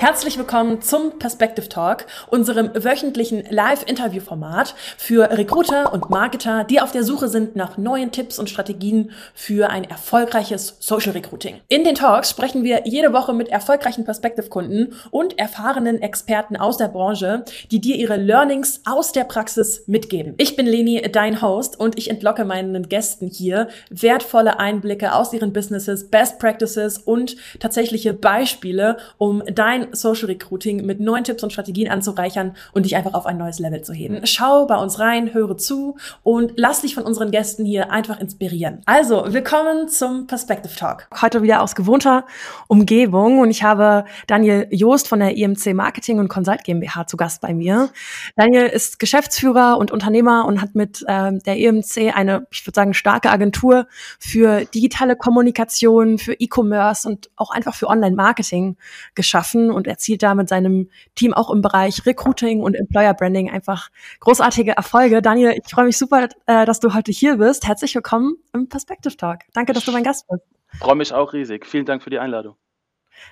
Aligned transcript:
Herzlich 0.00 0.38
willkommen 0.38 0.80
zum 0.80 1.18
Perspective 1.18 1.68
Talk, 1.68 2.06
unserem 2.30 2.70
wöchentlichen 2.72 3.44
Live-Interview-Format 3.50 4.74
für 4.96 5.30
Recruiter 5.30 5.92
und 5.92 6.08
Marketer, 6.08 6.64
die 6.64 6.80
auf 6.80 6.90
der 6.90 7.04
Suche 7.04 7.28
sind 7.28 7.54
nach 7.54 7.76
neuen 7.76 8.10
Tipps 8.10 8.38
und 8.38 8.48
Strategien 8.48 9.10
für 9.34 9.68
ein 9.68 9.84
erfolgreiches 9.84 10.78
Social 10.80 11.12
Recruiting. 11.12 11.60
In 11.68 11.84
den 11.84 11.96
Talks 11.96 12.30
sprechen 12.30 12.64
wir 12.64 12.84
jede 12.86 13.12
Woche 13.12 13.34
mit 13.34 13.48
erfolgreichen 13.48 14.06
Perspective-Kunden 14.06 14.94
und 15.10 15.38
erfahrenen 15.38 16.00
Experten 16.00 16.56
aus 16.56 16.78
der 16.78 16.88
Branche, 16.88 17.44
die 17.70 17.82
dir 17.82 17.96
ihre 17.96 18.16
Learnings 18.16 18.80
aus 18.86 19.12
der 19.12 19.24
Praxis 19.24 19.82
mitgeben. 19.86 20.32
Ich 20.38 20.56
bin 20.56 20.64
Leni, 20.64 21.02
dein 21.12 21.42
Host, 21.42 21.78
und 21.78 21.98
ich 21.98 22.08
entlocke 22.08 22.46
meinen 22.46 22.88
Gästen 22.88 23.28
hier 23.28 23.68
wertvolle 23.90 24.58
Einblicke 24.60 25.12
aus 25.12 25.34
ihren 25.34 25.52
Businesses, 25.52 26.08
Best 26.08 26.38
Practices 26.38 26.96
und 26.96 27.36
tatsächliche 27.58 28.14
Beispiele, 28.14 28.96
um 29.18 29.42
dein 29.44 29.90
Social 30.00 30.26
Recruiting 30.26 30.84
mit 30.86 31.00
neuen 31.00 31.24
Tipps 31.24 31.42
und 31.42 31.52
Strategien 31.52 31.90
anzureichern 31.90 32.56
und 32.72 32.84
dich 32.84 32.96
einfach 32.96 33.14
auf 33.14 33.26
ein 33.26 33.38
neues 33.38 33.58
Level 33.58 33.82
zu 33.82 33.92
heben. 33.92 34.20
Schau 34.24 34.66
bei 34.66 34.76
uns 34.76 34.98
rein, 34.98 35.34
höre 35.34 35.56
zu 35.56 35.96
und 36.22 36.52
lass 36.56 36.82
dich 36.82 36.94
von 36.94 37.04
unseren 37.04 37.30
Gästen 37.30 37.64
hier 37.64 37.90
einfach 37.90 38.20
inspirieren. 38.20 38.82
Also, 38.86 39.24
willkommen 39.28 39.88
zum 39.88 40.26
Perspective 40.26 40.74
Talk. 40.74 41.08
Heute 41.20 41.42
wieder 41.42 41.62
aus 41.62 41.74
gewohnter 41.74 42.26
Umgebung 42.68 43.40
und 43.40 43.50
ich 43.50 43.62
habe 43.62 44.04
Daniel 44.26 44.66
Joost 44.70 45.08
von 45.08 45.20
der 45.20 45.36
IMC 45.36 45.74
Marketing 45.74 46.18
und 46.18 46.28
Consult 46.28 46.64
GmbH 46.64 47.06
zu 47.06 47.16
Gast 47.16 47.40
bei 47.40 47.54
mir. 47.54 47.90
Daniel 48.36 48.66
ist 48.66 48.98
Geschäftsführer 48.98 49.78
und 49.78 49.90
Unternehmer 49.90 50.44
und 50.46 50.60
hat 50.60 50.74
mit 50.74 51.04
ähm, 51.08 51.40
der 51.40 51.56
IMC 51.56 52.12
eine, 52.14 52.46
ich 52.50 52.66
würde 52.66 52.74
sagen, 52.74 52.94
starke 52.94 53.30
Agentur 53.30 53.86
für 54.18 54.64
digitale 54.64 55.16
Kommunikation, 55.16 56.18
für 56.18 56.34
E-Commerce 56.34 57.08
und 57.08 57.30
auch 57.36 57.50
einfach 57.50 57.74
für 57.74 57.88
Online-Marketing 57.88 58.76
geschaffen 59.14 59.70
und 59.80 59.86
erzielt 59.86 60.22
da 60.22 60.34
mit 60.34 60.48
seinem 60.48 60.90
Team 61.14 61.34
auch 61.34 61.50
im 61.50 61.62
Bereich 61.62 62.06
Recruiting 62.06 62.62
und 62.62 62.74
Employer 62.74 63.14
Branding 63.14 63.50
einfach 63.50 63.88
großartige 64.20 64.72
Erfolge. 64.72 65.22
Daniel, 65.22 65.52
ich 65.52 65.70
freue 65.70 65.86
mich 65.86 65.98
super, 65.98 66.28
äh, 66.46 66.66
dass 66.66 66.80
du 66.80 66.94
heute 66.94 67.10
hier 67.12 67.36
bist. 67.36 67.66
Herzlich 67.66 67.94
willkommen 67.94 68.36
im 68.52 68.68
Perspective 68.68 69.16
Talk. 69.16 69.40
Danke, 69.54 69.72
dass 69.72 69.84
du 69.84 69.92
mein 69.92 70.04
Gast 70.04 70.26
bist. 70.28 70.44
Freue 70.78 70.96
mich 70.96 71.12
auch 71.12 71.32
riesig. 71.32 71.66
Vielen 71.66 71.86
Dank 71.86 72.02
für 72.02 72.10
die 72.10 72.18
Einladung. 72.18 72.56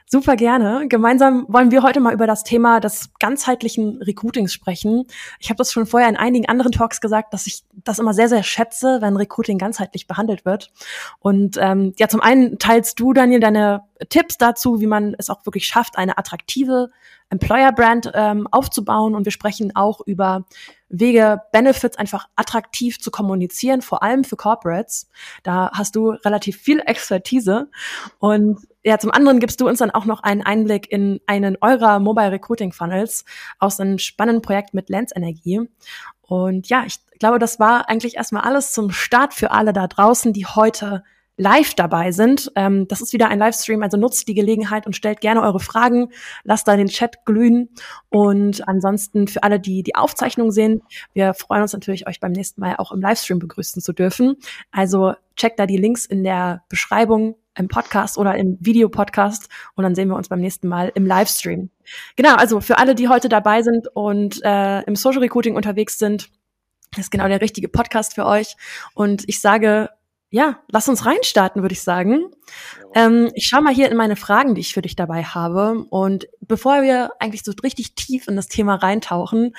Super 0.06 0.36
gerne. 0.36 0.88
Gemeinsam 0.88 1.44
wollen 1.48 1.70
wir 1.70 1.82
heute 1.82 2.00
mal 2.00 2.14
über 2.14 2.26
das 2.26 2.42
Thema 2.42 2.80
des 2.80 3.10
ganzheitlichen 3.18 4.00
Recruitings 4.02 4.52
sprechen. 4.52 5.04
Ich 5.38 5.50
habe 5.50 5.58
das 5.58 5.72
schon 5.72 5.86
vorher 5.86 6.08
in 6.08 6.16
einigen 6.16 6.48
anderen 6.48 6.72
Talks 6.72 7.00
gesagt, 7.00 7.34
dass 7.34 7.46
ich 7.46 7.62
das 7.84 7.98
immer 7.98 8.14
sehr, 8.14 8.28
sehr 8.28 8.42
schätze, 8.42 8.98
wenn 9.00 9.16
Recruiting 9.16 9.58
ganzheitlich 9.58 10.06
behandelt 10.06 10.44
wird. 10.44 10.72
Und 11.20 11.58
ähm, 11.60 11.92
ja, 11.98 12.08
zum 12.08 12.20
einen 12.20 12.58
teilst 12.58 12.98
du, 13.00 13.12
Daniel, 13.12 13.40
deine 13.40 13.82
Tipps 14.08 14.38
dazu, 14.38 14.80
wie 14.80 14.86
man 14.86 15.14
es 15.18 15.28
auch 15.28 15.44
wirklich 15.44 15.66
schafft, 15.66 15.98
eine 15.98 16.16
attraktive 16.16 16.90
Employer-Brand 17.30 18.12
ähm, 18.14 18.46
aufzubauen. 18.50 19.14
Und 19.14 19.24
wir 19.24 19.32
sprechen 19.32 19.74
auch 19.76 20.00
über 20.06 20.46
Wege, 20.88 21.42
Benefits 21.52 21.98
einfach 21.98 22.28
attraktiv 22.36 22.98
zu 22.98 23.10
kommunizieren, 23.10 23.82
vor 23.82 24.02
allem 24.02 24.24
für 24.24 24.36
Corporates. 24.36 25.10
Da 25.42 25.70
hast 25.74 25.96
du 25.96 26.10
relativ 26.10 26.56
viel 26.56 26.80
Expertise. 26.80 27.70
Und 28.18 28.66
ja, 28.88 28.98
zum 28.98 29.10
anderen 29.10 29.38
gibst 29.38 29.60
du 29.60 29.68
uns 29.68 29.80
dann 29.80 29.90
auch 29.90 30.06
noch 30.06 30.22
einen 30.22 30.40
Einblick 30.40 30.90
in 30.90 31.20
einen 31.26 31.58
eurer 31.60 31.98
Mobile 31.98 32.32
Recruiting 32.32 32.72
Funnels 32.72 33.26
aus 33.58 33.78
einem 33.78 33.98
spannenden 33.98 34.40
Projekt 34.40 34.72
mit 34.72 34.88
Lens 34.88 35.14
Energie. 35.14 35.60
Und 36.22 36.70
ja, 36.70 36.84
ich 36.86 36.98
glaube, 37.18 37.38
das 37.38 37.60
war 37.60 37.90
eigentlich 37.90 38.16
erstmal 38.16 38.44
alles 38.44 38.72
zum 38.72 38.90
Start 38.90 39.34
für 39.34 39.50
alle 39.50 39.74
da 39.74 39.86
draußen, 39.86 40.32
die 40.32 40.46
heute 40.46 41.04
live 41.36 41.74
dabei 41.74 42.12
sind. 42.12 42.50
Ähm, 42.56 42.88
das 42.88 43.02
ist 43.02 43.12
wieder 43.12 43.28
ein 43.28 43.38
Livestream, 43.38 43.82
also 43.82 43.98
nutzt 43.98 44.26
die 44.26 44.34
Gelegenheit 44.34 44.86
und 44.86 44.96
stellt 44.96 45.20
gerne 45.20 45.42
eure 45.42 45.60
Fragen. 45.60 46.08
Lasst 46.42 46.66
da 46.66 46.74
den 46.76 46.88
Chat 46.88 47.26
glühen. 47.26 47.68
Und 48.08 48.66
ansonsten 48.66 49.28
für 49.28 49.42
alle, 49.42 49.60
die 49.60 49.82
die 49.82 49.94
Aufzeichnung 49.96 50.50
sehen, 50.50 50.82
wir 51.12 51.34
freuen 51.34 51.62
uns 51.62 51.74
natürlich, 51.74 52.06
euch 52.06 52.20
beim 52.20 52.32
nächsten 52.32 52.62
Mal 52.62 52.76
auch 52.76 52.90
im 52.90 53.02
Livestream 53.02 53.38
begrüßen 53.38 53.82
zu 53.82 53.92
dürfen. 53.92 54.36
Also 54.72 55.12
checkt 55.36 55.60
da 55.60 55.66
die 55.66 55.76
Links 55.76 56.06
in 56.06 56.24
der 56.24 56.64
Beschreibung 56.70 57.36
im 57.58 57.68
Podcast 57.68 58.18
oder 58.18 58.36
im 58.36 58.56
Videopodcast 58.60 59.48
und 59.74 59.84
dann 59.84 59.94
sehen 59.94 60.08
wir 60.08 60.16
uns 60.16 60.28
beim 60.28 60.40
nächsten 60.40 60.68
Mal 60.68 60.92
im 60.94 61.06
Livestream. 61.06 61.70
Genau, 62.16 62.34
also 62.34 62.60
für 62.60 62.78
alle, 62.78 62.94
die 62.94 63.08
heute 63.08 63.28
dabei 63.28 63.62
sind 63.62 63.88
und 63.94 64.42
äh, 64.44 64.82
im 64.82 64.96
Social 64.96 65.20
Recruiting 65.20 65.56
unterwegs 65.56 65.98
sind, 65.98 66.30
ist 66.96 67.10
genau 67.10 67.28
der 67.28 67.40
richtige 67.40 67.68
Podcast 67.68 68.14
für 68.14 68.26
euch. 68.26 68.56
Und 68.94 69.28
ich 69.28 69.40
sage 69.40 69.90
ja, 70.30 70.58
lass 70.70 70.88
uns 70.88 71.06
reinstarten, 71.06 71.62
würde 71.62 71.72
ich 71.72 71.82
sagen. 71.82 72.26
Ähm, 72.94 73.30
ich 73.34 73.46
schaue 73.46 73.62
mal 73.62 73.74
hier 73.74 73.90
in 73.90 73.96
meine 73.96 74.16
Fragen, 74.16 74.54
die 74.54 74.60
ich 74.60 74.74
für 74.74 74.82
dich 74.82 74.94
dabei 74.94 75.22
habe. 75.24 75.86
Und 75.88 76.28
bevor 76.40 76.82
wir 76.82 77.12
eigentlich 77.18 77.44
so 77.44 77.52
richtig 77.62 77.94
tief 77.94 78.28
in 78.28 78.36
das 78.36 78.48
Thema 78.48 78.74
reintauchen, 78.74 79.56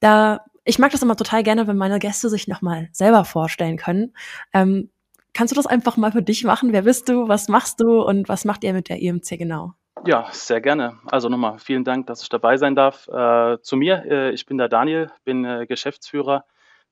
da 0.00 0.44
ich 0.64 0.78
mag 0.78 0.92
das 0.92 1.02
immer 1.02 1.16
total 1.16 1.42
gerne, 1.42 1.66
wenn 1.66 1.76
meine 1.76 1.98
Gäste 1.98 2.28
sich 2.28 2.46
nochmal 2.48 2.90
selber 2.92 3.24
vorstellen 3.24 3.78
können. 3.78 4.12
Ähm, 4.52 4.90
kannst 5.34 5.52
du 5.52 5.56
das 5.56 5.66
einfach 5.66 5.96
mal 5.96 6.12
für 6.12 6.22
dich 6.22 6.44
machen? 6.44 6.72
Wer 6.72 6.82
bist 6.82 7.08
du? 7.08 7.28
Was 7.28 7.48
machst 7.48 7.80
du? 7.80 8.02
Und 8.02 8.28
was 8.28 8.44
macht 8.44 8.64
ihr 8.64 8.72
mit 8.72 8.88
der 8.88 9.00
IMC 9.00 9.38
genau? 9.38 9.72
Ja, 10.06 10.28
sehr 10.32 10.60
gerne. 10.60 10.98
Also 11.06 11.28
nochmal 11.28 11.58
vielen 11.58 11.84
Dank, 11.84 12.06
dass 12.06 12.22
ich 12.22 12.28
dabei 12.28 12.56
sein 12.56 12.74
darf. 12.74 13.06
Äh, 13.08 13.58
zu 13.62 13.76
mir, 13.76 14.04
äh, 14.06 14.30
ich 14.30 14.46
bin 14.46 14.56
der 14.58 14.68
Daniel, 14.68 15.10
bin 15.24 15.44
äh, 15.44 15.66
Geschäftsführer 15.66 16.44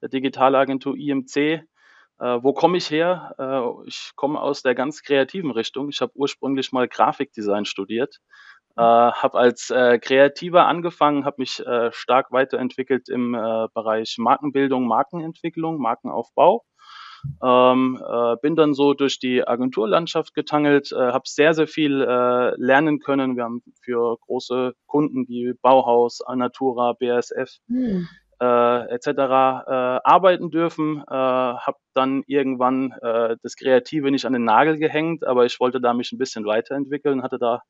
der 0.02 0.08
Digitalagentur 0.10 0.96
IMC 0.96 1.64
äh, 2.20 2.42
wo 2.42 2.52
komme 2.52 2.78
ich 2.78 2.90
her? 2.90 3.34
Äh, 3.38 3.88
ich 3.88 4.12
komme 4.16 4.40
aus 4.40 4.62
der 4.62 4.74
ganz 4.74 5.02
kreativen 5.02 5.50
Richtung. 5.50 5.88
Ich 5.88 6.00
habe 6.00 6.12
ursprünglich 6.14 6.72
mal 6.72 6.88
Grafikdesign 6.88 7.64
studiert, 7.64 8.18
äh, 8.76 8.82
habe 8.82 9.38
als 9.38 9.68
Kreativer 9.68 10.66
angefangen, 10.66 11.24
habe 11.24 11.36
mich 11.38 11.62
stark 11.90 12.32
weiterentwickelt 12.32 13.08
im 13.08 13.32
Bereich 13.32 14.16
Markenbildung, 14.18 14.86
Markenentwicklung, 14.86 15.78
Markenaufbau. 15.78 16.64
Ähm, 17.42 18.00
äh, 18.06 18.36
bin 18.40 18.56
dann 18.56 18.74
so 18.74 18.94
durch 18.94 19.18
die 19.18 19.46
Agenturlandschaft 19.46 20.34
getangelt, 20.34 20.92
äh, 20.92 20.96
habe 20.96 21.24
sehr, 21.26 21.54
sehr 21.54 21.66
viel 21.66 22.02
äh, 22.02 22.54
lernen 22.56 23.00
können. 23.00 23.36
Wir 23.36 23.44
haben 23.44 23.62
für 23.82 24.16
große 24.26 24.74
Kunden 24.86 25.26
wie 25.28 25.54
Bauhaus, 25.60 26.20
Anatura, 26.20 26.94
BASF 26.98 27.58
hm 27.68 28.08
äh, 28.40 28.94
etc. 28.94 29.08
Äh, 29.08 29.12
arbeiten 30.04 30.50
dürfen. 30.50 31.02
Äh, 31.08 31.14
habe 31.14 31.78
dann 31.94 32.22
irgendwann 32.26 32.92
äh, 33.02 33.36
das 33.42 33.56
Kreative 33.56 34.10
nicht 34.10 34.24
an 34.24 34.32
den 34.32 34.44
Nagel 34.44 34.78
gehängt, 34.78 35.26
aber 35.26 35.44
ich 35.44 35.58
wollte 35.60 35.80
da 35.80 35.92
mich 35.94 36.12
ein 36.12 36.18
bisschen 36.18 36.44
weiterentwickeln, 36.46 37.22
hatte 37.22 37.38
da 37.38 37.62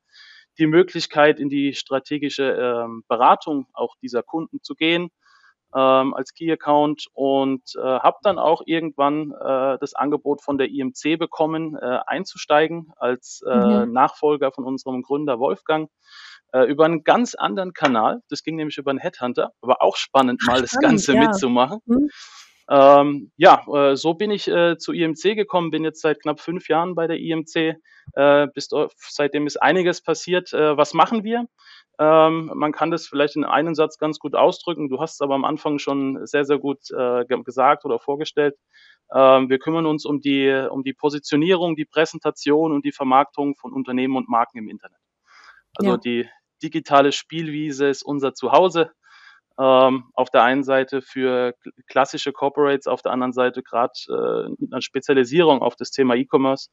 die 0.58 0.66
Möglichkeit, 0.66 1.40
in 1.40 1.48
die 1.48 1.72
strategische 1.74 2.50
ähm, 2.52 3.04
Beratung 3.08 3.66
auch 3.72 3.94
dieser 4.02 4.22
Kunden 4.22 4.60
zu 4.62 4.74
gehen 4.74 5.10
ähm, 5.74 6.14
als 6.14 6.34
Key 6.34 6.50
Account 6.50 7.06
und 7.12 7.62
äh, 7.76 7.82
habe 7.82 8.16
dann 8.22 8.38
auch 8.38 8.62
irgendwann 8.66 9.32
äh, 9.32 9.78
das 9.78 9.94
Angebot 9.94 10.42
von 10.42 10.58
der 10.58 10.68
IMC 10.68 11.18
bekommen, 11.18 11.76
äh, 11.76 11.98
einzusteigen 12.06 12.92
als 12.96 13.42
äh, 13.46 13.84
mhm. 13.84 13.92
Nachfolger 13.92 14.52
von 14.52 14.64
unserem 14.64 15.02
Gründer 15.02 15.38
Wolfgang 15.38 15.90
äh, 16.52 16.64
über 16.64 16.84
einen 16.84 17.04
ganz 17.04 17.34
anderen 17.34 17.72
Kanal. 17.72 18.22
Das 18.28 18.42
ging 18.42 18.56
nämlich 18.56 18.78
über 18.78 18.90
einen 18.90 19.00
Headhunter. 19.00 19.52
War 19.60 19.82
auch 19.82 19.96
spannend, 19.96 20.42
mal 20.46 20.60
das 20.60 20.78
Ganze 20.80 21.14
ja. 21.14 21.20
mitzumachen. 21.20 21.80
Mhm. 21.86 22.10
Ähm, 22.70 23.32
ja, 23.36 23.64
äh, 23.74 23.96
so 23.96 24.14
bin 24.14 24.30
ich 24.30 24.46
äh, 24.46 24.76
zu 24.76 24.92
IMC 24.92 25.34
gekommen, 25.34 25.70
bin 25.70 25.84
jetzt 25.84 26.02
seit 26.02 26.20
knapp 26.20 26.40
fünf 26.40 26.68
Jahren 26.68 26.94
bei 26.94 27.06
der 27.06 27.18
IMC. 27.18 27.76
Äh, 28.14 28.46
bis, 28.54 28.68
seitdem 29.08 29.46
ist 29.46 29.56
einiges 29.56 30.02
passiert. 30.02 30.52
Äh, 30.52 30.76
was 30.76 30.92
machen 30.92 31.24
wir? 31.24 31.46
Ähm, 31.98 32.52
man 32.54 32.72
kann 32.72 32.90
das 32.90 33.06
vielleicht 33.06 33.36
in 33.36 33.44
einem 33.44 33.74
Satz 33.74 33.98
ganz 33.98 34.18
gut 34.18 34.34
ausdrücken. 34.34 34.88
Du 34.88 35.00
hast 35.00 35.14
es 35.14 35.20
aber 35.20 35.34
am 35.34 35.44
Anfang 35.44 35.78
schon 35.78 36.24
sehr, 36.26 36.44
sehr 36.44 36.58
gut 36.58 36.90
äh, 36.90 37.24
gesagt 37.26 37.84
oder 37.84 37.98
vorgestellt. 37.98 38.56
Ähm, 39.12 39.48
wir 39.48 39.58
kümmern 39.58 39.86
uns 39.86 40.04
um 40.04 40.20
die, 40.20 40.68
um 40.70 40.84
die 40.84 40.92
Positionierung, 40.92 41.74
die 41.76 41.86
Präsentation 41.86 42.72
und 42.72 42.84
die 42.84 42.92
Vermarktung 42.92 43.56
von 43.56 43.72
Unternehmen 43.72 44.16
und 44.16 44.28
Marken 44.28 44.58
im 44.58 44.68
Internet. 44.68 44.98
Also 45.76 45.92
ja. 45.92 45.96
die 45.96 46.28
digitale 46.62 47.12
Spielwiese 47.12 47.88
ist 47.88 48.02
unser 48.02 48.34
Zuhause. 48.34 48.92
Ähm, 49.58 50.04
auf 50.14 50.30
der 50.30 50.44
einen 50.44 50.62
Seite 50.62 51.02
für 51.02 51.54
klassische 51.88 52.32
Corporates, 52.32 52.86
auf 52.86 53.02
der 53.02 53.10
anderen 53.10 53.32
Seite 53.32 53.64
gerade 53.64 53.92
äh, 54.08 54.54
mit 54.56 54.72
einer 54.72 54.82
Spezialisierung 54.82 55.62
auf 55.62 55.74
das 55.74 55.90
Thema 55.90 56.14
E-Commerce. 56.14 56.68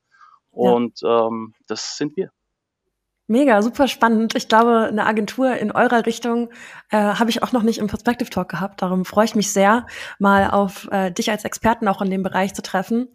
Und 0.51 1.01
ja. 1.01 1.27
ähm, 1.27 1.53
das 1.65 1.97
sind 1.97 2.15
wir. 2.15 2.29
Mega, 3.27 3.60
super 3.63 3.88
spannend. 3.88 4.36
Ich 4.36 4.48
glaube, 4.48 4.86
eine 4.88 5.07
Agentur 5.07 5.56
in 5.56 5.72
eurer 5.72 6.06
Richtung 6.06 6.50
äh, 6.92 6.98
habe 6.98 7.31
ich 7.31 7.42
auch 7.42 7.54
noch 7.54 7.63
nicht 7.63 7.80
im 7.80 7.88
Perspective 7.88 8.30
Talk 8.30 8.50
gehabt. 8.50 8.83
Darum 8.83 9.04
freue 9.04 9.25
ich 9.25 9.33
mich 9.33 9.51
sehr, 9.51 9.88
mal 10.19 10.51
auf 10.51 10.88
äh, 10.92 11.10
dich 11.10 11.31
als 11.31 11.44
Experten 11.44 11.88
auch 11.88 12.04
in 12.04 12.12
dem 12.12 12.22
Bereich 12.22 12.54
zu 12.54 12.62
treffen. 12.62 13.07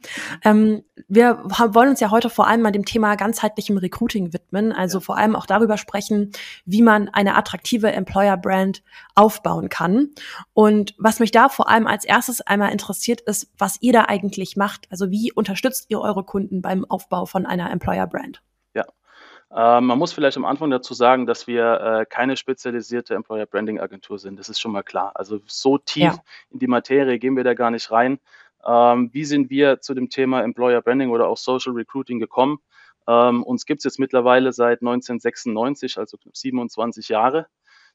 Ähm, 0.42 0.82
wir 1.06 1.44
wollen 1.44 1.90
uns 1.90 2.00
ja 2.00 2.10
heute 2.10 2.28
vor 2.28 2.48
allem 2.48 2.62
mal 2.62 2.72
dem 2.72 2.84
Thema 2.84 3.14
ganzheitlichem 3.14 3.78
Recruiting 3.78 4.32
widmen, 4.32 4.72
also 4.72 4.98
ja. 4.98 5.04
vor 5.04 5.16
allem 5.16 5.36
auch 5.36 5.46
darüber 5.46 5.78
sprechen, 5.78 6.32
wie 6.64 6.82
man 6.82 7.08
eine 7.10 7.36
attraktive 7.36 7.92
Employer-Brand 7.92 8.82
aufbauen 9.14 9.68
kann. 9.68 10.08
Und 10.54 10.92
was 10.98 11.20
mich 11.20 11.30
da 11.30 11.48
vor 11.48 11.68
allem 11.68 11.86
als 11.86 12.04
erstes 12.04 12.40
einmal 12.40 12.72
interessiert, 12.72 13.20
ist, 13.20 13.52
was 13.58 13.76
ihr 13.80 13.92
da 13.92 14.06
eigentlich 14.08 14.56
macht. 14.56 14.88
Also 14.90 15.12
wie 15.12 15.30
unterstützt 15.30 15.86
ihr 15.88 16.00
eure 16.00 16.24
Kunden 16.24 16.62
beim 16.62 16.84
Aufbau 16.84 17.26
von 17.26 17.46
einer 17.46 17.70
Employer-Brand? 17.70 18.42
Ähm, 19.54 19.86
man 19.86 19.98
muss 19.98 20.12
vielleicht 20.12 20.36
am 20.36 20.44
Anfang 20.44 20.70
dazu 20.70 20.94
sagen, 20.94 21.26
dass 21.26 21.46
wir 21.46 21.80
äh, 21.80 22.06
keine 22.06 22.36
spezialisierte 22.36 23.14
Employer 23.14 23.46
Branding 23.46 23.80
Agentur 23.80 24.18
sind. 24.18 24.38
Das 24.38 24.48
ist 24.48 24.60
schon 24.60 24.70
mal 24.70 24.82
klar. 24.82 25.12
Also 25.14 25.40
so 25.46 25.78
tief 25.78 26.04
ja. 26.04 26.22
in 26.50 26.60
die 26.60 26.68
Materie 26.68 27.18
gehen 27.18 27.36
wir 27.36 27.42
da 27.42 27.54
gar 27.54 27.70
nicht 27.70 27.90
rein. 27.90 28.20
Ähm, 28.64 29.10
wie 29.12 29.24
sind 29.24 29.50
wir 29.50 29.80
zu 29.80 29.94
dem 29.94 30.08
Thema 30.08 30.42
Employer 30.42 30.82
Branding 30.82 31.10
oder 31.10 31.28
auch 31.28 31.36
Social 31.36 31.72
Recruiting 31.72 32.20
gekommen? 32.20 32.58
Ähm, 33.08 33.42
uns 33.42 33.66
gibt 33.66 33.80
es 33.80 33.84
jetzt 33.84 33.98
mittlerweile 33.98 34.52
seit 34.52 34.82
1996, 34.82 35.98
also 35.98 36.16
27 36.32 37.08
Jahre. 37.08 37.46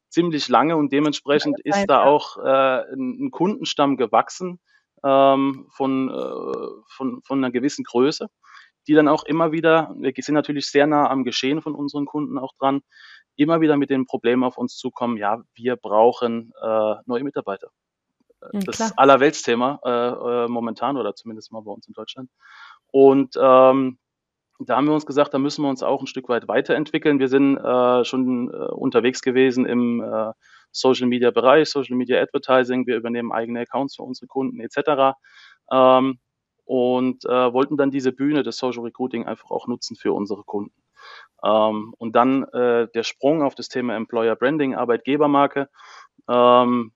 Ziemlich 0.10 0.50
lange 0.50 0.76
und 0.76 0.92
dementsprechend 0.92 1.60
ist 1.62 1.86
da 1.88 2.04
auch 2.04 2.38
äh, 2.38 2.94
ein, 2.94 3.32
Kundenstamm 3.32 3.96
gewachsen 3.96 4.60
ähm, 5.04 5.68
von, 5.72 6.10
äh, 6.10 6.84
von, 6.88 7.22
von 7.22 7.38
einer 7.38 7.52
gewissen 7.52 7.84
Größe 7.84 8.30
die 8.88 8.94
dann 8.94 9.08
auch 9.08 9.24
immer 9.24 9.52
wieder, 9.52 9.94
wir 9.98 10.14
sind 10.18 10.36
natürlich 10.36 10.68
sehr 10.68 10.88
nah 10.88 11.10
am 11.10 11.24
Geschehen 11.24 11.62
von 11.62 11.76
unseren 11.76 12.06
Kunden 12.06 12.38
auch 12.38 12.54
dran, 12.60 12.82
immer 13.36 13.62
wieder 13.62 13.78
mit 13.78 13.90
den 13.90 14.06
Problemen 14.06 14.44
auf 14.44 14.58
uns 14.58 14.78
zukommen, 14.78 15.18
ja, 15.18 15.42
wir 15.54 15.76
brauchen 15.76 16.54
äh, 16.62 16.96
neue 17.06 17.24
Mitarbeiter. 17.24 17.70
Ja, 18.54 18.60
das 18.66 18.80
ist 18.80 19.00
Allerweltsthema 19.00 19.80
äh, 19.84 20.46
äh, 20.46 20.48
momentan 20.48 20.98
oder 20.98 21.16
zumindest 21.16 21.52
mal 21.52 21.62
bei 21.62 21.72
uns 21.72 21.88
in 21.88 21.94
Deutschland. 21.94 22.30
Und 22.92 23.36
ähm, 23.40 23.98
da 24.60 24.78
haben 24.78 24.88
wir 24.88 24.94
uns 24.94 25.06
gesagt, 25.06 25.34
da 25.34 25.40
müssen 25.40 25.64
wir 25.64 25.70
uns 25.70 25.84
auch 25.84 26.02
ein 26.02 26.08
Stück 26.08 26.30
weit 26.30 26.48
weiterentwickeln. 26.48 27.20
Wir 27.20 27.28
sind 27.28 27.58
äh, 27.58 28.06
schon 28.06 28.50
äh, 28.50 28.72
unterwegs 28.72 29.22
gewesen 29.22 29.66
im 29.66 30.02
äh, 30.02 30.32
Social 30.72 31.08
Media 31.08 31.32
Bereich, 31.32 31.70
Social 31.70 31.98
Media 31.98 32.22
Advertising. 32.22 32.88
Wir 32.88 32.96
übernehmen 32.96 33.32
eigene 33.32 33.62
Accounts 33.62 33.96
für 33.96 34.04
unsere 34.04 34.28
Kunden 34.28 34.60
etc. 34.62 35.18
Ähm, 35.72 36.20
und 36.66 37.26
äh, 37.26 37.54
wollten 37.54 37.78
dann 37.78 37.92
diese 37.92 38.12
Bühne 38.12 38.44
des 38.44 38.58
Social 38.58 38.84
Recruiting 38.84 39.26
einfach 39.26 39.52
auch 39.52 39.68
nutzen 39.68 39.96
für 39.96 40.14
unsere 40.14 40.44
Kunden. 40.44 40.74
Ähm, 41.44 41.94
und 41.98 42.16
dann 42.16 42.44
äh, 42.44 42.88
der 42.94 43.04
Sprung 43.04 43.44
auf 43.44 43.56
das 43.56 43.70
Thema 43.70 43.96
Employer 43.96 44.36
Branding, 44.36 44.76
Arbeitgebermarke, 44.76 45.70
ähm, 46.28 46.92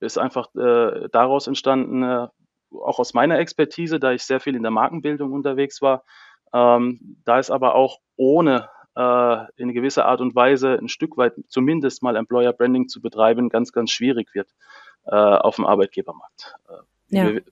ist 0.00 0.18
einfach 0.18 0.54
äh, 0.54 1.08
daraus 1.12 1.46
entstanden, 1.46 2.02
äh, 2.02 2.28
auch 2.72 2.98
aus 2.98 3.14
meiner 3.14 3.38
Expertise, 3.38 4.00
da 4.00 4.12
ich 4.12 4.22
sehr 4.22 4.40
viel 4.40 4.56
in 4.56 4.62
der 4.62 4.70
Markenbildung 4.70 5.32
unterwegs 5.32 5.82
war. 5.82 6.04
Ähm, 6.52 7.18
da 7.24 7.38
ist 7.38 7.50
aber 7.50 7.74
auch 7.74 7.98
ohne 8.16 8.68
äh, 8.96 9.44
in 9.56 9.72
gewisser 9.72 10.06
Art 10.06 10.20
und 10.20 10.34
Weise 10.34 10.78
ein 10.80 10.88
Stück 10.88 11.16
weit 11.16 11.34
zumindest 11.48 12.02
mal 12.02 12.16
Employer 12.16 12.52
Branding 12.52 12.88
zu 12.88 13.02
betreiben, 13.02 13.48
ganz, 13.50 13.72
ganz 13.72 13.90
schwierig 13.90 14.34
wird 14.34 14.48
äh, 15.06 15.14
auf 15.14 15.56
dem 15.56 15.66
Arbeitgebermarkt. 15.66 16.54
Ja. 17.08 17.32
Wir, 17.32 17.42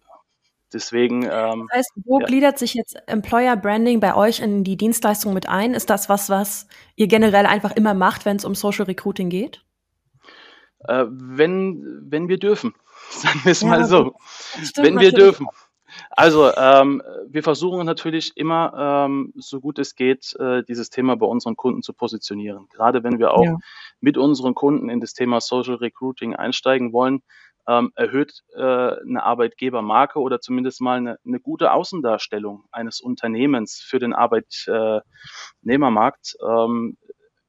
Deswegen. 0.73 1.23
Ähm, 1.23 1.67
das 1.70 1.79
heißt, 1.79 1.93
wo 2.05 2.20
ja. 2.20 2.26
gliedert 2.26 2.59
sich 2.59 2.75
jetzt 2.75 2.97
Employer 3.06 3.56
Branding 3.56 4.00
bei 4.00 4.15
euch 4.15 4.41
in 4.41 4.65
die 4.65 4.76
Dienstleistung 4.76 5.32
mit 5.35 5.49
ein? 5.49 5.75
Ist 5.75 5.91
das 5.91 6.09
was, 6.09 6.29
was 6.29 6.67
ihr 6.97 7.06
generell 7.06 7.47
einfach 7.47 7.75
immer 7.75 7.94
macht, 7.94 8.26
wenn 8.26 8.37
es 8.37 8.44
um 8.44 8.55
Social 8.55 8.85
Recruiting 8.85 9.31
geht? 9.31 9.65
Äh, 10.81 11.06
wenn, 11.09 12.03
wenn 12.09 12.29
wir 12.29 12.38
dürfen, 12.38 12.75
sagen 13.11 13.41
wir 13.44 13.53
es 13.53 13.62
ja, 13.62 13.69
mal 13.69 13.85
so. 13.85 14.15
Wenn 14.76 15.00
wir 15.00 15.12
dürfen. 15.12 15.47
Also, 16.11 16.55
ähm, 16.55 17.03
wir 17.29 17.43
versuchen 17.43 17.85
natürlich 17.87 18.37
immer, 18.37 19.06
ähm, 19.06 19.32
so 19.37 19.61
gut 19.61 19.79
es 19.79 19.94
geht, 19.94 20.35
äh, 20.38 20.62
dieses 20.62 20.91
Thema 20.91 21.17
bei 21.17 21.26
unseren 21.26 21.56
Kunden 21.56 21.82
zu 21.82 21.93
positionieren. 21.93 22.69
Gerade 22.70 23.03
wenn 23.03 23.19
wir 23.19 23.32
auch 23.32 23.44
ja. 23.44 23.56
mit 24.00 24.19
unseren 24.19 24.55
Kunden 24.55 24.91
in 24.91 25.00
das 25.00 25.15
Thema 25.15 25.41
Social 25.41 25.76
Recruiting 25.76 26.37
einsteigen 26.37 26.93
wollen, 26.93 27.23
ähm, 27.69 27.93
erhöht 27.94 28.43
äh, 28.55 28.62
eine 28.62 29.23
Arbeitgebermarke 29.23 30.19
oder 30.19 30.41
zumindest 30.41 30.81
mal 30.81 30.97
eine, 30.97 31.19
eine 31.25 31.38
gute 31.38 31.73
Außendarstellung 31.73 32.65
eines 32.73 33.00
Unternehmens 33.00 33.85
für 33.87 33.99
den 33.99 34.15
Arbeitnehmermarkt 34.15 36.37
ähm, 36.43 36.97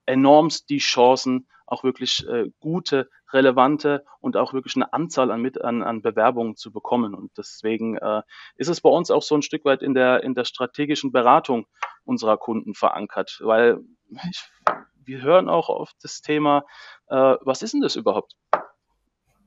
enormst 0.05 0.69
die 0.69 0.79
Chancen, 0.79 1.47
auch 1.65 1.83
wirklich 1.83 2.27
äh, 2.27 2.49
gute, 2.59 3.09
relevante 3.31 4.03
und 4.19 4.35
auch 4.35 4.53
wirklich 4.53 4.75
eine 4.75 4.91
Anzahl 4.91 5.31
an, 5.31 5.41
mit, 5.41 5.61
an, 5.61 5.83
an 5.83 6.01
Bewerbungen 6.01 6.55
zu 6.55 6.71
bekommen. 6.71 7.13
Und 7.13 7.31
deswegen 7.37 7.95
äh, 7.97 8.23
ist 8.55 8.69
es 8.69 8.81
bei 8.81 8.89
uns 8.89 9.11
auch 9.11 9.21
so 9.21 9.35
ein 9.35 9.43
Stück 9.43 9.65
weit 9.65 9.83
in 9.83 9.93
der, 9.93 10.23
in 10.23 10.33
der 10.33 10.45
strategischen 10.45 11.11
Beratung 11.11 11.67
unserer 12.05 12.37
Kunden 12.37 12.73
verankert, 12.73 13.39
weil 13.43 13.81
ich, 14.29 14.49
wir 15.05 15.21
hören 15.21 15.47
auch 15.47 15.69
oft 15.69 15.95
das 16.01 16.21
Thema, 16.21 16.65
äh, 17.07 17.35
was 17.41 17.61
ist 17.61 17.75
denn 17.75 17.81
das 17.81 17.95
überhaupt? 17.95 18.33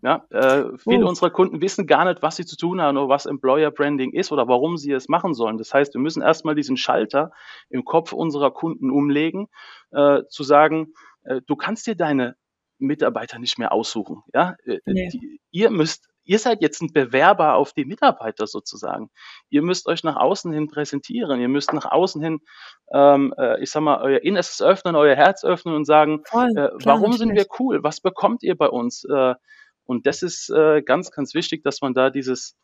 Ja, 0.02 0.26
äh, 0.30 0.76
viele 0.78 1.04
oh. 1.04 1.08
unserer 1.08 1.30
Kunden 1.30 1.60
wissen 1.60 1.86
gar 1.86 2.04
nicht, 2.04 2.22
was 2.22 2.34
sie 2.34 2.44
zu 2.44 2.56
tun 2.56 2.80
haben 2.80 2.96
oder 2.96 3.08
was 3.08 3.24
Employer 3.24 3.70
Branding 3.70 4.12
ist 4.12 4.32
oder 4.32 4.48
warum 4.48 4.76
sie 4.76 4.90
es 4.90 5.08
machen 5.08 5.32
sollen. 5.32 5.58
Das 5.58 5.72
heißt, 5.72 5.94
wir 5.94 6.00
müssen 6.00 6.22
erstmal 6.22 6.56
diesen 6.56 6.76
Schalter 6.76 7.30
im 7.70 7.84
Kopf 7.84 8.12
unserer 8.12 8.50
Kunden 8.50 8.90
umlegen, 8.90 9.46
äh, 9.92 10.22
zu 10.28 10.42
sagen, 10.42 10.92
äh, 11.22 11.40
du 11.46 11.54
kannst 11.54 11.86
dir 11.86 11.94
deine 11.94 12.34
Mitarbeiter 12.78 13.38
nicht 13.38 13.60
mehr 13.60 13.70
aussuchen. 13.70 14.22
Ja, 14.34 14.56
äh, 14.64 14.80
nee. 14.86 15.08
die, 15.08 15.40
ihr 15.52 15.70
müsst 15.70 16.08
ihr 16.24 16.38
seid 16.38 16.62
jetzt 16.62 16.80
ein 16.82 16.92
Bewerber 16.92 17.54
auf 17.54 17.72
die 17.72 17.84
Mitarbeiter 17.84 18.46
sozusagen. 18.46 19.10
Ihr 19.50 19.62
müsst 19.62 19.86
euch 19.88 20.04
nach 20.04 20.16
außen 20.16 20.52
hin 20.52 20.68
präsentieren. 20.68 21.40
Ihr 21.40 21.48
müsst 21.48 21.72
nach 21.72 21.90
außen 21.90 22.22
hin, 22.22 22.40
ähm, 22.92 23.34
äh, 23.36 23.60
ich 23.62 23.70
sag 23.70 23.82
mal, 23.82 24.00
euer 24.00 24.20
Innerstes 24.22 24.62
öffnen, 24.62 24.96
euer 24.96 25.16
Herz 25.16 25.44
öffnen 25.44 25.74
und 25.74 25.84
sagen, 25.84 26.22
Voll, 26.26 26.56
äh, 26.56 26.70
warum 26.84 27.12
sind 27.12 27.34
wir 27.34 27.46
cool? 27.58 27.82
Was 27.82 28.00
bekommt 28.00 28.42
ihr 28.42 28.56
bei 28.56 28.68
uns? 28.68 29.04
Äh, 29.04 29.34
und 29.84 30.06
das 30.06 30.22
ist 30.22 30.50
äh, 30.50 30.82
ganz, 30.82 31.10
ganz 31.10 31.34
wichtig, 31.34 31.62
dass 31.62 31.80
man 31.80 31.94
da 31.94 32.10
dieses 32.10 32.56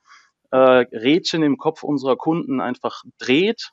äh, 0.51 0.57
Rädchen 0.57 1.43
im 1.43 1.59
Kopf 1.59 1.83
unserer 1.83 2.17
Kunden 2.17 2.61
einfach 2.61 3.03
dreht, 3.19 3.71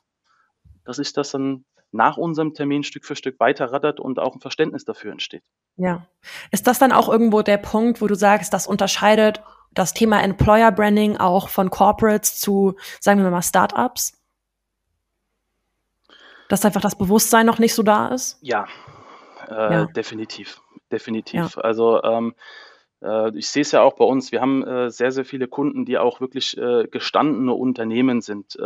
dass 0.84 0.96
sich 0.96 1.12
das 1.12 1.30
dann 1.30 1.64
nach 1.92 2.16
unserem 2.16 2.54
Termin 2.54 2.82
Stück 2.82 3.04
für 3.04 3.16
Stück 3.16 3.40
weiterrattert 3.40 4.00
und 4.00 4.18
auch 4.18 4.34
ein 4.34 4.40
Verständnis 4.40 4.84
dafür 4.84 5.12
entsteht. 5.12 5.42
Ja. 5.76 6.06
Ist 6.50 6.66
das 6.66 6.78
dann 6.78 6.92
auch 6.92 7.08
irgendwo 7.08 7.42
der 7.42 7.58
Punkt, 7.58 8.00
wo 8.00 8.06
du 8.06 8.14
sagst, 8.14 8.52
das 8.52 8.66
unterscheidet 8.66 9.42
das 9.72 9.94
Thema 9.94 10.22
Employer 10.22 10.72
Branding 10.72 11.16
auch 11.16 11.48
von 11.48 11.70
Corporates 11.70 12.40
zu, 12.40 12.76
sagen 13.00 13.22
wir 13.22 13.30
mal, 13.30 13.42
Startups? 13.42 14.20
Dass 16.48 16.64
einfach 16.64 16.80
das 16.80 16.96
Bewusstsein 16.96 17.46
noch 17.46 17.58
nicht 17.58 17.74
so 17.74 17.82
da 17.82 18.08
ist? 18.08 18.38
Ja, 18.40 18.66
äh, 19.48 19.54
ja. 19.54 19.86
definitiv. 19.86 20.60
Definitiv. 20.90 21.56
Ja. 21.56 21.62
Also 21.62 22.02
ähm, 22.04 22.34
äh, 22.34 22.40
ich 23.34 23.48
sehe 23.48 23.62
es 23.62 23.72
ja 23.72 23.82
auch 23.82 23.94
bei 23.94 24.04
uns. 24.04 24.32
Wir 24.32 24.40
haben 24.40 24.66
äh, 24.66 24.90
sehr, 24.90 25.12
sehr 25.12 25.24
viele 25.24 25.48
Kunden, 25.48 25.84
die 25.84 25.98
auch 25.98 26.20
wirklich 26.20 26.56
äh, 26.56 26.88
gestandene 26.90 27.52
Unternehmen 27.52 28.20
sind, 28.20 28.56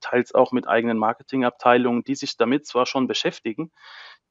teils 0.00 0.34
auch 0.34 0.52
mit 0.52 0.68
eigenen 0.68 0.98
Marketingabteilungen, 0.98 2.04
die 2.04 2.14
sich 2.14 2.36
damit 2.36 2.66
zwar 2.66 2.86
schon 2.86 3.06
beschäftigen, 3.06 3.72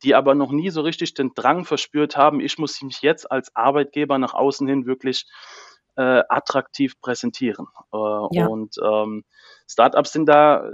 die 0.03 0.15
aber 0.15 0.35
noch 0.35 0.51
nie 0.51 0.69
so 0.69 0.81
richtig 0.81 1.13
den 1.13 1.33
Drang 1.33 1.65
verspürt 1.65 2.17
haben, 2.17 2.39
ich 2.39 2.57
muss 2.57 2.81
mich 2.81 3.01
jetzt 3.01 3.31
als 3.31 3.55
Arbeitgeber 3.55 4.17
nach 4.17 4.33
außen 4.33 4.67
hin 4.67 4.85
wirklich 4.85 5.25
äh, 5.95 6.23
attraktiv 6.29 6.99
präsentieren. 7.01 7.67
Äh, 7.93 7.97
ja. 7.97 8.47
Und 8.47 8.75
ähm, 8.83 9.23
Startups 9.67 10.11
sind 10.11 10.27
da 10.27 10.69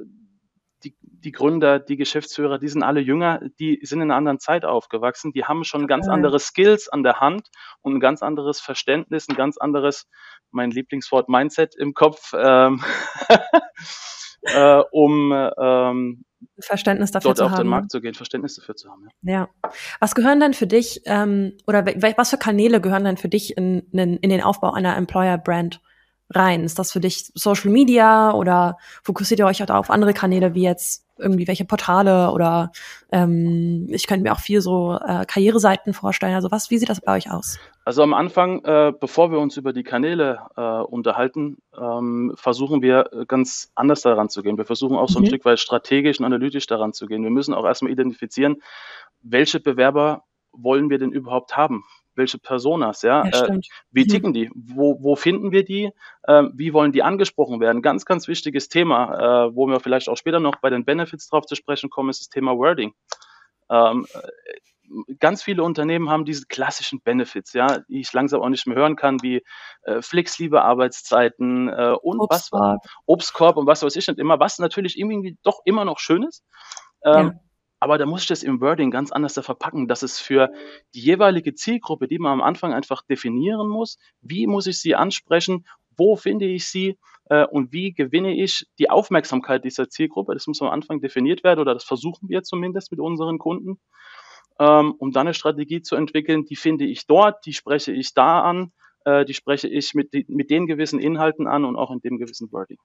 die 1.21 1.31
Gründer, 1.31 1.79
die 1.79 1.97
Geschäftsführer, 1.97 2.59
die 2.59 2.67
sind 2.67 2.83
alle 2.83 2.99
jünger, 2.99 3.41
die 3.59 3.79
sind 3.83 4.01
in 4.01 4.09
einer 4.09 4.17
anderen 4.17 4.39
Zeit 4.39 4.65
aufgewachsen, 4.65 5.31
die 5.33 5.45
haben 5.45 5.63
schon 5.63 5.87
ganz 5.87 6.07
andere 6.07 6.39
Skills 6.39 6.89
an 6.89 7.03
der 7.03 7.19
Hand 7.19 7.49
und 7.81 7.95
ein 7.95 7.99
ganz 7.99 8.21
anderes 8.21 8.59
Verständnis, 8.59 9.27
ein 9.29 9.35
ganz 9.35 9.57
anderes, 9.57 10.07
mein 10.51 10.71
Lieblingswort 10.71 11.29
Mindset 11.29 11.75
im 11.75 11.93
Kopf, 11.93 12.33
ähm, 12.33 12.83
äh, 14.41 14.81
um 14.91 15.31
ähm, 15.57 16.23
Verständnis 16.59 17.11
dafür 17.11 17.33
dort 17.33 17.41
auf 17.41 17.51
haben. 17.51 17.63
den 17.63 17.67
Markt 17.67 17.91
zu 17.91 18.01
gehen, 18.01 18.13
Verständnis 18.13 18.55
dafür 18.55 18.75
zu 18.75 18.89
haben. 18.89 19.07
Ja. 19.21 19.31
ja. 19.31 19.49
Was 19.99 20.15
gehören 20.15 20.39
denn 20.39 20.53
für 20.53 20.67
dich 20.67 21.01
ähm, 21.05 21.57
oder 21.67 21.85
was 21.85 22.29
für 22.29 22.37
Kanäle 22.37 22.81
gehören 22.81 23.03
denn 23.03 23.17
für 23.17 23.29
dich 23.29 23.57
in, 23.57 23.87
in, 23.91 24.17
in 24.17 24.29
den 24.29 24.41
Aufbau 24.41 24.71
einer 24.71 24.95
Employer 24.95 25.37
Brand 25.37 25.81
rein? 26.29 26.63
Ist 26.63 26.79
das 26.79 26.91
für 26.91 26.99
dich 26.99 27.31
Social 27.35 27.71
Media 27.71 28.33
oder 28.33 28.77
fokussiert 29.03 29.39
ihr 29.39 29.45
euch 29.45 29.61
auch 29.63 29.69
auf 29.69 29.89
andere 29.89 30.13
Kanäle 30.13 30.53
wie 30.53 30.63
jetzt 30.63 31.08
irgendwie 31.19 31.47
welche 31.47 31.65
Portale 31.65 32.31
oder 32.31 32.71
ähm, 33.11 33.87
ich 33.89 34.07
könnte 34.07 34.23
mir 34.23 34.33
auch 34.33 34.39
viel 34.39 34.61
so 34.61 34.97
äh, 34.97 35.25
Karriereseiten 35.25 35.93
vorstellen. 35.93 36.35
Also 36.35 36.51
was, 36.51 36.69
wie 36.69 36.77
sieht 36.77 36.89
das 36.89 37.01
bei 37.01 37.15
euch 37.15 37.31
aus? 37.31 37.59
Also 37.85 38.03
am 38.03 38.13
Anfang, 38.13 38.63
äh, 38.63 38.93
bevor 38.99 39.31
wir 39.31 39.39
uns 39.39 39.57
über 39.57 39.73
die 39.73 39.83
Kanäle 39.83 40.39
äh, 40.55 40.61
unterhalten, 40.61 41.57
ähm, 41.79 42.33
versuchen 42.35 42.81
wir 42.81 43.09
äh, 43.11 43.25
ganz 43.25 43.71
anders 43.75 44.01
daran 44.01 44.29
zu 44.29 44.43
gehen. 44.43 44.57
Wir 44.57 44.65
versuchen 44.65 44.97
auch 44.97 45.09
so 45.09 45.19
ein 45.19 45.23
mhm. 45.23 45.27
Stück 45.27 45.45
weit 45.45 45.59
strategisch 45.59 46.19
und 46.19 46.25
analytisch 46.25 46.67
daran 46.67 46.93
zu 46.93 47.05
gehen. 47.07 47.23
Wir 47.23 47.31
müssen 47.31 47.53
auch 47.53 47.65
erstmal 47.65 47.91
identifizieren, 47.91 48.57
welche 49.21 49.59
Bewerber 49.59 50.23
wollen 50.51 50.89
wir 50.89 50.97
denn 50.97 51.11
überhaupt 51.11 51.57
haben? 51.57 51.83
Welche 52.15 52.37
Personas, 52.37 53.01
ja, 53.01 53.25
ja 53.25 53.45
äh, 53.45 53.59
wie 53.91 54.03
mhm. 54.03 54.07
ticken 54.07 54.33
die, 54.33 54.49
wo, 54.55 55.01
wo 55.01 55.15
finden 55.15 55.51
wir 55.51 55.63
die, 55.63 55.91
äh, 56.23 56.43
wie 56.53 56.73
wollen 56.73 56.91
die 56.91 57.03
angesprochen 57.03 57.59
werden? 57.59 57.81
Ganz, 57.81 58.05
ganz 58.05 58.27
wichtiges 58.27 58.69
Thema, 58.69 59.47
äh, 59.47 59.55
wo 59.55 59.67
wir 59.67 59.79
vielleicht 59.79 60.09
auch 60.09 60.17
später 60.17 60.39
noch 60.39 60.57
bei 60.57 60.69
den 60.69 60.85
Benefits 60.85 61.29
drauf 61.29 61.45
zu 61.45 61.55
sprechen 61.55 61.89
kommen, 61.89 62.09
ist 62.09 62.21
das 62.21 62.29
Thema 62.29 62.57
Wording. 62.57 62.93
Ähm, 63.69 64.05
äh, 64.13 65.15
ganz 65.19 65.43
viele 65.43 65.63
Unternehmen 65.63 66.09
haben 66.09 66.25
diese 66.25 66.45
klassischen 66.47 67.01
Benefits, 67.01 67.53
ja, 67.53 67.79
die 67.87 68.01
ich 68.01 68.11
langsam 68.11 68.41
auch 68.41 68.49
nicht 68.49 68.65
mehr 68.65 68.77
hören 68.77 68.95
kann, 68.95 69.21
wie 69.21 69.43
äh, 69.83 70.01
flexible 70.01 70.59
Arbeitszeiten 70.59 71.69
äh, 71.69 71.95
und 72.01 72.19
Obstkorb. 72.19 72.79
was 72.83 72.91
Obstkorb 73.05 73.57
und 73.57 73.67
was 73.67 73.83
weiß 73.83 73.95
ich 73.95 74.07
nicht 74.07 74.19
immer, 74.19 74.39
was 74.39 74.59
natürlich 74.59 74.97
irgendwie 74.97 75.37
doch 75.43 75.61
immer 75.65 75.85
noch 75.85 75.99
schön 75.99 76.23
ist. 76.23 76.43
Ähm, 77.03 77.27
ja 77.27 77.39
aber 77.79 77.97
da 77.97 78.05
muss 78.05 78.21
ich 78.21 78.27
das 78.27 78.43
im 78.43 78.61
Wording 78.61 78.91
ganz 78.91 79.11
anders 79.11 79.39
verpacken, 79.39 79.87
dass 79.87 80.03
es 80.03 80.19
für 80.19 80.51
die 80.93 81.01
jeweilige 81.01 81.53
Zielgruppe, 81.53 82.07
die 82.07 82.19
man 82.19 82.33
am 82.33 82.41
Anfang 82.41 82.73
einfach 82.73 83.01
definieren 83.03 83.67
muss, 83.67 83.97
wie 84.21 84.47
muss 84.47 84.67
ich 84.67 84.79
sie 84.79 84.95
ansprechen, 84.95 85.65
wo 85.97 86.15
finde 86.15 86.45
ich 86.45 86.67
sie 86.67 86.97
äh, 87.25 87.45
und 87.45 87.71
wie 87.71 87.93
gewinne 87.93 88.35
ich 88.35 88.67
die 88.79 88.89
Aufmerksamkeit 88.89 89.63
dieser 89.63 89.89
Zielgruppe. 89.89 90.33
Das 90.33 90.47
muss 90.47 90.61
am 90.61 90.69
Anfang 90.69 91.01
definiert 91.01 91.43
werden 91.43 91.59
oder 91.59 91.73
das 91.73 91.83
versuchen 91.83 92.29
wir 92.29 92.43
zumindest 92.43 92.91
mit 92.91 92.99
unseren 92.99 93.37
Kunden, 93.37 93.79
ähm, 94.59 94.93
um 94.97 95.11
dann 95.11 95.27
eine 95.27 95.33
Strategie 95.33 95.81
zu 95.81 95.95
entwickeln, 95.95 96.45
die 96.45 96.55
finde 96.55 96.85
ich 96.85 97.07
dort, 97.07 97.45
die 97.45 97.53
spreche 97.53 97.93
ich 97.93 98.13
da 98.13 98.41
an, 98.41 98.71
äh, 99.05 99.25
die 99.25 99.33
spreche 99.33 99.67
ich 99.69 99.93
mit, 99.93 100.13
mit 100.27 100.49
den 100.49 100.67
gewissen 100.67 100.99
Inhalten 100.99 101.47
an 101.47 101.65
und 101.65 101.75
auch 101.77 101.91
in 101.91 102.01
dem 102.01 102.17
gewissen 102.17 102.51
Wording. 102.51 102.77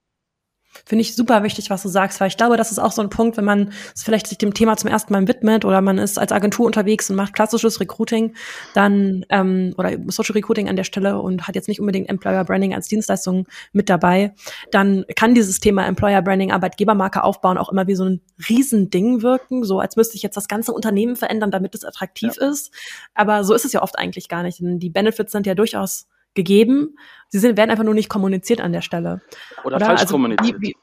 Finde 0.85 1.03
ich 1.03 1.15
super 1.15 1.43
wichtig, 1.43 1.71
was 1.71 1.83
du 1.83 1.89
sagst, 1.89 2.21
weil 2.21 2.29
ich 2.29 2.37
glaube, 2.37 2.57
das 2.57 2.71
ist 2.71 2.79
auch 2.79 2.93
so 2.93 3.03
ein 3.03 3.11
Punkt, 3.11 3.37
wenn 3.37 3.45
man 3.45 3.73
vielleicht 3.97 4.27
sich 4.27 4.39
dem 4.39 4.55
Thema 4.55 4.77
zum 4.77 4.91
ersten 4.91 5.13
Mal 5.13 5.27
widmet 5.29 5.65
oder 5.65 5.81
man 5.81 5.99
ist 5.99 6.19
als 6.19 6.33
Agentur 6.33 6.67
unterwegs 6.67 7.09
und 7.09 7.17
macht 7.17 7.33
klassisches 7.33 7.81
Recruiting, 7.81 8.35
dann 8.75 9.25
ähm, 9.31 9.75
oder 9.79 9.93
Social 10.09 10.35
Recruiting 10.35 10.69
an 10.69 10.77
der 10.77 10.85
Stelle 10.85 11.21
und 11.21 11.47
hat 11.47 11.55
jetzt 11.55 11.69
nicht 11.69 11.81
unbedingt 11.81 12.09
Employer 12.09 12.45
Branding 12.45 12.75
als 12.75 12.89
Dienstleistung 12.89 13.47
mit 13.73 13.89
dabei, 13.89 14.35
dann 14.71 15.05
kann 15.17 15.35
dieses 15.35 15.61
Thema 15.61 15.87
Employer 15.87 16.23
Branding, 16.23 16.53
Arbeitgebermarke 16.53 17.23
aufbauen 17.23 17.59
auch 17.59 17.71
immer 17.71 17.87
wie 17.87 17.95
so 17.95 18.05
ein 18.05 18.21
Riesending 18.49 19.23
wirken, 19.23 19.65
so 19.65 19.81
als 19.81 19.97
müsste 19.97 20.17
ich 20.17 20.23
jetzt 20.23 20.37
das 20.37 20.49
ganze 20.49 20.73
Unternehmen 20.73 21.17
verändern, 21.17 21.51
damit 21.51 21.75
es 21.75 21.85
attraktiv 21.85 22.33
ja. 22.41 22.49
ist. 22.49 22.73
Aber 23.15 23.45
so 23.45 23.55
ist 23.55 23.65
es 23.65 23.73
ja 23.73 23.83
oft 23.83 23.99
eigentlich 23.99 24.29
gar 24.29 24.43
nicht. 24.43 24.61
Denn 24.61 24.79
die 24.79 24.91
Benefits 24.91 25.33
sind 25.33 25.47
ja 25.47 25.55
durchaus 25.55 26.07
gegeben. 26.35 26.97
Sie 27.29 27.39
sind, 27.39 27.57
werden 27.57 27.71
einfach 27.71 27.85
nur 27.85 27.95
nicht 27.95 28.09
kommuniziert 28.09 28.61
an 28.61 28.73
der 28.73 28.83
Stelle. 28.83 29.23
Oder, 29.65 29.77
Oder 29.77 29.87
falsch 29.87 30.01
also, 30.03 30.15
kommuniziert. 30.15 30.61
Wie, 30.61 30.69
wie, 30.69 30.77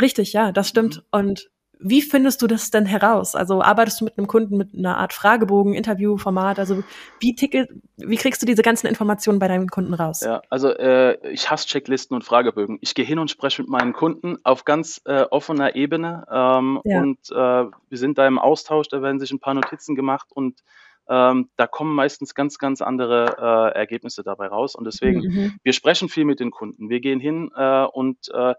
richtig, 0.00 0.32
ja, 0.32 0.52
das 0.52 0.68
stimmt. 0.68 0.96
Mhm. 0.96 1.02
Und 1.10 1.50
wie 1.86 2.02
findest 2.02 2.40
du 2.40 2.46
das 2.46 2.70
denn 2.70 2.86
heraus? 2.86 3.34
Also 3.34 3.60
arbeitest 3.62 4.00
du 4.00 4.04
mit 4.04 4.16
einem 4.16 4.26
Kunden 4.26 4.56
mit 4.56 4.74
einer 4.74 4.96
Art 4.96 5.12
Fragebogen, 5.12 5.74
Interviewformat? 5.74 6.58
Also 6.58 6.82
wie 7.20 7.34
tickelt, 7.34 7.68
wie 7.96 8.16
kriegst 8.16 8.40
du 8.40 8.46
diese 8.46 8.62
ganzen 8.62 8.86
Informationen 8.86 9.38
bei 9.38 9.48
deinen 9.48 9.68
Kunden 9.68 9.92
raus? 9.92 10.20
Ja, 10.20 10.40
also 10.50 10.70
äh, 10.70 11.18
ich 11.30 11.50
hasse 11.50 11.66
Checklisten 11.66 12.14
und 12.14 12.22
Fragebögen. 12.22 12.78
Ich 12.80 12.94
gehe 12.94 13.04
hin 13.04 13.18
und 13.18 13.30
spreche 13.30 13.62
mit 13.62 13.70
meinen 13.70 13.92
Kunden 13.92 14.38
auf 14.44 14.64
ganz 14.64 15.02
äh, 15.04 15.24
offener 15.30 15.74
Ebene 15.74 16.24
ähm, 16.30 16.80
ja. 16.84 17.00
und 17.00 17.18
äh, 17.30 17.34
wir 17.34 17.98
sind 17.98 18.18
da 18.18 18.26
im 18.26 18.38
Austausch. 18.38 18.88
Da 18.88 19.02
werden 19.02 19.20
sich 19.20 19.32
ein 19.32 19.40
paar 19.40 19.54
Notizen 19.54 19.94
gemacht 19.94 20.28
und 20.32 20.60
ähm, 21.08 21.50
da 21.56 21.66
kommen 21.66 21.94
meistens 21.94 22.34
ganz, 22.34 22.58
ganz 22.58 22.80
andere 22.80 23.36
äh, 23.38 23.78
Ergebnisse 23.78 24.22
dabei 24.22 24.46
raus. 24.46 24.74
Und 24.74 24.84
deswegen, 24.84 25.20
mhm. 25.20 25.58
wir 25.62 25.72
sprechen 25.72 26.08
viel 26.08 26.24
mit 26.24 26.40
den 26.40 26.50
Kunden. 26.50 26.88
Wir 26.88 27.00
gehen 27.00 27.20
hin 27.20 27.50
äh, 27.56 27.84
und 27.84 28.28
äh, 28.32 28.54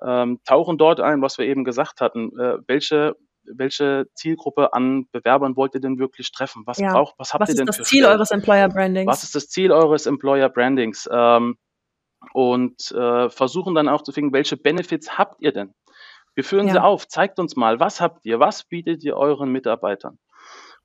ähm, 0.00 0.40
tauchen 0.44 0.78
dort 0.78 1.00
ein, 1.00 1.22
was 1.22 1.38
wir 1.38 1.46
eben 1.46 1.64
gesagt 1.64 2.00
hatten. 2.00 2.38
Äh, 2.38 2.58
welche 2.66 3.16
welche 3.44 4.06
Zielgruppe 4.14 4.72
an 4.72 5.06
Bewerbern 5.10 5.56
wollt 5.56 5.74
ihr 5.74 5.80
denn 5.80 5.98
wirklich 5.98 6.30
treffen? 6.30 6.62
Was 6.64 6.78
ja. 6.78 6.92
braucht, 6.92 7.14
was 7.18 7.32
habt 7.32 7.42
was 7.42 7.48
ihr 7.50 7.56
denn 7.56 7.66
für 7.66 7.70
Was 7.70 7.78
ist 7.78 7.80
das 7.80 7.88
Ziel 7.88 7.98
Stellen? 8.02 8.14
eures 8.14 8.30
Employer 8.30 8.68
Brandings? 8.68 9.06
Was 9.08 9.22
ist 9.24 9.34
das 9.34 9.48
Ziel 9.48 9.72
eures 9.72 10.06
Employer 10.06 10.48
Brandings? 10.48 11.08
Ähm, 11.12 11.56
und 12.32 12.92
äh, 12.92 13.30
versuchen 13.30 13.74
dann 13.74 13.88
auch 13.88 14.02
zu 14.02 14.12
finden, 14.12 14.32
welche 14.32 14.56
Benefits 14.56 15.18
habt 15.18 15.42
ihr 15.42 15.52
denn? 15.52 15.74
Wir 16.34 16.44
führen 16.44 16.68
ja. 16.68 16.74
sie 16.74 16.82
auf, 16.82 17.08
zeigt 17.08 17.38
uns 17.38 17.56
mal, 17.56 17.80
was 17.80 18.00
habt 18.00 18.24
ihr, 18.24 18.38
was 18.38 18.64
bietet 18.64 19.02
ihr 19.02 19.16
euren 19.16 19.50
Mitarbeitern? 19.50 20.18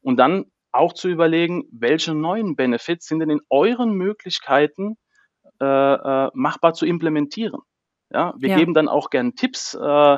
Und 0.02 0.18
dann 0.18 0.46
auch 0.78 0.94
zu 0.94 1.10
überlegen, 1.10 1.66
welche 1.72 2.14
neuen 2.14 2.56
Benefits 2.56 3.08
sind 3.08 3.20
denn 3.20 3.30
in 3.30 3.42
euren 3.50 3.94
Möglichkeiten 3.94 4.98
äh, 5.60 5.66
äh, 5.66 6.30
machbar 6.34 6.74
zu 6.74 6.86
implementieren. 6.86 7.62
Ja, 8.12 8.34
wir 8.38 8.50
ja. 8.50 8.56
geben 8.58 8.74
dann 8.74 8.88
auch 8.88 9.10
gern 9.10 9.36
Tipps 9.36 9.74
äh, 9.74 10.18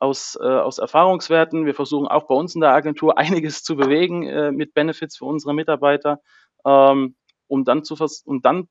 aus, 0.00 0.38
äh, 0.40 0.44
aus 0.44 0.78
Erfahrungswerten. 0.78 1.66
Wir 1.66 1.74
versuchen 1.74 2.08
auch 2.08 2.26
bei 2.26 2.34
uns 2.34 2.54
in 2.54 2.60
der 2.60 2.72
Agentur 2.72 3.18
einiges 3.18 3.62
zu 3.62 3.76
bewegen 3.76 4.24
äh, 4.24 4.50
mit 4.50 4.74
Benefits 4.74 5.18
für 5.18 5.26
unsere 5.26 5.54
Mitarbeiter, 5.54 6.20
ähm, 6.64 7.16
um 7.46 7.64
dann 7.64 7.84
zu 7.84 7.96
um 8.24 8.42
dann 8.42 8.68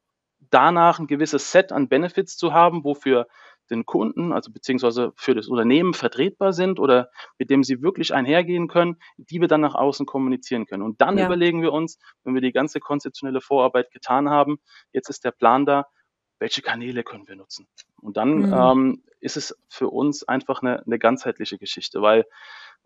danach 0.49 0.99
ein 0.99 1.07
gewisses 1.07 1.51
Set 1.51 1.71
an 1.71 1.89
Benefits 1.89 2.37
zu 2.37 2.53
haben, 2.53 2.83
wofür 2.83 3.27
den 3.69 3.85
Kunden, 3.85 4.31
also 4.33 4.51
beziehungsweise 4.51 5.13
für 5.15 5.35
das 5.35 5.47
Unternehmen 5.47 5.93
vertretbar 5.93 6.53
sind 6.53 6.79
oder 6.79 7.09
mit 7.37 7.49
dem 7.49 7.63
sie 7.63 7.81
wirklich 7.81 8.13
einhergehen 8.13 8.67
können, 8.67 8.97
die 9.17 9.41
wir 9.41 9.47
dann 9.47 9.61
nach 9.61 9.75
außen 9.75 10.05
kommunizieren 10.05 10.65
können. 10.65 10.83
Und 10.83 11.01
dann 11.01 11.17
ja. 11.17 11.25
überlegen 11.25 11.61
wir 11.61 11.73
uns, 11.73 11.99
wenn 12.23 12.33
wir 12.33 12.41
die 12.41 12.51
ganze 12.51 12.79
konzeptionelle 12.79 13.41
Vorarbeit 13.41 13.91
getan 13.91 14.29
haben, 14.29 14.59
jetzt 14.93 15.09
ist 15.09 15.23
der 15.25 15.31
Plan 15.31 15.65
da, 15.65 15.85
welche 16.39 16.61
Kanäle 16.61 17.03
können 17.03 17.27
wir 17.27 17.35
nutzen? 17.35 17.67
Und 18.01 18.17
dann 18.17 18.47
mhm. 18.47 18.53
ähm, 18.53 19.03
ist 19.19 19.37
es 19.37 19.57
für 19.67 19.89
uns 19.89 20.27
einfach 20.27 20.61
eine, 20.61 20.85
eine 20.85 20.97
ganzheitliche 20.97 21.57
Geschichte, 21.57 22.01
weil 22.01 22.25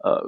äh, 0.03 0.21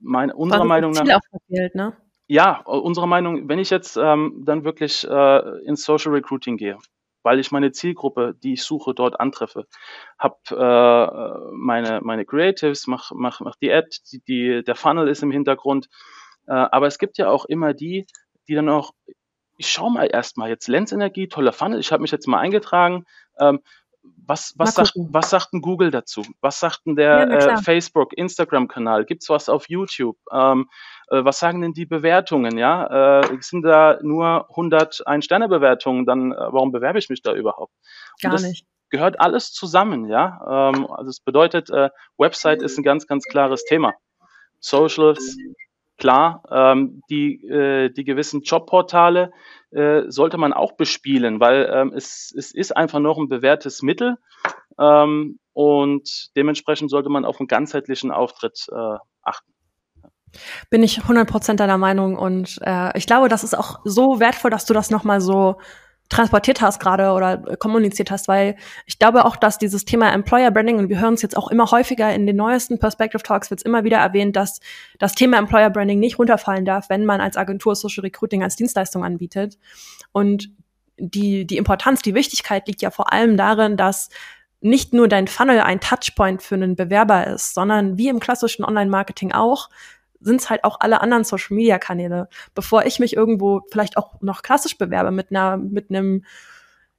meine, 0.00 0.34
unserer 0.34 0.64
Meinung 0.64 0.92
nach. 0.92 1.20
Verfehlt, 1.30 1.74
ne? 1.74 1.96
Ja, 2.26 2.60
unserer 2.60 3.06
Meinung, 3.06 3.48
wenn 3.48 3.58
ich 3.58 3.70
jetzt 3.70 3.96
ähm, 3.96 4.42
dann 4.44 4.62
wirklich 4.62 5.06
äh, 5.08 5.64
ins 5.64 5.84
Social 5.84 6.12
Recruiting 6.12 6.58
gehe, 6.58 6.76
weil 7.22 7.38
ich 7.40 7.50
meine 7.50 7.72
Zielgruppe, 7.72 8.34
die 8.42 8.54
ich 8.54 8.62
suche, 8.62 8.94
dort 8.94 9.20
antreffe. 9.20 9.66
Hab 10.18 10.38
äh, 10.50 11.50
meine, 11.52 12.00
meine 12.02 12.24
Creatives, 12.24 12.86
mach, 12.86 13.10
mach, 13.14 13.40
mach 13.40 13.56
die 13.56 13.72
Ad, 13.72 13.88
die, 14.12 14.20
die, 14.26 14.64
der 14.64 14.74
Funnel 14.74 15.08
ist 15.08 15.22
im 15.22 15.30
Hintergrund. 15.30 15.88
Äh, 16.46 16.52
aber 16.52 16.86
es 16.86 16.98
gibt 16.98 17.18
ja 17.18 17.28
auch 17.28 17.44
immer 17.44 17.74
die, 17.74 18.06
die 18.48 18.54
dann 18.54 18.68
auch, 18.68 18.92
ich 19.58 19.70
schaue 19.70 19.92
mal 19.92 20.04
erstmal 20.04 20.48
jetzt 20.48 20.68
Lenzenergie, 20.68 21.28
toller 21.28 21.52
Funnel, 21.52 21.80
ich 21.80 21.92
habe 21.92 22.02
mich 22.02 22.12
jetzt 22.12 22.28
mal 22.28 22.38
eingetragen. 22.38 23.04
Ähm, 23.38 23.60
was, 24.16 24.54
was, 24.56 24.74
sagt, 24.74 24.92
was 24.96 25.30
sagt 25.30 25.52
denn 25.52 25.60
Google 25.60 25.90
dazu? 25.90 26.22
Was 26.40 26.60
sagt 26.60 26.86
denn 26.86 26.96
der 26.96 27.28
ja, 27.28 27.54
äh, 27.54 27.62
Facebook, 27.62 28.12
Instagram-Kanal? 28.12 29.04
Gibt's 29.04 29.28
was 29.28 29.48
auf 29.48 29.68
YouTube? 29.68 30.16
Ähm, 30.32 30.68
äh, 31.08 31.24
was 31.24 31.38
sagen 31.38 31.60
denn 31.60 31.72
die 31.72 31.86
Bewertungen? 31.86 32.58
Ja, 32.58 33.20
äh, 33.20 33.38
sind 33.40 33.62
da 33.62 33.98
nur 34.02 34.48
100 34.50 35.06
Ein-Sterne-Bewertungen? 35.06 36.06
Dann, 36.06 36.32
äh, 36.32 36.36
warum 36.36 36.72
bewerbe 36.72 36.98
ich 36.98 37.08
mich 37.08 37.22
da 37.22 37.32
überhaupt? 37.34 37.72
Gar 38.22 38.40
nicht. 38.40 38.66
Gehört 38.90 39.20
alles 39.20 39.52
zusammen, 39.52 40.06
ja. 40.06 40.70
Ähm, 40.74 40.90
also 40.90 41.10
es 41.10 41.20
bedeutet, 41.20 41.70
äh, 41.70 41.90
Website 42.16 42.62
ist 42.62 42.78
ein 42.78 42.84
ganz, 42.84 43.06
ganz 43.06 43.24
klares 43.24 43.64
Thema. 43.64 43.94
Socials, 44.60 45.36
klar. 45.98 46.42
Ähm, 46.50 47.02
die, 47.10 47.44
äh, 47.46 47.90
die 47.90 48.04
gewissen 48.04 48.42
Jobportale 48.42 49.32
äh, 49.70 50.02
sollte 50.08 50.38
man 50.38 50.52
auch 50.52 50.72
bespielen, 50.72 51.40
weil 51.40 51.70
ähm, 51.72 51.92
es, 51.94 52.32
es 52.36 52.54
ist 52.54 52.76
einfach 52.76 53.00
noch 53.00 53.18
ein 53.18 53.28
bewährtes 53.28 53.82
Mittel 53.82 54.16
ähm, 54.78 55.38
und 55.52 56.30
dementsprechend 56.36 56.90
sollte 56.90 57.10
man 57.10 57.24
auf 57.24 57.40
einen 57.40 57.48
ganzheitlichen 57.48 58.10
Auftritt 58.10 58.66
äh, 58.70 58.96
achten. 59.22 59.52
Bin 60.70 60.82
ich 60.82 61.00
100% 61.00 61.56
deiner 61.56 61.78
Meinung 61.78 62.16
und 62.16 62.58
äh, 62.62 62.96
ich 62.96 63.06
glaube, 63.06 63.28
das 63.28 63.44
ist 63.44 63.56
auch 63.56 63.80
so 63.84 64.20
wertvoll, 64.20 64.50
dass 64.50 64.66
du 64.66 64.74
das 64.74 64.90
nochmal 64.90 65.20
so 65.20 65.58
transportiert 66.08 66.60
hast 66.60 66.80
gerade 66.80 67.10
oder 67.12 67.36
kommuniziert 67.58 68.10
hast, 68.10 68.28
weil 68.28 68.56
ich 68.86 68.98
glaube 68.98 69.24
auch, 69.24 69.36
dass 69.36 69.58
dieses 69.58 69.84
Thema 69.84 70.12
Employer 70.12 70.50
Branding, 70.50 70.78
und 70.78 70.88
wir 70.88 71.00
hören 71.00 71.14
es 71.14 71.22
jetzt 71.22 71.36
auch 71.36 71.48
immer 71.50 71.70
häufiger 71.70 72.12
in 72.14 72.26
den 72.26 72.36
neuesten 72.36 72.78
Perspective 72.78 73.22
Talks, 73.22 73.50
wird 73.50 73.60
es 73.60 73.64
immer 73.64 73.84
wieder 73.84 73.98
erwähnt, 73.98 74.36
dass 74.36 74.60
das 74.98 75.14
Thema 75.14 75.38
Employer 75.38 75.70
Branding 75.70 75.98
nicht 75.98 76.18
runterfallen 76.18 76.64
darf, 76.64 76.88
wenn 76.88 77.04
man 77.04 77.20
als 77.20 77.36
Agentur 77.36 77.76
Social 77.76 78.02
Recruiting 78.02 78.42
als 78.42 78.56
Dienstleistung 78.56 79.04
anbietet. 79.04 79.58
Und 80.12 80.50
die, 80.96 81.46
die 81.46 81.58
Importanz, 81.58 82.02
die 82.02 82.14
Wichtigkeit 82.14 82.66
liegt 82.66 82.82
ja 82.82 82.90
vor 82.90 83.12
allem 83.12 83.36
darin, 83.36 83.76
dass 83.76 84.08
nicht 84.60 84.92
nur 84.92 85.08
dein 85.08 85.28
Funnel 85.28 85.60
ein 85.60 85.80
Touchpoint 85.80 86.42
für 86.42 86.56
einen 86.56 86.74
Bewerber 86.74 87.26
ist, 87.28 87.54
sondern 87.54 87.96
wie 87.96 88.08
im 88.08 88.18
klassischen 88.18 88.64
Online-Marketing 88.64 89.32
auch, 89.32 89.68
sind 90.20 90.40
es 90.40 90.50
halt 90.50 90.64
auch 90.64 90.80
alle 90.80 91.00
anderen 91.00 91.24
Social 91.24 91.56
Media 91.56 91.78
Kanäle. 91.78 92.28
Bevor 92.54 92.84
ich 92.84 92.98
mich 92.98 93.16
irgendwo 93.16 93.62
vielleicht 93.70 93.96
auch 93.96 94.20
noch 94.20 94.42
klassisch 94.42 94.78
bewerbe 94.78 95.10
mit 95.10 95.30
einer, 95.30 95.56
mit 95.56 95.90
einem 95.90 96.24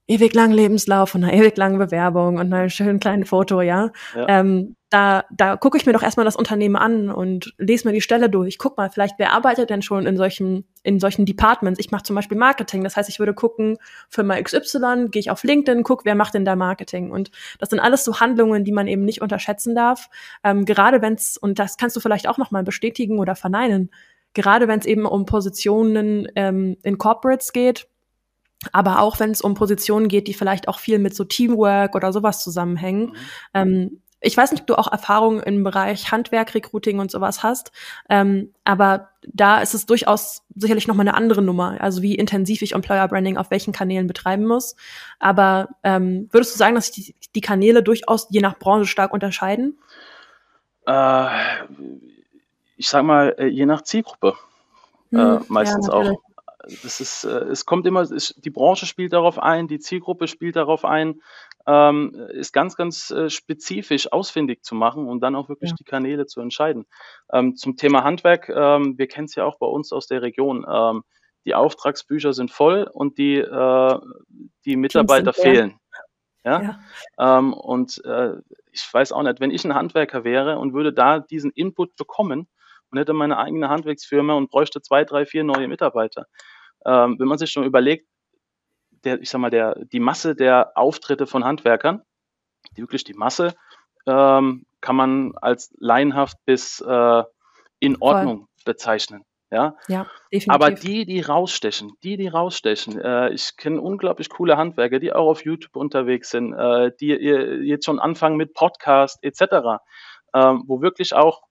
ewig 0.07 0.33
langen 0.33 0.53
Lebenslauf 0.53 1.13
und 1.15 1.23
einer 1.23 1.33
ewig 1.33 1.55
langen 1.57 1.77
Bewerbung 1.77 2.37
und 2.37 2.53
einem 2.53 2.69
schönen 2.69 2.99
kleinen 2.99 3.25
Foto, 3.25 3.61
ja. 3.61 3.91
ja. 4.15 4.25
Ähm, 4.27 4.75
da 4.89 5.25
da 5.29 5.55
gucke 5.55 5.77
ich 5.77 5.85
mir 5.85 5.93
doch 5.93 6.01
erstmal 6.01 6.25
das 6.25 6.35
Unternehmen 6.35 6.75
an 6.75 7.09
und 7.09 7.53
lese 7.57 7.87
mir 7.87 7.93
die 7.93 8.01
Stelle 8.01 8.29
durch. 8.29 8.57
Guck 8.57 8.77
mal, 8.77 8.89
vielleicht 8.89 9.19
wer 9.19 9.33
arbeitet 9.33 9.69
denn 9.69 9.81
schon 9.81 10.07
in 10.07 10.17
solchen 10.17 10.65
in 10.83 10.99
solchen 10.99 11.25
Departments? 11.25 11.79
Ich 11.79 11.91
mache 11.91 12.03
zum 12.03 12.15
Beispiel 12.15 12.37
Marketing, 12.37 12.83
das 12.83 12.95
heißt, 12.95 13.07
ich 13.07 13.19
würde 13.19 13.33
gucken 13.33 13.77
Firma 14.09 14.41
XY, 14.41 15.09
gehe 15.11 15.19
ich 15.19 15.29
auf 15.29 15.43
LinkedIn, 15.43 15.83
guck, 15.83 16.05
wer 16.05 16.15
macht 16.15 16.33
denn 16.33 16.45
da 16.45 16.55
Marketing? 16.55 17.11
Und 17.11 17.29
das 17.59 17.69
sind 17.69 17.79
alles 17.79 18.03
so 18.03 18.19
Handlungen, 18.19 18.63
die 18.63 18.71
man 18.71 18.87
eben 18.87 19.05
nicht 19.05 19.21
unterschätzen 19.21 19.75
darf. 19.75 20.09
Ähm, 20.43 20.65
gerade 20.65 21.01
wenn 21.01 21.13
es 21.13 21.37
und 21.37 21.59
das 21.59 21.77
kannst 21.77 21.95
du 21.95 21.99
vielleicht 21.99 22.27
auch 22.27 22.37
noch 22.37 22.49
mal 22.49 22.63
bestätigen 22.63 23.19
oder 23.19 23.35
verneinen. 23.35 23.91
Gerade 24.33 24.67
wenn 24.67 24.79
es 24.79 24.85
eben 24.85 25.05
um 25.05 25.25
Positionen 25.25 26.27
ähm, 26.35 26.77
in 26.83 26.97
Corporates 26.97 27.53
geht, 27.53 27.87
aber 28.71 29.01
auch 29.01 29.19
wenn 29.19 29.31
es 29.31 29.41
um 29.41 29.53
Positionen 29.53 30.07
geht, 30.07 30.27
die 30.27 30.33
vielleicht 30.33 30.67
auch 30.67 30.79
viel 30.79 30.99
mit 30.99 31.15
so 31.15 31.23
Teamwork 31.23 31.95
oder 31.95 32.11
sowas 32.11 32.43
zusammenhängen. 32.43 33.07
Mhm. 33.07 33.15
Ähm, 33.53 34.01
ich 34.21 34.35
weiß 34.35 34.51
nicht, 34.51 34.61
ob 34.61 34.67
du 34.67 34.75
auch 34.77 34.91
Erfahrungen 34.91 35.41
im 35.41 35.63
Bereich 35.63 36.11
Handwerk, 36.11 36.53
Recruiting 36.53 36.99
und 36.99 37.11
sowas 37.11 37.43
hast, 37.43 37.71
ähm, 38.09 38.53
aber 38.63 39.09
da 39.27 39.61
ist 39.61 39.73
es 39.73 39.85
durchaus 39.85 40.43
sicherlich 40.55 40.87
noch 40.87 40.95
mal 40.95 41.01
eine 41.01 41.13
andere 41.13 41.41
Nummer, 41.41 41.79
also 41.79 42.01
wie 42.01 42.15
intensiv 42.15 42.61
ich 42.61 42.73
Employer 42.73 43.07
Branding 43.07 43.37
auf 43.37 43.51
welchen 43.51 43.73
Kanälen 43.73 44.07
betreiben 44.07 44.45
muss. 44.45 44.75
Aber 45.19 45.69
ähm, 45.83 46.27
würdest 46.31 46.53
du 46.53 46.57
sagen, 46.57 46.75
dass 46.75 46.87
sich 46.87 47.05
die, 47.05 47.15
die 47.35 47.41
Kanäle 47.41 47.83
durchaus 47.83 48.27
je 48.29 48.41
nach 48.41 48.57
Branche 48.57 48.87
stark 48.87 49.13
unterscheiden? 49.13 49.77
Äh, 50.85 51.27
ich 52.77 52.89
sag 52.89 53.03
mal, 53.03 53.35
äh, 53.37 53.47
je 53.47 53.65
nach 53.65 53.83
Zielgruppe 53.83 54.35
äh, 55.11 55.17
hm, 55.17 55.45
meistens 55.47 55.87
ja, 55.87 55.93
auch. 55.93 56.11
Das 56.83 56.99
ist, 56.99 57.23
äh, 57.23 57.45
es 57.45 57.65
kommt 57.65 57.87
immer, 57.87 58.01
es, 58.01 58.35
die 58.37 58.49
Branche 58.49 58.85
spielt 58.85 59.13
darauf 59.13 59.39
ein, 59.39 59.67
die 59.67 59.79
Zielgruppe 59.79 60.27
spielt 60.27 60.55
darauf 60.55 60.85
ein, 60.85 61.21
ähm, 61.69 62.15
ist 62.29 62.51
ganz, 62.51 62.75
ganz 62.75 63.11
äh, 63.11 63.29
spezifisch 63.29 64.11
ausfindig 64.11 64.63
zu 64.63 64.73
machen 64.73 65.07
und 65.07 65.21
dann 65.21 65.35
auch 65.35 65.49
wirklich 65.49 65.69
ja. 65.69 65.75
die 65.77 65.83
Kanäle 65.83 66.25
zu 66.25 66.41
entscheiden. 66.41 66.85
Ähm, 67.31 67.55
zum 67.55 67.77
Thema 67.77 68.03
Handwerk, 68.03 68.49
ähm, 68.49 68.97
wir 68.97 69.07
kennen 69.07 69.25
es 69.25 69.35
ja 69.35 69.45
auch 69.45 69.59
bei 69.59 69.67
uns 69.67 69.91
aus 69.93 70.07
der 70.07 70.23
Region. 70.23 70.65
Ähm, 70.67 71.03
die 71.45 71.53
Auftragsbücher 71.53 72.33
sind 72.33 72.49
voll 72.49 72.89
und 72.91 73.19
die, 73.19 73.37
äh, 73.37 73.99
die 74.65 74.77
Mitarbeiter 74.77 75.31
fehlen. 75.31 75.79
Ja. 76.43 76.61
ja. 76.61 76.79
Ähm, 77.37 77.53
und 77.53 78.03
äh, 78.03 78.33
ich 78.71 78.87
weiß 78.91 79.11
auch 79.11 79.21
nicht, 79.21 79.39
wenn 79.39 79.51
ich 79.51 79.63
ein 79.63 79.75
Handwerker 79.75 80.23
wäre 80.23 80.57
und 80.57 80.73
würde 80.73 80.91
da 80.91 81.19
diesen 81.19 81.51
Input 81.51 81.95
bekommen 81.95 82.47
und 82.89 82.97
hätte 82.97 83.13
meine 83.13 83.37
eigene 83.37 83.69
Handwerksfirma 83.69 84.33
und 84.33 84.49
bräuchte 84.49 84.81
zwei, 84.81 85.03
drei, 85.03 85.25
vier 85.25 85.43
neue 85.43 85.67
Mitarbeiter. 85.67 86.25
Ähm, 86.85 87.17
wenn 87.19 87.27
man 87.27 87.37
sich 87.37 87.51
schon 87.51 87.65
überlegt, 87.65 88.07
der, 89.03 89.21
ich 89.21 89.29
sag 89.29 89.39
mal, 89.39 89.49
der, 89.49 89.75
die 89.85 89.99
Masse 89.99 90.35
der 90.35 90.71
Auftritte 90.75 91.27
von 91.27 91.43
Handwerkern, 91.43 92.01
die 92.75 92.81
wirklich 92.81 93.03
die 93.03 93.13
Masse, 93.13 93.53
ähm, 94.05 94.65
kann 94.81 94.95
man 94.95 95.33
als 95.41 95.73
laienhaft 95.79 96.37
bis 96.45 96.81
äh, 96.81 97.23
in 97.79 97.97
Ordnung 98.01 98.39
Voll. 98.39 98.47
bezeichnen. 98.65 99.25
Ja, 99.51 99.75
ja 99.87 100.05
definitiv. 100.31 100.53
Aber 100.53 100.71
die, 100.71 101.05
die 101.05 101.21
rausstechen, 101.21 101.93
die, 102.03 102.17
die 102.17 102.27
rausstechen, 102.27 102.99
äh, 102.99 103.29
ich 103.29 103.57
kenne 103.57 103.81
unglaublich 103.81 104.29
coole 104.29 104.57
Handwerker, 104.57 104.99
die 104.99 105.11
auch 105.11 105.27
auf 105.27 105.43
YouTube 105.43 105.75
unterwegs 105.75 106.29
sind, 106.29 106.53
äh, 106.53 106.91
die 106.99 107.07
jetzt 107.07 107.85
schon 107.85 107.99
anfangen 107.99 108.37
mit 108.37 108.53
Podcast 108.53 109.17
etc., 109.23 109.41
äh, 110.33 110.53
wo 110.65 110.81
wirklich 110.81 111.15
auch 111.15 111.41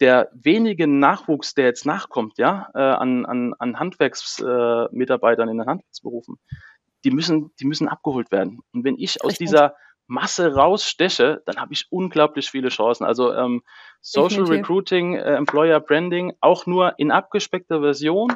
der 0.00 0.30
wenige 0.32 0.86
Nachwuchs, 0.86 1.54
der 1.54 1.66
jetzt 1.66 1.86
nachkommt, 1.86 2.38
ja, 2.38 2.68
äh, 2.74 2.80
an, 2.80 3.26
an, 3.26 3.54
an 3.58 3.78
Handwerksmitarbeitern 3.78 5.48
in 5.48 5.58
den 5.58 5.66
Handwerksberufen, 5.66 6.36
die 7.04 7.10
müssen, 7.10 7.52
die 7.60 7.66
müssen 7.66 7.88
abgeholt 7.88 8.32
werden. 8.32 8.60
Und 8.72 8.84
wenn 8.84 8.98
ich 8.98 9.22
aus 9.22 9.32
Richtig. 9.32 9.48
dieser 9.48 9.76
Masse 10.06 10.54
raussteche, 10.54 11.42
dann 11.46 11.56
habe 11.56 11.72
ich 11.72 11.86
unglaublich 11.90 12.50
viele 12.50 12.68
Chancen. 12.68 13.04
Also 13.04 13.32
ähm, 13.32 13.62
Social 14.00 14.40
Definitiv. 14.40 14.52
Recruiting, 14.52 15.14
äh, 15.14 15.34
Employer 15.36 15.80
Branding, 15.80 16.34
auch 16.40 16.66
nur 16.66 16.98
in 16.98 17.10
abgespeckter 17.10 17.80
Version 17.80 18.32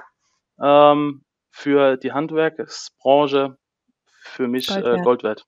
ähm, 0.62 1.24
für 1.50 1.96
die 1.96 2.12
Handwerksbranche 2.12 3.58
für 4.06 4.48
mich 4.48 4.68
Gold 4.68 4.84
äh, 4.84 5.02
Gold 5.02 5.22
wert. 5.22 5.46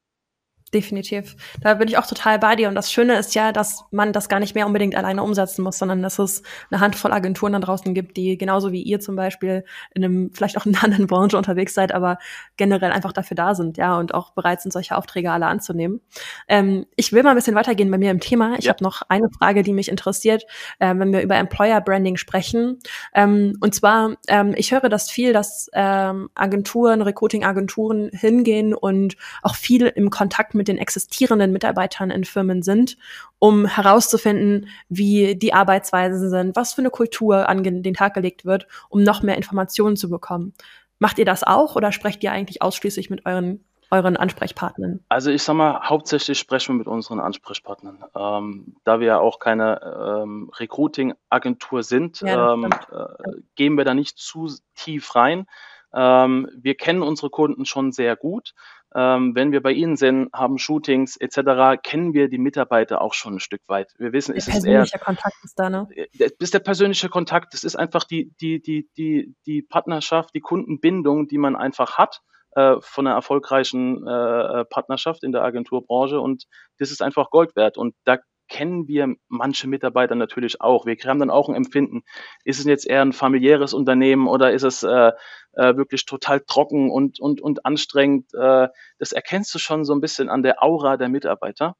Definitiv. 0.72 1.34
Da 1.60 1.74
bin 1.74 1.88
ich 1.88 1.98
auch 1.98 2.06
total 2.06 2.38
bei 2.38 2.54
dir. 2.54 2.68
Und 2.68 2.76
das 2.76 2.92
Schöne 2.92 3.18
ist 3.18 3.34
ja, 3.34 3.50
dass 3.50 3.84
man 3.90 4.12
das 4.12 4.28
gar 4.28 4.38
nicht 4.38 4.54
mehr 4.54 4.68
unbedingt 4.68 4.94
alleine 4.94 5.24
umsetzen 5.24 5.62
muss, 5.62 5.78
sondern 5.78 6.00
dass 6.00 6.20
es 6.20 6.44
eine 6.70 6.80
Handvoll 6.80 7.12
Agenturen 7.12 7.54
da 7.54 7.58
draußen 7.58 7.92
gibt, 7.92 8.16
die 8.16 8.38
genauso 8.38 8.70
wie 8.70 8.80
ihr 8.80 9.00
zum 9.00 9.16
Beispiel 9.16 9.64
in 9.94 10.04
einem, 10.04 10.30
vielleicht 10.32 10.56
auch 10.56 10.66
in 10.66 10.74
einer 10.76 10.84
anderen 10.84 11.08
Branche 11.08 11.36
unterwegs 11.36 11.74
seid, 11.74 11.90
aber 11.90 12.18
generell 12.56 12.92
einfach 12.92 13.12
dafür 13.12 13.34
da 13.34 13.56
sind, 13.56 13.78
ja, 13.78 13.98
und 13.98 14.14
auch 14.14 14.30
bereit 14.30 14.62
sind, 14.62 14.70
solche 14.70 14.96
Aufträge 14.96 15.32
alle 15.32 15.46
anzunehmen. 15.46 16.02
Ähm, 16.46 16.86
ich 16.94 17.12
will 17.12 17.24
mal 17.24 17.30
ein 17.30 17.36
bisschen 17.36 17.56
weitergehen 17.56 17.90
bei 17.90 17.98
mir 17.98 18.12
im 18.12 18.20
Thema. 18.20 18.54
Ich 18.56 18.66
ja. 18.66 18.72
habe 18.72 18.84
noch 18.84 19.02
eine 19.08 19.28
Frage, 19.36 19.64
die 19.64 19.72
mich 19.72 19.88
interessiert, 19.88 20.44
äh, 20.78 20.94
wenn 20.96 21.12
wir 21.12 21.22
über 21.22 21.34
Employer 21.34 21.80
Branding 21.80 22.16
sprechen. 22.16 22.78
Ähm, 23.12 23.56
und 23.60 23.74
zwar, 23.74 24.14
ähm, 24.28 24.54
ich 24.56 24.70
höre 24.70 24.88
das 24.88 25.10
viel, 25.10 25.32
dass 25.32 25.68
ähm, 25.72 26.30
Agenturen, 26.36 27.02
Recruiting-Agenturen 27.02 28.10
hingehen 28.12 28.72
und 28.72 29.16
auch 29.42 29.56
viel 29.56 29.86
im 29.86 30.10
Kontakt 30.10 30.54
mit 30.54 30.59
mit 30.60 30.68
den 30.68 30.76
existierenden 30.76 31.52
Mitarbeitern 31.52 32.10
in 32.10 32.24
Firmen 32.24 32.62
sind, 32.62 32.98
um 33.38 33.64
herauszufinden, 33.64 34.68
wie 34.90 35.34
die 35.34 35.54
Arbeitsweisen 35.54 36.28
sind, 36.28 36.54
was 36.54 36.74
für 36.74 36.82
eine 36.82 36.90
Kultur 36.90 37.48
an 37.48 37.62
den 37.64 37.94
Tag 37.94 38.12
gelegt 38.12 38.44
wird, 38.44 38.66
um 38.90 39.02
noch 39.02 39.22
mehr 39.22 39.38
Informationen 39.38 39.96
zu 39.96 40.10
bekommen. 40.10 40.52
Macht 40.98 41.18
ihr 41.18 41.24
das 41.24 41.44
auch 41.44 41.76
oder 41.76 41.92
sprecht 41.92 42.22
ihr 42.22 42.32
eigentlich 42.32 42.60
ausschließlich 42.60 43.08
mit 43.08 43.24
euren 43.24 43.64
euren 43.92 44.16
Ansprechpartnern? 44.16 45.00
Also 45.08 45.30
ich 45.30 45.42
sag 45.42 45.54
mal, 45.54 45.80
hauptsächlich 45.88 46.38
sprechen 46.38 46.74
wir 46.74 46.78
mit 46.78 46.86
unseren 46.86 47.18
Ansprechpartnern. 47.18 48.04
Ähm, 48.14 48.76
da 48.84 49.00
wir 49.00 49.06
ja 49.06 49.18
auch 49.18 49.40
keine 49.40 50.22
ähm, 50.22 50.48
Recruiting-Agentur 50.56 51.82
sind, 51.82 52.20
ja, 52.20 52.52
ähm, 52.52 52.66
äh, 52.66 53.32
gehen 53.56 53.76
wir 53.76 53.84
da 53.84 53.94
nicht 53.94 54.18
zu 54.18 54.48
tief 54.76 55.16
rein. 55.16 55.46
Ähm, 55.92 56.48
wir 56.54 56.76
kennen 56.76 57.02
unsere 57.02 57.30
Kunden 57.30 57.64
schon 57.64 57.90
sehr 57.90 58.16
gut. 58.16 58.54
Ähm, 58.94 59.34
wenn 59.36 59.52
wir 59.52 59.62
bei 59.62 59.72
Ihnen 59.72 59.96
sind, 59.96 60.32
haben 60.32 60.58
Shootings 60.58 61.16
etc., 61.16 61.80
kennen 61.82 62.12
wir 62.12 62.28
die 62.28 62.38
Mitarbeiter 62.38 63.00
auch 63.00 63.14
schon 63.14 63.34
ein 63.34 63.40
Stück 63.40 63.62
weit. 63.68 63.92
Wir 63.98 64.12
wissen, 64.12 64.32
der 64.32 64.38
ist 64.38 64.48
es 64.48 64.64
eher 64.64 64.84
Kontakt 64.98 65.36
ist 65.44 65.58
da, 65.58 65.70
ne? 65.70 65.88
Äh, 65.94 66.08
das 66.18 66.30
ist 66.38 66.54
der 66.54 66.60
persönliche 66.60 67.08
Kontakt. 67.08 67.54
Das 67.54 67.64
ist 67.64 67.76
einfach 67.76 68.04
die 68.04 68.32
die 68.40 68.60
die 68.60 68.88
die 68.96 69.34
die 69.46 69.62
Partnerschaft, 69.62 70.34
die 70.34 70.40
Kundenbindung, 70.40 71.28
die 71.28 71.38
man 71.38 71.54
einfach 71.54 71.98
hat 71.98 72.20
äh, 72.56 72.76
von 72.80 73.06
einer 73.06 73.14
erfolgreichen 73.14 74.06
äh, 74.06 74.64
Partnerschaft 74.64 75.22
in 75.22 75.32
der 75.32 75.44
Agenturbranche 75.44 76.20
und 76.20 76.46
das 76.78 76.90
ist 76.90 77.02
einfach 77.02 77.30
Gold 77.30 77.54
wert. 77.54 77.78
Und 77.78 77.94
da 78.04 78.18
kennen 78.48 78.88
wir 78.88 79.14
manche 79.28 79.68
Mitarbeiter 79.68 80.16
natürlich 80.16 80.60
auch. 80.60 80.84
Wir 80.84 80.96
haben 81.06 81.20
dann 81.20 81.30
auch 81.30 81.48
ein 81.48 81.54
Empfinden. 81.54 82.02
Ist 82.44 82.58
es 82.58 82.66
jetzt 82.66 82.86
eher 82.86 83.02
ein 83.02 83.12
familiäres 83.12 83.72
Unternehmen 83.72 84.26
oder 84.26 84.52
ist 84.52 84.64
es 84.64 84.82
äh, 84.82 85.12
äh, 85.52 85.76
wirklich 85.76 86.06
total 86.06 86.40
trocken 86.40 86.90
und, 86.90 87.20
und, 87.20 87.40
und 87.40 87.66
anstrengend? 87.66 88.32
Äh, 88.34 88.68
das 88.98 89.12
erkennst 89.12 89.54
du 89.54 89.58
schon 89.58 89.84
so 89.84 89.94
ein 89.94 90.00
bisschen 90.00 90.28
an 90.28 90.42
der 90.42 90.62
Aura 90.62 90.96
der 90.96 91.08
Mitarbeiter. 91.08 91.76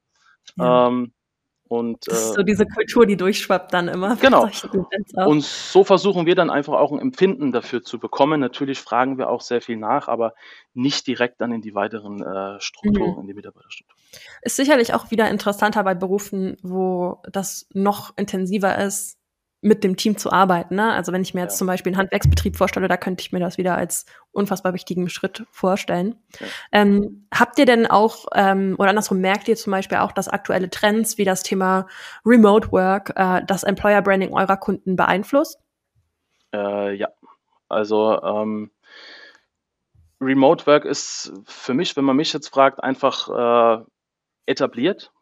Ja. 0.57 0.89
Ähm, 0.89 1.13
und, 1.71 2.09
das 2.09 2.21
ist 2.21 2.35
so 2.35 2.41
äh, 2.41 2.45
diese 2.45 2.67
Kultur, 2.67 3.07
die 3.07 3.17
durchschwappt 3.17 3.73
dann 3.73 3.87
immer. 3.87 4.17
Genau. 4.17 4.49
Und 5.15 5.45
so 5.45 5.85
versuchen 5.85 6.27
wir 6.27 6.35
dann 6.35 6.51
einfach 6.51 6.73
auch 6.73 6.91
ein 6.91 6.99
Empfinden 6.99 7.53
dafür 7.53 7.81
zu 7.81 8.01
bekommen. 8.01 8.41
Natürlich 8.41 8.81
fragen 8.81 9.19
wir 9.19 9.31
auch 9.31 9.41
sehr 9.41 9.63
viel 9.63 9.77
nach, 9.77 10.09
aber 10.09 10.35
nicht 10.75 11.07
direkt 11.07 11.41
dann 11.41 11.53
in 11.53 11.63
die 11.63 11.73
weiteren 11.73 12.23
äh, 12.23 12.61
Strukturen, 12.61 13.15
mhm. 13.15 13.21
in 13.21 13.27
die 13.29 13.35
Mitarbeiterstrukturen. 13.35 14.03
Ist 14.43 14.57
sicherlich 14.57 14.95
auch 14.95 15.13
wieder 15.13 15.31
interessanter 15.31 15.85
bei 15.85 15.95
Berufen, 15.95 16.57
wo 16.65 17.23
das 17.31 17.69
noch 17.73 18.15
intensiver 18.17 18.77
ist, 18.77 19.20
mit 19.63 19.85
dem 19.85 19.97
Team 19.97 20.17
zu 20.17 20.33
arbeiten. 20.33 20.77
Ne? 20.77 20.93
Also 20.93 21.13
wenn 21.13 21.23
ich 21.23 21.35
mir 21.35 21.43
jetzt 21.43 21.55
ja. 21.55 21.59
zum 21.59 21.67
Beispiel 21.67 21.93
einen 21.93 21.99
Handwerksbetrieb 21.99 22.57
vorstelle, 22.57 22.89
da 22.89 22.97
könnte 22.97 23.21
ich 23.23 23.33
mir 23.33 23.41
das 23.41 23.59
wieder 23.59 23.77
als 23.77 24.07
unfassbar 24.33 24.73
wichtigen 24.73 25.09
Schritt 25.11 25.45
vorstellen. 25.51 26.17
Ja. 26.39 26.47
Ähm, 26.73 27.27
habt 27.35 27.59
ihr 27.59 27.67
denn 27.67 27.87
auch, 27.87 28.27
ähm, 28.35 28.77
oder 28.79 28.91
andersrum 28.91 29.19
merkt 29.19 29.49
ihr 29.49 29.57
zum 29.57 29.73
Beispiel 29.73 29.99
auch, 29.99 30.13
dass 30.13 30.29
aktuelle 30.29 30.71
Trends 30.71 31.19
wie 31.19 31.25
das 31.25 31.43
Thema 31.43 31.87
Remote 32.25 32.73
Work 32.73 33.13
äh, 33.17 33.43
das 33.47 33.63
Employer 33.63 34.01
Branding 34.01 34.33
eurer 34.33 34.57
Kunden 34.57 34.97
beeinflusst? 34.97 35.59
Äh, 36.55 36.95
ja, 36.95 37.09
also 37.69 38.21
ähm, 38.23 38.71
Remote 40.21 40.67
Work 40.67 40.87
ist 40.87 41.33
für 41.45 41.75
mich, 41.75 41.97
wenn 41.97 42.05
man 42.05 42.17
mich 42.17 42.33
jetzt 42.33 42.49
fragt, 42.49 42.83
einfach 42.83 43.81
äh, 43.81 43.85
etabliert. 44.47 45.13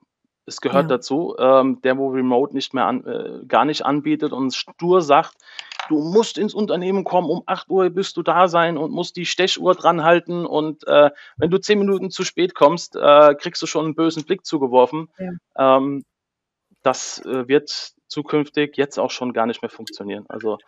Es 0.48 0.60
gehört 0.60 0.90
ja. 0.90 0.96
dazu, 0.96 1.36
ähm, 1.38 1.80
der, 1.82 1.98
wo 1.98 2.08
Remote 2.08 2.54
nicht 2.54 2.74
mehr 2.74 2.86
an, 2.86 3.04
äh, 3.06 3.46
gar 3.46 3.64
nicht 3.64 3.84
anbietet 3.84 4.32
und 4.32 4.54
stur 4.54 5.02
sagt, 5.02 5.34
du 5.88 5.98
musst 5.98 6.38
ins 6.38 6.54
Unternehmen 6.54 7.04
kommen, 7.04 7.30
um 7.30 7.42
8 7.46 7.68
Uhr 7.68 7.90
bist 7.90 8.16
du 8.16 8.22
da 8.22 8.48
sein 8.48 8.76
und 8.76 8.90
musst 8.90 9.16
die 9.16 9.26
Stechuhr 9.26 9.74
dran 9.74 10.02
halten 10.02 10.46
und 10.46 10.86
äh, 10.86 11.10
wenn 11.36 11.50
du 11.50 11.58
10 11.58 11.78
Minuten 11.78 12.10
zu 12.10 12.24
spät 12.24 12.54
kommst, 12.54 12.96
äh, 12.96 13.34
kriegst 13.34 13.62
du 13.62 13.66
schon 13.66 13.84
einen 13.84 13.94
bösen 13.94 14.24
Blick 14.24 14.44
zugeworfen. 14.44 15.08
Ja. 15.18 15.76
Ähm, 15.76 16.04
das 16.82 17.24
äh, 17.24 17.46
wird 17.48 17.92
zukünftig 18.08 18.76
jetzt 18.76 18.98
auch 18.98 19.10
schon 19.10 19.32
gar 19.32 19.46
nicht 19.46 19.62
mehr 19.62 19.70
funktionieren. 19.70 20.24
Also 20.28 20.58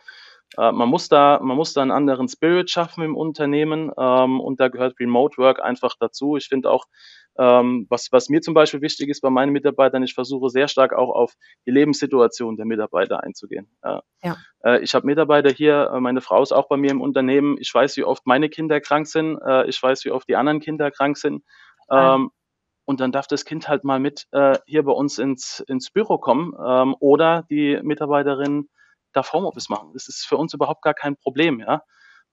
äh, 0.56 0.72
man 0.72 0.88
muss 0.88 1.08
da, 1.08 1.38
man 1.42 1.56
muss 1.56 1.72
da 1.72 1.82
einen 1.82 1.90
anderen 1.90 2.28
Spirit 2.28 2.70
schaffen 2.70 3.04
im 3.04 3.16
Unternehmen 3.16 3.90
ähm, 3.96 4.40
und 4.40 4.60
da 4.60 4.68
gehört 4.68 4.98
Remote 4.98 5.38
Work 5.38 5.62
einfach 5.62 5.94
dazu. 5.98 6.36
Ich 6.36 6.48
finde 6.48 6.70
auch, 6.70 6.86
ähm, 7.40 7.86
was, 7.88 8.12
was 8.12 8.28
mir 8.28 8.42
zum 8.42 8.52
Beispiel 8.52 8.82
wichtig 8.82 9.08
ist 9.08 9.22
bei 9.22 9.30
meinen 9.30 9.52
Mitarbeitern, 9.52 10.02
ich 10.02 10.12
versuche 10.12 10.50
sehr 10.50 10.68
stark 10.68 10.92
auch 10.92 11.08
auf 11.08 11.32
die 11.66 11.70
Lebenssituation 11.70 12.58
der 12.58 12.66
Mitarbeiter 12.66 13.22
einzugehen. 13.22 13.66
Äh, 13.82 14.00
ja. 14.22 14.36
äh, 14.62 14.80
ich 14.80 14.94
habe 14.94 15.06
Mitarbeiter 15.06 15.50
hier, 15.50 15.90
äh, 15.94 16.00
meine 16.00 16.20
Frau 16.20 16.42
ist 16.42 16.52
auch 16.52 16.68
bei 16.68 16.76
mir 16.76 16.90
im 16.90 17.00
Unternehmen. 17.00 17.56
Ich 17.58 17.72
weiß, 17.72 17.96
wie 17.96 18.04
oft 18.04 18.26
meine 18.26 18.50
Kinder 18.50 18.78
krank 18.80 19.06
sind. 19.06 19.38
Äh, 19.38 19.66
ich 19.68 19.82
weiß, 19.82 20.04
wie 20.04 20.10
oft 20.10 20.28
die 20.28 20.36
anderen 20.36 20.60
Kinder 20.60 20.90
krank 20.90 21.16
sind. 21.16 21.42
Ähm, 21.90 22.30
und 22.84 23.00
dann 23.00 23.10
darf 23.10 23.26
das 23.26 23.46
Kind 23.46 23.68
halt 23.68 23.84
mal 23.84 24.00
mit 24.00 24.26
äh, 24.32 24.58
hier 24.66 24.82
bei 24.82 24.92
uns 24.92 25.18
ins, 25.18 25.60
ins 25.66 25.90
Büro 25.90 26.18
kommen 26.18 26.52
ähm, 26.62 26.94
oder 27.00 27.44
die 27.48 27.80
Mitarbeiterin 27.82 28.68
darf 29.12 29.32
Homeoffice 29.32 29.70
machen. 29.70 29.92
Das 29.94 30.08
ist 30.08 30.26
für 30.26 30.36
uns 30.36 30.52
überhaupt 30.52 30.82
gar 30.82 30.94
kein 30.94 31.16
Problem, 31.16 31.60
ja. 31.60 31.82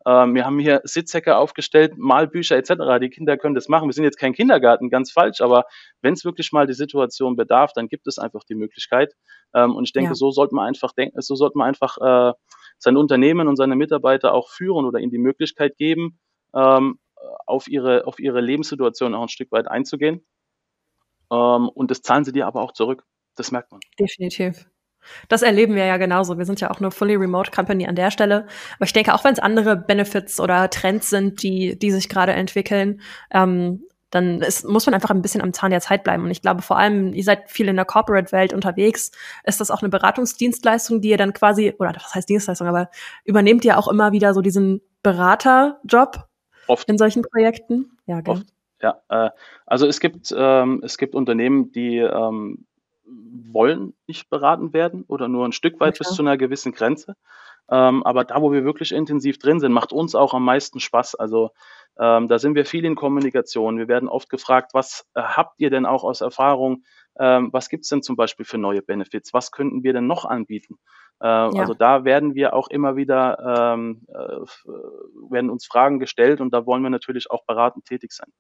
Ähm, 0.08 0.36
wir 0.36 0.46
haben 0.46 0.58
hier 0.58 0.80
Sitzsäcke 0.86 1.36
aufgestellt, 1.36 1.98
Malbücher 1.98 2.56
etc. 2.56 3.00
Die 3.02 3.10
Kinder 3.10 3.36
können 3.38 3.56
das 3.56 3.68
machen. 3.68 3.90
Wir 3.90 3.94
sind 3.94 4.06
jetzt 4.06 4.18
kein 4.18 4.32
Kindergarten, 4.32 4.90
ganz 4.90 5.12
falsch, 5.12 5.42
aber 5.42 5.66
wenn 6.02 6.14
es 6.14 6.24
wirklich 6.24 6.54
mal 6.54 6.66
die 6.66 6.74
Situation 6.74 7.36
bedarf, 7.36 7.74
dann 7.74 7.90
gibt 7.90 8.08
es 8.08 8.18
einfach 8.18 8.46
die 8.46 8.56
Möglichkeit. 8.56 9.16
Ähm, 9.54 9.76
und 9.76 9.84
ich 9.84 9.92
denke, 9.92 10.12
ja. 10.12 10.16
so 10.16 10.32
sollte 10.32 10.56
man 10.56 10.66
einfach 10.66 10.94
denken, 10.94 11.22
so 11.22 11.36
sollte 11.36 11.58
man 11.58 11.68
einfach 11.68 11.98
äh, 11.98 12.34
sein 12.78 12.96
Unternehmen 12.96 13.50
und 13.50 13.58
seine 13.58 13.76
Mitarbeiter 13.76 14.34
auch 14.34 14.50
führen 14.50 14.86
oder 14.86 15.00
ihnen 15.00 15.12
die 15.12 15.18
Möglichkeit 15.18 15.76
geben, 15.76 16.20
ähm, 16.56 17.00
auf 17.46 17.68
ihre, 17.68 18.08
auf 18.08 18.20
ihre 18.20 18.40
Lebenssituation 18.40 19.14
auch 19.14 19.24
ein 19.24 19.30
Stück 19.30 19.52
weit 19.52 19.68
einzugehen. 19.68 20.26
Und 21.30 21.92
das 21.92 22.02
zahlen 22.02 22.24
sie 22.24 22.32
dir 22.32 22.48
aber 22.48 22.62
auch 22.62 22.72
zurück. 22.72 23.04
Das 23.36 23.52
merkt 23.52 23.72
man. 23.72 23.82
Definitiv. 24.00 24.70
Das 25.28 25.42
erleben 25.42 25.76
wir 25.76 25.86
ja 25.86 25.98
genauso. 25.98 26.38
Wir 26.38 26.46
sind 26.46 26.62
ja 26.62 26.72
auch 26.72 26.80
eine 26.80 26.92
fully 26.92 27.16
remote 27.16 27.52
Company 27.52 27.88
an 27.88 27.96
der 27.96 28.12
Stelle. 28.12 28.48
Aber 28.78 28.86
ich 28.86 28.94
denke, 28.94 29.14
auch 29.14 29.24
wenn 29.24 29.34
es 29.34 29.40
andere 29.40 29.76
Benefits 29.76 30.40
oder 30.40 30.70
Trends 30.70 31.10
sind, 31.10 31.44
die, 31.44 31.78
die 31.78 31.92
sich 31.92 32.10
gerade 32.10 32.34
entwickeln, 32.34 33.02
ähm, 33.32 33.84
dann 34.10 34.42
ist, 34.42 34.66
muss 34.68 34.86
man 34.86 34.94
einfach 34.94 35.10
ein 35.10 35.22
bisschen 35.22 35.42
am 35.42 35.54
Zahn 35.54 35.72
der 35.72 35.82
Zeit 35.82 36.04
bleiben. 36.04 36.24
Und 36.24 36.32
ich 36.32 36.42
glaube, 36.42 36.62
vor 36.62 36.78
allem, 36.78 37.14
ihr 37.14 37.24
seid 37.24 37.50
viel 37.52 37.68
in 37.68 37.76
der 37.76 37.86
Corporate-Welt 37.86 38.54
unterwegs, 38.54 39.12
ist 39.44 39.60
das 39.60 39.72
auch 39.72 39.82
eine 39.82 39.90
Beratungsdienstleistung, 39.90 41.02
die 41.02 41.10
ihr 41.10 41.18
dann 41.18 41.34
quasi, 41.34 41.74
oder 41.78 41.94
was 41.96 42.16
heißt 42.16 42.30
Dienstleistung, 42.30 42.68
aber 42.68 42.90
übernehmt 43.26 43.66
ihr 43.66 43.78
auch 43.78 43.88
immer 43.88 44.12
wieder 44.14 44.34
so 44.34 44.42
diesen 44.42 44.82
Beraterjob 45.04 46.26
Oft. 46.68 46.90
in 46.90 46.98
solchen 46.98 47.22
Projekten? 47.22 47.98
Ja, 48.06 48.22
gell? 48.22 48.36
Oft. 48.36 48.48
Ja, 48.82 49.02
äh, 49.10 49.30
also 49.66 49.88
es 49.88 50.00
gibt, 50.00 50.34
ähm, 50.38 50.82
es 50.84 50.98
gibt 50.98 51.16
Unternehmen, 51.16 51.72
die 51.72 51.98
ähm, 51.98 52.66
wollen 53.52 53.94
nicht 54.08 54.30
beraten 54.30 54.74
werden 54.74 55.04
oder 55.08 55.28
nur 55.28 55.46
ein 55.46 55.52
Stück 55.52 55.80
weit 55.80 55.96
okay. 55.96 56.00
bis 56.00 56.16
zu 56.16 56.22
einer 56.22 56.38
gewissen 56.38 56.72
Grenze. 56.74 57.16
Ähm, 57.70 58.04
aber 58.04 58.24
da, 58.24 58.42
wo 58.42 58.52
wir 58.52 58.64
wirklich 58.64 58.94
intensiv 58.94 59.40
drin 59.40 59.60
sind, 59.60 59.74
macht 59.74 59.92
uns 59.92 60.16
auch 60.16 60.34
am 60.34 60.46
meisten 60.46 60.80
Spaß. 60.80 61.16
Also 61.16 61.52
ähm, 62.00 62.28
da 62.28 62.40
sind 62.40 62.56
wir 62.56 62.66
viel 62.66 62.86
in 62.86 62.96
Kommunikation. 62.96 63.78
Wir 63.78 63.88
werden 63.88 64.08
oft 64.08 64.30
gefragt, 64.30 64.74
was 64.74 65.06
äh, 65.16 65.22
habt 65.22 65.60
ihr 65.60 65.70
denn 65.70 65.86
auch 65.86 66.04
aus 66.04 66.22
Erfahrung? 66.22 66.84
Ähm, 67.20 67.50
was 67.52 67.70
gibt's 67.70 67.90
denn 67.90 68.04
zum 68.04 68.16
Beispiel 68.16 68.46
für 68.46 68.58
neue 68.58 68.82
Benefits? 68.82 69.34
Was 69.34 69.52
könnten 69.52 69.84
wir 69.84 69.94
denn 69.94 70.08
noch 70.08 70.24
anbieten? 70.24 70.78
Äh, 71.22 71.26
ja. 71.26 71.50
Also 71.50 71.74
da 71.74 72.06
werden 72.06 72.36
wir 72.36 72.54
auch 72.54 72.70
immer 72.70 72.96
wieder, 72.96 73.74
ähm, 73.74 74.06
äh, 74.08 74.72
werden 75.30 75.50
uns 75.50 75.66
Fragen 75.66 76.00
gestellt 76.00 76.40
und 76.40 76.54
da 76.54 76.66
wollen 76.66 76.84
wir 76.84 76.90
natürlich 76.90 77.32
auch 77.32 77.44
beratend 77.46 77.86
tätig 77.86 78.14
sein. 78.14 78.32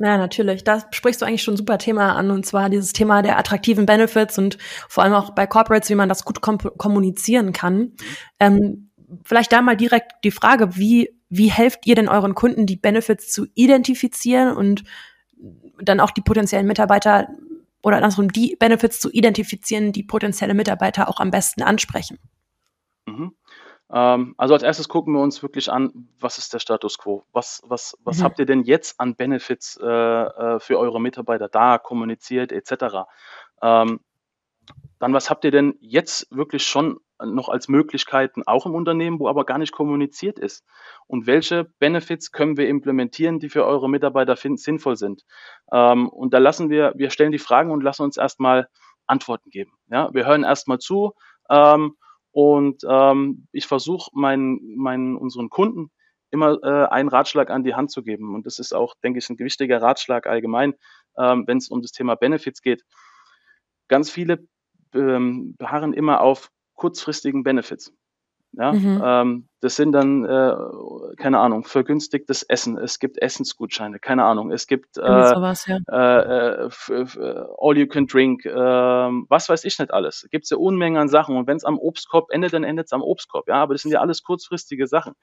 Ja, 0.00 0.16
natürlich. 0.16 0.62
Da 0.62 0.84
sprichst 0.92 1.20
du 1.20 1.26
eigentlich 1.26 1.42
schon 1.42 1.54
ein 1.54 1.58
super 1.58 1.78
Thema 1.78 2.14
an, 2.14 2.30
und 2.30 2.46
zwar 2.46 2.70
dieses 2.70 2.92
Thema 2.92 3.22
der 3.22 3.38
attraktiven 3.38 3.84
Benefits 3.84 4.38
und 4.38 4.56
vor 4.88 5.02
allem 5.02 5.12
auch 5.12 5.30
bei 5.30 5.46
Corporates, 5.46 5.90
wie 5.90 5.96
man 5.96 6.08
das 6.08 6.24
gut 6.24 6.40
kom 6.40 6.58
kommunizieren 6.58 7.52
kann. 7.52 7.92
Ähm, 8.38 8.90
vielleicht 9.24 9.52
da 9.52 9.60
mal 9.60 9.76
direkt 9.76 10.24
die 10.24 10.30
Frage, 10.30 10.76
wie, 10.76 11.10
wie 11.30 11.50
helft 11.50 11.86
ihr 11.86 11.96
denn 11.96 12.08
euren 12.08 12.36
Kunden, 12.36 12.66
die 12.66 12.76
Benefits 12.76 13.32
zu 13.32 13.46
identifizieren 13.54 14.56
und 14.56 14.84
dann 15.80 16.00
auch 16.00 16.12
die 16.12 16.22
potenziellen 16.22 16.66
Mitarbeiter 16.66 17.28
oder 17.82 17.96
andersrum 17.96 18.30
die 18.32 18.56
Benefits 18.58 19.00
zu 19.00 19.10
identifizieren, 19.10 19.92
die 19.92 20.02
potenzielle 20.04 20.54
Mitarbeiter 20.54 21.08
auch 21.08 21.18
am 21.18 21.30
besten 21.30 21.62
ansprechen? 21.62 22.18
Mhm. 23.06 23.32
Ähm, 23.92 24.34
also 24.36 24.54
als 24.54 24.62
erstes 24.62 24.88
gucken 24.88 25.14
wir 25.14 25.20
uns 25.20 25.42
wirklich 25.42 25.70
an, 25.70 26.08
was 26.20 26.38
ist 26.38 26.52
der 26.52 26.58
Status 26.58 26.98
quo? 26.98 27.24
Was, 27.32 27.62
was, 27.66 27.96
was 28.04 28.18
mhm. 28.18 28.22
habt 28.24 28.38
ihr 28.38 28.46
denn 28.46 28.62
jetzt 28.62 29.00
an 29.00 29.14
Benefits 29.16 29.78
äh, 29.82 29.86
äh, 29.86 30.60
für 30.60 30.78
eure 30.78 31.00
Mitarbeiter 31.00 31.48
da 31.48 31.78
kommuniziert 31.78 32.52
etc. 32.52 33.06
Ähm, 33.62 34.00
dann 34.98 35.14
was 35.14 35.30
habt 35.30 35.44
ihr 35.44 35.50
denn 35.50 35.74
jetzt 35.80 36.26
wirklich 36.30 36.66
schon 36.66 36.98
noch 37.24 37.48
als 37.48 37.68
Möglichkeiten 37.68 38.42
auch 38.46 38.66
im 38.66 38.74
Unternehmen, 38.74 39.18
wo 39.18 39.28
aber 39.28 39.44
gar 39.44 39.58
nicht 39.58 39.72
kommuniziert 39.72 40.38
ist? 40.38 40.64
Und 41.06 41.26
welche 41.26 41.64
Benefits 41.64 42.30
können 42.30 42.56
wir 42.56 42.68
implementieren, 42.68 43.38
die 43.38 43.48
für 43.48 43.64
eure 43.64 43.88
Mitarbeiter 43.88 44.36
sinnvoll 44.36 44.96
sind? 44.96 45.24
Ähm, 45.72 46.08
und 46.08 46.34
da 46.34 46.38
lassen 46.38 46.70
wir, 46.70 46.92
wir 46.96 47.10
stellen 47.10 47.32
die 47.32 47.38
Fragen 47.38 47.70
und 47.70 47.82
lassen 47.82 48.02
uns 48.02 48.16
erstmal 48.16 48.68
Antworten 49.06 49.50
geben. 49.50 49.72
Ja, 49.90 50.12
wir 50.12 50.26
hören 50.26 50.44
erstmal 50.44 50.78
zu 50.78 51.14
ähm, 51.48 51.96
und 52.32 52.82
ähm, 52.88 53.46
ich 53.52 53.66
versuche 53.66 54.10
meinen, 54.14 54.76
meinen, 54.76 55.16
unseren 55.16 55.50
Kunden 55.50 55.90
immer 56.30 56.58
äh, 56.62 56.88
einen 56.88 57.08
Ratschlag 57.08 57.50
an 57.50 57.64
die 57.64 57.74
Hand 57.74 57.90
zu 57.90 58.02
geben. 58.02 58.34
Und 58.34 58.46
das 58.46 58.58
ist 58.58 58.74
auch, 58.74 58.94
denke 59.02 59.18
ich, 59.18 59.28
ein 59.30 59.38
wichtiger 59.38 59.80
Ratschlag 59.80 60.26
allgemein, 60.26 60.74
ähm, 61.16 61.44
wenn 61.46 61.58
es 61.58 61.68
um 61.68 61.80
das 61.80 61.92
Thema 61.92 62.16
Benefits 62.16 62.60
geht. 62.60 62.84
Ganz 63.88 64.10
viele 64.10 64.46
ähm, 64.94 65.54
beharren 65.56 65.94
immer 65.94 66.20
auf 66.20 66.50
kurzfristigen 66.74 67.42
Benefits. 67.42 67.92
Ja, 68.52 68.72
mhm. 68.72 69.02
ähm, 69.04 69.48
das 69.60 69.76
sind 69.76 69.92
dann, 69.92 70.24
äh, 70.24 70.54
keine 71.16 71.38
Ahnung, 71.38 71.64
vergünstigtes 71.64 72.42
Essen. 72.42 72.78
Es 72.78 72.98
gibt 72.98 73.20
Essensgutscheine, 73.20 73.98
keine 73.98 74.24
Ahnung. 74.24 74.50
Es 74.52 74.66
gibt 74.66 74.96
äh, 74.96 75.34
sowas, 75.34 75.66
ja. 75.66 75.78
äh, 75.90 76.66
äh 76.66 77.44
All 77.60 77.76
You 77.76 77.86
Can 77.86 78.06
Drink, 78.06 78.44
äh, 78.46 78.50
was 78.52 79.48
weiß 79.48 79.64
ich 79.64 79.78
nicht 79.78 79.92
alles. 79.92 80.26
Gibt 80.30 80.44
es 80.44 80.50
ja 80.50 80.56
Unmengen 80.56 80.98
an 80.98 81.08
Sachen. 81.08 81.36
Und 81.36 81.46
wenn 81.46 81.56
es 81.56 81.64
am 81.64 81.78
Obstkorb 81.78 82.30
endet, 82.30 82.52
dann 82.52 82.64
endet 82.64 82.86
es 82.86 82.92
am 82.92 83.02
Obstkorb. 83.02 83.48
Ja, 83.48 83.56
aber 83.56 83.74
das 83.74 83.82
sind 83.82 83.92
ja 83.92 84.00
alles 84.00 84.22
kurzfristige 84.22 84.86
Sachen 84.86 85.14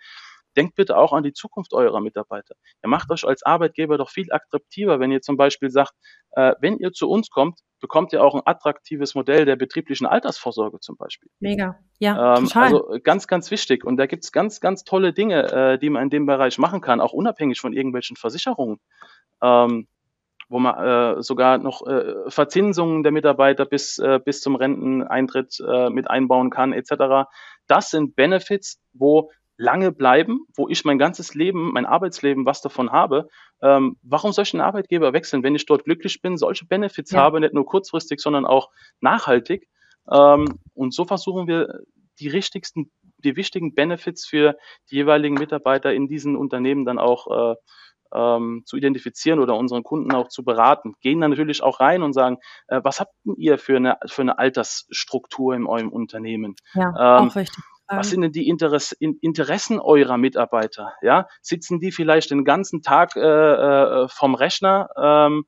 denkt 0.55 0.75
bitte 0.75 0.97
auch 0.97 1.13
an 1.13 1.23
die 1.23 1.33
Zukunft 1.33 1.73
eurer 1.73 2.01
Mitarbeiter. 2.01 2.55
Ihr 2.83 2.89
macht 2.89 3.11
euch 3.11 3.25
als 3.25 3.43
Arbeitgeber 3.43 3.97
doch 3.97 4.09
viel 4.09 4.31
attraktiver, 4.31 4.99
wenn 4.99 5.11
ihr 5.11 5.21
zum 5.21 5.37
Beispiel 5.37 5.69
sagt, 5.69 5.93
äh, 6.31 6.53
wenn 6.59 6.77
ihr 6.77 6.91
zu 6.91 7.09
uns 7.09 7.29
kommt, 7.29 7.59
bekommt 7.79 8.13
ihr 8.13 8.23
auch 8.23 8.35
ein 8.35 8.41
attraktives 8.45 9.15
Modell 9.15 9.45
der 9.45 9.55
betrieblichen 9.55 10.07
Altersvorsorge 10.07 10.79
zum 10.79 10.97
Beispiel. 10.97 11.29
Mega, 11.39 11.77
ja, 11.99 12.37
ähm, 12.37 12.45
total. 12.45 12.63
Also 12.63 12.99
ganz, 13.03 13.27
ganz 13.27 13.51
wichtig. 13.51 13.83
Und 13.83 13.97
da 13.97 14.05
gibt's 14.05 14.31
ganz, 14.31 14.59
ganz 14.59 14.83
tolle 14.83 15.13
Dinge, 15.13 15.51
äh, 15.51 15.77
die 15.77 15.89
man 15.89 16.03
in 16.03 16.09
dem 16.09 16.25
Bereich 16.25 16.57
machen 16.57 16.81
kann, 16.81 17.01
auch 17.01 17.13
unabhängig 17.13 17.59
von 17.59 17.73
irgendwelchen 17.73 18.15
Versicherungen. 18.15 18.79
Ähm, 19.41 19.87
wo 20.47 20.59
man 20.59 21.17
äh, 21.17 21.23
sogar 21.23 21.57
noch 21.57 21.85
äh, 21.87 22.29
Verzinsungen 22.29 23.03
der 23.03 23.11
Mitarbeiter 23.11 23.65
bis, 23.65 23.97
äh, 23.97 24.19
bis 24.23 24.41
zum 24.41 24.55
Renteneintritt 24.55 25.59
äh, 25.67 25.89
mit 25.89 26.09
einbauen 26.09 26.49
kann, 26.49 26.73
etc. 26.73 27.27
Das 27.67 27.89
sind 27.89 28.15
Benefits, 28.15 28.79
wo 28.93 29.31
lange 29.57 29.91
bleiben, 29.91 30.45
wo 30.55 30.67
ich 30.67 30.85
mein 30.85 30.97
ganzes 30.97 31.33
Leben, 31.33 31.71
mein 31.71 31.85
Arbeitsleben 31.85 32.45
was 32.45 32.61
davon 32.61 32.91
habe. 32.91 33.29
Ähm, 33.61 33.97
warum 34.03 34.31
soll 34.31 34.43
ich 34.43 34.53
einen 34.53 34.61
Arbeitgeber 34.61 35.13
wechseln, 35.13 35.43
wenn 35.43 35.55
ich 35.55 35.65
dort 35.65 35.85
glücklich 35.85 36.21
bin, 36.21 36.37
solche 36.37 36.65
Benefits 36.65 37.11
ja. 37.11 37.21
habe, 37.21 37.39
nicht 37.39 37.53
nur 37.53 37.65
kurzfristig, 37.65 38.19
sondern 38.19 38.45
auch 38.45 38.69
nachhaltig? 38.99 39.69
Ähm, 40.11 40.59
und 40.73 40.93
so 40.93 41.05
versuchen 41.05 41.47
wir 41.47 41.81
die 42.19 42.27
richtigsten, 42.27 42.91
die 43.17 43.35
wichtigen 43.35 43.73
Benefits 43.73 44.25
für 44.25 44.57
die 44.91 44.95
jeweiligen 44.95 45.35
Mitarbeiter 45.35 45.93
in 45.93 46.07
diesen 46.07 46.35
Unternehmen 46.35 46.85
dann 46.85 46.99
auch 46.99 47.53
äh, 47.53 47.55
ähm, 48.13 48.63
zu 48.65 48.77
identifizieren 48.77 49.39
oder 49.39 49.55
unseren 49.55 49.83
Kunden 49.83 50.13
auch 50.13 50.29
zu 50.29 50.43
beraten. 50.43 50.93
Gehen 51.01 51.21
dann 51.21 51.31
natürlich 51.31 51.63
auch 51.63 51.79
rein 51.79 52.03
und 52.03 52.13
sagen, 52.13 52.37
äh, 52.67 52.81
was 52.83 52.99
habt 52.99 53.13
ihr 53.37 53.57
für 53.57 53.77
eine, 53.77 53.97
für 54.05 54.21
eine 54.21 54.37
Altersstruktur 54.37 55.55
in 55.55 55.65
eurem 55.65 55.89
Unternehmen? 55.89 56.55
Ja, 56.73 57.19
ähm, 57.19 57.29
auch 57.29 57.35
richtig. 57.35 57.63
Was 57.87 58.09
sind 58.09 58.21
denn 58.21 58.31
die 58.31 58.47
Interess 58.47 58.91
Interessen 58.93 59.79
eurer 59.79 60.17
Mitarbeiter? 60.17 60.93
Ja, 61.01 61.27
sitzen 61.41 61.79
die 61.79 61.91
vielleicht 61.91 62.31
den 62.31 62.43
ganzen 62.43 62.81
Tag 62.81 63.15
äh, 63.15 63.21
äh, 63.21 64.07
vom 64.09 64.35
Rechner, 64.35 64.89
ähm, 64.97 65.45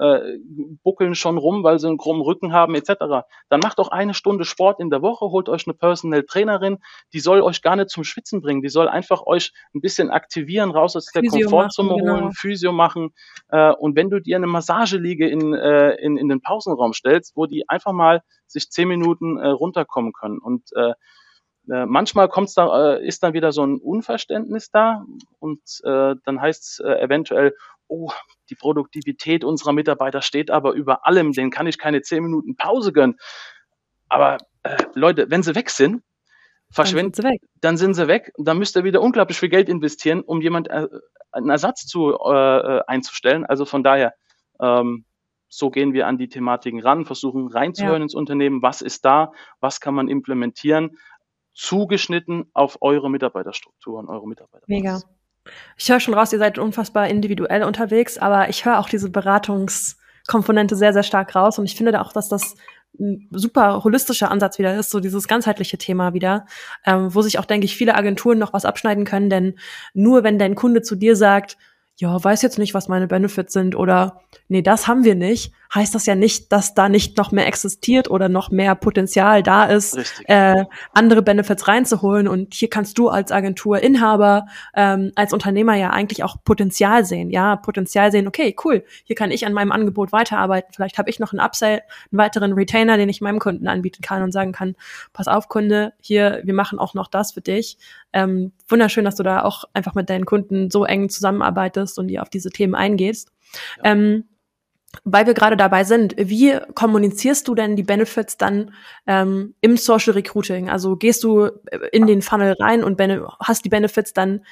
äh, 0.00 0.38
buckeln 0.82 1.14
schon 1.14 1.36
rum, 1.36 1.62
weil 1.62 1.78
sie 1.78 1.86
einen 1.86 1.98
krummen 1.98 2.22
Rücken 2.22 2.52
haben 2.52 2.74
etc. 2.74 3.26
Dann 3.48 3.60
macht 3.60 3.78
doch 3.78 3.88
eine 3.88 4.14
Stunde 4.14 4.44
Sport 4.44 4.80
in 4.80 4.88
der 4.88 5.02
Woche, 5.02 5.26
holt 5.26 5.48
euch 5.48 5.66
eine 5.66 5.74
Personal 5.74 6.22
Trainerin, 6.22 6.78
die 7.12 7.20
soll 7.20 7.42
euch 7.42 7.60
gar 7.60 7.76
nicht 7.76 7.90
zum 7.90 8.04
Schwitzen 8.04 8.40
bringen, 8.40 8.62
die 8.62 8.68
soll 8.68 8.88
einfach 8.88 9.26
euch 9.26 9.52
ein 9.74 9.80
bisschen 9.80 10.10
aktivieren, 10.10 10.70
raus 10.70 10.96
aus 10.96 11.06
der 11.06 11.22
Physio 11.22 11.50
Komfortzone 11.50 11.88
machen, 11.88 12.00
holen, 12.00 12.20
genau. 12.20 12.30
Physio 12.34 12.72
machen. 12.72 13.10
Äh, 13.48 13.72
und 13.72 13.94
wenn 13.94 14.10
du 14.10 14.20
dir 14.20 14.36
eine 14.36 14.46
Massageliege 14.46 15.28
in, 15.28 15.52
äh, 15.54 15.96
in, 15.96 16.16
in 16.16 16.28
den 16.28 16.40
Pausenraum 16.40 16.94
stellst, 16.94 17.36
wo 17.36 17.46
die 17.46 17.68
einfach 17.68 17.92
mal 17.92 18.22
sich 18.46 18.70
zehn 18.70 18.88
Minuten 18.88 19.36
äh, 19.36 19.48
runterkommen 19.48 20.12
können 20.12 20.38
und 20.38 20.70
äh, 21.70 21.86
manchmal 21.86 22.28
kommt's 22.28 22.54
da, 22.54 22.94
äh, 22.94 23.06
ist 23.06 23.22
dann 23.22 23.32
wieder 23.32 23.52
so 23.52 23.64
ein 23.64 23.78
Unverständnis 23.78 24.70
da 24.70 25.04
und 25.38 25.60
äh, 25.84 26.14
dann 26.24 26.40
heißt 26.40 26.62
es 26.62 26.80
äh, 26.80 27.00
eventuell, 27.00 27.54
oh, 27.86 28.10
die 28.48 28.54
Produktivität 28.54 29.44
unserer 29.44 29.72
Mitarbeiter 29.72 30.22
steht 30.22 30.50
aber 30.50 30.72
über 30.72 31.06
allem, 31.06 31.32
denen 31.32 31.50
kann 31.50 31.66
ich 31.66 31.78
keine 31.78 32.02
zehn 32.02 32.22
Minuten 32.22 32.56
Pause 32.56 32.92
gönnen. 32.92 33.18
Aber 34.08 34.38
äh, 34.62 34.76
Leute, 34.94 35.30
wenn 35.30 35.42
sie 35.42 35.54
weg 35.54 35.70
sind, 35.70 36.02
verschwinden, 36.72 37.22
dann, 37.22 37.36
dann 37.60 37.76
sind 37.76 37.94
sie 37.94 38.08
weg. 38.08 38.32
Dann 38.38 38.58
müsst 38.58 38.76
ihr 38.76 38.84
wieder 38.84 39.02
unglaublich 39.02 39.38
viel 39.38 39.48
Geld 39.48 39.68
investieren, 39.68 40.22
um 40.22 40.40
jemand 40.40 40.70
einen 40.70 41.50
Ersatz 41.50 41.84
zu 41.86 42.16
einzustellen. 42.20 43.44
Also 43.44 43.64
von 43.64 43.82
daher, 43.82 44.14
ähm, 44.60 45.04
so 45.48 45.70
gehen 45.70 45.92
wir 45.92 46.06
an 46.06 46.16
die 46.16 46.28
Thematiken 46.28 46.80
ran, 46.80 47.04
versuchen 47.04 47.48
reinzuhören 47.48 47.98
ja. 47.98 48.02
ins 48.04 48.14
Unternehmen, 48.14 48.62
was 48.62 48.82
ist 48.82 49.04
da, 49.04 49.32
was 49.58 49.80
kann 49.80 49.94
man 49.94 50.08
implementieren, 50.08 50.96
zugeschnitten 51.52 52.50
auf 52.54 52.78
eure 52.80 53.10
Mitarbeiterstruktur 53.10 53.98
und 53.98 54.08
eure 54.08 54.26
Mitarbeiter. 54.28 54.64
Mega. 54.66 55.00
Ich 55.76 55.90
höre 55.90 56.00
schon 56.00 56.14
raus, 56.14 56.32
ihr 56.32 56.38
seid 56.38 56.58
unfassbar 56.58 57.08
individuell 57.08 57.64
unterwegs, 57.64 58.18
aber 58.18 58.48
ich 58.48 58.64
höre 58.64 58.78
auch 58.78 58.88
diese 58.88 59.10
Beratungskomponente 59.10 60.76
sehr, 60.76 60.92
sehr 60.92 61.02
stark 61.02 61.34
raus 61.34 61.58
und 61.58 61.64
ich 61.64 61.76
finde 61.76 61.92
da 61.92 62.02
auch, 62.02 62.12
dass 62.12 62.28
das 62.28 62.54
ein 62.98 63.28
super 63.30 63.84
holistischer 63.84 64.30
Ansatz 64.30 64.58
wieder 64.58 64.76
ist, 64.76 64.90
so 64.90 65.00
dieses 65.00 65.28
ganzheitliche 65.28 65.78
Thema 65.78 66.12
wieder, 66.12 66.46
ähm, 66.84 67.14
wo 67.14 67.22
sich 67.22 67.38
auch, 67.38 67.44
denke 67.44 67.64
ich, 67.64 67.76
viele 67.76 67.94
Agenturen 67.94 68.38
noch 68.38 68.52
was 68.52 68.64
abschneiden 68.64 69.04
können, 69.04 69.30
denn 69.30 69.58
nur 69.94 70.24
wenn 70.24 70.38
dein 70.38 70.54
Kunde 70.54 70.82
zu 70.82 70.96
dir 70.96 71.16
sagt, 71.16 71.56
ja, 71.96 72.22
weiß 72.22 72.42
jetzt 72.42 72.58
nicht, 72.58 72.74
was 72.74 72.88
meine 72.88 73.06
Benefits 73.06 73.52
sind 73.52 73.76
oder 73.76 74.22
nee, 74.50 74.62
das 74.62 74.88
haben 74.88 75.04
wir 75.04 75.14
nicht, 75.14 75.52
heißt 75.74 75.94
das 75.94 76.04
ja 76.04 76.16
nicht, 76.16 76.50
dass 76.50 76.74
da 76.74 76.88
nicht 76.88 77.16
noch 77.16 77.30
mehr 77.30 77.46
existiert 77.46 78.10
oder 78.10 78.28
noch 78.28 78.50
mehr 78.50 78.74
Potenzial 78.74 79.42
da 79.42 79.64
ist, 79.64 79.96
äh, 80.26 80.64
andere 80.92 81.22
Benefits 81.22 81.68
reinzuholen. 81.68 82.26
Und 82.26 82.54
hier 82.54 82.68
kannst 82.68 82.98
du 82.98 83.08
als 83.08 83.30
Agenturinhaber, 83.30 84.46
ähm, 84.74 85.12
als 85.14 85.32
Unternehmer 85.32 85.76
ja 85.76 85.90
eigentlich 85.90 86.24
auch 86.24 86.36
Potenzial 86.44 87.04
sehen. 87.04 87.30
Ja, 87.30 87.54
Potenzial 87.56 88.10
sehen, 88.10 88.26
okay, 88.26 88.54
cool, 88.64 88.84
hier 89.04 89.14
kann 89.14 89.30
ich 89.30 89.46
an 89.46 89.52
meinem 89.52 89.70
Angebot 89.70 90.10
weiterarbeiten. 90.10 90.72
Vielleicht 90.74 90.98
habe 90.98 91.08
ich 91.08 91.20
noch 91.20 91.32
einen 91.32 91.40
Upsell, 91.40 91.82
einen 92.10 92.18
weiteren 92.18 92.52
Retainer, 92.52 92.96
den 92.96 93.08
ich 93.08 93.20
meinem 93.20 93.38
Kunden 93.38 93.68
anbieten 93.68 94.02
kann 94.02 94.22
und 94.24 94.32
sagen 94.32 94.52
kann, 94.52 94.74
pass 95.12 95.28
auf, 95.28 95.48
Kunde, 95.48 95.92
hier, 96.00 96.40
wir 96.42 96.54
machen 96.54 96.80
auch 96.80 96.94
noch 96.94 97.06
das 97.06 97.32
für 97.32 97.40
dich. 97.40 97.78
Ähm, 98.12 98.50
wunderschön, 98.68 99.04
dass 99.04 99.14
du 99.14 99.22
da 99.22 99.42
auch 99.42 99.64
einfach 99.74 99.94
mit 99.94 100.10
deinen 100.10 100.26
Kunden 100.26 100.70
so 100.70 100.84
eng 100.84 101.08
zusammenarbeitest 101.08 102.00
und 102.00 102.08
die 102.08 102.18
auf 102.18 102.28
diese 102.28 102.50
Themen 102.50 102.74
eingehst. 102.74 103.30
Ja. 103.78 103.92
Ähm, 103.92 104.24
weil 105.04 105.26
wir 105.26 105.34
gerade 105.34 105.56
dabei 105.56 105.84
sind, 105.84 106.14
wie 106.18 106.58
kommunizierst 106.74 107.46
du 107.46 107.54
denn 107.54 107.76
die 107.76 107.82
Benefits 107.82 108.36
dann 108.36 108.74
ähm, 109.06 109.54
im 109.60 109.76
Social 109.76 110.14
Recruiting? 110.14 110.68
Also 110.68 110.96
gehst 110.96 111.22
du 111.22 111.50
in 111.92 112.06
den 112.06 112.22
Funnel 112.22 112.56
rein 112.58 112.82
und 112.82 113.00
hast 113.40 113.64
die 113.64 113.68
Benefits 113.68 114.12
dann 114.12 114.44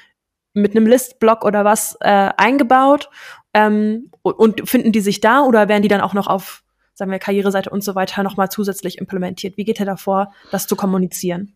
mit 0.53 0.75
einem 0.75 0.87
Listblock 0.87 1.43
oder 1.43 1.65
was 1.65 1.97
äh, 1.99 2.29
eingebaut 2.37 3.09
ähm, 3.53 4.11
und, 4.21 4.33
und 4.33 4.69
finden 4.69 4.91
die 4.91 5.01
sich 5.01 5.21
da 5.21 5.41
oder 5.41 5.67
werden 5.67 5.83
die 5.83 5.89
dann 5.89 6.01
auch 6.01 6.13
noch 6.13 6.27
auf, 6.27 6.63
sagen 6.93 7.11
wir, 7.11 7.19
Karriereseite 7.19 7.69
und 7.69 7.83
so 7.83 7.95
weiter 7.95 8.23
nochmal 8.23 8.49
zusätzlich 8.49 8.97
implementiert? 8.97 9.57
Wie 9.57 9.65
geht 9.65 9.79
ihr 9.79 9.85
davor, 9.85 10.31
das 10.51 10.67
zu 10.67 10.75
kommunizieren? 10.75 11.55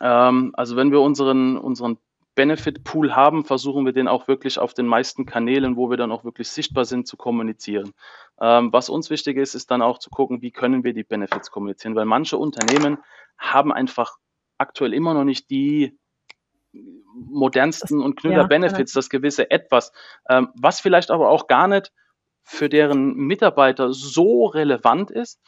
Ähm, 0.00 0.52
also 0.54 0.76
wenn 0.76 0.92
wir 0.92 1.00
unseren, 1.00 1.56
unseren 1.56 1.98
Benefit-Pool 2.40 3.14
haben, 3.14 3.44
versuchen 3.44 3.84
wir 3.84 3.92
den 3.92 4.08
auch 4.08 4.26
wirklich 4.26 4.58
auf 4.58 4.72
den 4.72 4.86
meisten 4.86 5.26
Kanälen, 5.26 5.76
wo 5.76 5.90
wir 5.90 5.98
dann 5.98 6.10
auch 6.10 6.24
wirklich 6.24 6.48
sichtbar 6.48 6.86
sind, 6.86 7.06
zu 7.06 7.18
kommunizieren. 7.18 7.92
Ähm, 8.40 8.72
was 8.72 8.88
uns 8.88 9.10
wichtig 9.10 9.36
ist, 9.36 9.54
ist 9.54 9.70
dann 9.70 9.82
auch 9.82 9.98
zu 9.98 10.08
gucken, 10.08 10.40
wie 10.40 10.50
können 10.50 10.82
wir 10.82 10.94
die 10.94 11.04
Benefits 11.04 11.50
kommunizieren, 11.50 11.94
weil 11.96 12.06
manche 12.06 12.38
Unternehmen 12.38 12.96
haben 13.36 13.74
einfach 13.74 14.16
aktuell 14.56 14.94
immer 14.94 15.12
noch 15.12 15.24
nicht 15.24 15.50
die 15.50 15.98
modernsten 16.72 18.00
und 18.00 18.16
knüller 18.16 18.48
Benefits, 18.48 18.94
das 18.94 19.10
gewisse 19.10 19.50
Etwas, 19.50 19.92
ähm, 20.30 20.48
was 20.54 20.80
vielleicht 20.80 21.10
aber 21.10 21.28
auch 21.28 21.46
gar 21.46 21.68
nicht 21.68 21.92
für 22.42 22.70
deren 22.70 23.16
Mitarbeiter 23.16 23.92
so 23.92 24.46
relevant 24.46 25.10
ist. 25.10 25.42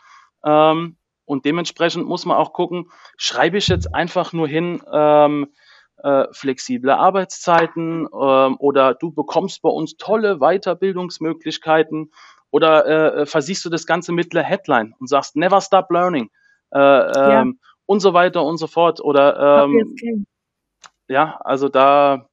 Ähm, 0.45 0.99
und 1.25 1.47
dementsprechend 1.47 2.07
muss 2.07 2.27
man 2.27 2.37
auch 2.37 2.53
gucken, 2.53 2.91
schreibe 3.17 3.57
ich 3.57 3.69
jetzt 3.69 3.95
einfach 3.95 4.35
nur 4.35 4.47
hin, 4.47 4.83
ähm, 4.93 5.55
äh, 6.03 6.27
flexible 6.33 6.91
Arbeitszeiten 6.91 8.07
ähm, 8.07 8.57
oder 8.59 8.95
du 8.95 9.13
bekommst 9.13 9.63
bei 9.63 9.69
uns 9.71 9.97
tolle 9.97 10.39
Weiterbildungsmöglichkeiten 10.39 12.13
oder 12.51 12.87
äh, 12.87 13.27
versiehst 13.27 13.65
du 13.65 13.71
das 13.71 13.87
Ganze 13.87 14.13
mit 14.13 14.35
einer 14.35 14.45
Headline 14.45 14.95
und 14.99 15.09
sagst 15.09 15.37
Never 15.37 15.61
Stop 15.61 15.91
Learning 15.91 16.31
äh, 16.73 16.79
ja. 16.79 17.43
Ähm, 17.43 17.61
und 17.87 18.01
so 18.01 18.15
weiter 18.15 18.45
und 18.45 18.59
so 18.59 18.67
fort 18.67 19.01
oder 19.01 19.65
ähm, 19.65 20.27
ja, 21.09 21.39
also 21.45 21.69
da 21.69 22.29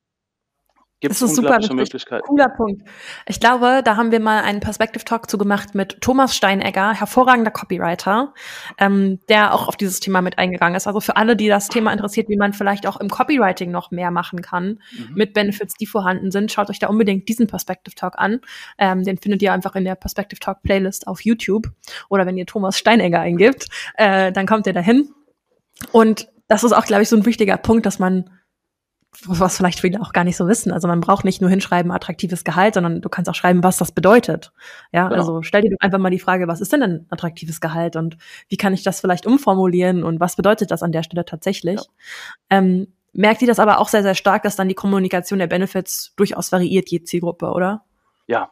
Gibt 1.02 1.16
es 1.16 1.22
unglaubliche 1.22 1.74
Möglichkeiten. 1.74 2.28
Cooler 2.28 2.50
Punkt. 2.50 2.84
Ich 3.26 3.40
glaube, 3.40 3.82
da 3.86 3.96
haben 3.96 4.12
wir 4.12 4.20
mal 4.20 4.42
einen 4.44 4.60
Perspective 4.60 5.06
Talk 5.06 5.30
zu 5.30 5.38
gemacht 5.38 5.74
mit 5.74 6.02
Thomas 6.02 6.36
Steinegger, 6.36 6.94
hervorragender 6.94 7.52
Copywriter, 7.52 8.34
ähm, 8.78 9.20
der 9.30 9.54
auch 9.54 9.70
auf 9.70 9.78
dieses 9.78 10.02
Thema 10.02 10.22
mit 10.22 10.38
eingegangen 10.38 10.76
ist. 10.76 10.88
Also 10.88 11.00
für 11.00 11.16
alle, 11.16 11.38
die 11.38 11.48
das 11.48 11.70
Thema 11.70 11.94
interessiert, 11.94 12.28
wie 12.28 12.36
man 12.36 12.52
vielleicht 12.52 12.86
auch 12.86 13.00
im 13.00 13.10
Copywriting 13.10 13.72
noch 13.72 13.92
mehr 13.92 14.12
machen 14.12 14.42
kann 14.42 14.80
mhm. 14.92 15.14
mit 15.16 15.34
Benefits, 15.34 15.76
die 15.76 15.86
vorhanden 15.86 16.32
sind, 16.32 16.52
schaut 16.52 16.70
euch 16.70 16.80
da 16.80 16.88
unbedingt 16.88 17.30
diesen 17.30 17.48
Perspective 17.48 17.96
Talk 17.96 18.16
an. 18.18 18.42
Ähm, 18.78 19.04
den 19.04 19.18
findet 19.18 19.42
ihr 19.42 19.54
einfach 19.54 19.76
in 19.76 19.86
der 19.86 19.96
Perspective 19.96 20.42
Talk 20.42 20.64
Playlist 20.64 21.08
auf 21.08 21.22
YouTube 21.22 21.70
oder 22.10 22.26
wenn 22.26 22.38
ihr 22.38 22.46
Thomas 22.46 22.78
Steinegger 22.78 23.22
eingibt, 23.22 23.68
äh, 23.96 24.34
dann 24.34 24.46
kommt 24.46 24.68
ihr 24.68 24.74
dahin. 24.74 25.14
Und 25.94 26.28
das 26.50 26.66
ist 26.66 26.74
auch, 26.74 26.84
glaube 26.84 27.04
ich, 27.04 27.10
so 27.10 27.16
ein 27.16 27.26
wichtiger 27.26 27.56
Punkt, 27.56 27.86
dass 27.86 28.00
man 28.00 28.30
was 29.26 29.58
vielleicht 29.58 29.80
viele 29.80 30.00
auch 30.02 30.14
gar 30.14 30.24
nicht 30.24 30.38
so 30.38 30.48
wissen. 30.48 30.72
Also 30.72 30.88
man 30.88 31.02
braucht 31.02 31.26
nicht 31.26 31.42
nur 31.42 31.50
hinschreiben 31.50 31.92
attraktives 31.92 32.44
Gehalt, 32.44 32.76
sondern 32.76 33.02
du 33.02 33.10
kannst 33.10 33.30
auch 33.30 33.36
schreiben, 33.36 33.64
was 33.64 33.78
das 33.78 33.92
bedeutet. 33.92 34.52
Ja, 34.92 35.08
genau. 35.08 35.20
also 35.20 35.42
stell 35.42 35.62
dir 35.62 35.76
einfach 35.80 35.98
mal 35.98 36.12
die 36.12 36.20
Frage, 36.20 36.48
was 36.48 36.62
ist 36.62 36.72
denn 36.72 36.84
ein 36.84 37.06
attraktives 37.10 37.60
Gehalt 37.60 37.96
und 37.96 38.18
wie 38.48 38.58
kann 38.58 38.74
ich 38.74 38.84
das 38.84 39.02
vielleicht 39.02 39.26
umformulieren 39.26 40.04
und 40.04 40.20
was 40.20 40.36
bedeutet 40.36 40.72
das 40.72 40.84
an 40.84 40.92
der 40.92 41.04
Stelle 41.04 41.26
tatsächlich? 41.26 41.80
Ja. 41.80 42.58
Ähm, 42.58 42.94
merkt 43.14 43.42
ihr 43.42 43.48
das 43.48 43.60
aber 43.60 43.80
auch 43.80 43.90
sehr, 43.90 44.04
sehr 44.04 44.16
stark, 44.16 44.44
dass 44.44 44.56
dann 44.56 44.70
die 44.70 44.76
Kommunikation 44.76 45.40
der 45.40 45.48
Benefits 45.48 46.14
durchaus 46.16 46.52
variiert, 46.52 46.90
je 46.90 47.04
Zielgruppe, 47.04 47.48
oder? 47.48 47.84
Ja, 48.28 48.52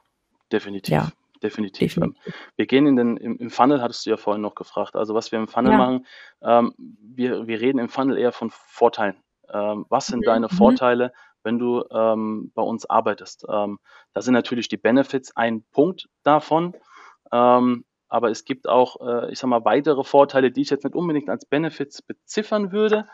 definitiv. 0.51 0.93
Ja. 0.93 1.11
Definitiv. 1.43 1.93
Definitiv. 1.93 2.33
Wir 2.55 2.65
gehen 2.65 2.87
in 2.87 2.95
den, 2.95 3.15
im, 3.15 3.37
im, 3.37 3.51
Funnel, 3.51 3.79
hattest 3.79 4.03
du 4.03 4.09
ja 4.09 4.17
vorhin 4.17 4.41
noch 4.41 4.55
gefragt. 4.55 4.95
Also 4.95 5.13
was 5.13 5.31
wir 5.31 5.37
im 5.37 5.47
Funnel 5.47 5.73
ja. 5.73 5.77
machen, 5.77 6.05
ähm, 6.41 6.73
wir, 6.77 7.45
wir 7.45 7.61
reden 7.61 7.77
im 7.77 7.89
Funnel 7.89 8.17
eher 8.17 8.31
von 8.31 8.49
Vorteilen 8.49 9.17
ähm, 9.51 9.85
was 9.89 10.07
sind 10.07 10.25
deine 10.25 10.47
mhm. 10.51 10.55
Vorteile, 10.55 11.13
wenn 11.43 11.59
du 11.59 11.83
ähm, 11.91 12.51
bei 12.53 12.61
uns 12.61 12.89
arbeitest? 12.89 13.45
Ähm, 13.49 13.79
da 14.13 14.21
sind 14.21 14.33
natürlich 14.33 14.67
die 14.67 14.77
Benefits 14.77 15.35
ein 15.35 15.63
Punkt 15.71 16.09
davon. 16.23 16.75
Ähm, 17.31 17.85
aber 18.09 18.29
es 18.29 18.45
gibt 18.45 18.67
auch, 18.67 18.97
äh, 19.01 19.31
ich 19.31 19.39
sag 19.39 19.49
mal, 19.49 19.65
weitere 19.65 20.03
Vorteile, 20.03 20.51
die 20.51 20.61
ich 20.61 20.69
jetzt 20.69 20.83
nicht 20.83 20.95
unbedingt 20.95 21.29
als 21.29 21.45
Benefits 21.45 22.01
beziffern 22.01 22.71
würde. 22.71 23.07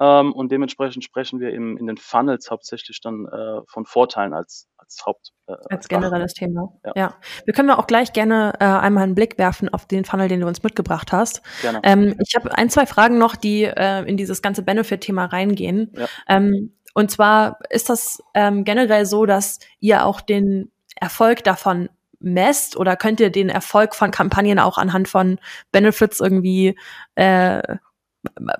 Ähm, 0.00 0.32
und 0.32 0.50
dementsprechend 0.50 1.04
sprechen 1.04 1.40
wir 1.40 1.52
im, 1.52 1.76
in 1.76 1.86
den 1.86 1.98
Funnels 1.98 2.50
hauptsächlich 2.50 3.00
dann 3.02 3.26
äh, 3.26 3.60
von 3.66 3.84
Vorteilen 3.84 4.32
als, 4.32 4.66
als 4.78 5.04
Haupt. 5.04 5.32
Äh, 5.46 5.54
als 5.68 5.88
generelles 5.88 6.32
Thema. 6.32 6.72
Ja. 6.84 6.92
ja. 6.96 7.14
Wir 7.44 7.52
können 7.52 7.70
auch 7.70 7.86
gleich 7.86 8.14
gerne 8.14 8.54
äh, 8.60 8.64
einmal 8.64 9.04
einen 9.04 9.14
Blick 9.14 9.36
werfen 9.36 9.68
auf 9.68 9.86
den 9.86 10.06
Funnel, 10.06 10.28
den 10.28 10.40
du 10.40 10.46
uns 10.46 10.62
mitgebracht 10.62 11.12
hast. 11.12 11.42
Gerne. 11.60 11.80
Ähm, 11.82 12.16
ich 12.18 12.34
habe 12.34 12.56
ein, 12.56 12.70
zwei 12.70 12.86
Fragen 12.86 13.18
noch, 13.18 13.36
die 13.36 13.64
äh, 13.64 14.02
in 14.04 14.16
dieses 14.16 14.40
ganze 14.40 14.62
Benefit-Thema 14.62 15.26
reingehen. 15.26 15.92
Ja. 15.94 16.06
Ähm, 16.28 16.74
und 16.94 17.10
zwar 17.10 17.58
ist 17.68 17.90
das 17.90 18.22
ähm, 18.34 18.64
generell 18.64 19.04
so, 19.04 19.26
dass 19.26 19.58
ihr 19.80 20.06
auch 20.06 20.22
den 20.22 20.72
Erfolg 20.96 21.44
davon 21.44 21.90
messt 22.20 22.76
oder 22.76 22.96
könnt 22.96 23.20
ihr 23.20 23.30
den 23.30 23.48
Erfolg 23.48 23.94
von 23.94 24.10
Kampagnen 24.10 24.58
auch 24.58 24.78
anhand 24.78 25.08
von 25.08 25.38
Benefits 25.72 26.20
irgendwie 26.20 26.78
äh, 27.14 27.76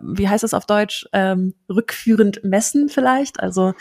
wie 0.01 0.29
heißt 0.29 0.45
das 0.45 0.55
auf 0.55 0.67
Deutsch, 0.67 1.09
ähm, 1.13 1.55
rückführend 1.69 2.45
messen 2.45 2.89
vielleicht? 2.89 3.41
Also 3.41 3.75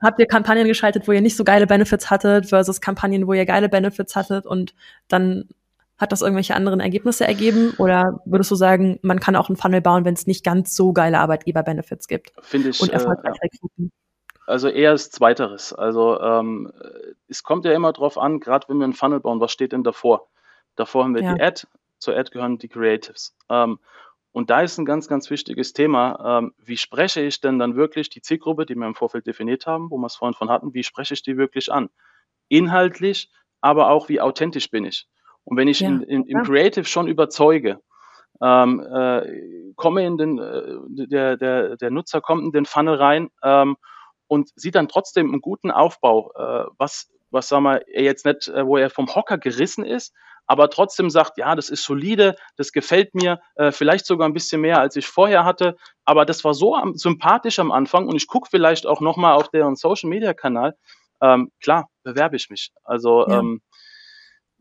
habt 0.00 0.18
ihr 0.18 0.26
Kampagnen 0.26 0.66
geschaltet, 0.66 1.06
wo 1.06 1.12
ihr 1.12 1.20
nicht 1.20 1.36
so 1.36 1.44
geile 1.44 1.66
Benefits 1.66 2.10
hattet, 2.10 2.46
versus 2.46 2.80
Kampagnen, 2.80 3.26
wo 3.26 3.32
ihr 3.32 3.46
geile 3.46 3.68
Benefits 3.68 4.16
hattet 4.16 4.46
und 4.46 4.74
dann 5.08 5.48
hat 6.00 6.12
das 6.12 6.22
irgendwelche 6.22 6.54
anderen 6.54 6.80
Ergebnisse 6.80 7.26
ergeben? 7.26 7.74
Oder 7.76 8.20
würdest 8.24 8.50
du 8.50 8.54
sagen, 8.54 8.98
man 9.02 9.20
kann 9.20 9.36
auch 9.36 9.50
einen 9.50 9.56
Funnel 9.56 9.82
bauen, 9.82 10.06
wenn 10.06 10.14
es 10.14 10.26
nicht 10.26 10.42
ganz 10.42 10.74
so 10.74 10.94
geile 10.94 11.18
Arbeitgeber-Benefits 11.18 12.08
gibt? 12.08 12.32
Finde 12.40 12.70
ich. 12.70 12.80
Und 12.80 12.90
erfolgreich 12.90 13.36
äh, 13.42 13.48
ja. 13.76 13.88
Also 14.46 14.68
eher 14.68 14.92
das 14.92 15.10
Zweiteres. 15.10 15.74
Also 15.74 16.18
ähm, 16.20 16.72
es 17.28 17.42
kommt 17.42 17.66
ja 17.66 17.72
immer 17.72 17.92
drauf 17.92 18.16
an, 18.16 18.40
gerade 18.40 18.66
wenn 18.68 18.78
wir 18.78 18.84
einen 18.84 18.94
Funnel 18.94 19.20
bauen, 19.20 19.40
was 19.40 19.52
steht 19.52 19.72
denn 19.72 19.84
davor? 19.84 20.26
Davor 20.74 21.04
haben 21.04 21.14
wir 21.14 21.22
ja. 21.22 21.34
die 21.34 21.42
Ad, 21.42 21.66
zur 21.98 22.16
Ad 22.16 22.30
gehören 22.32 22.58
die 22.58 22.68
Creatives. 22.68 23.36
Ähm, 23.50 23.78
und 24.32 24.50
da 24.50 24.60
ist 24.60 24.78
ein 24.78 24.84
ganz, 24.84 25.08
ganz 25.08 25.28
wichtiges 25.30 25.72
Thema. 25.72 26.38
Ähm, 26.38 26.54
wie 26.58 26.76
spreche 26.76 27.20
ich 27.20 27.40
denn 27.40 27.58
dann 27.58 27.74
wirklich 27.74 28.10
die 28.10 28.22
Zielgruppe, 28.22 28.64
die 28.64 28.74
wir 28.76 28.86
im 28.86 28.94
Vorfeld 28.94 29.26
definiert 29.26 29.66
haben, 29.66 29.90
wo 29.90 29.98
wir 29.98 30.06
es 30.06 30.16
vorhin 30.16 30.34
von 30.34 30.50
hatten, 30.50 30.72
wie 30.72 30.84
spreche 30.84 31.14
ich 31.14 31.22
die 31.22 31.36
wirklich 31.36 31.72
an? 31.72 31.90
Inhaltlich, 32.48 33.30
aber 33.60 33.90
auch 33.90 34.08
wie 34.08 34.20
authentisch 34.20 34.70
bin 34.70 34.84
ich? 34.84 35.08
Und 35.44 35.56
wenn 35.56 35.68
ich 35.68 35.80
ja. 35.80 35.88
in, 35.88 36.02
in, 36.02 36.24
im 36.26 36.42
Creative 36.44 36.84
schon 36.84 37.08
überzeuge, 37.08 37.80
ähm, 38.40 38.80
äh, 38.80 39.72
komme 39.76 40.06
in 40.06 40.16
den, 40.16 40.38
äh, 40.38 41.06
der, 41.08 41.36
der, 41.36 41.76
der 41.76 41.90
Nutzer 41.90 42.20
kommt 42.20 42.44
in 42.44 42.52
den 42.52 42.66
Funnel 42.66 42.94
rein 42.94 43.30
ähm, 43.42 43.76
und 44.28 44.50
sieht 44.54 44.76
dann 44.76 44.88
trotzdem 44.88 45.30
einen 45.30 45.40
guten 45.40 45.70
Aufbau, 45.70 46.32
äh, 46.36 46.70
was, 46.78 47.10
was 47.30 47.48
sagen 47.48 47.64
wir, 47.64 47.86
er 47.88 48.02
jetzt 48.02 48.24
nicht, 48.24 48.48
äh, 48.48 48.64
wo 48.64 48.76
er 48.76 48.90
vom 48.90 49.12
Hocker 49.14 49.38
gerissen 49.38 49.84
ist, 49.84 50.14
aber 50.46 50.70
trotzdem 50.70 51.10
sagt, 51.10 51.38
ja, 51.38 51.54
das 51.54 51.70
ist 51.70 51.84
solide, 51.84 52.36
das 52.56 52.72
gefällt 52.72 53.14
mir, 53.14 53.40
äh, 53.54 53.72
vielleicht 53.72 54.06
sogar 54.06 54.28
ein 54.28 54.34
bisschen 54.34 54.60
mehr, 54.60 54.80
als 54.80 54.96
ich 54.96 55.06
vorher 55.06 55.44
hatte, 55.44 55.76
aber 56.04 56.24
das 56.24 56.44
war 56.44 56.54
so 56.54 56.74
am, 56.74 56.96
sympathisch 56.96 57.58
am 57.58 57.72
Anfang 57.72 58.06
und 58.08 58.16
ich 58.16 58.26
gucke 58.26 58.48
vielleicht 58.50 58.86
auch 58.86 59.00
nochmal 59.00 59.34
auf 59.34 59.48
deren 59.50 59.76
Social-Media-Kanal, 59.76 60.74
ähm, 61.22 61.50
klar, 61.60 61.88
bewerbe 62.02 62.36
ich 62.36 62.50
mich. 62.50 62.72
Also 62.84 63.26
ja. 63.28 63.40
ähm, 63.40 63.60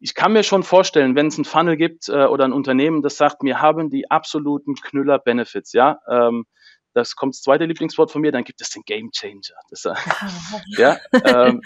ich 0.01 0.13
kann 0.13 0.33
mir 0.33 0.43
schon 0.43 0.63
vorstellen, 0.63 1.15
wenn 1.15 1.27
es 1.27 1.37
einen 1.37 1.45
Funnel 1.45 1.77
gibt 1.77 2.07
äh, 2.09 2.25
oder 2.25 2.45
ein 2.45 2.53
Unternehmen, 2.53 3.01
das 3.01 3.17
sagt, 3.17 3.43
wir 3.43 3.61
haben 3.61 3.89
die 3.89 4.09
absoluten 4.09 4.75
Knüller-Benefits, 4.75 5.73
ja, 5.73 5.99
ähm, 6.09 6.45
das 6.93 7.15
kommt 7.15 7.35
das 7.35 7.41
zweite 7.41 7.65
Lieblingswort 7.65 8.11
von 8.11 8.21
mir, 8.21 8.31
dann 8.31 8.43
gibt 8.43 8.61
es 8.61 8.69
den 8.71 8.83
Game 8.83 9.11
Changer. 9.11 9.55
Das, 9.69 9.83
ja, 10.77 10.97
ähm, 11.23 11.61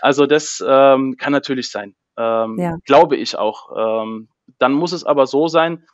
also 0.00 0.26
das 0.26 0.62
ähm, 0.66 1.16
kann 1.18 1.32
natürlich 1.32 1.70
sein. 1.70 1.94
Ähm, 2.16 2.58
ja. 2.58 2.76
Glaube 2.84 3.16
ich 3.16 3.36
auch. 3.36 4.02
Ähm, 4.04 4.28
dann 4.58 4.72
muss 4.72 4.92
es 4.92 5.04
aber 5.04 5.26
so 5.26 5.48
sein, 5.48 5.84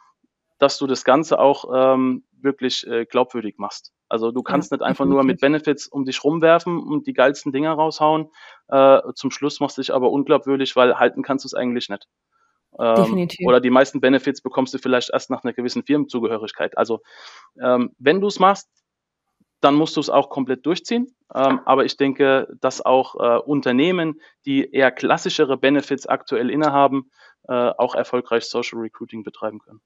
dass 0.59 0.78
du 0.78 0.87
das 0.87 1.04
Ganze 1.04 1.38
auch 1.38 1.64
ähm, 1.72 2.24
wirklich 2.33 2.87
äh, 2.87 3.06
glaubwürdig 3.06 3.56
machst. 3.59 3.92
Also 4.09 4.33
du 4.33 4.42
kannst 4.42 4.70
ja, 4.70 4.76
nicht 4.76 4.85
einfach 4.85 5.06
nur 5.06 5.22
mit 5.22 5.40
Benefits 5.40 5.87
um 5.87 6.04
dich 6.04 6.22
rumwerfen 6.22 6.83
und 6.83 7.06
die 7.06 7.12
geilsten 7.12 7.52
Dinger 7.52 7.72
raushauen. 7.72 8.30
Äh, 8.68 9.00
zum 9.14 9.30
Schluss 9.30 9.61
machst 9.61 9.78
du 9.78 9.83
dich 9.83 9.94
aber 9.94 10.11
unglaubwürdig, 10.11 10.76
weil 10.76 10.98
halten 10.98 11.22
kannst 11.22 11.44
du 11.44 11.46
es 11.46 11.54
eigentlich 11.54 11.88
nicht. 11.88 12.06
Ähm, 12.78 12.94
Definitiv. 12.96 13.46
Oder 13.46 13.61
die 13.61 13.70
meisten 13.70 14.00
Benefits 14.00 14.42
bekommst 14.42 14.74
du 14.74 14.78
vielleicht 14.78 15.11
erst 15.11 15.30
nach 15.30 15.44
einer 15.44 15.52
gewissen 15.52 15.85
Firmenzugehörigkeit. 15.85 16.76
Also 16.76 17.00
ähm, 17.62 17.94
wenn 17.98 18.20
du 18.20 18.26
es 18.26 18.38
machst, 18.38 18.68
dann 19.61 19.75
musst 19.75 19.96
du 19.96 20.01
es 20.01 20.11
auch 20.11 20.31
komplett 20.31 20.66
durchziehen. 20.66 21.14
Ähm, 21.35 21.61
aber 21.64 21.85
ich 21.85 21.96
denke, 21.96 22.49
dass 22.61 22.85
auch 22.85 23.14
äh, 23.16 23.38
Unternehmen, 23.38 24.20
die 24.46 24.70
eher 24.73 24.90
klassischere 24.90 25.57
Benefits 25.57 26.07
aktuell 26.07 26.51
innehaben, 26.51 27.11
äh, 27.49 27.53
auch 27.53 27.94
erfolgreich 27.94 28.44
Social 28.44 28.81
Recruiting 28.81 29.23
betreiben 29.23 29.61
können. 29.61 29.81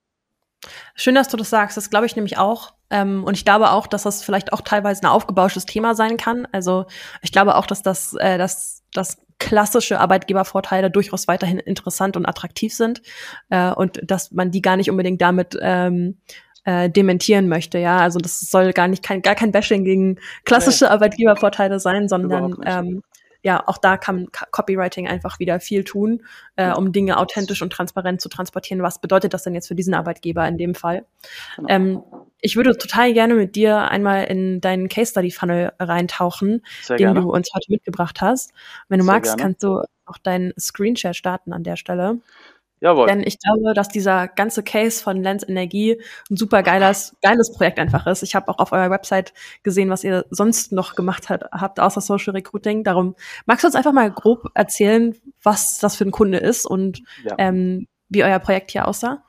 Schön, 0.94 1.14
dass 1.14 1.28
du 1.28 1.36
das 1.36 1.50
sagst. 1.50 1.76
Das 1.76 1.90
glaube 1.90 2.06
ich 2.06 2.16
nämlich 2.16 2.38
auch. 2.38 2.72
Ähm, 2.90 3.24
und 3.24 3.36
ich 3.36 3.44
glaube 3.44 3.70
auch, 3.70 3.86
dass 3.86 4.04
das 4.04 4.22
vielleicht 4.22 4.52
auch 4.52 4.60
teilweise 4.60 5.02
ein 5.02 5.08
aufgebauschtes 5.08 5.66
Thema 5.66 5.94
sein 5.94 6.16
kann. 6.16 6.48
Also 6.52 6.86
ich 7.22 7.32
glaube 7.32 7.56
auch, 7.56 7.66
dass 7.66 7.82
das, 7.82 8.14
äh, 8.14 8.38
dass, 8.38 8.82
dass 8.92 9.18
klassische 9.38 10.00
Arbeitgebervorteile 10.00 10.90
durchaus 10.90 11.28
weiterhin 11.28 11.58
interessant 11.58 12.16
und 12.16 12.26
attraktiv 12.26 12.72
sind 12.74 13.02
äh, 13.50 13.72
und 13.72 14.00
dass 14.02 14.30
man 14.30 14.50
die 14.50 14.62
gar 14.62 14.76
nicht 14.76 14.90
unbedingt 14.90 15.20
damit 15.20 15.58
ähm, 15.60 16.20
äh, 16.64 16.90
dementieren 16.90 17.48
möchte. 17.48 17.78
Ja, 17.78 17.98
also 17.98 18.18
das 18.18 18.40
soll 18.40 18.72
gar 18.72 18.88
nicht 18.88 19.02
kein 19.02 19.22
gar 19.22 19.34
kein 19.34 19.52
Bashing 19.52 19.84
gegen 19.84 20.18
klassische 20.44 20.90
Arbeitgebervorteile 20.90 21.80
sein, 21.80 22.08
sondern 22.08 22.56
ähm, 22.64 23.02
ja, 23.44 23.62
auch 23.66 23.76
da 23.76 23.98
kann 23.98 24.28
Copywriting 24.50 25.06
einfach 25.06 25.38
wieder 25.38 25.60
viel 25.60 25.84
tun, 25.84 26.22
äh, 26.56 26.72
um 26.72 26.92
Dinge 26.92 27.18
authentisch 27.18 27.60
und 27.60 27.70
transparent 27.70 28.22
zu 28.22 28.30
transportieren. 28.30 28.82
Was 28.82 29.02
bedeutet 29.02 29.34
das 29.34 29.42
denn 29.42 29.54
jetzt 29.54 29.68
für 29.68 29.74
diesen 29.74 29.92
Arbeitgeber 29.92 30.48
in 30.48 30.56
dem 30.56 30.74
Fall? 30.74 31.04
Genau. 31.56 31.68
Ähm, 31.68 32.02
ich 32.40 32.56
würde 32.56 32.76
total 32.78 33.12
gerne 33.12 33.34
mit 33.34 33.54
dir 33.54 33.78
einmal 33.90 34.24
in 34.24 34.62
deinen 34.62 34.88
Case 34.88 35.10
Study 35.10 35.30
Funnel 35.30 35.72
reintauchen, 35.78 36.62
Sehr 36.82 36.96
den 36.96 37.08
gerne. 37.08 37.20
du 37.20 37.30
uns 37.30 37.50
heute 37.54 37.70
mitgebracht 37.70 38.22
hast. 38.22 38.52
Wenn 38.88 39.00
du 39.00 39.04
Sehr 39.04 39.12
magst, 39.12 39.32
gerne. 39.32 39.42
kannst 39.42 39.62
du 39.62 39.82
auch 40.06 40.18
deinen 40.18 40.54
Screenshare 40.58 41.14
starten 41.14 41.52
an 41.52 41.64
der 41.64 41.76
Stelle. 41.76 42.20
Jawohl. 42.84 43.06
Denn 43.06 43.22
ich 43.22 43.38
glaube, 43.38 43.72
dass 43.72 43.88
dieser 43.88 44.28
ganze 44.28 44.62
Case 44.62 45.02
von 45.02 45.22
Lens 45.22 45.42
Energie 45.48 45.98
ein 46.30 46.36
super 46.36 46.62
geiles, 46.62 47.16
geiles 47.22 47.50
Projekt 47.50 47.78
einfach 47.78 48.06
ist. 48.06 48.22
Ich 48.22 48.34
habe 48.34 48.46
auch 48.48 48.58
auf 48.58 48.72
eurer 48.72 48.90
Website 48.90 49.32
gesehen, 49.62 49.88
was 49.88 50.04
ihr 50.04 50.26
sonst 50.28 50.70
noch 50.70 50.94
gemacht 50.94 51.30
hat, 51.30 51.44
habt, 51.50 51.80
außer 51.80 52.02
Social 52.02 52.34
Recruiting. 52.34 52.84
Darum 52.84 53.14
magst 53.46 53.64
du 53.64 53.68
uns 53.68 53.74
einfach 53.74 53.94
mal 53.94 54.10
grob 54.10 54.50
erzählen, 54.52 55.16
was 55.42 55.78
das 55.78 55.96
für 55.96 56.04
ein 56.04 56.10
Kunde 56.10 56.36
ist 56.36 56.66
und 56.66 57.00
ja. 57.24 57.36
ähm, 57.38 57.88
wie 58.10 58.22
euer 58.22 58.38
Projekt 58.38 58.70
hier 58.72 58.86
aussah? 58.86 59.24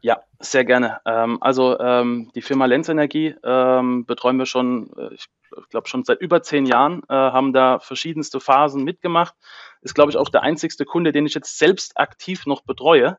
Ja, 0.00 0.22
sehr 0.40 0.64
gerne. 0.64 1.00
Ähm, 1.04 1.36
also 1.42 1.78
ähm, 1.78 2.30
die 2.34 2.40
Firma 2.40 2.64
Lenz 2.64 2.88
Energie 2.88 3.34
ähm, 3.44 4.06
betreuen 4.06 4.38
wir 4.38 4.46
schon, 4.46 4.90
äh, 4.96 5.12
ich 5.12 5.26
glaube 5.70 5.88
schon 5.88 6.04
seit 6.04 6.20
über 6.20 6.42
zehn 6.42 6.66
Jahren, 6.66 7.02
äh, 7.08 7.14
haben 7.14 7.52
da 7.52 7.78
verschiedenste 7.78 8.40
Phasen 8.40 8.84
mitgemacht 8.84 9.34
ist, 9.84 9.94
glaube 9.94 10.10
ich, 10.10 10.16
auch 10.16 10.30
der 10.30 10.42
einzigste 10.42 10.84
Kunde, 10.84 11.12
den 11.12 11.26
ich 11.26 11.34
jetzt 11.34 11.58
selbst 11.58 11.96
aktiv 11.98 12.46
noch 12.46 12.62
betreue. 12.62 13.18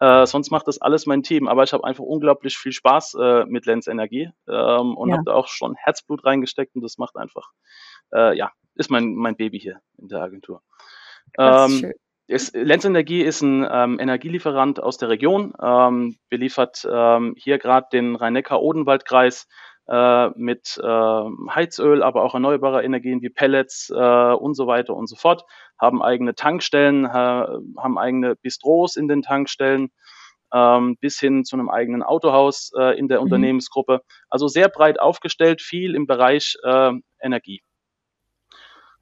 Äh, 0.00 0.26
sonst 0.26 0.50
macht 0.50 0.66
das 0.68 0.80
alles 0.80 1.06
mein 1.06 1.22
Team. 1.22 1.48
Aber 1.48 1.64
ich 1.64 1.72
habe 1.72 1.84
einfach 1.84 2.04
unglaublich 2.04 2.56
viel 2.56 2.72
Spaß 2.72 3.14
äh, 3.20 3.44
mit 3.46 3.66
Lens 3.66 3.88
Energie 3.88 4.30
ähm, 4.48 4.96
und 4.96 5.08
ja. 5.08 5.16
habe 5.16 5.24
da 5.26 5.34
auch 5.34 5.48
schon 5.48 5.74
Herzblut 5.74 6.24
reingesteckt 6.24 6.74
und 6.76 6.82
das 6.82 6.98
macht 6.98 7.16
einfach, 7.16 7.50
äh, 8.12 8.36
ja, 8.36 8.52
ist 8.76 8.90
mein, 8.90 9.14
mein 9.14 9.36
Baby 9.36 9.58
hier 9.58 9.80
in 9.98 10.08
der 10.08 10.22
Agentur. 10.22 10.62
Ähm, 11.38 11.92
ist, 12.26 12.54
Lenz 12.54 12.84
Energie 12.84 13.22
ist 13.22 13.42
ein 13.42 13.66
ähm, 13.70 13.98
Energielieferant 13.98 14.80
aus 14.80 14.96
der 14.96 15.10
Region, 15.10 15.52
ähm, 15.60 16.16
beliefert 16.30 16.86
ähm, 16.90 17.34
hier 17.36 17.58
gerade 17.58 17.88
den 17.92 18.16
Rhein-Neckar-Odenwald-Kreis 18.16 19.46
äh, 19.88 20.28
mit 20.36 20.80
äh, 20.82 20.86
Heizöl, 21.50 22.02
aber 22.02 22.22
auch 22.22 22.34
erneuerbare 22.34 22.82
Energien 22.82 23.22
wie 23.22 23.30
Pellets 23.30 23.90
äh, 23.90 23.94
und 24.34 24.54
so 24.54 24.66
weiter 24.66 24.94
und 24.94 25.08
so 25.08 25.16
fort, 25.16 25.44
haben 25.78 26.02
eigene 26.02 26.34
Tankstellen, 26.34 27.12
haben 27.12 27.98
eigene 27.98 28.36
Bistros 28.36 28.94
in 28.96 29.08
den 29.08 29.22
Tankstellen, 29.22 29.90
ähm, 30.54 30.96
bis 31.00 31.18
hin 31.18 31.44
zu 31.44 31.56
einem 31.56 31.68
eigenen 31.68 32.02
Autohaus 32.02 32.70
äh, 32.78 32.96
in 32.96 33.08
der 33.08 33.18
mhm. 33.18 33.24
Unternehmensgruppe. 33.24 34.02
Also 34.30 34.46
sehr 34.46 34.68
breit 34.68 35.00
aufgestellt, 35.00 35.60
viel 35.60 35.94
im 35.94 36.06
Bereich 36.06 36.56
äh, 36.62 36.92
Energie. 37.20 37.60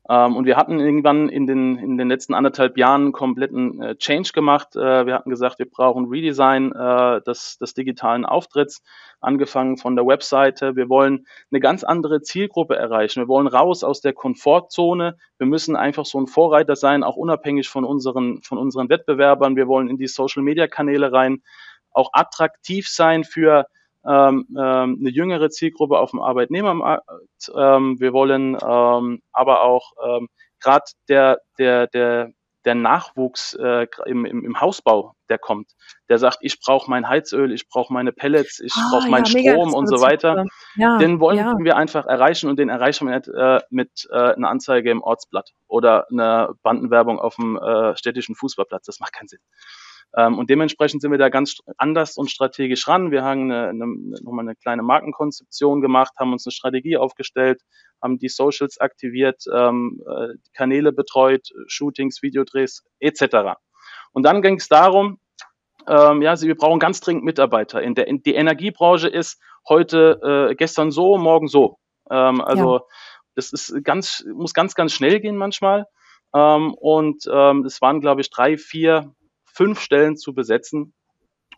Ähm, 0.09 0.37
und 0.37 0.47
wir 0.47 0.57
hatten 0.57 0.81
irgendwann 0.81 1.29
in 1.29 1.47
den, 1.47 1.79
in 1.79 1.97
den 1.97 2.09
letzten 2.09 2.35
anderthalb 2.35 2.77
Jahren 2.77 3.03
einen 3.03 3.13
kompletten 3.13 3.81
äh, 3.81 3.97
Change 3.97 4.33
gemacht. 4.33 4.75
Äh, 4.75 5.07
wir 5.07 5.15
hatten 5.15 5.31
gesagt, 5.31 5.59
wir 5.59 5.71
brauchen 5.71 6.07
Redesign 6.07 6.73
äh, 6.73 7.21
des, 7.23 7.59
des 7.59 7.75
digitalen 7.75 8.25
Auftritts, 8.25 8.83
angefangen 9.21 9.77
von 9.77 9.95
der 9.95 10.05
Webseite. 10.05 10.75
Wir 10.75 10.89
wollen 10.89 11.27
eine 11.53 11.61
ganz 11.61 11.85
andere 11.85 12.21
Zielgruppe 12.23 12.75
erreichen. 12.75 13.21
Wir 13.21 13.29
wollen 13.29 13.47
raus 13.47 13.85
aus 13.85 14.01
der 14.01 14.13
Komfortzone. 14.13 15.17
Wir 15.39 15.47
müssen 15.47 15.77
einfach 15.77 16.05
so 16.05 16.19
ein 16.19 16.27
Vorreiter 16.27 16.75
sein, 16.75 17.05
auch 17.05 17.17
unabhängig 17.17 17.69
von 17.69 17.85
unseren, 17.85 18.43
von 18.43 18.59
unseren 18.59 18.89
Wettbewerbern. 18.89 19.55
Wir 19.55 19.69
wollen 19.69 19.89
in 19.89 19.99
die 19.99 20.09
Social-Media-Kanäle 20.09 21.13
rein, 21.13 21.43
auch 21.93 22.11
attraktiv 22.13 22.89
sein 22.89 23.23
für 23.23 23.67
ähm, 24.07 24.47
ähm, 24.51 24.99
eine 25.01 25.11
jüngere 25.11 25.51
Zielgruppe 25.51 25.99
auf 25.99 26.11
dem 26.11 26.21
Arbeitnehmermarkt. 26.21 27.05
Ähm, 27.55 28.01
wir 28.01 28.13
wollen 28.13 28.57
ähm, 28.63 29.23
aber 29.33 29.63
auch 29.63 29.93
ähm, 30.05 30.29
gerade 30.61 30.85
der, 31.09 31.39
der, 31.59 31.87
der, 31.89 32.31
der 32.65 32.75
Nachwuchs 32.75 33.55
äh, 33.55 33.87
im, 34.07 34.25
im, 34.25 34.45
im 34.45 34.61
Hausbau, 34.61 35.15
der 35.29 35.39
kommt, 35.39 35.73
der 36.09 36.19
sagt, 36.19 36.39
ich 36.41 36.61
brauche 36.61 36.89
mein 36.89 37.09
Heizöl, 37.09 37.53
ich 37.53 37.69
brauche 37.69 37.93
meine 37.93 38.13
Pellets, 38.13 38.61
ich 38.61 38.73
ah, 38.77 38.89
brauche 38.91 39.09
meinen 39.09 39.25
ja, 39.25 39.53
Strom 39.53 39.75
und 39.75 39.89
so 39.89 40.01
weiter. 40.01 40.45
Ja, 40.77 40.99
den 40.99 41.21
wollen 41.21 41.39
ja. 41.39 41.55
wir 41.59 41.77
einfach 41.77 42.07
erreichen 42.07 42.49
und 42.49 42.59
den 42.59 42.69
erreichen 42.69 43.09
wir 43.09 43.17
nicht 43.17 43.29
äh, 43.29 43.61
mit 43.71 44.09
äh, 44.11 44.35
einer 44.35 44.49
Anzeige 44.49 44.91
im 44.91 45.03
Ortsblatt 45.03 45.51
oder 45.67 46.07
einer 46.11 46.55
Bandenwerbung 46.63 47.19
auf 47.19 47.37
dem 47.37 47.57
äh, 47.57 47.97
städtischen 47.97 48.37
Fußballplatz. 48.37 48.87
Das 48.87 49.01
macht 49.01 49.13
keinen 49.13 49.29
Sinn. 49.29 49.41
Ähm, 50.17 50.39
und 50.39 50.51
dementsprechend 50.51 51.01
sind 51.01 51.11
wir 51.11 51.19
da 51.19 51.29
ganz 51.29 51.59
anders 51.79 52.17
und 52.17 52.31
strategisch 52.31 52.87
ran. 52.87 53.11
Wir 53.11 53.25
haben 53.25 53.51
eine, 53.51 53.69
eine, 53.69 53.87
nochmal 54.23 54.45
eine 54.45 54.55
kleine 54.55 54.83
Markenkonzeption 54.83 55.81
gemacht, 55.81 56.13
haben 56.19 56.33
uns 56.33 56.47
eine 56.47 56.53
Strategie 56.53 56.97
aufgestellt, 56.97 57.63
haben 58.03 58.19
die 58.19 58.29
Socials 58.29 58.79
aktiviert, 58.79 59.45
ähm, 59.53 60.03
äh, 60.07 60.35
Kanäle 60.55 60.93
betreut, 60.93 61.49
Shootings, 61.67 62.23
Videodrehs 62.23 62.85
etc. 63.01 63.57
Und 64.13 64.25
dann 64.25 64.43
ging 64.43 64.57
es 64.57 64.69
darum, 64.69 65.19
ähm, 65.89 66.23
ja, 66.23 66.41
wir 66.41 66.57
brauchen 66.57 66.79
ganz 66.79 67.01
dringend 67.01 67.25
Mitarbeiter. 67.25 67.83
In 67.83 67.95
der, 67.95 68.07
in, 68.07 68.23
die 68.23 68.35
Energiebranche 68.35 69.09
ist 69.09 69.41
heute, 69.69 70.49
äh, 70.51 70.55
gestern 70.55 70.91
so, 70.91 71.17
morgen 71.17 71.49
so. 71.49 71.79
Ähm, 72.11 72.41
also 72.41 72.77
ja. 72.77 72.83
das 73.35 73.53
ist 73.53 73.83
ganz, 73.83 74.25
muss 74.35 74.55
ganz, 74.55 74.75
ganz 74.75 74.93
schnell 74.93 75.21
gehen 75.21 75.37
manchmal. 75.37 75.87
Ähm, 76.35 76.75
und 76.75 77.25
ähm, 77.33 77.65
es 77.65 77.81
waren, 77.81 78.01
glaube 78.01 78.21
ich, 78.21 78.31
drei, 78.31 78.57
vier 78.57 79.15
fünf 79.53 79.81
Stellen 79.81 80.17
zu 80.17 80.35
besetzen. 80.35 80.95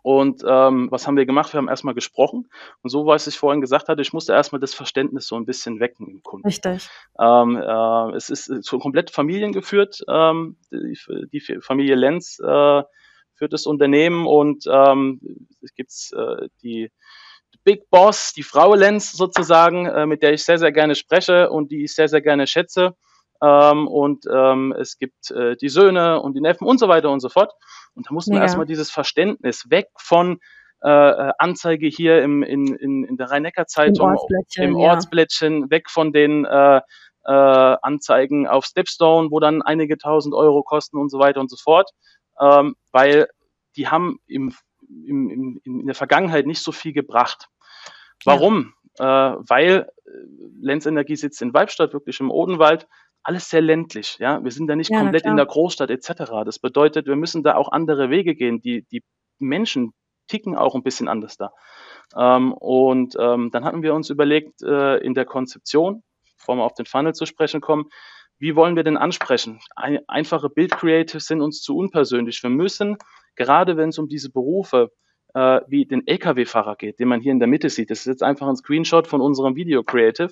Und 0.02 0.42
ähm, 0.46 0.88
was 0.90 1.06
haben 1.06 1.16
wir 1.16 1.24
gemacht? 1.24 1.54
Wir 1.54 1.58
haben 1.58 1.68
erstmal 1.68 1.94
gesprochen. 1.94 2.50
Und 2.82 2.90
so, 2.90 3.06
was 3.06 3.26
ich 3.26 3.38
vorhin 3.38 3.62
gesagt 3.62 3.88
hatte, 3.88 4.02
ich 4.02 4.12
musste 4.12 4.34
erstmal 4.34 4.60
das 4.60 4.74
Verständnis 4.74 5.26
so 5.26 5.36
ein 5.36 5.46
bisschen 5.46 5.80
wecken 5.80 6.06
im 6.08 6.22
Kunden. 6.22 6.46
Richtig. 6.46 6.90
Ähm, 7.18 7.56
äh, 7.56 8.14
es 8.14 8.28
ist 8.28 8.52
so 8.64 8.78
komplett 8.78 9.10
familiengeführt. 9.10 10.04
Ähm, 10.06 10.58
die, 10.70 10.98
die 11.32 11.40
Familie 11.62 11.94
Lenz 11.94 12.38
äh, 12.38 12.82
führt 13.34 13.52
das 13.54 13.64
Unternehmen 13.66 14.26
und 14.26 14.64
ähm, 14.70 15.20
es 15.62 15.74
gibt 15.74 15.90
äh, 16.12 16.48
die 16.62 16.90
Big 17.64 17.88
Boss, 17.88 18.34
die 18.34 18.42
Frau 18.42 18.74
Lenz 18.74 19.12
sozusagen, 19.12 19.86
äh, 19.86 20.06
mit 20.06 20.22
der 20.22 20.34
ich 20.34 20.44
sehr, 20.44 20.58
sehr 20.58 20.72
gerne 20.72 20.94
spreche 20.94 21.50
und 21.50 21.70
die 21.70 21.84
ich 21.84 21.94
sehr, 21.94 22.08
sehr 22.08 22.20
gerne 22.20 22.46
schätze. 22.46 22.94
Ähm, 23.42 23.88
und 23.88 24.26
ähm, 24.32 24.74
es 24.78 24.98
gibt 24.98 25.30
äh, 25.30 25.56
die 25.56 25.68
Söhne 25.68 26.20
und 26.20 26.34
die 26.34 26.40
Neffen 26.40 26.66
und 26.66 26.78
so 26.78 26.88
weiter 26.88 27.10
und 27.10 27.20
so 27.20 27.28
fort. 27.28 27.52
Und 27.94 28.08
da 28.08 28.14
mussten 28.14 28.32
ja. 28.32 28.40
wir 28.40 28.42
erstmal 28.42 28.66
dieses 28.66 28.90
Verständnis 28.90 29.70
weg 29.70 29.88
von 29.96 30.40
äh, 30.82 30.88
äh, 30.88 31.32
Anzeige 31.38 31.86
hier 31.86 32.22
im, 32.22 32.42
in, 32.42 32.74
in, 32.74 33.04
in 33.04 33.16
der 33.16 33.30
Rhein-Neckar-Zeitung, 33.30 34.08
im 34.08 34.14
Ortsblättchen, 34.16 34.64
im 34.64 34.76
Ortsblättchen 34.76 35.60
ja. 35.62 35.70
weg 35.70 35.88
von 35.88 36.12
den 36.12 36.44
äh, 36.44 36.80
äh, 37.24 37.76
Anzeigen 37.80 38.46
auf 38.46 38.66
Stepstone, 38.66 39.30
wo 39.30 39.40
dann 39.40 39.62
einige 39.62 39.96
tausend 39.96 40.34
Euro 40.34 40.62
kosten 40.62 40.98
und 40.98 41.10
so 41.10 41.18
weiter 41.18 41.40
und 41.40 41.50
so 41.50 41.56
fort, 41.56 41.90
ähm, 42.38 42.76
weil 42.92 43.28
die 43.76 43.88
haben 43.88 44.18
im, 44.26 44.54
im, 45.06 45.30
im, 45.30 45.60
in 45.64 45.86
der 45.86 45.94
Vergangenheit 45.94 46.46
nicht 46.46 46.62
so 46.62 46.70
viel 46.70 46.92
gebracht. 46.92 47.48
Warum? 48.24 48.74
Ja. 48.98 49.32
Äh, 49.32 49.36
weil 49.48 49.88
äh, 50.04 50.10
Lenz 50.60 50.86
Energie 50.86 51.16
sitzt 51.16 51.40
in 51.42 51.54
Weibstadt, 51.54 51.92
wirklich 51.92 52.20
im 52.20 52.30
Odenwald 52.30 52.86
alles 53.24 53.48
sehr 53.48 53.62
ländlich. 53.62 54.18
Ja, 54.18 54.44
wir 54.44 54.50
sind 54.50 54.68
da 54.68 54.76
nicht 54.76 54.90
ja, 54.90 55.00
komplett 55.00 55.24
in 55.24 55.36
der 55.36 55.46
Großstadt 55.46 55.90
etc. 55.90 56.44
Das 56.44 56.58
bedeutet, 56.58 57.06
wir 57.06 57.16
müssen 57.16 57.42
da 57.42 57.56
auch 57.56 57.72
andere 57.72 58.10
Wege 58.10 58.34
gehen. 58.34 58.60
Die, 58.60 58.86
die 58.92 59.02
Menschen 59.38 59.92
ticken 60.28 60.56
auch 60.56 60.74
ein 60.74 60.82
bisschen 60.82 61.08
anders 61.08 61.36
da. 61.36 61.50
Ähm, 62.16 62.52
und 62.52 63.16
ähm, 63.18 63.50
dann 63.50 63.64
hatten 63.64 63.82
wir 63.82 63.94
uns 63.94 64.10
überlegt, 64.10 64.62
äh, 64.62 64.98
in 64.98 65.14
der 65.14 65.24
Konzeption, 65.24 66.02
bevor 66.36 66.56
wir 66.56 66.64
auf 66.64 66.74
den 66.74 66.86
Funnel 66.86 67.14
zu 67.14 67.26
sprechen 67.26 67.60
kommen, 67.60 67.86
wie 68.38 68.56
wollen 68.56 68.76
wir 68.76 68.84
denn 68.84 68.96
ansprechen? 68.96 69.60
Ein, 69.76 70.00
einfache 70.08 70.50
Bild-Creatives 70.50 71.26
sind 71.26 71.40
uns 71.40 71.62
zu 71.62 71.76
unpersönlich. 71.76 72.42
Wir 72.42 72.50
müssen, 72.50 72.98
gerade 73.36 73.76
wenn 73.76 73.88
es 73.90 73.98
um 73.98 74.08
diese 74.08 74.30
Berufe 74.30 74.90
äh, 75.34 75.60
wie 75.68 75.86
den 75.86 76.06
Lkw-Fahrer 76.06 76.76
geht, 76.76 76.98
den 76.98 77.08
man 77.08 77.20
hier 77.20 77.32
in 77.32 77.38
der 77.38 77.48
Mitte 77.48 77.70
sieht, 77.70 77.90
das 77.90 78.00
ist 78.00 78.06
jetzt 78.06 78.22
einfach 78.22 78.48
ein 78.48 78.56
Screenshot 78.56 79.06
von 79.06 79.20
unserem 79.20 79.56
Video-Creative, 79.56 80.30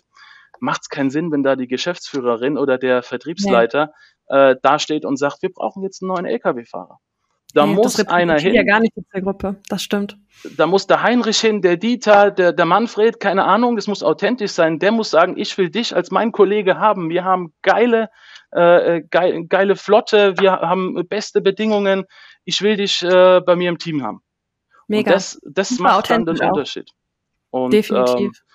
macht 0.62 0.82
es 0.82 0.88
keinen 0.88 1.10
Sinn, 1.10 1.32
wenn 1.32 1.42
da 1.42 1.56
die 1.56 1.66
Geschäftsführerin 1.66 2.56
oder 2.56 2.78
der 2.78 3.02
Vertriebsleiter 3.02 3.92
nee. 4.30 4.36
äh, 4.36 4.56
dasteht 4.62 5.04
und 5.04 5.16
sagt, 5.16 5.42
wir 5.42 5.50
brauchen 5.52 5.82
jetzt 5.82 6.02
einen 6.02 6.08
neuen 6.08 6.24
Lkw-Fahrer. 6.24 6.98
Da 7.52 7.66
nee, 7.66 7.74
muss 7.74 7.98
einer 8.06 8.38
hin. 8.38 8.54
ja 8.54 8.62
gar 8.62 8.80
nicht 8.80 8.96
in 8.96 9.04
der 9.12 9.20
Gruppe, 9.20 9.56
das 9.68 9.82
stimmt. 9.82 10.16
Da 10.56 10.66
muss 10.66 10.86
der 10.86 11.02
Heinrich 11.02 11.38
hin, 11.38 11.60
der 11.60 11.76
Dieter, 11.76 12.30
der, 12.30 12.52
der 12.52 12.64
Manfred, 12.64 13.20
keine 13.20 13.44
Ahnung, 13.44 13.76
das 13.76 13.88
muss 13.88 14.02
authentisch 14.02 14.52
sein. 14.52 14.78
Der 14.78 14.92
muss 14.92 15.10
sagen, 15.10 15.36
ich 15.36 15.58
will 15.58 15.68
dich 15.68 15.94
als 15.94 16.10
mein 16.10 16.32
Kollege 16.32 16.78
haben. 16.78 17.10
Wir 17.10 17.24
haben 17.24 17.52
geile, 17.62 18.08
äh, 18.54 18.96
äh 18.96 19.02
geile, 19.10 19.44
geile 19.46 19.76
Flotte, 19.76 20.34
wir 20.38 20.52
haben 20.52 21.06
beste 21.08 21.42
Bedingungen. 21.42 22.04
Ich 22.44 22.62
will 22.62 22.76
dich 22.76 23.02
äh, 23.02 23.40
bei 23.40 23.56
mir 23.56 23.68
im 23.68 23.78
Team 23.78 24.02
haben. 24.02 24.22
Mega. 24.86 25.10
Und 25.10 25.14
das, 25.16 25.40
das 25.44 25.78
macht 25.78 26.08
dann 26.08 26.24
den 26.24 26.40
auch. 26.40 26.52
Unterschied. 26.52 26.88
Und, 27.50 27.72
Definitiv. 27.72 28.18
Ähm, 28.18 28.51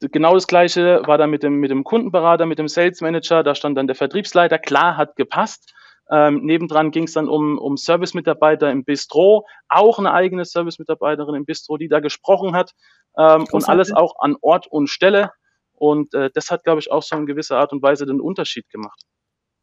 genau 0.00 0.34
das 0.34 0.46
gleiche 0.46 1.02
war 1.06 1.18
dann 1.18 1.30
mit 1.30 1.42
dem, 1.42 1.54
mit 1.54 1.70
dem 1.70 1.84
Kundenberater, 1.84 2.46
mit 2.46 2.58
dem 2.58 2.68
Sales 2.68 3.00
Manager, 3.00 3.42
da 3.42 3.54
stand 3.54 3.76
dann 3.76 3.86
der 3.86 3.96
Vertriebsleiter, 3.96 4.58
klar, 4.58 4.96
hat 4.96 5.16
gepasst. 5.16 5.72
Ähm, 6.10 6.44
nebendran 6.44 6.92
ging 6.92 7.04
es 7.04 7.14
dann 7.14 7.28
um, 7.28 7.58
um 7.58 7.76
Service-Mitarbeiter 7.76 8.70
im 8.70 8.84
Bistro, 8.84 9.44
auch 9.68 9.98
eine 9.98 10.12
eigene 10.12 10.44
Service-Mitarbeiterin 10.44 11.34
im 11.34 11.44
Bistro, 11.44 11.78
die 11.78 11.88
da 11.88 11.98
gesprochen 11.98 12.54
hat 12.54 12.72
ähm, 13.18 13.46
und 13.50 13.68
alles 13.68 13.92
auch 13.92 14.14
an 14.20 14.36
Ort 14.40 14.68
und 14.68 14.88
Stelle. 14.88 15.32
Und 15.72 16.14
äh, 16.14 16.30
das 16.32 16.50
hat, 16.50 16.62
glaube 16.62 16.80
ich, 16.80 16.92
auch 16.92 17.02
so 17.02 17.16
in 17.16 17.26
gewisser 17.26 17.58
Art 17.58 17.72
und 17.72 17.82
Weise 17.82 18.06
den 18.06 18.20
Unterschied 18.20 18.68
gemacht. 18.70 19.02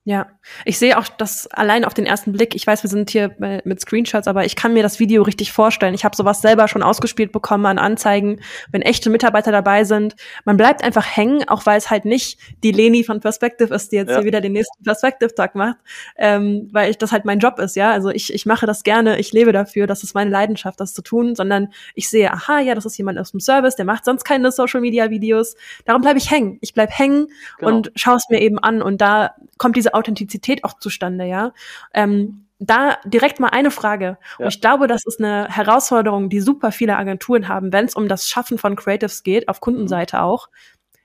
Ja, 0.06 0.28
ich 0.66 0.78
sehe 0.80 0.98
auch 0.98 1.08
das 1.08 1.48
allein 1.48 1.86
auf 1.86 1.94
den 1.94 2.06
ersten 2.06 2.34
Blick. 2.34 2.56
Ich 2.56 2.68
weiß, 2.68 2.84
wir 2.84 2.90
sind 2.90 3.10
hier 3.10 3.34
mit 3.64 3.80
Screenshots, 3.80 4.28
aber 4.28 4.44
ich 4.44 4.58
kann 4.58 4.74
mir 4.74 4.84
das 4.84 5.00
Video 5.00 5.24
richtig 5.24 5.54
vorstellen. 5.54 5.94
Ich 5.94 6.04
habe 6.04 6.14
sowas 6.14 6.42
selber 6.42 6.68
schon 6.68 6.84
ausgespielt 6.84 7.32
bekommen 7.32 7.66
an 7.66 7.80
Anzeigen, 7.80 8.42
wenn 8.70 8.82
echte 8.82 9.10
Mitarbeiter 9.10 9.54
dabei 9.54 9.86
sind. 9.86 10.18
Man 10.44 10.58
bleibt 10.58 10.84
einfach 10.84 11.06
hängen, 11.06 11.48
auch 11.48 11.66
weil 11.66 11.78
es 11.78 11.90
halt 11.90 12.04
nicht 12.04 12.38
die 12.64 12.74
Leni 12.74 13.06
von 13.06 13.22
Perspective 13.22 13.74
ist, 13.74 13.94
die 13.94 13.96
jetzt 13.96 14.10
ja. 14.10 14.18
hier 14.18 14.26
wieder 14.26 14.42
den 14.42 14.52
nächsten 14.52 14.84
Perspective 14.84 15.34
Talk 15.36 15.56
macht, 15.56 15.78
ähm, 16.18 16.68
weil 16.74 16.92
ich 16.92 16.98
das 16.98 17.14
halt 17.14 17.24
mein 17.24 17.40
Job 17.40 17.58
ist. 17.60 17.78
Ja, 17.78 17.92
also 17.92 18.10
ich 18.10 18.34
ich 18.34 18.46
mache 18.46 18.66
das 18.66 18.84
gerne, 18.84 19.20
ich 19.20 19.32
lebe 19.32 19.54
dafür, 19.54 19.88
das 19.88 20.04
ist 20.04 20.16
meine 20.16 20.30
Leidenschaft, 20.30 20.82
das 20.82 20.94
zu 20.94 21.02
tun. 21.02 21.34
Sondern 21.34 21.70
ich 21.96 22.10
sehe, 22.10 22.30
aha, 22.30 22.60
ja, 22.60 22.76
das 22.76 22.86
ist 22.86 22.98
jemand 22.98 23.20
aus 23.20 23.32
dem 23.32 23.40
Service, 23.40 23.78
der 23.78 23.86
macht 23.86 24.04
sonst 24.04 24.26
keine 24.26 24.52
Social 24.52 24.82
Media 24.82 25.10
Videos. 25.10 25.56
Darum 25.86 26.02
bleibe 26.02 26.20
ich 26.20 26.30
hängen. 26.30 26.58
Ich 26.60 26.74
bleib 26.74 26.92
hängen 26.92 27.28
genau. 27.58 27.78
und 27.78 27.94
schaue 27.96 28.18
es 28.18 28.26
mir 28.30 28.42
eben 28.42 28.60
an 28.60 28.82
und 28.82 29.00
da 29.00 29.36
kommt 29.58 29.78
diese 29.78 29.93
Authentizität 29.94 30.64
auch 30.64 30.74
zustande, 30.80 31.26
ja. 31.26 31.54
Ähm, 31.94 32.48
da 32.60 32.98
direkt 33.06 33.40
mal 33.40 33.50
eine 33.50 33.72
Frage. 33.72 34.18
Ja. 34.38 34.46
Und 34.46 34.54
ich 34.54 34.62
glaube, 34.62 34.88
das 34.88 35.06
ist 35.06 35.20
eine 35.20 35.48
Herausforderung, 35.50 36.30
die 36.30 36.40
super 36.40 36.72
viele 36.72 36.96
Agenturen 36.96 37.48
haben, 37.48 37.74
wenn 37.74 37.86
es 37.86 37.96
um 37.96 38.08
das 38.08 38.28
Schaffen 38.30 38.58
von 38.58 38.76
Creatives 38.76 39.24
geht, 39.24 39.50
auf 39.50 39.60
Kundenseite 39.60 40.22
auch. 40.22 40.50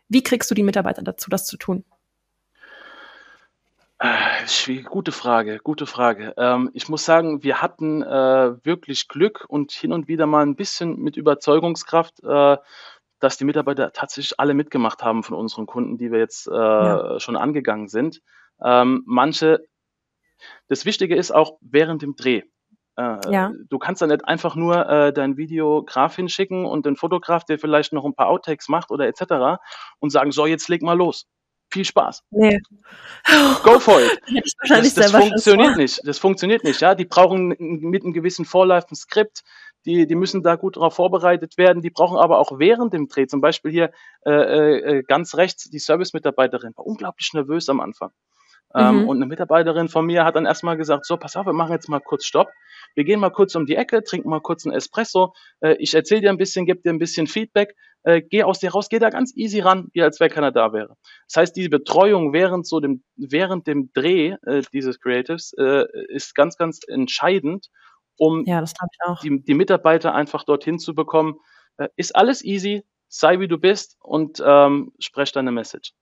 Wie 0.09 0.22
kriegst 0.22 0.51
du 0.51 0.55
die 0.55 0.62
Mitarbeiter 0.62 1.03
dazu, 1.03 1.30
das 1.30 1.47
zu 1.47 1.57
tun? 1.57 1.84
Äh, 4.01 4.82
gute 4.84 5.11
Frage, 5.11 5.59
gute 5.59 5.86
Frage. 5.86 6.32
Ähm, 6.36 6.70
ich 6.72 6.89
muss 6.89 7.05
sagen, 7.05 7.43
wir 7.43 7.61
hatten 7.61 8.03
äh, 8.03 8.64
wirklich 8.64 9.09
Glück 9.09 9.45
und 9.49 9.72
hin 9.72 9.93
und 9.93 10.07
wieder 10.07 10.26
mal 10.26 10.43
ein 10.43 10.55
bisschen 10.55 11.01
mit 11.01 11.16
Überzeugungskraft, 11.16 12.22
äh, 12.22 12.57
dass 13.18 13.36
die 13.36 13.45
Mitarbeiter 13.45 13.93
tatsächlich 13.93 14.39
alle 14.39 14.55
mitgemacht 14.55 15.03
haben 15.03 15.24
von 15.24 15.36
unseren 15.36 15.66
Kunden, 15.66 15.99
die 15.99 16.12
wir 16.12 16.20
jetzt 16.20 16.47
äh, 16.47 16.53
ja. 16.55 17.18
schon 17.18 17.36
angegangen 17.36 17.89
sind. 17.89 18.22
Ähm, 18.63 19.03
manche, 19.07 19.65
das 20.69 20.85
Wichtige 20.85 21.17
ist 21.17 21.31
auch 21.31 21.59
während 21.61 22.03
dem 22.03 22.17
Dreh. 22.17 22.43
Äh, 22.97 23.33
ja. 23.33 23.53
Du 23.69 23.79
kannst 23.79 24.03
da 24.03 24.07
nicht 24.09 24.27
einfach 24.27 24.57
nur 24.57 24.89
äh, 24.89 25.13
dein 25.13 25.37
Videograf 25.37 26.17
hinschicken 26.17 26.65
und 26.65 26.85
den 26.85 26.97
Fotograf, 26.97 27.45
der 27.45 27.59
vielleicht 27.59 27.93
noch 27.93 28.05
ein 28.05 28.15
paar 28.15 28.29
Outtakes 28.29 28.69
macht 28.69 28.91
oder 28.91 29.07
etc. 29.07 29.61
und 30.01 30.11
sagen, 30.11 30.33
so, 30.33 30.47
jetzt 30.47 30.69
leg 30.69 30.83
mal 30.83 30.97
los. 30.97 31.27
Viel 31.71 31.85
Spaß. 31.85 32.25
Nee. 32.31 32.59
Go 33.63 33.79
for 33.79 34.01
it. 34.01 34.21
das, 34.69 34.95
das 34.95 35.13
funktioniert 35.13 35.77
nicht. 35.77 36.01
Das 36.05 36.19
funktioniert 36.19 36.65
nicht. 36.65 36.81
Ja, 36.81 36.95
die 36.95 37.05
brauchen 37.05 37.55
mit 37.59 38.03
einem 38.03 38.13
gewissen 38.13 38.45
Vorlauf 38.45 38.91
ein 38.91 38.97
Skript. 38.97 39.43
Die, 39.85 40.07
die 40.07 40.15
müssen 40.17 40.43
da 40.43 40.57
gut 40.57 40.77
darauf 40.77 40.95
vorbereitet 40.95 41.57
werden. 41.57 41.83
Die 41.83 41.91
brauchen 41.91 42.17
aber 42.17 42.39
auch 42.39 42.59
während 42.59 42.95
dem 42.95 43.07
Dreh, 43.07 43.27
zum 43.27 43.41
Beispiel 43.41 43.71
hier 43.71 43.93
äh, 44.27 44.33
äh, 44.33 45.03
ganz 45.03 45.37
rechts, 45.37 45.71
die 45.71 45.79
Service-Mitarbeiterin 45.79 46.73
war 46.75 46.87
unglaublich 46.87 47.33
nervös 47.33 47.69
am 47.69 47.81
Anfang. 47.81 48.11
Ähm, 48.75 49.03
mhm. 49.03 49.09
Und 49.09 49.16
eine 49.16 49.27
Mitarbeiterin 49.27 49.89
von 49.89 50.05
mir 50.05 50.25
hat 50.25 50.37
dann 50.37 50.47
erstmal 50.47 50.77
gesagt, 50.77 51.07
so, 51.07 51.16
pass 51.16 51.37
auf, 51.37 51.47
wir 51.47 51.53
machen 51.53 51.73
jetzt 51.73 51.89
mal 51.89 52.01
kurz 52.01 52.25
Stopp. 52.25 52.49
Wir 52.95 53.05
gehen 53.05 53.21
mal 53.21 53.31
kurz 53.31 53.55
um 53.55 53.66
die 53.66 53.77
Ecke, 53.77 54.03
trinken 54.03 54.29
mal 54.29 54.41
kurz 54.41 54.66
einen 54.66 54.75
Espresso. 54.75 55.35
Äh, 55.61 55.77
ich 55.79 55.95
erzähle 55.95 56.23
dir 56.23 56.31
ein 56.31 56.37
bisschen, 56.37 56.66
gebe 56.66 56.81
dir 56.81 56.91
ein 56.91 56.99
bisschen 56.99 57.27
Feedback. 57.27 57.75
Äh, 58.03 58.23
geh 58.23 58.43
aus 58.43 58.61
dir 58.61 58.71
raus, 58.71 58.89
geh 58.89 58.99
da 58.99 59.11
ganz 59.11 59.35
easy 59.37 59.61
ran, 59.61 59.89
wie 59.93 60.03
als 60.03 60.21
wäre 60.21 60.31
keiner 60.31 60.53
da 60.53 60.73
wäre. 60.73 60.97
Das 61.27 61.37
heißt, 61.37 61.57
diese 61.57 61.71
Betreuung 61.71 62.33
während 62.33 62.66
so 62.66 62.81
dem, 62.81 63.03
während 63.16 63.66
dem 63.66 63.91
Dreh 63.93 64.37
äh, 64.47 64.62
dieses 64.73 65.01
Creatives 65.01 65.53
äh, 65.59 65.85
ist 66.09 66.35
ganz, 66.35 66.57
ganz 66.57 66.81
entscheidend, 66.87 67.69
um 68.16 68.45
ja, 68.45 68.62
die, 69.23 69.43
die, 69.43 69.55
Mitarbeiter 69.55 70.14
einfach 70.14 70.45
dorthin 70.45 70.79
zu 70.79 70.95
bekommen. 70.95 71.37
Äh, 71.77 71.89
ist 71.97 72.14
alles 72.14 72.45
easy, 72.45 72.85
sei 73.09 73.41
wie 73.41 73.49
du 73.49 73.59
bist 73.59 73.97
und 74.01 74.43
ähm, 74.45 74.93
sprech 74.99 75.33
deine 75.33 75.53
Message 75.53 75.93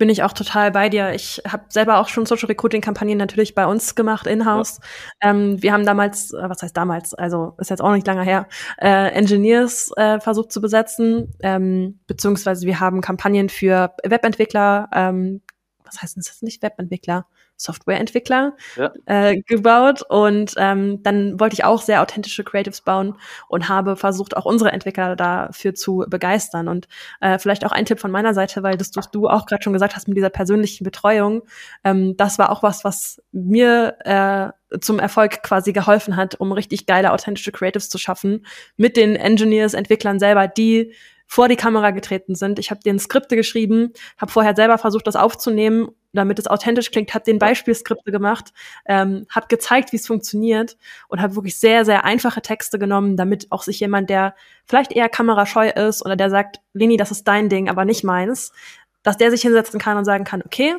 bin 0.00 0.08
ich 0.08 0.22
auch 0.22 0.32
total 0.32 0.70
bei 0.70 0.88
dir. 0.88 1.12
Ich 1.12 1.42
habe 1.46 1.64
selber 1.68 1.98
auch 1.98 2.08
schon 2.08 2.24
Social 2.24 2.46
Recruiting 2.46 2.80
Kampagnen 2.80 3.18
natürlich 3.18 3.54
bei 3.54 3.66
uns 3.66 3.94
gemacht 3.94 4.26
in-house. 4.26 4.80
Ja. 5.22 5.30
Ähm, 5.30 5.62
wir 5.62 5.74
haben 5.74 5.84
damals, 5.84 6.32
äh, 6.32 6.48
was 6.48 6.62
heißt 6.62 6.74
damals, 6.74 7.12
also 7.12 7.54
ist 7.58 7.68
jetzt 7.68 7.82
auch 7.82 7.92
nicht 7.92 8.06
lange 8.06 8.22
her, 8.22 8.48
äh, 8.78 9.10
Engineers 9.10 9.92
äh, 9.98 10.18
versucht 10.18 10.52
zu 10.52 10.62
besetzen, 10.62 11.34
ähm, 11.42 12.00
beziehungsweise 12.06 12.66
wir 12.66 12.80
haben 12.80 13.02
Kampagnen 13.02 13.50
für 13.50 13.92
Webentwickler, 14.02 14.88
ähm, 14.94 15.42
was 15.84 16.00
heißt 16.00 16.16
denn 16.16 16.22
das 16.26 16.40
nicht 16.40 16.62
Webentwickler? 16.62 17.26
Softwareentwickler 17.60 18.56
ja. 18.76 18.92
äh, 19.06 19.40
gebaut 19.42 20.02
und 20.08 20.54
ähm, 20.56 21.02
dann 21.02 21.38
wollte 21.38 21.54
ich 21.54 21.64
auch 21.64 21.82
sehr 21.82 22.02
authentische 22.02 22.42
Creatives 22.42 22.80
bauen 22.80 23.16
und 23.48 23.68
habe 23.68 23.96
versucht, 23.96 24.36
auch 24.36 24.46
unsere 24.46 24.72
Entwickler 24.72 25.16
dafür 25.16 25.74
zu 25.74 26.04
begeistern. 26.08 26.68
Und 26.68 26.88
äh, 27.20 27.38
vielleicht 27.38 27.64
auch 27.64 27.72
ein 27.72 27.84
Tipp 27.84 28.00
von 28.00 28.10
meiner 28.10 28.34
Seite, 28.34 28.62
weil 28.62 28.76
das 28.76 28.90
du 28.90 29.28
auch 29.28 29.46
gerade 29.46 29.62
schon 29.62 29.72
gesagt 29.72 29.94
hast 29.94 30.08
mit 30.08 30.16
dieser 30.16 30.30
persönlichen 30.30 30.84
Betreuung, 30.84 31.42
ähm, 31.84 32.16
das 32.16 32.38
war 32.38 32.50
auch 32.50 32.62
was, 32.62 32.84
was 32.84 33.22
mir 33.32 33.96
äh, 34.04 34.78
zum 34.78 34.98
Erfolg 34.98 35.42
quasi 35.42 35.72
geholfen 35.72 36.16
hat, 36.16 36.36
um 36.36 36.52
richtig 36.52 36.86
geile, 36.86 37.12
authentische 37.12 37.52
Creatives 37.52 37.88
zu 37.88 37.98
schaffen, 37.98 38.46
mit 38.76 38.96
den 38.96 39.16
Engineers, 39.16 39.74
Entwicklern 39.74 40.18
selber, 40.18 40.48
die 40.48 40.94
vor 41.26 41.48
die 41.48 41.56
Kamera 41.56 41.92
getreten 41.92 42.34
sind. 42.34 42.58
Ich 42.58 42.72
habe 42.72 42.80
denen 42.80 42.98
Skripte 42.98 43.36
geschrieben, 43.36 43.92
habe 44.18 44.32
vorher 44.32 44.56
selber 44.56 44.78
versucht, 44.78 45.06
das 45.06 45.14
aufzunehmen, 45.14 45.90
damit 46.12 46.38
es 46.38 46.46
authentisch 46.46 46.90
klingt, 46.90 47.14
habe 47.14 47.24
den 47.24 47.38
Beispielskripte 47.38 48.10
gemacht, 48.10 48.52
ähm, 48.86 49.26
habe 49.30 49.46
gezeigt, 49.48 49.92
wie 49.92 49.96
es 49.96 50.06
funktioniert 50.06 50.76
und 51.08 51.20
habe 51.20 51.36
wirklich 51.36 51.58
sehr, 51.58 51.84
sehr 51.84 52.04
einfache 52.04 52.42
Texte 52.42 52.78
genommen, 52.78 53.16
damit 53.16 53.46
auch 53.50 53.62
sich 53.62 53.80
jemand, 53.80 54.10
der 54.10 54.34
vielleicht 54.66 54.92
eher 54.92 55.08
kamerascheu 55.08 55.68
ist 55.68 56.04
oder 56.04 56.16
der 56.16 56.30
sagt, 56.30 56.60
Leni, 56.72 56.96
das 56.96 57.10
ist 57.10 57.28
dein 57.28 57.48
Ding, 57.48 57.68
aber 57.68 57.84
nicht 57.84 58.04
meins, 58.04 58.52
dass 59.02 59.16
der 59.16 59.30
sich 59.30 59.42
hinsetzen 59.42 59.80
kann 59.80 59.96
und 59.96 60.04
sagen 60.04 60.24
kann, 60.24 60.42
okay, 60.44 60.74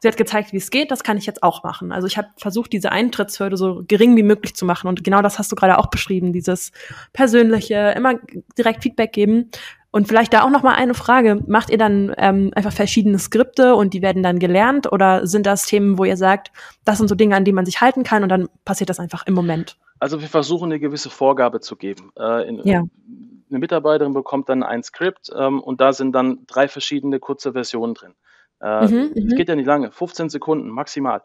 sie 0.00 0.08
hat 0.08 0.16
gezeigt, 0.16 0.52
wie 0.52 0.56
es 0.56 0.70
geht, 0.70 0.90
das 0.90 1.04
kann 1.04 1.18
ich 1.18 1.26
jetzt 1.26 1.42
auch 1.42 1.62
machen. 1.62 1.92
Also 1.92 2.06
ich 2.06 2.16
habe 2.16 2.28
versucht, 2.36 2.72
diese 2.72 2.90
Eintrittshürde 2.90 3.56
so 3.56 3.84
gering 3.86 4.16
wie 4.16 4.22
möglich 4.22 4.54
zu 4.54 4.64
machen. 4.64 4.88
Und 4.88 5.04
genau 5.04 5.20
das 5.20 5.38
hast 5.38 5.52
du 5.52 5.56
gerade 5.56 5.78
auch 5.78 5.88
beschrieben, 5.88 6.32
dieses 6.32 6.72
persönliche, 7.12 7.92
immer 7.96 8.14
direkt 8.56 8.82
Feedback 8.82 9.12
geben. 9.12 9.50
Und 9.92 10.06
vielleicht 10.06 10.32
da 10.32 10.42
auch 10.42 10.50
noch 10.50 10.62
mal 10.62 10.74
eine 10.74 10.94
Frage: 10.94 11.42
Macht 11.46 11.70
ihr 11.70 11.78
dann 11.78 12.14
ähm, 12.16 12.50
einfach 12.54 12.72
verschiedene 12.72 13.18
Skripte 13.18 13.74
und 13.74 13.92
die 13.92 14.02
werden 14.02 14.22
dann 14.22 14.38
gelernt, 14.38 14.90
oder 14.92 15.26
sind 15.26 15.46
das 15.46 15.66
Themen, 15.66 15.98
wo 15.98 16.04
ihr 16.04 16.16
sagt, 16.16 16.52
das 16.84 16.98
sind 16.98 17.08
so 17.08 17.14
Dinge, 17.14 17.36
an 17.36 17.44
die 17.44 17.52
man 17.52 17.66
sich 17.66 17.80
halten 17.80 18.04
kann 18.04 18.22
und 18.22 18.28
dann 18.28 18.48
passiert 18.64 18.90
das 18.90 19.00
einfach 19.00 19.26
im 19.26 19.34
Moment? 19.34 19.76
Also 19.98 20.20
wir 20.20 20.28
versuchen 20.28 20.66
eine 20.66 20.80
gewisse 20.80 21.10
Vorgabe 21.10 21.60
zu 21.60 21.76
geben. 21.76 22.10
Äh, 22.18 22.48
in, 22.48 22.62
ja. 22.64 22.84
Eine 23.50 23.58
Mitarbeiterin 23.58 24.14
bekommt 24.14 24.48
dann 24.48 24.62
ein 24.62 24.82
Skript 24.84 25.28
ähm, 25.36 25.60
und 25.60 25.80
da 25.80 25.92
sind 25.92 26.12
dann 26.12 26.46
drei 26.46 26.68
verschiedene 26.68 27.18
kurze 27.18 27.52
Versionen 27.52 27.94
drin. 27.94 28.14
Äh, 28.60 28.86
mhm, 28.86 29.12
es 29.14 29.24
mhm. 29.24 29.36
geht 29.36 29.48
ja 29.48 29.56
nicht 29.56 29.66
lange, 29.66 29.90
15 29.90 30.28
Sekunden 30.28 30.68
maximal. 30.68 31.22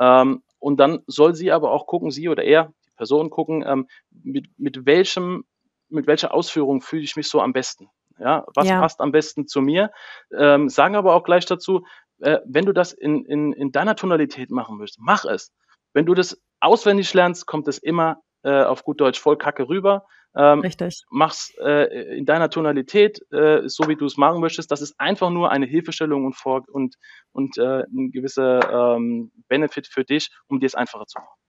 Ähm, 0.00 0.42
und 0.58 0.80
dann 0.80 1.02
soll 1.06 1.34
sie 1.34 1.52
aber 1.52 1.70
auch 1.70 1.86
gucken, 1.86 2.10
sie 2.10 2.28
oder 2.28 2.44
er, 2.44 2.72
die 2.86 2.90
Person 2.96 3.30
gucken, 3.30 3.62
ähm, 3.66 3.88
mit, 4.10 4.48
mit 4.58 4.86
welchem, 4.86 5.44
mit 5.88 6.06
welcher 6.06 6.32
Ausführung 6.32 6.80
fühle 6.80 7.02
ich 7.02 7.14
mich 7.14 7.28
so 7.28 7.40
am 7.40 7.52
besten. 7.52 7.88
Ja, 8.18 8.44
was 8.54 8.68
ja. 8.68 8.80
passt 8.80 9.00
am 9.00 9.12
besten 9.12 9.46
zu 9.46 9.60
mir? 9.60 9.90
Ähm, 10.36 10.68
sagen 10.68 10.96
aber 10.96 11.14
auch 11.14 11.24
gleich 11.24 11.46
dazu, 11.46 11.84
äh, 12.20 12.38
wenn 12.44 12.64
du 12.64 12.72
das 12.72 12.92
in, 12.92 13.24
in, 13.24 13.52
in 13.52 13.72
deiner 13.72 13.96
Tonalität 13.96 14.50
machen 14.50 14.78
möchtest, 14.78 15.00
mach 15.00 15.24
es. 15.24 15.52
Wenn 15.92 16.06
du 16.06 16.14
das 16.14 16.40
auswendig 16.60 17.12
lernst, 17.14 17.46
kommt 17.46 17.68
es 17.68 17.78
immer 17.78 18.22
äh, 18.42 18.62
auf 18.62 18.84
gut 18.84 19.00
Deutsch 19.00 19.20
voll 19.20 19.36
Kacke 19.36 19.68
rüber. 19.68 20.06
Ähm, 20.36 20.60
Richtig. 20.60 21.02
Mach's 21.10 21.54
äh, 21.58 22.16
in 22.16 22.26
deiner 22.26 22.50
Tonalität, 22.50 23.20
äh, 23.32 23.68
so 23.68 23.88
wie 23.88 23.96
du 23.96 24.04
es 24.04 24.18
machen 24.18 24.40
möchtest. 24.40 24.70
Das 24.70 24.82
ist 24.82 24.98
einfach 25.00 25.30
nur 25.30 25.50
eine 25.50 25.66
Hilfestellung 25.66 26.26
und, 26.26 26.36
vor 26.36 26.62
und, 26.68 26.96
und 27.32 27.56
äh, 27.56 27.84
ein 27.84 28.10
gewisser 28.12 28.96
ähm, 28.96 29.32
Benefit 29.48 29.86
für 29.86 30.04
dich, 30.04 30.30
um 30.48 30.60
dir 30.60 30.66
es 30.66 30.74
einfacher 30.74 31.06
zu 31.06 31.18
machen. 31.18 31.45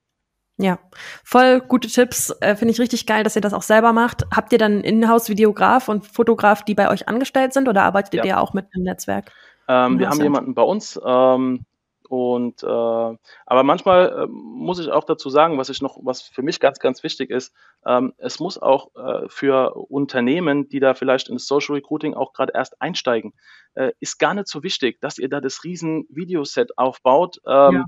Ja, 0.60 0.80
voll 1.24 1.62
gute 1.62 1.88
Tipps. 1.88 2.32
Äh, 2.42 2.56
Finde 2.56 2.74
ich 2.74 2.80
richtig 2.80 3.06
geil, 3.06 3.24
dass 3.24 3.36
ihr 3.36 3.42
das 3.42 3.54
auch 3.54 3.62
selber 3.62 3.94
macht. 3.94 4.26
Habt 4.36 4.52
ihr 4.52 4.58
dann 4.58 4.82
Inhouse-Videograf 4.82 5.88
und 5.88 6.06
Fotograf, 6.06 6.64
die 6.66 6.74
bei 6.74 6.90
euch 6.90 7.08
angestellt 7.08 7.54
sind 7.54 7.68
oder 7.68 7.84
arbeitet 7.84 8.16
ja. 8.16 8.26
ihr 8.26 8.42
auch 8.42 8.54
mit 8.54 8.66
einem 8.74 8.84
Netzwerk? 8.84 9.32
Ähm, 9.68 10.00
wir 10.00 10.10
haben 10.10 10.22
jemanden 10.22 10.56
bei 10.56 10.64
uns, 10.64 11.00
ähm, 11.06 11.66
und 12.10 12.64
äh, 12.64 12.68
aber 12.68 13.64
manchmal 13.64 14.24
äh, 14.24 14.28
muss 14.30 14.80
ich 14.80 14.90
auch 14.90 15.04
dazu 15.04 15.30
sagen, 15.30 15.58
was 15.58 15.70
ich 15.70 15.82
noch, 15.82 16.00
was 16.04 16.22
für 16.22 16.42
mich 16.42 16.60
ganz, 16.60 16.80
ganz 16.80 17.04
wichtig 17.04 17.30
ist, 17.30 17.54
ähm, 17.86 18.14
es 18.18 18.40
muss 18.40 18.58
auch 18.58 18.96
äh, 18.96 19.28
für 19.28 19.76
Unternehmen, 19.76 20.70
die 20.70 20.80
da 20.80 20.94
vielleicht 20.94 21.28
ins 21.28 21.48
Social 21.48 21.76
Recruiting 21.76 22.14
auch 22.14 22.32
gerade 22.32 22.54
erst 22.56 22.82
einsteigen, 22.82 23.34
äh, 23.74 23.92
ist 24.00 24.20
gar 24.20 24.34
nicht 24.34 24.48
so 24.48 24.64
wichtig, 24.64 25.02
dass 25.02 25.18
ihr 25.18 25.28
da 25.28 25.42
das 25.42 25.66
riesen 25.66 26.06
Videoset 26.10 26.78
aufbaut, 26.78 27.40
ähm, 27.46 27.74
ja. 27.74 27.86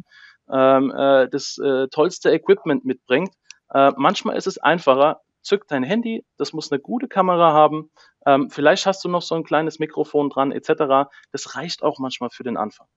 Ähm, 0.52 0.92
äh, 0.92 1.28
das 1.30 1.58
äh, 1.58 1.88
tollste 1.90 2.32
Equipment 2.32 2.86
mitbringt. 2.86 3.32
Äh, 3.74 3.92
manchmal 3.98 4.38
ist 4.38 4.48
es 4.48 4.58
einfacher, 4.58 5.22
zück 5.42 5.68
dein 5.68 5.84
Handy, 5.84 6.26
das 6.38 6.54
muss 6.54 6.72
eine 6.72 6.80
gute 6.80 7.08
Kamera 7.08 7.54
haben, 7.54 7.92
ähm, 8.26 8.50
vielleicht 8.50 8.86
hast 8.86 9.04
du 9.04 9.10
noch 9.10 9.22
so 9.22 9.36
ein 9.36 9.44
kleines 9.44 9.80
Mikrofon 9.80 10.30
dran 10.30 10.52
etc. 10.52 11.10
Das 11.32 11.56
reicht 11.56 11.84
auch 11.84 12.00
manchmal 12.00 12.30
für 12.30 12.44
den 12.44 12.58
Anfang 12.58 12.88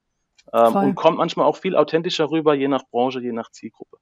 ähm, 0.52 0.74
und 0.74 0.94
kommt 0.94 1.18
manchmal 1.18 1.46
auch 1.46 1.56
viel 1.56 1.76
authentischer 1.76 2.30
rüber, 2.30 2.54
je 2.54 2.68
nach 2.68 2.84
Branche, 2.90 3.20
je 3.20 3.32
nach 3.32 3.50
Zielgruppe. 3.50 3.98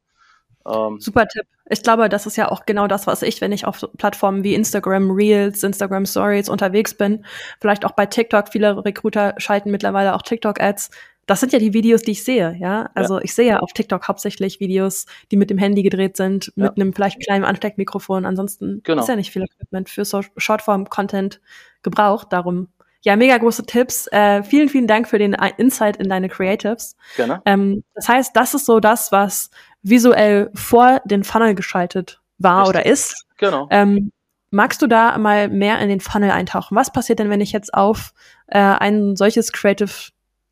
Ähm, 0.66 1.00
Super 1.00 1.26
Tipp. 1.26 1.46
Ich 1.70 1.82
glaube, 1.82 2.08
das 2.08 2.26
ist 2.26 2.36
ja 2.36 2.50
auch 2.50 2.66
genau 2.66 2.86
das, 2.86 3.06
was 3.06 3.22
ich, 3.22 3.40
wenn 3.40 3.52
ich 3.52 3.64
auf 3.64 3.84
Plattformen 3.96 4.44
wie 4.44 4.54
Instagram 4.54 5.10
Reels, 5.10 5.62
Instagram 5.62 6.04
Stories 6.04 6.48
unterwegs 6.48 6.94
bin, 6.94 7.24
vielleicht 7.60 7.84
auch 7.84 7.92
bei 7.92 8.06
TikTok, 8.06 8.48
viele 8.50 8.84
Recruiter 8.84 9.34
schalten 9.38 9.70
mittlerweile 9.70 10.14
auch 10.14 10.22
TikTok-Ads. 10.22 10.90
Das 11.26 11.40
sind 11.40 11.52
ja 11.52 11.58
die 11.58 11.72
Videos, 11.72 12.02
die 12.02 12.12
ich 12.12 12.24
sehe, 12.24 12.56
ja. 12.58 12.90
Also 12.94 13.18
ja. 13.18 13.24
ich 13.24 13.34
sehe 13.34 13.46
ja 13.46 13.58
auf 13.60 13.72
TikTok 13.72 14.08
hauptsächlich 14.08 14.58
Videos, 14.58 15.06
die 15.30 15.36
mit 15.36 15.50
dem 15.50 15.58
Handy 15.58 15.82
gedreht 15.82 16.16
sind, 16.16 16.52
ja. 16.56 16.64
mit 16.64 16.76
einem 16.76 16.92
vielleicht 16.92 17.20
kleinen 17.20 17.44
Ansteckmikrofon. 17.44 18.24
Ansonsten 18.24 18.80
genau. 18.82 19.02
ist 19.02 19.08
ja 19.08 19.16
nicht 19.16 19.30
viel 19.30 19.42
Equipment 19.42 19.88
für 19.88 20.04
so 20.04 20.22
Shortform-Content 20.36 21.40
gebraucht. 21.82 22.32
Darum 22.32 22.68
ja, 23.02 23.16
mega 23.16 23.38
große 23.38 23.64
Tipps. 23.64 24.08
Äh, 24.12 24.42
vielen, 24.42 24.68
vielen 24.68 24.86
Dank 24.86 25.08
für 25.08 25.18
den 25.18 25.34
Insight 25.56 25.96
in 25.96 26.08
deine 26.08 26.28
Creatives. 26.28 26.96
Gerne. 27.16 27.40
Ähm, 27.46 27.82
das 27.94 28.08
heißt, 28.08 28.36
das 28.36 28.54
ist 28.54 28.66
so 28.66 28.80
das, 28.80 29.10
was 29.10 29.50
visuell 29.82 30.50
vor 30.54 31.00
den 31.04 31.24
Funnel 31.24 31.54
geschaltet 31.54 32.20
war 32.38 32.62
Richtig. 32.62 32.80
oder 32.80 32.86
ist. 32.86 33.26
Genau. 33.38 33.68
Ähm, 33.70 34.12
magst 34.50 34.82
du 34.82 34.86
da 34.86 35.16
mal 35.16 35.48
mehr 35.48 35.78
in 35.78 35.88
den 35.88 36.00
Funnel 36.00 36.30
eintauchen? 36.30 36.76
Was 36.76 36.92
passiert 36.92 37.18
denn, 37.18 37.30
wenn 37.30 37.40
ich 37.40 37.52
jetzt 37.52 37.72
auf 37.72 38.12
äh, 38.48 38.58
ein 38.58 39.16
solches 39.16 39.52
Creative 39.52 40.10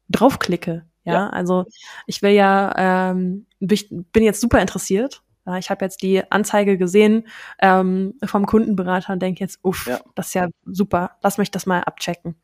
draufklicke? 0.09 0.85
Ja, 1.05 1.13
ja. 1.13 1.29
also 1.31 1.65
ich 2.07 2.23
will 2.23 2.33
ja, 2.33 3.11
ähm, 3.11 3.47
bin 3.61 4.23
jetzt 4.23 4.41
super 4.41 4.61
interessiert 4.61 5.23
ich 5.57 5.71
habe 5.71 5.85
jetzt 5.85 6.03
die 6.03 6.23
Anzeige 6.31 6.77
gesehen 6.77 7.27
ähm, 7.61 8.15
vom 8.25 8.45
Kundenberater 8.47 9.15
und 9.15 9.23
denke 9.23 9.41
jetzt, 9.41 9.61
uff, 9.63 9.87
ja. 9.87 9.99
das 10.15 10.29
ist 10.29 10.35
ja 10.35 10.49
super, 10.67 11.13
lass 11.23 11.39
mich 11.39 11.51
das 11.51 11.65
mal 11.65 11.81
abchecken. 11.81 12.37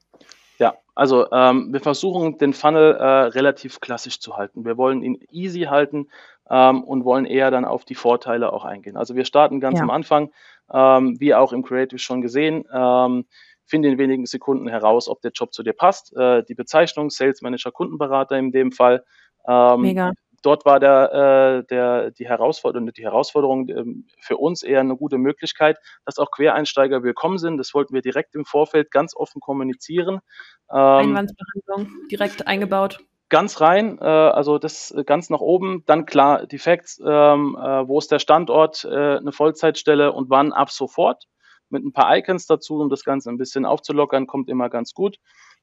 Ja, 0.59 0.75
also 0.95 1.31
ähm, 1.33 1.73
wir 1.73 1.81
versuchen 1.81 2.39
den 2.39 2.55
Funnel 2.55 2.95
äh, 2.95 3.05
relativ 3.05 3.81
klassisch 3.81 4.21
zu 4.21 4.37
halten. 4.37 4.65
Wir 4.65 4.77
wollen 4.77 5.03
ihn 5.03 5.19
easy 5.31 5.63
halten 5.63 6.09
ähm, 6.49 6.85
und 6.85 7.05
wollen 7.05 7.27
eher 7.27 7.51
dann 7.51 7.65
auf 7.65 7.85
die 7.85 7.97
Vorteile 7.97 8.53
auch 8.53 8.65
eingehen. 8.65 8.97
Also 8.97 9.17
wir 9.17 9.25
starten 9.25 9.61
ganz 9.61 9.79
ja. 9.79 9.83
am 9.83 9.91
Anfang, 9.91 10.31
ähm, 10.73 11.19
wie 11.21 11.35
auch 11.35 11.53
im 11.53 11.65
Creative 11.65 11.99
schon 11.99 12.23
gesehen, 12.23 12.65
ähm, 12.73 13.27
finde 13.67 13.89
in 13.89 13.99
wenigen 13.99 14.27
Sekunden 14.27 14.69
heraus, 14.69 15.09
ob 15.09 15.21
der 15.21 15.33
Job 15.33 15.53
zu 15.53 15.63
dir 15.63 15.73
passt. 15.73 16.17
Äh, 16.17 16.43
die 16.45 16.55
Bezeichnung 16.55 17.11
Sales 17.11 17.43
Manager 17.43 17.73
Kundenberater 17.73 18.37
in 18.37 18.53
dem 18.53 18.73
Fall. 18.73 19.05
Ähm, 19.47 19.83
Mega 19.83 20.13
dort 20.45 20.65
war 20.65 20.79
der, 20.79 21.63
äh, 21.65 21.67
der, 21.67 22.11
die 22.11 22.27
Herausforderung, 22.27 22.93
die 22.93 23.03
Herausforderung 23.03 23.69
ähm, 23.69 24.07
für 24.21 24.37
uns 24.37 24.63
eher 24.63 24.81
eine 24.81 24.97
gute 24.97 25.19
Möglichkeit, 25.19 25.79
dass 26.05 26.19
auch 26.19 26.31
Quereinsteiger 26.31 27.03
willkommen 27.03 27.39
sind. 27.39 27.57
Das 27.59 27.75
wollten 27.75 27.95
wir 27.95 28.03
direkt 28.03 28.35
im 28.35 28.45
Vorfeld 28.45 28.91
ganz 28.91 29.17
offen 29.17 29.41
kommunizieren. 29.41 30.21
Ähm, 30.71 30.79
Einwandsbehandlung 30.79 32.09
direkt 32.11 32.47
eingebaut. 32.47 32.99
Ganz 33.31 33.61
rein, 33.61 33.99
äh, 34.01 34.05
also 34.05 34.59
das 34.59 34.95
ganz 35.07 35.31
nach 35.31 35.41
oben. 35.41 35.83
Dann 35.87 36.07
klar, 36.07 36.47
die 36.47 36.59
Facts, 36.59 37.01
ähm, 37.05 37.57
äh, 37.59 37.89
wo 37.89 37.99
ist 37.99 38.13
der 38.13 38.19
Standort, 38.19 38.85
äh, 38.85 39.17
eine 39.17 39.33
Vollzeitstelle 39.33 40.13
und 40.13 40.31
wann 40.31 40.53
ab 40.53 40.71
sofort. 40.71 41.27
Mit 41.71 41.85
ein 41.85 41.93
paar 41.93 42.17
Icons 42.17 42.47
dazu, 42.47 42.81
um 42.81 42.89
das 42.89 43.05
Ganze 43.05 43.31
ein 43.31 43.39
bisschen 43.39 43.65
aufzulockern, 43.65 44.27
kommt 44.27 44.49
immer 44.49 44.69
ganz 44.69 44.93
gut. 44.95 45.19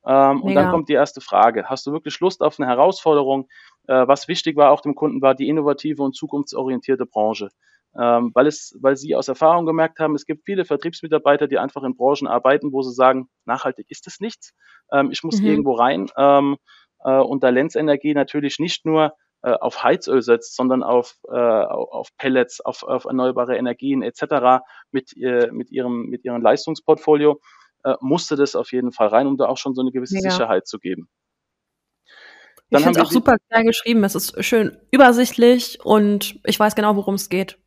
Ähm, 0.05 0.41
und 0.41 0.55
dann 0.55 0.71
kommt 0.71 0.89
die 0.89 0.93
erste 0.93 1.21
Frage. 1.21 1.65
Hast 1.65 1.85
du 1.85 1.91
wirklich 1.91 2.19
Lust 2.19 2.41
auf 2.41 2.59
eine 2.59 2.67
Herausforderung? 2.67 3.47
Äh, 3.87 4.07
was 4.07 4.27
wichtig 4.27 4.57
war 4.57 4.71
auch 4.71 4.81
dem 4.81 4.95
Kunden, 4.95 5.21
war 5.21 5.35
die 5.35 5.47
innovative 5.47 6.01
und 6.01 6.15
zukunftsorientierte 6.15 7.05
Branche. 7.05 7.49
Ähm, 7.99 8.31
weil, 8.33 8.47
es, 8.47 8.77
weil 8.81 8.95
sie 8.95 9.15
aus 9.15 9.27
Erfahrung 9.27 9.65
gemerkt 9.65 9.99
haben, 9.99 10.15
es 10.15 10.25
gibt 10.25 10.45
viele 10.45 10.65
Vertriebsmitarbeiter, 10.65 11.47
die 11.47 11.59
einfach 11.59 11.83
in 11.83 11.95
Branchen 11.95 12.27
arbeiten, 12.27 12.71
wo 12.71 12.81
sie 12.81 12.93
sagen, 12.93 13.27
nachhaltig 13.45 13.87
ist 13.89 14.07
es 14.07 14.19
nichts. 14.19 14.53
Ähm, 14.91 15.11
ich 15.11 15.23
muss 15.23 15.41
mhm. 15.41 15.47
irgendwo 15.47 15.73
rein. 15.73 16.07
Ähm, 16.17 16.57
äh, 17.03 17.17
und 17.17 17.43
da 17.43 17.49
Lenz 17.49 17.75
Energie 17.75 18.13
natürlich 18.13 18.59
nicht 18.59 18.85
nur 18.85 19.13
äh, 19.43 19.51
auf 19.53 19.83
Heizöl 19.83 20.21
setzt, 20.21 20.55
sondern 20.55 20.83
auf, 20.83 21.17
äh, 21.27 21.35
auf 21.35 22.09
Pellets, 22.17 22.61
auf, 22.61 22.83
auf 22.83 23.05
erneuerbare 23.05 23.57
Energien 23.57 24.03
etc. 24.03 24.63
mit, 24.91 25.15
äh, 25.17 25.49
mit, 25.51 25.71
ihrem, 25.71 26.07
mit 26.09 26.23
ihrem 26.25 26.41
Leistungsportfolio, 26.41 27.39
äh, 27.83 27.95
musste 28.01 28.35
das 28.35 28.55
auf 28.55 28.71
jeden 28.71 28.91
Fall 28.91 29.07
rein, 29.07 29.27
um 29.27 29.37
da 29.37 29.47
auch 29.47 29.57
schon 29.57 29.73
so 29.73 29.81
eine 29.81 29.91
gewisse 29.91 30.15
Mega. 30.15 30.29
Sicherheit 30.29 30.67
zu 30.67 30.79
geben. 30.79 31.09
Dann 32.69 32.79
ich 32.79 32.85
finde 32.85 33.01
es 33.01 33.05
auch 33.07 33.11
super 33.11 33.37
klein 33.49 33.65
geschrieben. 33.65 34.03
Es 34.03 34.15
ist 34.15 34.43
schön 34.45 34.77
übersichtlich 34.91 35.79
und 35.83 36.39
ich 36.45 36.59
weiß 36.59 36.75
genau, 36.75 36.95
worum 36.95 37.15
es 37.15 37.27
geht. 37.29 37.57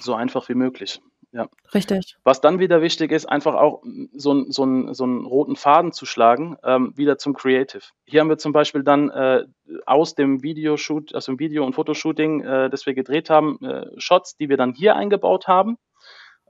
So 0.00 0.14
einfach 0.14 0.48
wie 0.48 0.54
möglich. 0.54 1.00
Ja. 1.32 1.48
Richtig. 1.74 2.16
Was 2.24 2.40
dann 2.40 2.58
wieder 2.60 2.80
wichtig 2.80 3.12
ist, 3.12 3.26
einfach 3.26 3.54
auch 3.54 3.82
so, 4.14 4.44
so, 4.48 4.92
so 4.92 5.04
einen 5.04 5.26
roten 5.26 5.56
Faden 5.56 5.92
zu 5.92 6.06
schlagen, 6.06 6.56
ähm, 6.64 6.92
wieder 6.96 7.18
zum 7.18 7.34
Creative. 7.34 7.82
Hier 8.06 8.20
haben 8.20 8.28
wir 8.28 8.38
zum 8.38 8.52
Beispiel 8.52 8.82
dann 8.82 9.10
äh, 9.10 9.44
aus 9.84 10.14
dem 10.14 10.42
Videoshoot, 10.42 11.14
aus 11.14 11.26
dem 11.26 11.38
Video- 11.38 11.66
und 11.66 11.74
Fotoshooting, 11.74 12.40
äh, 12.42 12.70
das 12.70 12.86
wir 12.86 12.94
gedreht 12.94 13.28
haben, 13.28 13.62
äh, 13.62 13.86
Shots, 13.98 14.36
die 14.36 14.48
wir 14.48 14.56
dann 14.56 14.72
hier 14.72 14.96
eingebaut 14.96 15.46
haben. 15.46 15.76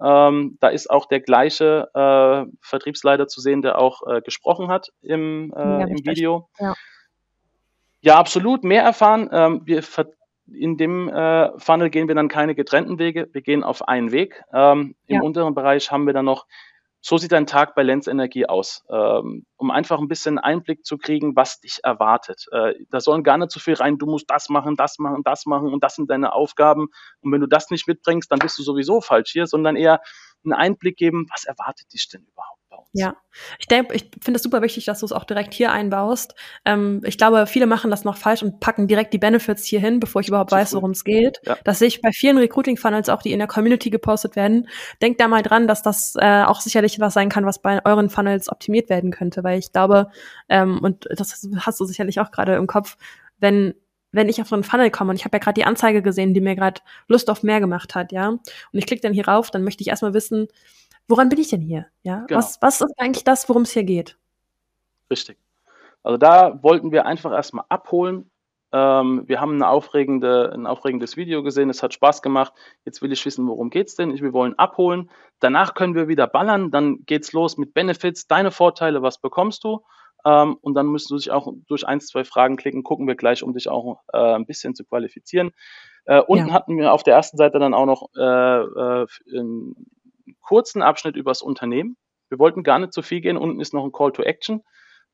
Ähm, 0.00 0.58
da 0.60 0.68
ist 0.68 0.90
auch 0.90 1.06
der 1.06 1.20
gleiche 1.20 1.88
äh, 1.94 2.50
Vertriebsleiter 2.60 3.28
zu 3.28 3.40
sehen, 3.40 3.62
der 3.62 3.78
auch 3.78 4.06
äh, 4.06 4.20
gesprochen 4.20 4.68
hat 4.68 4.92
im, 5.00 5.54
äh, 5.56 5.58
ja, 5.58 5.86
im 5.86 6.04
Video. 6.04 6.48
Ja. 6.58 6.74
ja. 8.02 8.18
absolut. 8.18 8.62
Mehr 8.62 8.82
erfahren. 8.82 9.30
Ähm, 9.32 9.62
wir 9.64 9.82
in 10.52 10.76
dem 10.76 11.08
äh, 11.08 11.58
Funnel 11.58 11.90
gehen 11.90 12.08
wir 12.08 12.14
dann 12.14 12.28
keine 12.28 12.54
getrennten 12.54 12.98
Wege. 12.98 13.28
Wir 13.32 13.42
gehen 13.42 13.64
auf 13.64 13.86
einen 13.88 14.12
Weg. 14.12 14.42
Ähm, 14.52 14.94
Im 15.06 15.16
ja. 15.16 15.22
unteren 15.22 15.54
Bereich 15.54 15.90
haben 15.90 16.06
wir 16.06 16.12
dann 16.12 16.26
noch 16.26 16.46
so 17.06 17.18
sieht 17.18 17.32
ein 17.34 17.46
Tag 17.46 17.76
bei 17.76 17.84
Lenz 17.84 18.08
Energie 18.08 18.46
aus, 18.46 18.84
ähm, 18.90 19.46
um 19.56 19.70
einfach 19.70 20.00
ein 20.00 20.08
bisschen 20.08 20.40
Einblick 20.40 20.84
zu 20.84 20.98
kriegen, 20.98 21.36
was 21.36 21.60
dich 21.60 21.78
erwartet. 21.84 22.46
Äh, 22.50 22.74
da 22.90 22.98
sollen 22.98 23.22
gar 23.22 23.38
nicht 23.38 23.52
so 23.52 23.60
viel 23.60 23.74
rein, 23.74 23.96
du 23.96 24.06
musst 24.06 24.28
das 24.28 24.48
machen, 24.48 24.74
das 24.74 24.98
machen, 24.98 25.22
das 25.22 25.46
machen 25.46 25.72
und 25.72 25.84
das 25.84 25.94
sind 25.94 26.10
deine 26.10 26.32
Aufgaben. 26.32 26.88
Und 27.20 27.30
wenn 27.30 27.40
du 27.40 27.46
das 27.46 27.70
nicht 27.70 27.86
mitbringst, 27.86 28.32
dann 28.32 28.40
bist 28.40 28.58
du 28.58 28.64
sowieso 28.64 29.00
falsch 29.00 29.30
hier, 29.30 29.46
sondern 29.46 29.76
eher 29.76 30.00
einen 30.42 30.52
Einblick 30.52 30.96
geben, 30.96 31.28
was 31.30 31.44
erwartet 31.44 31.92
dich 31.92 32.08
denn 32.08 32.22
überhaupt? 32.22 32.60
Ja, 32.92 33.16
ich 33.58 33.66
denke, 33.66 33.94
ich 33.94 34.10
finde 34.22 34.36
es 34.36 34.42
super 34.42 34.62
wichtig, 34.62 34.84
dass 34.86 35.00
du 35.00 35.06
es 35.06 35.12
auch 35.12 35.24
direkt 35.24 35.52
hier 35.52 35.70
einbaust. 35.72 36.34
Ähm, 36.64 37.02
ich 37.04 37.18
glaube, 37.18 37.46
viele 37.46 37.66
machen 37.66 37.90
das 37.90 38.04
noch 38.04 38.16
falsch 38.16 38.42
und 38.42 38.60
packen 38.60 38.88
direkt 38.88 39.12
die 39.12 39.18
Benefits 39.18 39.64
hier 39.64 39.80
hin, 39.80 40.00
bevor 40.00 40.20
ich 40.20 40.28
überhaupt 40.28 40.52
weiß, 40.52 40.74
worum 40.74 40.92
es 40.92 41.04
geht. 41.04 41.40
Ja. 41.44 41.58
Das 41.64 41.78
sehe 41.78 41.88
ich 41.88 42.00
bei 42.00 42.10
vielen 42.12 42.38
Recruiting-Funnels 42.38 43.08
auch, 43.08 43.22
die 43.22 43.32
in 43.32 43.38
der 43.38 43.48
Community 43.48 43.90
gepostet 43.90 44.36
werden. 44.36 44.68
Denkt 45.02 45.20
da 45.20 45.28
mal 45.28 45.42
dran, 45.42 45.68
dass 45.68 45.82
das 45.82 46.14
äh, 46.18 46.44
auch 46.44 46.60
sicherlich 46.60 46.98
was 47.00 47.14
sein 47.14 47.28
kann, 47.28 47.44
was 47.44 47.60
bei 47.60 47.84
euren 47.84 48.08
Funnels 48.08 48.48
optimiert 48.48 48.88
werden 48.88 49.10
könnte, 49.10 49.44
weil 49.44 49.58
ich 49.58 49.72
glaube, 49.72 50.10
ähm, 50.48 50.78
und 50.82 51.06
das 51.10 51.46
hast 51.58 51.80
du 51.80 51.84
sicherlich 51.84 52.20
auch 52.20 52.30
gerade 52.30 52.54
im 52.56 52.66
Kopf, 52.66 52.96
wenn 53.38 53.74
wenn 54.12 54.28
ich 54.30 54.40
auf 54.40 54.48
so 54.48 54.56
einen 54.56 54.64
Funnel 54.64 54.90
komme 54.90 55.10
und 55.10 55.16
ich 55.16 55.24
habe 55.24 55.36
ja 55.36 55.40
gerade 55.40 55.60
die 55.60 55.66
Anzeige 55.66 56.00
gesehen, 56.00 56.32
die 56.32 56.40
mir 56.40 56.56
gerade 56.56 56.80
Lust 57.06 57.28
auf 57.28 57.42
mehr 57.42 57.60
gemacht 57.60 57.94
hat, 57.94 58.12
ja, 58.12 58.28
und 58.28 58.42
ich 58.72 58.86
klicke 58.86 59.02
dann 59.02 59.12
hier 59.12 59.28
rauf, 59.28 59.50
dann 59.50 59.62
möchte 59.62 59.82
ich 59.82 59.88
erstmal 59.88 60.14
wissen, 60.14 60.48
woran 61.08 61.28
bin 61.28 61.38
ich 61.38 61.48
denn 61.48 61.60
hier? 61.60 61.86
Ja, 62.02 62.24
genau. 62.26 62.38
was, 62.38 62.58
was 62.60 62.80
ist 62.80 62.94
eigentlich 62.98 63.24
das, 63.24 63.48
worum 63.48 63.62
es 63.62 63.72
hier 63.72 63.84
geht? 63.84 64.16
Richtig. 65.10 65.38
Also 66.02 66.18
da 66.18 66.62
wollten 66.62 66.92
wir 66.92 67.06
einfach 67.06 67.32
erstmal 67.32 67.64
abholen. 67.68 68.30
Ähm, 68.72 69.24
wir 69.26 69.40
haben 69.40 69.54
eine 69.54 69.68
aufregende, 69.68 70.52
ein 70.52 70.66
aufregendes 70.66 71.16
Video 71.16 71.42
gesehen, 71.42 71.70
es 71.70 71.82
hat 71.82 71.94
Spaß 71.94 72.22
gemacht. 72.22 72.52
Jetzt 72.84 73.02
will 73.02 73.12
ich 73.12 73.24
wissen, 73.24 73.46
worum 73.46 73.70
geht 73.70 73.88
es 73.88 73.94
denn? 73.94 74.14
Wir 74.14 74.32
wollen 74.32 74.58
abholen. 74.58 75.10
Danach 75.40 75.74
können 75.74 75.94
wir 75.94 76.08
wieder 76.08 76.26
ballern, 76.26 76.70
dann 76.70 77.04
geht 77.06 77.24
es 77.24 77.32
los 77.32 77.56
mit 77.56 77.74
Benefits, 77.74 78.26
deine 78.26 78.50
Vorteile, 78.50 79.02
was 79.02 79.18
bekommst 79.18 79.64
du? 79.64 79.84
Ähm, 80.24 80.56
und 80.60 80.74
dann 80.74 80.86
müsst 80.86 81.10
du 81.10 81.16
dich 81.16 81.30
auch 81.30 81.52
durch 81.68 81.86
ein, 81.86 82.00
zwei 82.00 82.24
Fragen 82.24 82.56
klicken, 82.56 82.82
gucken 82.82 83.06
wir 83.06 83.14
gleich, 83.14 83.42
um 83.42 83.52
dich 83.52 83.68
auch 83.68 84.00
äh, 84.12 84.18
ein 84.18 84.46
bisschen 84.46 84.74
zu 84.74 84.84
qualifizieren. 84.84 85.52
Äh, 86.04 86.20
unten 86.20 86.48
ja. 86.48 86.54
hatten 86.54 86.76
wir 86.76 86.92
auf 86.92 87.02
der 87.02 87.14
ersten 87.14 87.36
Seite 87.36 87.58
dann 87.58 87.74
auch 87.74 87.86
noch 87.86 88.10
äh, 88.16 89.02
äh 89.02 89.06
kurzen 90.46 90.82
Abschnitt 90.82 91.16
über 91.16 91.30
das 91.32 91.42
Unternehmen. 91.42 91.96
Wir 92.28 92.38
wollten 92.38 92.62
gar 92.62 92.78
nicht 92.78 92.92
so 92.92 93.02
viel 93.02 93.20
gehen. 93.20 93.36
Unten 93.36 93.60
ist 93.60 93.74
noch 93.74 93.84
ein 93.84 93.92
Call 93.92 94.12
to 94.12 94.22
Action. 94.22 94.62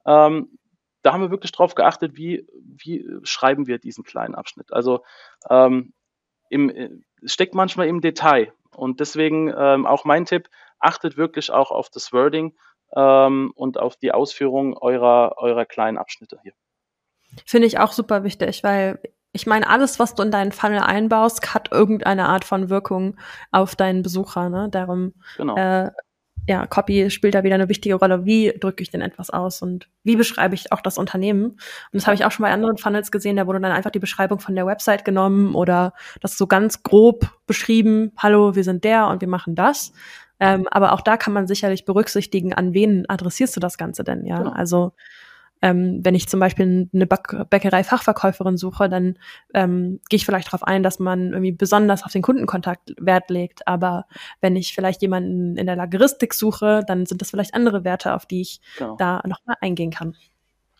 Ähm, 0.06 0.58
da 1.02 1.12
haben 1.12 1.22
wir 1.22 1.30
wirklich 1.30 1.52
drauf 1.52 1.74
geachtet, 1.74 2.16
wie, 2.16 2.46
wie 2.54 3.06
schreiben 3.24 3.66
wir 3.66 3.78
diesen 3.78 4.04
kleinen 4.04 4.34
Abschnitt. 4.34 4.72
Also 4.72 5.04
ähm, 5.50 5.92
im, 6.48 6.70
äh, 6.70 6.90
steckt 7.24 7.54
manchmal 7.54 7.88
im 7.88 8.00
Detail. 8.00 8.52
Und 8.74 9.00
deswegen 9.00 9.52
ähm, 9.56 9.86
auch 9.86 10.04
mein 10.04 10.24
Tipp, 10.24 10.48
achtet 10.78 11.16
wirklich 11.16 11.50
auch 11.50 11.70
auf 11.70 11.90
das 11.90 12.12
Wording 12.12 12.54
ähm, 12.94 13.52
und 13.54 13.78
auf 13.78 13.96
die 13.96 14.12
Ausführung 14.12 14.76
eurer, 14.76 15.34
eurer 15.38 15.64
kleinen 15.64 15.98
Abschnitte 15.98 16.38
hier. 16.42 16.52
Finde 17.46 17.66
ich 17.66 17.78
auch 17.78 17.92
super 17.92 18.24
wichtig, 18.24 18.62
weil 18.62 19.00
ich 19.32 19.46
meine, 19.46 19.68
alles, 19.68 19.98
was 19.98 20.14
du 20.14 20.22
in 20.22 20.30
deinen 20.30 20.52
Funnel 20.52 20.80
einbaust, 20.80 21.54
hat 21.54 21.72
irgendeine 21.72 22.28
Art 22.28 22.44
von 22.44 22.68
Wirkung 22.68 23.16
auf 23.50 23.74
deinen 23.74 24.02
Besucher. 24.02 24.50
Ne? 24.50 24.68
Darum, 24.70 25.14
genau. 25.36 25.56
äh, 25.56 25.90
ja, 26.48 26.66
Copy 26.66 27.08
spielt 27.10 27.34
da 27.34 27.44
wieder 27.44 27.54
eine 27.54 27.68
wichtige 27.68 27.94
Rolle. 27.94 28.24
Wie 28.24 28.52
drücke 28.58 28.82
ich 28.82 28.90
denn 28.90 29.00
etwas 29.00 29.30
aus 29.30 29.62
und 29.62 29.88
wie 30.02 30.16
beschreibe 30.16 30.54
ich 30.54 30.72
auch 30.72 30.80
das 30.80 30.98
Unternehmen? 30.98 31.44
Und 31.44 31.60
das 31.92 32.06
habe 32.06 32.14
ich 32.14 32.24
auch 32.24 32.32
schon 32.32 32.42
bei 32.42 32.52
anderen 32.52 32.76
Funnels 32.76 33.10
gesehen, 33.10 33.36
da 33.36 33.46
wurde 33.46 33.60
dann 33.60 33.72
einfach 33.72 33.90
die 33.90 34.00
Beschreibung 34.00 34.40
von 34.40 34.54
der 34.54 34.66
Website 34.66 35.04
genommen 35.04 35.54
oder 35.54 35.94
das 36.20 36.36
so 36.36 36.46
ganz 36.46 36.82
grob 36.82 37.30
beschrieben. 37.46 38.12
Hallo, 38.18 38.54
wir 38.54 38.64
sind 38.64 38.84
der 38.84 39.06
und 39.06 39.20
wir 39.20 39.28
machen 39.28 39.54
das. 39.54 39.92
Ähm, 40.40 40.66
aber 40.70 40.92
auch 40.92 41.00
da 41.00 41.16
kann 41.16 41.32
man 41.32 41.46
sicherlich 41.46 41.84
berücksichtigen, 41.84 42.52
an 42.52 42.74
wen 42.74 43.08
adressierst 43.08 43.54
du 43.54 43.60
das 43.60 43.78
Ganze 43.78 44.02
denn, 44.02 44.26
ja? 44.26 44.38
Genau. 44.38 44.50
Also 44.50 44.92
ähm, 45.62 46.00
wenn 46.02 46.14
ich 46.14 46.28
zum 46.28 46.40
Beispiel 46.40 46.90
eine 46.92 47.06
Bäckerei-Fachverkäuferin 47.06 48.56
suche, 48.56 48.88
dann 48.88 49.18
ähm, 49.54 50.00
gehe 50.10 50.16
ich 50.16 50.26
vielleicht 50.26 50.48
darauf 50.48 50.64
ein, 50.64 50.82
dass 50.82 50.98
man 50.98 51.30
irgendwie 51.30 51.52
besonders 51.52 52.02
auf 52.04 52.12
den 52.12 52.22
Kundenkontakt 52.22 52.94
Wert 52.98 53.30
legt. 53.30 53.66
Aber 53.68 54.06
wenn 54.40 54.56
ich 54.56 54.74
vielleicht 54.74 55.00
jemanden 55.02 55.56
in 55.56 55.66
der 55.66 55.76
Lageristik 55.76 56.34
suche, 56.34 56.82
dann 56.86 57.06
sind 57.06 57.22
das 57.22 57.30
vielleicht 57.30 57.54
andere 57.54 57.84
Werte, 57.84 58.14
auf 58.14 58.26
die 58.26 58.42
ich 58.42 58.60
genau. 58.76 58.96
da 58.96 59.22
nochmal 59.24 59.56
eingehen 59.60 59.90
kann. 59.90 60.16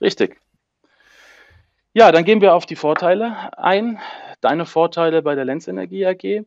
Richtig. 0.00 0.40
Ja, 1.94 2.10
dann 2.10 2.24
gehen 2.24 2.40
wir 2.40 2.54
auf 2.54 2.66
die 2.66 2.76
Vorteile 2.76 3.56
ein. 3.56 3.98
Deine 4.40 4.66
Vorteile 4.66 5.22
bei 5.22 5.36
der 5.36 5.44
Lenzenergie 5.44 6.06
AG. 6.06 6.44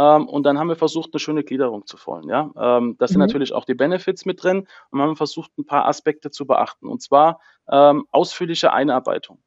Ähm, 0.00 0.28
und 0.28 0.44
dann 0.44 0.58
haben 0.58 0.68
wir 0.68 0.76
versucht, 0.76 1.10
eine 1.12 1.20
schöne 1.20 1.44
Gliederung 1.44 1.84
zu 1.86 1.98
folgen. 1.98 2.30
Ja? 2.30 2.50
Ähm, 2.58 2.96
das 2.98 3.10
mhm. 3.10 3.12
sind 3.12 3.20
natürlich 3.20 3.52
auch 3.52 3.66
die 3.66 3.74
Benefits 3.74 4.24
mit 4.24 4.42
drin 4.42 4.66
und 4.90 4.98
wir 4.98 5.02
haben 5.02 5.16
versucht, 5.16 5.50
ein 5.58 5.66
paar 5.66 5.86
Aspekte 5.86 6.30
zu 6.30 6.46
beachten. 6.46 6.88
Und 6.88 7.02
zwar 7.02 7.40
ähm, 7.70 8.06
ausführliche 8.10 8.72
Einarbeitung. 8.72 9.42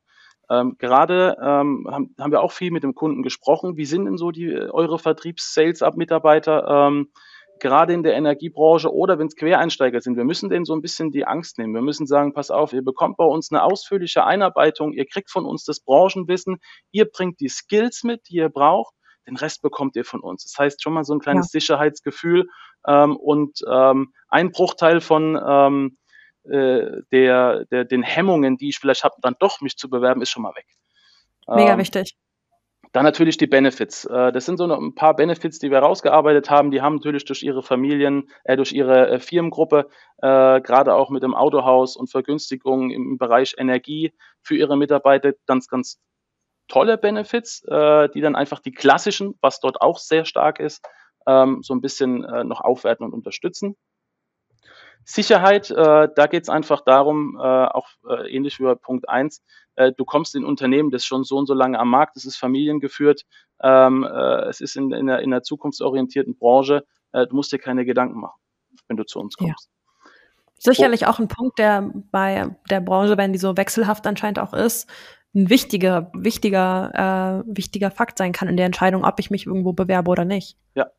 Ähm, 0.51 0.75
gerade 0.77 1.37
ähm, 1.41 1.87
haben, 1.89 2.15
haben 2.19 2.31
wir 2.31 2.41
auch 2.41 2.51
viel 2.51 2.69
mit 2.69 2.83
dem 2.83 2.93
Kunden 2.93 3.23
gesprochen. 3.23 3.77
Wie 3.77 3.85
sind 3.85 4.05
denn 4.05 4.17
so 4.17 4.29
die 4.29 4.53
eure 4.53 4.99
Vertriebs-Sales-Up-Mitarbeiter 4.99 6.67
ähm, 6.67 7.11
gerade 7.59 7.93
in 7.93 8.03
der 8.03 8.13
Energiebranche 8.13 8.93
oder 8.93 9.17
wenn 9.17 9.27
es 9.27 9.35
Quereinsteiger 9.35 10.01
sind? 10.01 10.17
Wir 10.17 10.25
müssen 10.25 10.51
denen 10.51 10.65
so 10.65 10.75
ein 10.75 10.81
bisschen 10.81 11.09
die 11.09 11.25
Angst 11.25 11.57
nehmen. 11.57 11.73
Wir 11.73 11.81
müssen 11.81 12.05
sagen, 12.05 12.33
pass 12.33 12.51
auf, 12.51 12.73
ihr 12.73 12.83
bekommt 12.83 13.17
bei 13.17 13.25
uns 13.25 13.51
eine 13.51 13.63
ausführliche 13.63 14.25
Einarbeitung, 14.25 14.93
ihr 14.93 15.07
kriegt 15.07 15.31
von 15.31 15.45
uns 15.45 15.63
das 15.63 15.79
Branchenwissen, 15.79 16.57
ihr 16.91 17.05
bringt 17.05 17.39
die 17.39 17.49
Skills 17.49 18.03
mit, 18.03 18.27
die 18.29 18.35
ihr 18.35 18.49
braucht 18.49 18.93
den 19.27 19.37
Rest 19.37 19.61
bekommt 19.61 19.95
ihr 19.95 20.05
von 20.05 20.21
uns. 20.21 20.43
Das 20.43 20.57
heißt 20.57 20.81
schon 20.81 20.93
mal 20.93 21.03
so 21.03 21.13
ein 21.13 21.19
kleines 21.19 21.51
ja. 21.53 21.59
Sicherheitsgefühl 21.59 22.47
ähm, 22.87 23.15
und 23.15 23.59
ähm, 23.69 24.13
ein 24.29 24.51
Bruchteil 24.51 25.01
von 25.01 25.39
ähm, 25.45 25.97
äh, 26.45 27.01
der, 27.11 27.65
der, 27.65 27.85
den 27.85 28.03
Hemmungen, 28.03 28.57
die 28.57 28.69
ich 28.69 28.77
vielleicht 28.77 29.03
habe, 29.03 29.15
dann 29.21 29.35
doch 29.39 29.61
mich 29.61 29.77
zu 29.77 29.89
bewerben, 29.89 30.21
ist 30.21 30.29
schon 30.29 30.43
mal 30.43 30.55
weg. 30.55 30.67
Mega 31.47 31.73
ähm, 31.73 31.79
wichtig. 31.79 32.15
Dann 32.91 33.05
natürlich 33.05 33.37
die 33.37 33.47
Benefits. 33.47 34.05
Äh, 34.05 34.31
das 34.31 34.45
sind 34.45 34.57
so 34.57 34.65
ein 34.65 34.93
paar 34.93 35.15
Benefits, 35.15 35.57
die 35.59 35.71
wir 35.71 35.79
rausgearbeitet 35.79 36.49
haben. 36.49 36.69
Die 36.69 36.81
haben 36.81 36.95
natürlich 36.95 37.25
durch 37.25 37.41
ihre 37.43 37.63
Familien, 37.63 38.29
äh, 38.43 38.55
durch 38.55 38.71
ihre 38.71 39.09
äh, 39.09 39.19
Firmengruppe, 39.19 39.89
äh, 40.17 40.61
gerade 40.61 40.93
auch 40.93 41.09
mit 41.09 41.23
dem 41.23 41.33
Autohaus 41.33 41.95
und 41.95 42.11
Vergünstigungen 42.11 42.91
im 42.91 43.17
Bereich 43.17 43.55
Energie 43.57 44.13
für 44.41 44.55
ihre 44.55 44.77
Mitarbeiter 44.77 45.33
ganz, 45.47 45.67
ganz 45.67 45.99
tolle 46.73 46.97
Benefits, 46.97 47.63
äh, 47.65 48.09
die 48.09 48.21
dann 48.21 48.35
einfach 48.35 48.59
die 48.59 48.71
klassischen, 48.71 49.35
was 49.41 49.59
dort 49.59 49.79
auch 49.79 49.99
sehr 49.99 50.25
stark 50.25 50.59
ist, 50.59 50.83
ähm, 51.27 51.61
so 51.61 51.75
ein 51.75 51.81
bisschen 51.81 52.23
äh, 52.23 52.43
noch 52.43 52.61
aufwerten 52.61 53.05
und 53.05 53.13
unterstützen. 53.13 53.75
Sicherheit, 55.05 55.69
äh, 55.69 56.09
da 56.15 56.27
geht 56.27 56.43
es 56.43 56.49
einfach 56.49 56.81
darum, 56.81 57.37
äh, 57.37 57.41
auch 57.41 57.89
äh, 58.09 58.27
ähnlich 58.35 58.59
wie 58.59 58.63
bei 58.63 58.73
Punkt 58.73 59.07
1, 59.07 59.43
äh, 59.75 59.91
du 59.95 60.03
kommst 60.03 60.33
in 60.33 60.41
ein 60.41 60.47
Unternehmen, 60.47 60.89
das 60.89 61.03
ist 61.03 61.05
schon 61.05 61.23
so 61.23 61.37
und 61.37 61.45
so 61.45 61.53
lange 61.53 61.77
am 61.77 61.89
Markt, 61.89 62.17
es 62.17 62.25
ist 62.25 62.37
familiengeführt, 62.37 63.21
ähm, 63.61 64.03
äh, 64.03 64.45
es 64.45 64.59
ist 64.59 64.75
in, 64.75 64.91
in, 64.91 65.07
einer, 65.09 65.19
in 65.19 65.31
einer 65.31 65.43
zukunftsorientierten 65.43 66.37
Branche, 66.39 66.85
äh, 67.11 67.27
du 67.27 67.35
musst 67.35 67.51
dir 67.51 67.59
keine 67.59 67.85
Gedanken 67.85 68.19
machen, 68.19 68.39
wenn 68.87 68.97
du 68.97 69.05
zu 69.05 69.19
uns 69.19 69.37
kommst. 69.37 69.69
Ja. 69.69 70.11
Sicherlich 70.57 71.05
auch 71.05 71.19
ein 71.19 71.27
Punkt, 71.27 71.59
der 71.59 71.91
bei 72.11 72.55
der 72.69 72.79
Branche, 72.79 73.17
wenn 73.17 73.33
die 73.33 73.39
so 73.39 73.57
wechselhaft 73.57 74.07
anscheinend 74.07 74.39
auch 74.39 74.53
ist, 74.53 74.89
ein 75.35 75.49
wichtiger, 75.49 76.11
wichtiger, 76.13 77.43
äh, 77.45 77.57
wichtiger 77.57 77.91
Fakt 77.91 78.17
sein 78.17 78.33
kann 78.33 78.47
in 78.47 78.57
der 78.57 78.65
Entscheidung, 78.65 79.03
ob 79.03 79.19
ich 79.19 79.31
mich 79.31 79.47
irgendwo 79.47 79.73
bewerbe 79.73 80.11
oder 80.11 80.25
nicht. 80.25 80.57
Ja, 80.75 80.91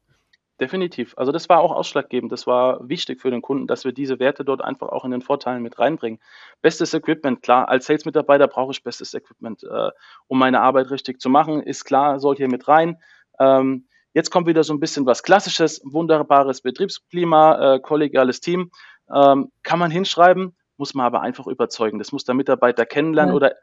definitiv. 0.61 1.15
Also 1.17 1.31
das 1.31 1.49
war 1.49 1.61
auch 1.61 1.73
ausschlaggebend. 1.73 2.33
Das 2.33 2.47
war 2.47 2.89
wichtig 2.89 3.21
für 3.21 3.31
den 3.31 3.43
Kunden, 3.43 3.67
dass 3.67 3.85
wir 3.85 3.93
diese 3.93 4.19
Werte 4.19 4.45
dort 4.45 4.63
einfach 4.63 4.89
auch 4.89 5.05
in 5.05 5.13
den 5.13 5.23
Vorteilen 5.23 5.63
mit 5.63 5.79
reinbringen. 5.79 6.21
Bestes 6.63 6.95
Equipment, 6.95 7.43
klar, 7.43 7.69
als 7.69 7.87
Sales-Mitarbeiter 7.87 8.49
brauche 8.49 8.73
ich 8.73 8.83
bestes 8.83 9.15
Equipment, 9.15 9.63
äh, 9.63 9.91
um 10.27 10.39
meine 10.39 10.61
Arbeit 10.61 10.91
richtig 10.91 11.21
zu 11.21 11.29
machen. 11.29 11.63
Ist 11.63 11.85
klar, 11.85 12.19
sollte 12.19 12.39
hier 12.39 12.51
mit 12.51 12.67
rein. 12.67 12.99
Ähm, 13.39 13.87
jetzt 14.15 14.31
kommt 14.31 14.49
wieder 14.49 14.65
so 14.65 14.73
ein 14.75 14.81
bisschen 14.81 15.07
was 15.07 15.23
Klassisches, 15.23 15.81
wunderbares 15.85 16.61
Betriebsklima, 16.61 17.75
äh, 17.75 17.81
kollegiales 17.81 18.41
Team. 18.41 18.73
Ähm, 19.15 19.53
kann 19.63 19.79
man 19.79 19.93
hinschreiben, 19.93 20.57
muss 20.77 20.95
man 20.95 21.07
aber 21.07 21.21
einfach 21.21 21.47
überzeugen. 21.47 21.99
Das 21.99 22.11
muss 22.11 22.25
der 22.25 22.35
Mitarbeiter 22.35 22.85
kennenlernen 22.87 23.33
ja. 23.33 23.37
oder 23.37 23.55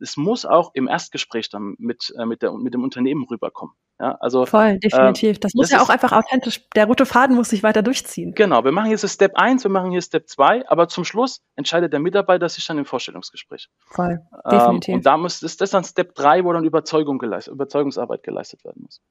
es 0.00 0.16
muss 0.16 0.44
auch 0.44 0.70
im 0.74 0.88
Erstgespräch 0.88 1.48
dann 1.50 1.74
mit, 1.78 2.12
äh, 2.18 2.26
mit, 2.26 2.42
der, 2.42 2.52
mit 2.52 2.74
dem 2.74 2.82
Unternehmen 2.82 3.24
rüberkommen. 3.24 3.74
Ja, 4.00 4.16
also, 4.20 4.46
Voll, 4.46 4.78
definitiv. 4.78 5.36
Äh, 5.36 5.40
das 5.40 5.52
muss 5.54 5.68
das 5.68 5.78
ja 5.78 5.84
auch 5.84 5.90
einfach 5.90 6.12
authentisch, 6.12 6.66
der 6.74 6.86
rote 6.86 7.04
Faden 7.04 7.36
muss 7.36 7.50
sich 7.50 7.62
weiter 7.62 7.82
durchziehen. 7.82 8.32
Genau, 8.34 8.64
wir 8.64 8.72
machen 8.72 8.90
jetzt 8.90 9.06
Step 9.06 9.36
1, 9.36 9.62
wir 9.62 9.70
machen 9.70 9.90
hier 9.90 10.00
Step 10.00 10.26
2, 10.26 10.68
aber 10.68 10.88
zum 10.88 11.04
Schluss 11.04 11.42
entscheidet 11.54 11.92
der 11.92 12.00
Mitarbeiter 12.00 12.48
sich 12.48 12.66
dann 12.66 12.78
im 12.78 12.86
Vorstellungsgespräch. 12.86 13.68
Voll, 13.90 14.20
ähm, 14.46 14.50
definitiv. 14.50 14.94
und 14.94 15.06
da 15.06 15.18
muss, 15.18 15.42
ist 15.42 15.60
das 15.60 15.70
dann 15.70 15.84
Step 15.84 16.14
3, 16.14 16.44
wo 16.44 16.52
dann 16.54 16.64
Überzeugung 16.64 17.18
geleistet, 17.18 17.52
Überzeugungsarbeit 17.52 18.22
geleistet 18.22 18.64
werden 18.64 18.82
muss. 18.84 19.02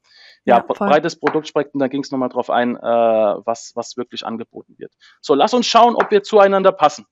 Ja, 0.45 0.57
ja 0.57 0.65
breites 0.67 1.19
Produktspektrum, 1.19 1.79
da 1.79 1.87
ging 1.87 2.01
es 2.01 2.09
nochmal 2.09 2.29
drauf 2.29 2.49
ein, 2.49 2.75
äh, 2.75 2.81
was, 2.81 3.73
was 3.75 3.95
wirklich 3.95 4.25
angeboten 4.25 4.73
wird. 4.79 4.91
So, 5.21 5.35
lass 5.35 5.53
uns 5.53 5.67
schauen, 5.67 5.93
ob 5.93 6.09
wir 6.09 6.23
zueinander 6.23 6.71
passen. 6.71 7.05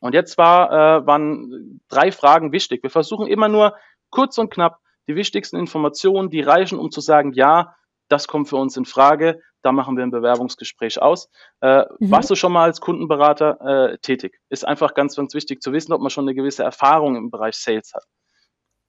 Und 0.00 0.14
jetzt 0.14 0.38
war, 0.38 0.70
äh, 0.72 1.06
waren 1.06 1.80
drei 1.88 2.10
Fragen 2.10 2.52
wichtig. 2.52 2.82
Wir 2.82 2.90
versuchen 2.90 3.26
immer 3.26 3.48
nur 3.48 3.76
kurz 4.10 4.38
und 4.38 4.50
knapp 4.50 4.80
die 5.06 5.14
wichtigsten 5.14 5.56
Informationen, 5.56 6.30
die 6.30 6.40
reichen, 6.40 6.78
um 6.78 6.90
zu 6.90 7.00
sagen, 7.00 7.32
ja, 7.32 7.76
das 8.08 8.26
kommt 8.26 8.48
für 8.48 8.56
uns 8.56 8.76
in 8.76 8.84
Frage, 8.84 9.40
da 9.62 9.72
machen 9.72 9.96
wir 9.96 10.04
ein 10.04 10.10
Bewerbungsgespräch 10.10 11.00
aus. 11.00 11.28
Äh, 11.60 11.84
mhm. 11.98 12.10
Warst 12.10 12.30
du 12.30 12.34
schon 12.34 12.52
mal 12.52 12.64
als 12.64 12.80
Kundenberater 12.80 13.92
äh, 13.92 13.98
tätig? 13.98 14.40
Ist 14.48 14.66
einfach 14.66 14.94
ganz, 14.94 15.16
ganz 15.16 15.34
wichtig 15.34 15.62
zu 15.62 15.72
wissen, 15.72 15.92
ob 15.92 16.00
man 16.00 16.10
schon 16.10 16.24
eine 16.24 16.34
gewisse 16.34 16.62
Erfahrung 16.62 17.16
im 17.16 17.30
Bereich 17.30 17.56
Sales 17.56 17.92
hat. 17.94 18.04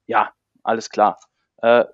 Ja, 0.08 0.32
alles 0.64 0.90
klar. 0.90 1.20
Äh, 1.58 1.86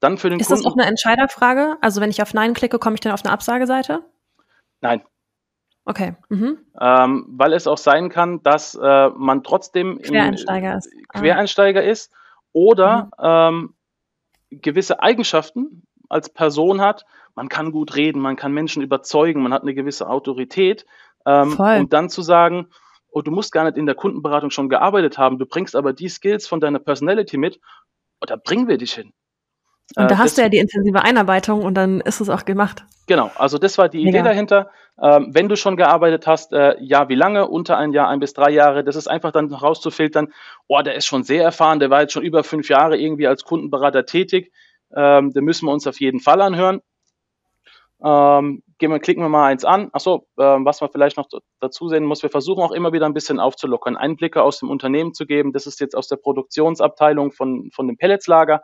dann 0.00 0.18
für 0.18 0.30
den 0.30 0.38
Ist 0.38 0.48
Kunden. 0.48 0.60
Ist 0.60 0.64
das 0.64 0.72
auch 0.72 0.76
eine 0.76 0.86
Entscheiderfrage? 0.86 1.76
Also 1.80 2.00
wenn 2.00 2.10
ich 2.10 2.22
auf 2.22 2.34
Nein 2.34 2.54
klicke, 2.54 2.78
komme 2.78 2.94
ich 2.94 3.00
dann 3.00 3.12
auf 3.12 3.24
eine 3.24 3.32
Absageseite? 3.32 4.04
Nein, 4.80 5.02
Okay. 5.88 6.14
Mhm. 6.28 6.58
Ähm, 6.78 7.24
weil 7.30 7.54
es 7.54 7.66
auch 7.66 7.78
sein 7.78 8.10
kann, 8.10 8.42
dass 8.42 8.74
äh, 8.74 9.08
man 9.08 9.42
trotzdem 9.42 10.02
Quereinsteiger, 10.02 10.72
in, 10.72 10.78
ist. 10.78 10.92
Ah. 11.08 11.20
Quereinsteiger 11.20 11.82
ist 11.82 12.12
oder 12.52 13.08
mhm. 13.18 13.72
ähm, 14.52 14.60
gewisse 14.60 15.00
Eigenschaften 15.00 15.84
als 16.10 16.28
Person 16.28 16.82
hat. 16.82 17.06
Man 17.34 17.48
kann 17.48 17.72
gut 17.72 17.96
reden, 17.96 18.20
man 18.20 18.36
kann 18.36 18.52
Menschen 18.52 18.82
überzeugen, 18.82 19.42
man 19.42 19.54
hat 19.54 19.62
eine 19.62 19.72
gewisse 19.72 20.10
Autorität. 20.10 20.84
Ähm, 21.24 21.58
und 21.58 21.92
dann 21.94 22.10
zu 22.10 22.20
sagen, 22.20 22.68
oh, 23.10 23.22
du 23.22 23.30
musst 23.30 23.50
gar 23.50 23.64
nicht 23.64 23.78
in 23.78 23.86
der 23.86 23.94
Kundenberatung 23.94 24.50
schon 24.50 24.68
gearbeitet 24.68 25.16
haben, 25.16 25.38
du 25.38 25.46
bringst 25.46 25.74
aber 25.74 25.94
die 25.94 26.10
Skills 26.10 26.46
von 26.46 26.60
deiner 26.60 26.80
Personality 26.80 27.38
mit, 27.38 27.60
oh, 28.20 28.26
da 28.26 28.36
bringen 28.36 28.68
wir 28.68 28.76
dich 28.76 28.92
hin. 28.92 29.14
Und 29.96 30.04
äh, 30.04 30.08
da 30.08 30.18
hast 30.18 30.36
du 30.36 30.42
ja 30.42 30.48
die 30.48 30.58
intensive 30.58 31.02
Einarbeitung 31.02 31.62
und 31.62 31.74
dann 31.74 32.00
ist 32.00 32.20
es 32.20 32.28
auch 32.28 32.44
gemacht. 32.44 32.84
Genau, 33.06 33.30
also 33.36 33.58
das 33.58 33.78
war 33.78 33.88
die 33.88 34.02
Idee 34.02 34.18
ja. 34.18 34.22
dahinter. 34.22 34.70
Ähm, 35.00 35.30
wenn 35.32 35.48
du 35.48 35.56
schon 35.56 35.76
gearbeitet 35.76 36.26
hast, 36.26 36.52
äh, 36.52 36.76
ja, 36.80 37.08
wie 37.08 37.14
lange? 37.14 37.48
Unter 37.48 37.78
ein 37.78 37.92
Jahr, 37.92 38.08
ein 38.08 38.20
bis 38.20 38.34
drei 38.34 38.50
Jahre. 38.50 38.84
Das 38.84 38.96
ist 38.96 39.08
einfach 39.08 39.32
dann 39.32 39.52
rauszufiltern, 39.52 40.32
oh, 40.66 40.80
der 40.82 40.94
ist 40.96 41.06
schon 41.06 41.22
sehr 41.22 41.42
erfahren, 41.42 41.78
der 41.78 41.88
war 41.88 42.02
jetzt 42.02 42.12
schon 42.12 42.24
über 42.24 42.44
fünf 42.44 42.68
Jahre 42.68 42.98
irgendwie 42.98 43.26
als 43.26 43.44
Kundenberater 43.44 44.04
tätig. 44.04 44.52
Ähm, 44.94 45.32
den 45.32 45.44
müssen 45.44 45.66
wir 45.66 45.72
uns 45.72 45.86
auf 45.86 46.00
jeden 46.00 46.20
Fall 46.20 46.40
anhören. 46.40 46.80
Ähm, 48.04 48.62
gehen 48.78 48.90
wir, 48.90 48.98
klicken 49.00 49.22
wir 49.22 49.28
mal 49.28 49.46
eins 49.46 49.64
an. 49.64 49.88
Achso, 49.92 50.26
ähm, 50.38 50.64
was 50.64 50.80
man 50.80 50.90
vielleicht 50.90 51.16
noch 51.16 51.28
dazu 51.60 51.88
sehen 51.88 52.04
muss, 52.04 52.22
wir 52.22 52.30
versuchen 52.30 52.62
auch 52.62 52.72
immer 52.72 52.92
wieder 52.92 53.06
ein 53.06 53.14
bisschen 53.14 53.40
aufzulockern, 53.40 53.96
Einblicke 53.96 54.42
aus 54.42 54.60
dem 54.60 54.70
Unternehmen 54.70 55.14
zu 55.14 55.26
geben. 55.26 55.52
Das 55.52 55.66
ist 55.66 55.80
jetzt 55.80 55.96
aus 55.96 56.08
der 56.08 56.16
Produktionsabteilung 56.16 57.32
von, 57.32 57.70
von 57.72 57.86
dem 57.86 57.96
Pelletslager 57.96 58.62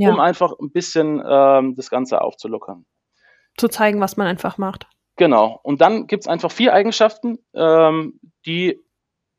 ja. 0.00 0.10
um 0.10 0.20
einfach 0.20 0.52
ein 0.58 0.70
bisschen 0.70 1.22
ähm, 1.26 1.74
das 1.76 1.90
Ganze 1.90 2.20
aufzulockern. 2.20 2.86
Zu 3.56 3.68
zeigen, 3.68 4.00
was 4.00 4.16
man 4.16 4.26
einfach 4.26 4.58
macht. 4.58 4.86
Genau. 5.16 5.60
Und 5.62 5.80
dann 5.80 6.06
gibt 6.06 6.24
es 6.24 6.28
einfach 6.28 6.50
vier 6.50 6.72
Eigenschaften, 6.72 7.38
ähm, 7.54 8.18
die 8.46 8.78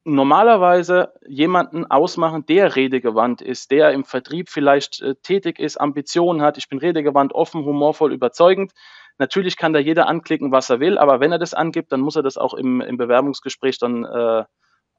normalerweise 0.03 1.14
jemanden 1.28 1.86
ausmachen, 1.86 2.45
der 2.45 2.76
redegewandt 2.76 3.41
ist, 3.41 3.72
der 3.72 3.91
im 3.91 4.03
Vertrieb 4.03 4.49
vielleicht 4.49 5.01
äh, 5.01 5.16
tätig 5.24 5.59
ist, 5.59 5.78
Ambitionen 5.78 6.41
hat. 6.41 6.57
Ich 6.57 6.70
bin 6.70 6.80
redegewandt, 6.80 7.34
offen, 7.34 7.66
humorvoll, 7.66 8.14
überzeugend. 8.14 8.74
Natürlich 9.18 9.57
kann 9.57 9.74
da 9.74 9.80
jeder 9.80 10.07
anklicken, 10.07 10.51
was 10.51 10.70
er 10.70 10.80
will, 10.80 10.97
aber 10.97 11.20
wenn 11.20 11.32
er 11.32 11.39
das 11.39 11.53
angibt, 11.53 11.91
dann 11.91 12.01
muss 12.01 12.16
er 12.16 12.24
das 12.24 12.38
auch 12.38 12.53
im, 12.53 12.82
im 12.82 12.97
Bewerbungsgespräch 12.97 13.78
dann 13.78 14.03
äh, 14.05 14.43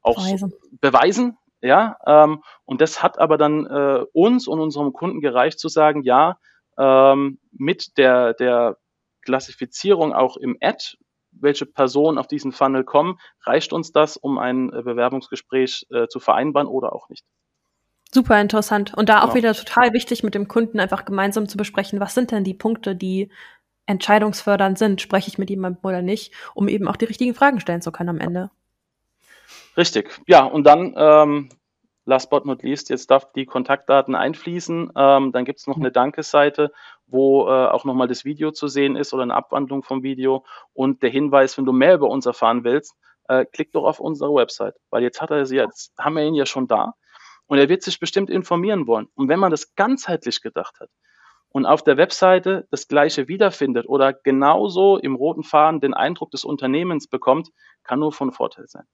auch 0.02 0.16
beweisen. 0.16 0.52
beweisen 0.80 1.38
Ja, 1.62 1.96
ähm, 2.06 2.42
und 2.64 2.80
das 2.80 3.02
hat 3.02 3.18
aber 3.18 3.38
dann 3.38 3.66
äh, 3.66 4.04
uns 4.12 4.48
und 4.48 4.58
unserem 4.58 4.92
Kunden 4.92 5.20
gereicht 5.20 5.60
zu 5.60 5.68
sagen, 5.68 6.02
ja, 6.02 6.38
ähm, 6.76 7.38
mit 7.52 7.96
der, 7.98 8.34
der 8.34 8.78
Klassifizierung 9.22 10.12
auch 10.12 10.36
im 10.36 10.56
Ad, 10.60 10.96
welche 11.30 11.64
Personen 11.64 12.18
auf 12.18 12.26
diesen 12.26 12.52
Funnel 12.52 12.84
kommen, 12.84 13.18
reicht 13.44 13.72
uns 13.72 13.92
das, 13.92 14.16
um 14.16 14.38
ein 14.38 14.72
äh, 14.72 14.82
Bewerbungsgespräch 14.82 15.86
äh, 15.90 16.08
zu 16.08 16.18
vereinbaren 16.18 16.66
oder 16.66 16.92
auch 16.94 17.08
nicht. 17.08 17.24
Super 18.12 18.40
interessant. 18.40 18.92
Und 18.94 19.08
da 19.08 19.20
auch 19.20 19.32
genau. 19.32 19.34
wieder 19.36 19.54
total 19.54 19.92
wichtig, 19.92 20.22
mit 20.22 20.34
dem 20.34 20.48
Kunden 20.48 20.80
einfach 20.80 21.04
gemeinsam 21.04 21.48
zu 21.48 21.56
besprechen, 21.56 22.00
was 22.00 22.14
sind 22.14 22.30
denn 22.30 22.44
die 22.44 22.54
Punkte, 22.54 22.94
die 22.94 23.30
entscheidungsfördernd 23.86 24.78
sind, 24.78 25.00
spreche 25.00 25.28
ich 25.28 25.38
mit 25.38 25.48
jemandem 25.48 25.84
oder 25.84 26.02
nicht, 26.02 26.34
um 26.54 26.68
eben 26.68 26.88
auch 26.88 26.96
die 26.96 27.06
richtigen 27.06 27.34
Fragen 27.34 27.60
stellen 27.60 27.82
zu 27.82 27.92
können 27.92 28.10
am 28.10 28.20
Ende. 28.20 28.50
Richtig. 29.76 30.10
Ja, 30.26 30.44
und 30.44 30.64
dann, 30.64 30.94
ähm, 30.96 31.48
last 32.04 32.30
but 32.30 32.44
not 32.44 32.62
least, 32.62 32.90
jetzt 32.90 33.10
darf 33.10 33.32
die 33.32 33.46
Kontaktdaten 33.46 34.14
einfließen. 34.14 34.92
Ähm, 34.96 35.32
dann 35.32 35.44
gibt 35.44 35.60
es 35.60 35.66
noch 35.66 35.76
eine 35.76 35.92
Dankeseite, 35.92 36.72
wo 37.06 37.46
äh, 37.46 37.66
auch 37.66 37.84
nochmal 37.84 38.08
das 38.08 38.24
Video 38.24 38.50
zu 38.50 38.68
sehen 38.68 38.96
ist 38.96 39.14
oder 39.14 39.22
eine 39.22 39.34
Abwandlung 39.34 39.82
vom 39.82 40.02
Video. 40.02 40.44
Und 40.72 41.02
der 41.02 41.10
Hinweis, 41.10 41.56
wenn 41.58 41.64
du 41.64 41.72
mehr 41.72 41.94
über 41.94 42.08
uns 42.08 42.26
erfahren 42.26 42.64
willst, 42.64 42.94
äh, 43.28 43.44
klick 43.44 43.72
doch 43.72 43.84
auf 43.84 44.00
unsere 44.00 44.34
Website, 44.34 44.74
weil 44.90 45.02
jetzt 45.02 45.20
hat 45.20 45.30
er 45.30 45.46
sie 45.46 45.56
jetzt, 45.56 45.92
haben 45.98 46.16
wir 46.16 46.24
ihn 46.24 46.34
ja 46.34 46.46
schon 46.46 46.66
da. 46.66 46.94
Und 47.46 47.58
er 47.58 47.68
wird 47.68 47.82
sich 47.82 48.00
bestimmt 48.00 48.30
informieren 48.30 48.86
wollen. 48.86 49.08
Und 49.14 49.28
wenn 49.28 49.38
man 49.38 49.50
das 49.50 49.74
ganzheitlich 49.74 50.40
gedacht 50.40 50.80
hat, 50.80 50.88
und 51.52 51.66
auf 51.66 51.84
der 51.84 51.98
Webseite 51.98 52.66
das 52.70 52.88
Gleiche 52.88 53.28
wiederfindet 53.28 53.86
oder 53.86 54.12
genauso 54.12 54.96
im 54.96 55.14
roten 55.14 55.42
Faden 55.42 55.80
den 55.80 55.94
Eindruck 55.94 56.30
des 56.30 56.44
Unternehmens 56.44 57.08
bekommt, 57.08 57.50
kann 57.84 58.00
nur 58.00 58.12
von 58.12 58.32
Vorteil 58.32 58.66
sein. 58.66 58.86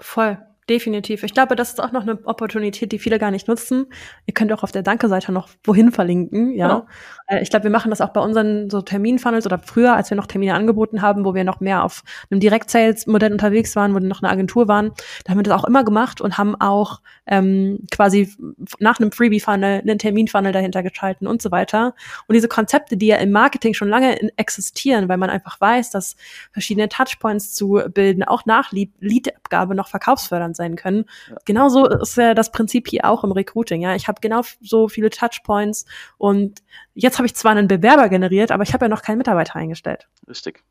Voll. 0.00 0.53
Definitiv. 0.68 1.22
Ich 1.24 1.34
glaube, 1.34 1.56
das 1.56 1.70
ist 1.70 1.82
auch 1.82 1.92
noch 1.92 2.02
eine 2.02 2.18
Opportunität, 2.24 2.90
die 2.90 2.98
viele 2.98 3.18
gar 3.18 3.30
nicht 3.30 3.48
nutzen. 3.48 3.86
Ihr 4.24 4.32
könnt 4.32 4.50
auch 4.52 4.62
auf 4.62 4.72
der 4.72 4.82
Danke-Seite 4.82 5.30
noch 5.30 5.50
wohin 5.62 5.92
verlinken, 5.92 6.54
ja. 6.54 6.68
Genau. 6.68 6.86
Äh, 7.26 7.42
ich 7.42 7.50
glaube, 7.50 7.64
wir 7.64 7.70
machen 7.70 7.90
das 7.90 8.00
auch 8.00 8.10
bei 8.10 8.20
unseren 8.20 8.70
so 8.70 8.80
Terminfunnels 8.80 9.44
oder 9.44 9.58
früher, 9.58 9.94
als 9.94 10.10
wir 10.10 10.16
noch 10.16 10.26
Termine 10.26 10.54
angeboten 10.54 11.02
haben, 11.02 11.24
wo 11.24 11.34
wir 11.34 11.44
noch 11.44 11.60
mehr 11.60 11.84
auf 11.84 12.02
einem 12.30 12.40
Direct-Sales-Modell 12.40 13.32
unterwegs 13.32 13.76
waren, 13.76 13.94
wo 13.94 14.00
wir 14.00 14.08
noch 14.08 14.22
eine 14.22 14.32
Agentur 14.32 14.68
waren. 14.68 14.92
Da 15.24 15.30
haben 15.30 15.38
wir 15.38 15.42
das 15.42 15.54
auch 15.54 15.64
immer 15.64 15.84
gemacht 15.84 16.20
und 16.20 16.38
haben 16.38 16.58
auch 16.58 17.00
ähm, 17.26 17.80
quasi 17.90 18.34
nach 18.78 19.00
einem 19.00 19.12
Freebie-Funnel 19.12 19.80
einen 19.80 19.98
Termin-Funnel 19.98 20.52
dahinter 20.52 20.82
geschalten 20.82 21.26
und 21.26 21.42
so 21.42 21.50
weiter. 21.50 21.94
Und 22.26 22.34
diese 22.34 22.48
Konzepte, 22.48 22.96
die 22.96 23.08
ja 23.08 23.16
im 23.16 23.32
Marketing 23.32 23.74
schon 23.74 23.88
lange 23.88 24.18
existieren, 24.38 25.08
weil 25.08 25.18
man 25.18 25.30
einfach 25.30 25.60
weiß, 25.60 25.90
dass 25.90 26.16
verschiedene 26.52 26.88
Touchpoints 26.88 27.54
zu 27.54 27.82
bilden, 27.92 28.22
auch 28.24 28.46
nach 28.46 28.72
Lead-Abgabe 28.72 29.74
noch 29.74 29.88
verkaufsfördernd 29.88 30.53
relevant 30.54 30.56
sein 30.56 30.76
können. 30.76 31.04
Ja. 31.28 31.36
Genauso 31.44 31.86
ist 31.86 32.16
ja 32.16 32.34
das 32.34 32.50
Prinzip 32.50 32.88
hier 32.88 33.04
auch 33.04 33.24
im 33.24 33.32
Recruiting. 33.32 33.82
Ja, 33.82 33.94
ich 33.94 34.08
habe 34.08 34.20
genau 34.20 34.42
so 34.60 34.88
viele 34.88 35.10
Touchpoints 35.10 35.86
und 36.18 36.62
jetzt 36.94 37.18
habe 37.18 37.26
ich 37.26 37.34
zwar 37.34 37.52
einen 37.52 37.68
Bewerber 37.68 38.08
generiert, 38.08 38.50
aber 38.50 38.62
ich 38.62 38.72
habe 38.72 38.86
ja 38.86 38.88
noch 38.88 39.02
keinen 39.02 39.18
Mitarbeiter 39.18 39.56
eingestellt. 39.56 40.08
Richtig. 40.28 40.62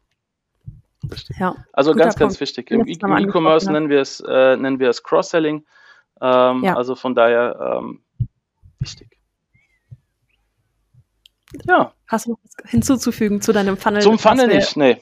Richtig. 1.11 1.38
Ja, 1.38 1.55
also 1.73 1.93
ganz, 1.93 2.15
ganz 2.15 2.39
wichtig. 2.39 2.71
Im 2.71 2.88
E-Commerce 2.88 3.69
nennen 3.69 3.89
wir 3.89 3.99
es, 3.99 4.21
äh, 4.21 4.55
nennen 4.55 4.79
wir 4.79 4.89
es 4.89 5.03
Cross-Selling. 5.03 5.65
Ähm, 6.21 6.63
ja. 6.63 6.77
Also 6.77 6.95
von 6.95 7.13
daher 7.13 7.81
ähm, 7.81 8.01
wichtig. 8.79 9.17
Ja. 11.67 11.93
Hast 12.07 12.25
du 12.25 12.31
noch 12.31 12.39
was 12.43 12.71
hinzuzufügen 12.71 13.41
zu 13.41 13.51
deinem 13.51 13.75
Funnel? 13.75 14.01
Zum 14.01 14.17
Funnel 14.17 14.47
nicht, 14.47 14.77
nee 14.77 15.01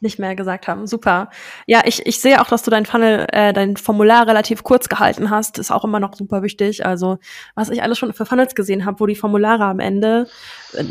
nicht 0.00 0.18
mehr 0.18 0.36
gesagt 0.36 0.68
haben. 0.68 0.86
Super. 0.86 1.30
Ja, 1.66 1.82
ich, 1.84 2.06
ich 2.06 2.20
sehe 2.20 2.40
auch, 2.40 2.48
dass 2.48 2.62
du 2.62 2.70
dein 2.70 2.86
Funnel, 2.86 3.26
äh, 3.32 3.52
dein 3.52 3.76
Formular 3.76 4.26
relativ 4.26 4.62
kurz 4.62 4.88
gehalten 4.88 5.30
hast. 5.30 5.58
Ist 5.58 5.70
auch 5.70 5.84
immer 5.84 6.00
noch 6.00 6.14
super 6.14 6.42
wichtig. 6.42 6.86
Also, 6.86 7.18
was 7.54 7.70
ich 7.70 7.82
alles 7.82 7.98
schon 7.98 8.12
für 8.12 8.26
Funnels 8.26 8.54
gesehen 8.54 8.84
habe, 8.84 9.00
wo 9.00 9.06
die 9.06 9.16
Formulare 9.16 9.64
am 9.64 9.80
Ende 9.80 10.26
äh, 10.74 10.84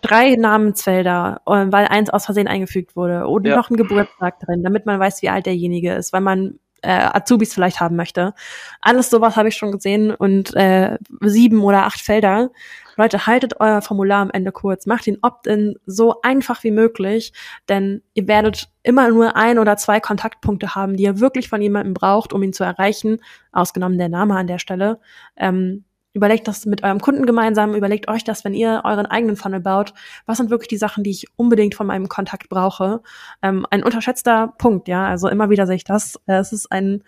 drei 0.00 0.36
Namensfelder, 0.36 1.40
äh, 1.46 1.66
weil 1.68 1.86
eins 1.86 2.10
aus 2.10 2.26
Versehen 2.26 2.48
eingefügt 2.48 2.96
wurde 2.96 3.26
und 3.26 3.46
ja. 3.46 3.56
noch 3.56 3.70
ein 3.70 3.76
Geburtstag 3.76 4.40
drin, 4.40 4.62
damit 4.62 4.86
man 4.86 5.00
weiß, 5.00 5.22
wie 5.22 5.30
alt 5.30 5.46
derjenige 5.46 5.94
ist, 5.94 6.12
weil 6.12 6.20
man 6.20 6.58
äh, 6.84 7.08
Azubis 7.12 7.54
vielleicht 7.54 7.80
haben 7.80 7.96
möchte. 7.96 8.34
Alles 8.80 9.10
sowas 9.10 9.36
habe 9.36 9.48
ich 9.48 9.56
schon 9.56 9.72
gesehen 9.72 10.14
und 10.14 10.54
äh, 10.54 10.98
sieben 11.20 11.62
oder 11.62 11.84
acht 11.84 12.00
Felder. 12.00 12.50
Leute, 12.96 13.26
haltet 13.26 13.60
euer 13.60 13.82
Formular 13.82 14.22
am 14.22 14.30
Ende 14.30 14.52
kurz, 14.52 14.86
macht 14.86 15.06
den 15.06 15.18
Opt-in 15.22 15.76
so 15.84 16.20
einfach 16.22 16.62
wie 16.62 16.70
möglich, 16.70 17.32
denn 17.68 18.02
ihr 18.14 18.28
werdet 18.28 18.68
immer 18.82 19.08
nur 19.08 19.36
ein 19.36 19.58
oder 19.58 19.76
zwei 19.76 19.98
Kontaktpunkte 19.98 20.74
haben, 20.74 20.96
die 20.96 21.04
ihr 21.04 21.18
wirklich 21.20 21.48
von 21.48 21.60
jemandem 21.60 21.94
braucht, 21.94 22.32
um 22.32 22.42
ihn 22.42 22.52
zu 22.52 22.62
erreichen, 22.62 23.18
ausgenommen 23.52 23.98
der 23.98 24.08
Name 24.08 24.36
an 24.36 24.46
der 24.46 24.58
Stelle. 24.58 25.00
Ähm, 25.36 25.84
Überlegt 26.14 26.46
das 26.46 26.64
mit 26.64 26.84
eurem 26.84 27.00
Kunden 27.00 27.26
gemeinsam, 27.26 27.74
überlegt 27.74 28.08
euch 28.08 28.22
das, 28.22 28.44
wenn 28.44 28.54
ihr 28.54 28.82
euren 28.84 29.04
eigenen 29.04 29.36
Funnel 29.36 29.60
baut. 29.60 29.92
Was 30.26 30.38
sind 30.38 30.48
wirklich 30.48 30.68
die 30.68 30.76
Sachen, 30.76 31.02
die 31.04 31.10
ich 31.10 31.26
unbedingt 31.36 31.74
von 31.74 31.88
meinem 31.88 32.08
Kontakt 32.08 32.48
brauche? 32.48 33.02
Ähm, 33.42 33.66
ein 33.70 33.82
unterschätzter 33.82 34.54
Punkt, 34.56 34.86
ja. 34.88 35.06
Also 35.06 35.28
immer 35.28 35.50
wieder 35.50 35.66
sehe 35.66 35.76
ich 35.76 35.84
das. 35.84 36.14
Äh, 36.26 36.36
es 36.36 36.52
ist 36.52 36.70
ein, 36.70 37.02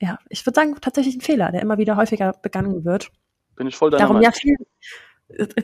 ja, 0.00 0.18
ich 0.30 0.44
würde 0.46 0.54
sagen, 0.54 0.74
tatsächlich 0.80 1.16
ein 1.16 1.20
Fehler, 1.20 1.52
der 1.52 1.60
immer 1.60 1.78
wieder 1.78 1.96
häufiger 1.96 2.32
begangen 2.40 2.84
wird. 2.84 3.10
Bin 3.56 3.66
ich 3.66 3.76
voll 3.76 3.90
deiner 3.90 4.00
Darum 4.00 4.16
Meinung. 4.16 4.32
ja 4.32 4.38
viel, 4.38 4.56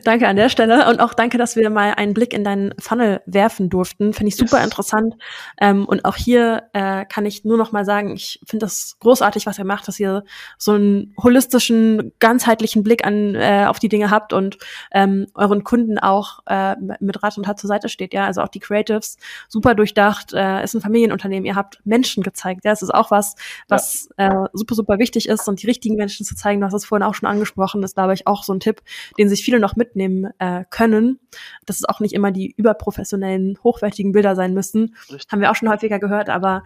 Danke 0.03 0.27
an 0.27 0.35
der 0.35 0.49
Stelle 0.49 0.89
und 0.89 0.99
auch 0.99 1.13
danke, 1.13 1.37
dass 1.37 1.55
wir 1.55 1.69
mal 1.69 1.93
einen 1.93 2.13
Blick 2.13 2.33
in 2.33 2.43
deinen 2.43 2.73
Funnel 2.79 3.21
werfen 3.25 3.69
durften. 3.69 4.11
Finde 4.11 4.27
ich 4.27 4.35
super 4.35 4.57
yes. 4.57 4.65
interessant. 4.65 5.15
Ähm, 5.59 5.85
und 5.85 6.03
auch 6.03 6.17
hier 6.17 6.63
äh, 6.73 7.05
kann 7.05 7.25
ich 7.25 7.45
nur 7.45 7.57
noch 7.57 7.71
mal 7.71 7.85
sagen, 7.85 8.13
ich 8.13 8.41
finde 8.45 8.65
das 8.65 8.97
großartig, 8.99 9.45
was 9.45 9.57
ihr 9.57 9.63
macht, 9.63 9.87
dass 9.87 10.01
ihr 10.01 10.25
so 10.57 10.73
einen 10.73 11.15
holistischen, 11.17 12.11
ganzheitlichen 12.19 12.83
Blick 12.83 13.05
an 13.05 13.35
äh, 13.35 13.65
auf 13.65 13.79
die 13.79 13.87
Dinge 13.87 14.11
habt 14.11 14.33
und 14.33 14.57
ähm, 14.91 15.27
euren 15.33 15.63
Kunden 15.63 15.97
auch 15.97 16.39
äh, 16.45 16.75
mit 16.99 17.23
Rat 17.23 17.37
und 17.37 17.45
Tat 17.45 17.57
zur 17.57 17.69
Seite 17.69 17.87
steht. 17.87 18.13
Ja, 18.13 18.25
also 18.25 18.41
auch 18.41 18.49
die 18.49 18.59
Creatives 18.59 19.15
super 19.47 19.75
durchdacht. 19.75 20.33
Äh, 20.33 20.61
ist 20.65 20.73
ein 20.73 20.81
Familienunternehmen. 20.81 21.45
Ihr 21.45 21.55
habt 21.55 21.79
Menschen 21.85 22.21
gezeigt. 22.21 22.65
Ja, 22.65 22.73
es 22.73 22.81
ist 22.81 22.93
auch 22.93 23.11
was, 23.11 23.35
was 23.69 24.09
ja. 24.19 24.43
äh, 24.43 24.47
super 24.51 24.75
super 24.75 24.99
wichtig 24.99 25.29
ist 25.29 25.47
und 25.47 25.61
die 25.61 25.67
richtigen 25.67 25.95
Menschen 25.95 26.25
zu 26.25 26.35
zeigen. 26.35 26.59
Du 26.59 26.65
hast 26.65 26.73
es 26.73 26.83
vorhin 26.83 27.03
auch 27.07 27.15
schon 27.15 27.29
angesprochen. 27.29 27.81
ist 27.81 27.95
glaube 27.95 28.13
ich 28.13 28.27
auch 28.27 28.43
so 28.43 28.53
ein 28.53 28.59
Tipp, 28.59 28.81
den 29.17 29.29
sich 29.29 29.41
viele 29.41 29.52
viele 29.53 29.61
noch 29.61 29.75
mitnehmen 29.75 30.31
äh, 30.39 30.65
können, 30.69 31.19
dass 31.65 31.77
es 31.77 31.85
auch 31.85 31.99
nicht 31.99 32.13
immer 32.13 32.31
die 32.31 32.51
überprofessionellen, 32.57 33.59
hochwertigen 33.63 34.11
Bilder 34.11 34.35
sein 34.35 34.53
müssen. 34.53 34.95
Richtig. 35.11 35.31
Haben 35.31 35.41
wir 35.41 35.51
auch 35.51 35.55
schon 35.55 35.69
häufiger 35.69 35.99
gehört, 35.99 36.29
aber 36.29 36.63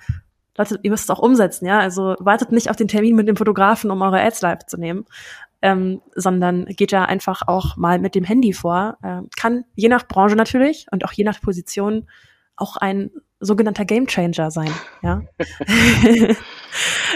Leute, 0.57 0.79
ihr 0.81 0.91
müsst 0.91 1.03
es 1.03 1.09
auch 1.09 1.19
umsetzen, 1.19 1.65
ja. 1.65 1.79
Also 1.79 2.15
wartet 2.19 2.51
nicht 2.51 2.69
auf 2.69 2.77
den 2.77 2.87
Termin 2.87 3.15
mit 3.15 3.27
dem 3.27 3.35
Fotografen, 3.35 3.91
um 3.91 4.01
eure 4.01 4.21
Ads 4.21 4.41
live 4.41 4.65
zu 4.65 4.77
nehmen. 4.77 5.05
Ähm, 5.61 6.01
sondern 6.13 6.65
geht 6.65 6.93
da 6.93 7.05
einfach 7.05 7.41
auch 7.47 7.77
mal 7.77 7.99
mit 7.99 8.13
dem 8.15 8.23
Handy 8.23 8.53
vor. 8.53 8.97
Äh, 9.01 9.21
kann 9.35 9.65
je 9.75 9.89
nach 9.89 10.07
Branche 10.07 10.35
natürlich 10.35 10.85
und 10.91 11.03
auch 11.03 11.11
je 11.11 11.23
nach 11.23 11.41
Position 11.41 12.07
auch 12.55 12.77
ein 12.77 13.11
sogenannter 13.39 13.85
Gamechanger 13.85 14.51
sein. 14.51 14.71
Ja. 15.03 15.21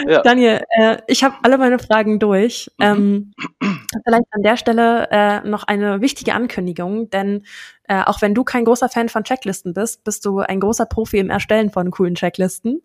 ja. 0.06 0.22
Daniel, 0.22 0.62
äh, 0.70 0.98
ich 1.06 1.24
habe 1.24 1.34
alle 1.42 1.58
meine 1.58 1.78
Fragen 1.78 2.18
durch. 2.18 2.70
Mhm. 2.78 2.84
Ähm, 2.84 3.32
vielleicht 4.04 4.26
an 4.30 4.42
der 4.42 4.56
Stelle 4.56 5.08
äh, 5.10 5.40
noch 5.48 5.64
eine 5.64 6.00
wichtige 6.00 6.34
Ankündigung, 6.34 7.10
denn 7.10 7.44
äh, 7.88 8.02
auch 8.04 8.22
wenn 8.22 8.34
du 8.34 8.44
kein 8.44 8.64
großer 8.64 8.88
Fan 8.88 9.08
von 9.08 9.24
Checklisten 9.24 9.74
bist, 9.74 10.04
bist 10.04 10.24
du 10.24 10.38
ein 10.38 10.60
großer 10.60 10.86
Profi 10.86 11.18
im 11.18 11.30
Erstellen 11.30 11.70
von 11.70 11.90
coolen 11.90 12.14
Checklisten. 12.14 12.82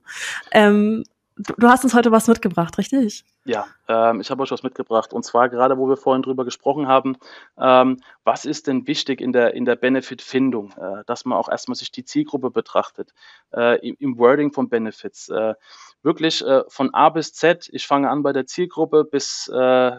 Ähm, 0.52 1.04
Du, 1.40 1.68
hast 1.68 1.84
uns 1.84 1.94
heute 1.94 2.12
was 2.12 2.28
mitgebracht, 2.28 2.78
richtig? 2.80 3.24
Ja, 3.46 3.68
ähm, 3.88 4.22
ich 4.22 4.32
habe 4.32 4.42
euch 4.42 4.50
was 4.50 4.64
mitgebracht. 4.64 5.14
Und 5.14 5.24
zwar 5.24 5.50
gerade, 5.50 5.78
wo 5.78 5.88
wir 5.88 5.96
vorhin 5.96 6.24
drüber 6.24 6.46
gesprochen 6.46 6.88
haben, 6.88 7.18
ähm, 7.60 8.02
was 8.24 8.46
ist 8.46 8.66
denn 8.66 8.88
wichtig 8.88 9.22
in 9.22 9.34
der, 9.34 9.54
in 9.54 9.64
der 9.64 9.76
Benefit-Findung? 9.76 10.72
Äh, 10.72 11.04
dass 11.06 11.26
man 11.26 11.38
auch 11.38 11.48
erstmal 11.48 11.76
sich 11.76 11.92
die 11.92 12.06
Zielgruppe 12.06 12.50
betrachtet, 12.50 13.14
äh, 13.54 13.78
im, 13.88 13.96
im, 14.00 14.18
Wording 14.18 14.52
von 14.52 14.68
Benefits. 14.68 15.30
Äh, 15.30 15.54
wirklich 16.02 16.44
äh, 16.44 16.64
von 16.70 16.94
A 16.96 17.10
bis 17.10 17.34
Z, 17.34 17.70
ich 17.72 17.86
fange 17.86 18.10
an 18.10 18.24
bei 18.24 18.34
der 18.34 18.48
Zielgruppe 18.48 19.04
bis, 19.04 19.48
äh, 19.48 19.92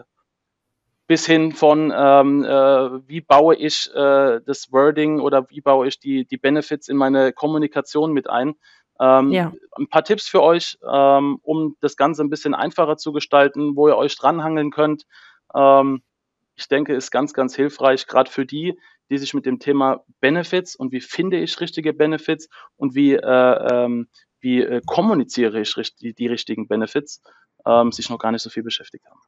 bis 1.07 1.25
hin 1.25 1.53
von, 1.53 1.93
ähm, 1.95 2.43
äh, 2.43 3.07
wie 3.07 3.21
baue 3.21 3.55
ich 3.55 3.89
das 3.93 4.71
Wording 4.71 5.21
oder 5.21 5.49
wie 5.49 5.61
baue 5.61 5.87
ich 5.87 5.99
die, 5.99 6.25
die 6.25 6.37
Benefits 6.37 6.87
in 6.89 6.97
meine 6.97 7.31
Kommunikation 7.31 8.11
mit 8.11 8.29
ein 8.29 8.55
ähm, 8.99 9.31
ja. 9.31 9.53
Ein 9.77 9.87
paar 9.87 10.03
Tipps 10.03 10.27
für 10.27 10.41
euch, 10.41 10.77
ähm, 10.91 11.39
um 11.41 11.75
das 11.79 11.95
Ganze 11.95 12.23
ein 12.23 12.29
bisschen 12.29 12.53
einfacher 12.53 12.97
zu 12.97 13.11
gestalten, 13.11 13.75
wo 13.75 13.87
ihr 13.87 13.97
euch 13.97 14.15
dranhangeln 14.17 14.71
könnt. 14.71 15.05
Ähm, 15.55 16.03
ich 16.55 16.67
denke, 16.67 16.93
ist 16.93 17.11
ganz, 17.11 17.33
ganz 17.33 17.55
hilfreich, 17.55 18.07
gerade 18.07 18.29
für 18.29 18.45
die, 18.45 18.77
die 19.09 19.17
sich 19.17 19.33
mit 19.33 19.45
dem 19.45 19.59
Thema 19.59 20.03
Benefits 20.19 20.75
und 20.75 20.91
wie 20.91 21.01
finde 21.01 21.37
ich 21.37 21.59
richtige 21.61 21.93
Benefits 21.93 22.49
und 22.75 22.95
wie, 22.95 23.13
äh, 23.13 23.73
ähm, 23.73 24.09
wie 24.41 24.61
äh, 24.61 24.81
kommuniziere 24.85 25.61
ich 25.61 25.73
die, 25.95 26.13
die 26.13 26.27
richtigen 26.27 26.67
Benefits, 26.67 27.21
ähm, 27.65 27.91
sich 27.91 28.09
noch 28.09 28.19
gar 28.19 28.31
nicht 28.31 28.41
so 28.41 28.49
viel 28.49 28.63
beschäftigt 28.63 29.05
haben. 29.09 29.19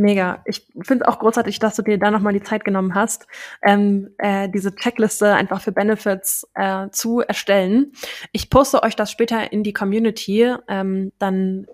Mega. 0.00 0.42
Ich 0.46 0.66
finde 0.82 1.04
es 1.04 1.08
auch 1.08 1.18
großartig, 1.18 1.58
dass 1.58 1.76
du 1.76 1.82
dir 1.82 1.98
da 1.98 2.10
nochmal 2.10 2.32
die 2.32 2.42
Zeit 2.42 2.64
genommen 2.64 2.94
hast, 2.94 3.26
ähm, 3.62 4.08
äh, 4.16 4.48
diese 4.48 4.74
Checkliste 4.74 5.34
einfach 5.34 5.60
für 5.60 5.72
Benefits 5.72 6.48
äh, 6.54 6.88
zu 6.90 7.20
erstellen. 7.20 7.92
Ich 8.32 8.48
poste 8.48 8.82
euch 8.82 8.96
das 8.96 9.10
später 9.10 9.52
in 9.52 9.62
die 9.62 9.74
Community. 9.74 10.54
Ähm, 10.68 11.12
dann 11.18 11.66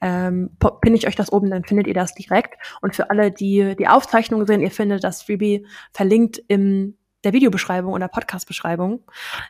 ähm, 0.00 0.50
pinne 0.80 0.96
ich 0.96 1.06
euch 1.06 1.14
das 1.14 1.32
oben, 1.32 1.50
dann 1.50 1.64
findet 1.64 1.86
ihr 1.86 1.94
das 1.94 2.14
direkt. 2.14 2.56
Und 2.82 2.96
für 2.96 3.10
alle, 3.10 3.30
die 3.30 3.76
die 3.78 3.88
Aufzeichnung 3.88 4.44
sehen, 4.44 4.60
ihr 4.60 4.72
findet 4.72 5.04
das 5.04 5.22
Freebie 5.22 5.64
verlinkt 5.92 6.42
im 6.48 6.97
der 7.24 7.32
Videobeschreibung 7.32 7.92
oder 7.92 8.08
Podcast-Beschreibung. 8.08 9.02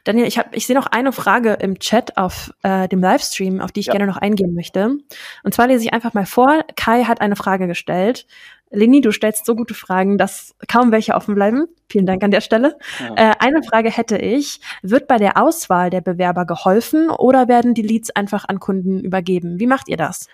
Daniel, 0.05 0.27
ich 0.27 0.39
habe, 0.39 0.51
ich 0.53 0.67
sehe 0.67 0.77
noch 0.77 0.87
eine 0.87 1.13
Frage 1.13 1.55
im 1.55 1.79
Chat 1.79 2.17
auf 2.17 2.53
äh, 2.63 2.89
dem 2.89 3.01
Livestream, 3.01 3.61
auf 3.61 3.73
die 3.73 3.81
ich 3.81 3.87
ja. 3.87 3.93
gerne 3.93 4.07
noch 4.07 4.17
eingehen 4.17 4.55
möchte. 4.55 4.97
Und 5.43 5.55
zwar 5.55 5.67
lese 5.67 5.85
ich 5.85 5.93
einfach 5.93 6.15
mal 6.15 6.27
vor. 6.27 6.65
Kai 6.77 7.05
hat 7.05 7.21
eine 7.21 7.37
Frage 7.37 7.67
gestellt. 7.67 8.27
Leni, 8.71 9.01
du 9.01 9.13
stellst 9.13 9.47
so 9.47 9.55
gute 9.55 9.75
Fragen, 9.75 10.19
dass 10.19 10.55
kaum 10.67 10.93
welche 10.93 11.15
offen 11.15 11.35
bleiben. 11.35 11.67
Vielen 11.89 12.07
Dank 12.07 12.23
an 12.23 12.31
der 12.31 12.43
Stelle. 12.43 12.77
Ja. 13.01 13.31
Äh, 13.31 13.35
eine 13.39 13.63
Frage 13.63 13.91
hätte 13.91 14.19
ich. 14.19 14.61
Wird 14.83 15.09
bei 15.09 15.17
der 15.17 15.41
Auswahl 15.41 15.91
der 15.91 16.03
Bewerber 16.03 16.45
geholfen 16.45 17.11
oder 17.11 17.49
werden 17.49 17.75
die 17.75 17.83
Leads 17.83 18.11
einfach 18.11 18.45
an 18.47 18.61
Kunden 18.61 19.01
übergeben? 19.01 19.59
Wie 19.59 19.67
macht 19.67 19.89
ihr 19.89 19.97
das? 19.97 20.29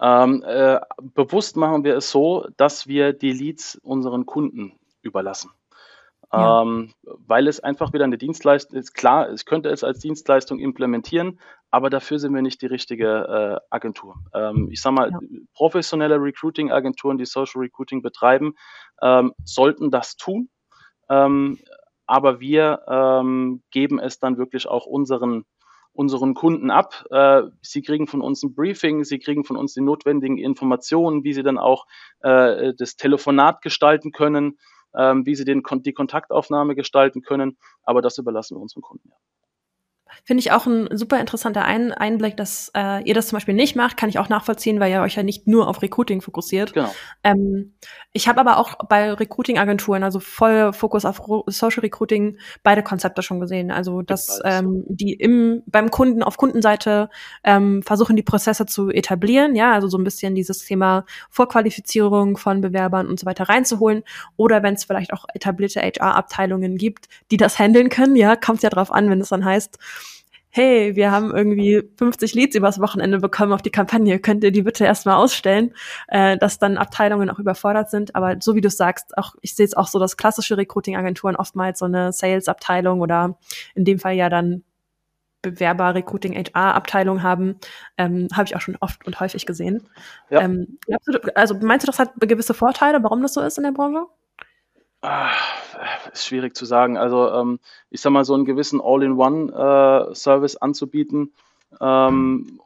Ähm, 0.00 0.42
äh, 0.46 0.80
bewusst 1.14 1.56
machen 1.56 1.84
wir 1.84 1.96
es 1.96 2.10
so, 2.10 2.46
dass 2.56 2.86
wir 2.86 3.12
die 3.12 3.32
Leads 3.32 3.76
unseren 3.76 4.26
Kunden 4.26 4.72
überlassen. 5.02 5.50
Ja. 6.40 6.62
Ähm, 6.62 6.92
weil 7.04 7.48
es 7.48 7.60
einfach 7.60 7.92
wieder 7.92 8.04
eine 8.04 8.18
Dienstleistung 8.18 8.78
ist. 8.78 8.94
Klar, 8.94 9.32
ich 9.32 9.44
könnte 9.44 9.68
es 9.68 9.84
als 9.84 10.00
Dienstleistung 10.00 10.58
implementieren, 10.58 11.40
aber 11.70 11.90
dafür 11.90 12.18
sind 12.18 12.34
wir 12.34 12.42
nicht 12.42 12.62
die 12.62 12.66
richtige 12.66 13.60
äh, 13.60 13.74
Agentur. 13.74 14.16
Ähm, 14.32 14.68
ich 14.70 14.80
sage 14.80 14.94
mal, 14.94 15.10
ja. 15.10 15.18
professionelle 15.54 16.16
Recruiting-Agenturen, 16.16 17.18
die 17.18 17.26
Social 17.26 17.62
Recruiting 17.62 18.02
betreiben, 18.02 18.54
ähm, 19.02 19.32
sollten 19.44 19.90
das 19.90 20.16
tun. 20.16 20.48
Ähm, 21.08 21.58
aber 22.06 22.40
wir 22.40 22.82
ähm, 22.88 23.62
geben 23.70 23.98
es 23.98 24.18
dann 24.18 24.36
wirklich 24.36 24.66
auch 24.66 24.86
unseren 24.86 25.44
unseren 25.94 26.34
Kunden 26.34 26.72
ab. 26.72 27.04
Äh, 27.10 27.42
sie 27.62 27.80
kriegen 27.80 28.08
von 28.08 28.20
uns 28.20 28.42
ein 28.42 28.54
Briefing, 28.54 29.04
sie 29.04 29.20
kriegen 29.20 29.44
von 29.44 29.56
uns 29.56 29.74
die 29.74 29.80
notwendigen 29.80 30.38
Informationen, 30.38 31.22
wie 31.22 31.32
sie 31.32 31.44
dann 31.44 31.56
auch 31.56 31.86
äh, 32.20 32.74
das 32.76 32.96
Telefonat 32.96 33.62
gestalten 33.62 34.10
können 34.10 34.58
ähm, 34.96 35.26
wie 35.26 35.34
sie 35.34 35.44
den, 35.44 35.62
die 35.84 35.92
Kontaktaufnahme 35.92 36.74
gestalten 36.74 37.22
können. 37.22 37.58
Aber 37.82 38.02
das 38.02 38.18
überlassen 38.18 38.56
wir 38.56 38.62
unseren 38.62 38.82
Kunden. 38.82 39.10
Ja. 39.10 39.16
Finde 40.22 40.40
ich 40.40 40.52
auch 40.52 40.66
ein 40.66 40.88
super 40.96 41.20
interessanter 41.20 41.64
ein 41.64 41.92
Einblick, 41.92 42.36
dass 42.36 42.70
äh, 42.74 43.02
ihr 43.04 43.14
das 43.14 43.28
zum 43.28 43.36
Beispiel 43.36 43.54
nicht 43.54 43.74
macht, 43.76 43.96
kann 43.96 44.08
ich 44.08 44.18
auch 44.18 44.28
nachvollziehen, 44.28 44.80
weil 44.80 44.92
ihr 44.92 45.02
euch 45.02 45.16
ja 45.16 45.22
nicht 45.22 45.46
nur 45.46 45.68
auf 45.68 45.82
Recruiting 45.82 46.20
fokussiert. 46.20 46.72
Genau. 46.72 46.94
Ähm, 47.22 47.74
ich 48.12 48.28
habe 48.28 48.40
aber 48.40 48.58
auch 48.58 48.74
bei 48.88 49.12
Recruiting-Agenturen, 49.12 50.04
also 50.04 50.20
voll 50.20 50.72
Fokus 50.72 51.04
auf 51.04 51.20
Social 51.48 51.80
Recruiting, 51.80 52.38
beide 52.62 52.82
Konzepte 52.82 53.22
schon 53.22 53.40
gesehen. 53.40 53.70
Also 53.70 54.02
dass 54.02 54.40
ähm, 54.44 54.84
die 54.88 55.14
im 55.14 55.62
beim 55.66 55.90
Kunden 55.90 56.22
auf 56.22 56.36
Kundenseite 56.36 57.10
ähm, 57.42 57.82
versuchen, 57.82 58.16
die 58.16 58.22
Prozesse 58.22 58.66
zu 58.66 58.90
etablieren, 58.90 59.56
ja, 59.56 59.72
also 59.72 59.88
so 59.88 59.98
ein 59.98 60.04
bisschen 60.04 60.34
dieses 60.34 60.64
Thema 60.64 61.04
Vorqualifizierung 61.30 62.36
von 62.36 62.60
Bewerbern 62.60 63.08
und 63.08 63.18
so 63.18 63.26
weiter 63.26 63.48
reinzuholen. 63.48 64.04
Oder 64.36 64.62
wenn 64.62 64.74
es 64.74 64.84
vielleicht 64.84 65.12
auch 65.12 65.24
etablierte 65.34 65.80
HR-Abteilungen 65.80 66.76
gibt, 66.76 67.08
die 67.30 67.36
das 67.36 67.58
handeln 67.58 67.88
können, 67.88 68.16
ja, 68.16 68.36
kommt 68.36 68.62
ja 68.62 68.70
drauf 68.70 68.92
an, 68.92 69.10
wenn 69.10 69.20
es 69.20 69.30
dann 69.30 69.44
heißt, 69.44 69.78
hey, 70.56 70.94
wir 70.94 71.10
haben 71.10 71.34
irgendwie 71.34 71.82
50 71.98 72.32
Leads 72.32 72.54
übers 72.54 72.78
Wochenende 72.78 73.18
bekommen 73.18 73.52
auf 73.52 73.60
die 73.60 73.72
Kampagne, 73.72 74.20
könnt 74.20 74.44
ihr 74.44 74.52
die 74.52 74.62
bitte 74.62 74.84
erstmal 74.84 75.16
ausstellen, 75.16 75.74
äh, 76.06 76.38
dass 76.38 76.60
dann 76.60 76.78
Abteilungen 76.78 77.28
auch 77.28 77.40
überfordert 77.40 77.90
sind. 77.90 78.14
Aber 78.14 78.36
so 78.38 78.54
wie 78.54 78.60
du 78.60 78.70
sagst, 78.70 79.18
auch 79.18 79.34
ich 79.40 79.56
sehe 79.56 79.66
es 79.66 79.74
auch 79.74 79.88
so, 79.88 79.98
dass 79.98 80.16
klassische 80.16 80.56
Recruiting-Agenturen 80.56 81.34
oftmals 81.34 81.80
so 81.80 81.86
eine 81.86 82.12
Sales-Abteilung 82.12 83.00
oder 83.00 83.36
in 83.74 83.84
dem 83.84 83.98
Fall 83.98 84.14
ja 84.14 84.28
dann 84.28 84.62
Bewerber, 85.42 85.92
Recruiting, 85.92 86.34
HR-Abteilung 86.36 87.24
haben, 87.24 87.56
ähm, 87.98 88.28
habe 88.32 88.44
ich 88.44 88.54
auch 88.54 88.60
schon 88.60 88.76
oft 88.78 89.04
und 89.08 89.18
häufig 89.18 89.46
gesehen. 89.46 89.82
Ja. 90.30 90.42
Ähm, 90.42 90.78
also 91.34 91.56
meinst 91.60 91.82
du, 91.82 91.90
das 91.90 91.98
hat 91.98 92.12
gewisse 92.20 92.54
Vorteile, 92.54 93.02
warum 93.02 93.22
das 93.22 93.34
so 93.34 93.40
ist 93.40 93.58
in 93.58 93.64
der 93.64 93.72
Branche? 93.72 94.06
Ah, 95.04 95.32
ist 96.14 96.26
schwierig 96.26 96.56
zu 96.56 96.64
sagen. 96.64 96.96
Also 96.96 97.30
ähm, 97.30 97.60
ich 97.90 98.00
sag 98.00 98.10
mal, 98.10 98.24
so 98.24 98.32
einen 98.32 98.46
gewissen 98.46 98.80
All-in-One-Service 98.82 100.54
äh, 100.54 100.58
anzubieten, 100.62 101.34
ähm, 101.78 102.58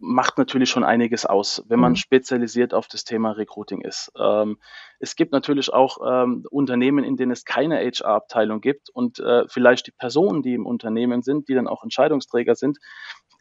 macht 0.00 0.36
natürlich 0.36 0.68
schon 0.68 0.82
einiges 0.82 1.24
aus, 1.24 1.62
wenn 1.68 1.78
man 1.78 1.92
mhm. 1.92 1.96
spezialisiert 1.96 2.74
auf 2.74 2.88
das 2.88 3.04
Thema 3.04 3.30
Recruiting 3.30 3.82
ist. 3.82 4.10
Ähm, 4.18 4.58
es 4.98 5.14
gibt 5.14 5.30
natürlich 5.30 5.72
auch 5.72 5.98
ähm, 6.04 6.44
Unternehmen, 6.50 7.04
in 7.04 7.16
denen 7.16 7.30
es 7.30 7.44
keine 7.44 7.78
HR-Abteilung 7.78 8.60
gibt 8.60 8.90
und 8.90 9.20
äh, 9.20 9.46
vielleicht 9.46 9.86
die 9.86 9.92
Personen, 9.92 10.42
die 10.42 10.54
im 10.54 10.66
Unternehmen 10.66 11.22
sind, 11.22 11.48
die 11.48 11.54
dann 11.54 11.68
auch 11.68 11.84
Entscheidungsträger 11.84 12.56
sind, 12.56 12.78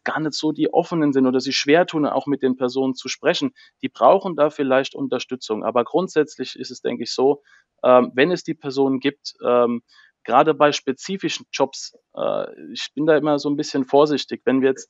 gar 0.07 0.19
nicht 0.21 0.33
so 0.33 0.53
die 0.53 0.73
offenen 0.73 1.11
sind 1.11 1.27
oder 1.27 1.41
sich 1.41 1.57
schwer 1.57 1.85
tun, 1.85 2.05
auch 2.05 2.27
mit 2.27 2.41
den 2.41 2.55
Personen 2.55 2.95
zu 2.95 3.09
sprechen. 3.09 3.53
Die 3.81 3.89
brauchen 3.89 4.37
da 4.37 4.49
vielleicht 4.49 4.95
Unterstützung. 4.95 5.65
Aber 5.65 5.83
grundsätzlich 5.83 6.55
ist 6.55 6.71
es, 6.71 6.81
denke 6.81 7.03
ich, 7.03 7.13
so, 7.13 7.43
ähm, 7.83 8.11
wenn 8.15 8.31
es 8.31 8.43
die 8.43 8.53
Personen 8.53 8.99
gibt, 8.99 9.33
ähm, 9.45 9.83
gerade 10.23 10.53
bei 10.53 10.71
spezifischen 10.71 11.45
Jobs, 11.51 11.93
äh, 12.15 12.45
ich 12.71 12.87
bin 12.95 13.05
da 13.05 13.17
immer 13.17 13.37
so 13.37 13.49
ein 13.49 13.57
bisschen 13.57 13.83
vorsichtig, 13.83 14.41
wenn 14.45 14.61
wir 14.61 14.69
jetzt 14.69 14.89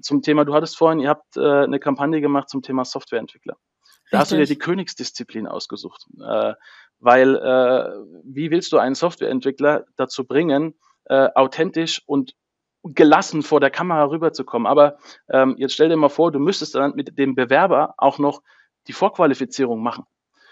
zum 0.00 0.22
Thema, 0.22 0.44
du 0.44 0.54
hattest 0.54 0.76
vorhin, 0.76 1.00
ihr 1.00 1.08
habt 1.08 1.36
äh, 1.36 1.64
eine 1.64 1.80
Kampagne 1.80 2.20
gemacht 2.20 2.48
zum 2.48 2.62
Thema 2.62 2.84
Softwareentwickler. 2.84 3.56
Da 4.12 4.18
hast 4.18 4.30
du 4.30 4.36
dir 4.36 4.46
die 4.46 4.58
Königsdisziplin 4.58 5.48
ausgesucht. 5.48 6.06
Äh, 6.24 6.54
weil 7.00 7.34
äh, 7.34 7.90
wie 8.24 8.52
willst 8.52 8.70
du 8.70 8.78
einen 8.78 8.94
Softwareentwickler 8.94 9.86
dazu 9.96 10.24
bringen, 10.24 10.78
äh, 11.06 11.28
authentisch 11.34 12.00
und 12.06 12.34
gelassen 12.84 13.42
vor 13.42 13.60
der 13.60 13.70
Kamera 13.70 14.04
rüberzukommen. 14.04 14.66
Aber 14.66 14.98
ähm, 15.28 15.54
jetzt 15.58 15.74
stell 15.74 15.88
dir 15.88 15.96
mal 15.96 16.08
vor, 16.08 16.32
du 16.32 16.38
müsstest 16.38 16.74
dann 16.74 16.94
mit 16.94 17.18
dem 17.18 17.34
Bewerber 17.34 17.94
auch 17.96 18.18
noch 18.18 18.42
die 18.88 18.92
Vorqualifizierung 18.92 19.82
machen. 19.82 20.04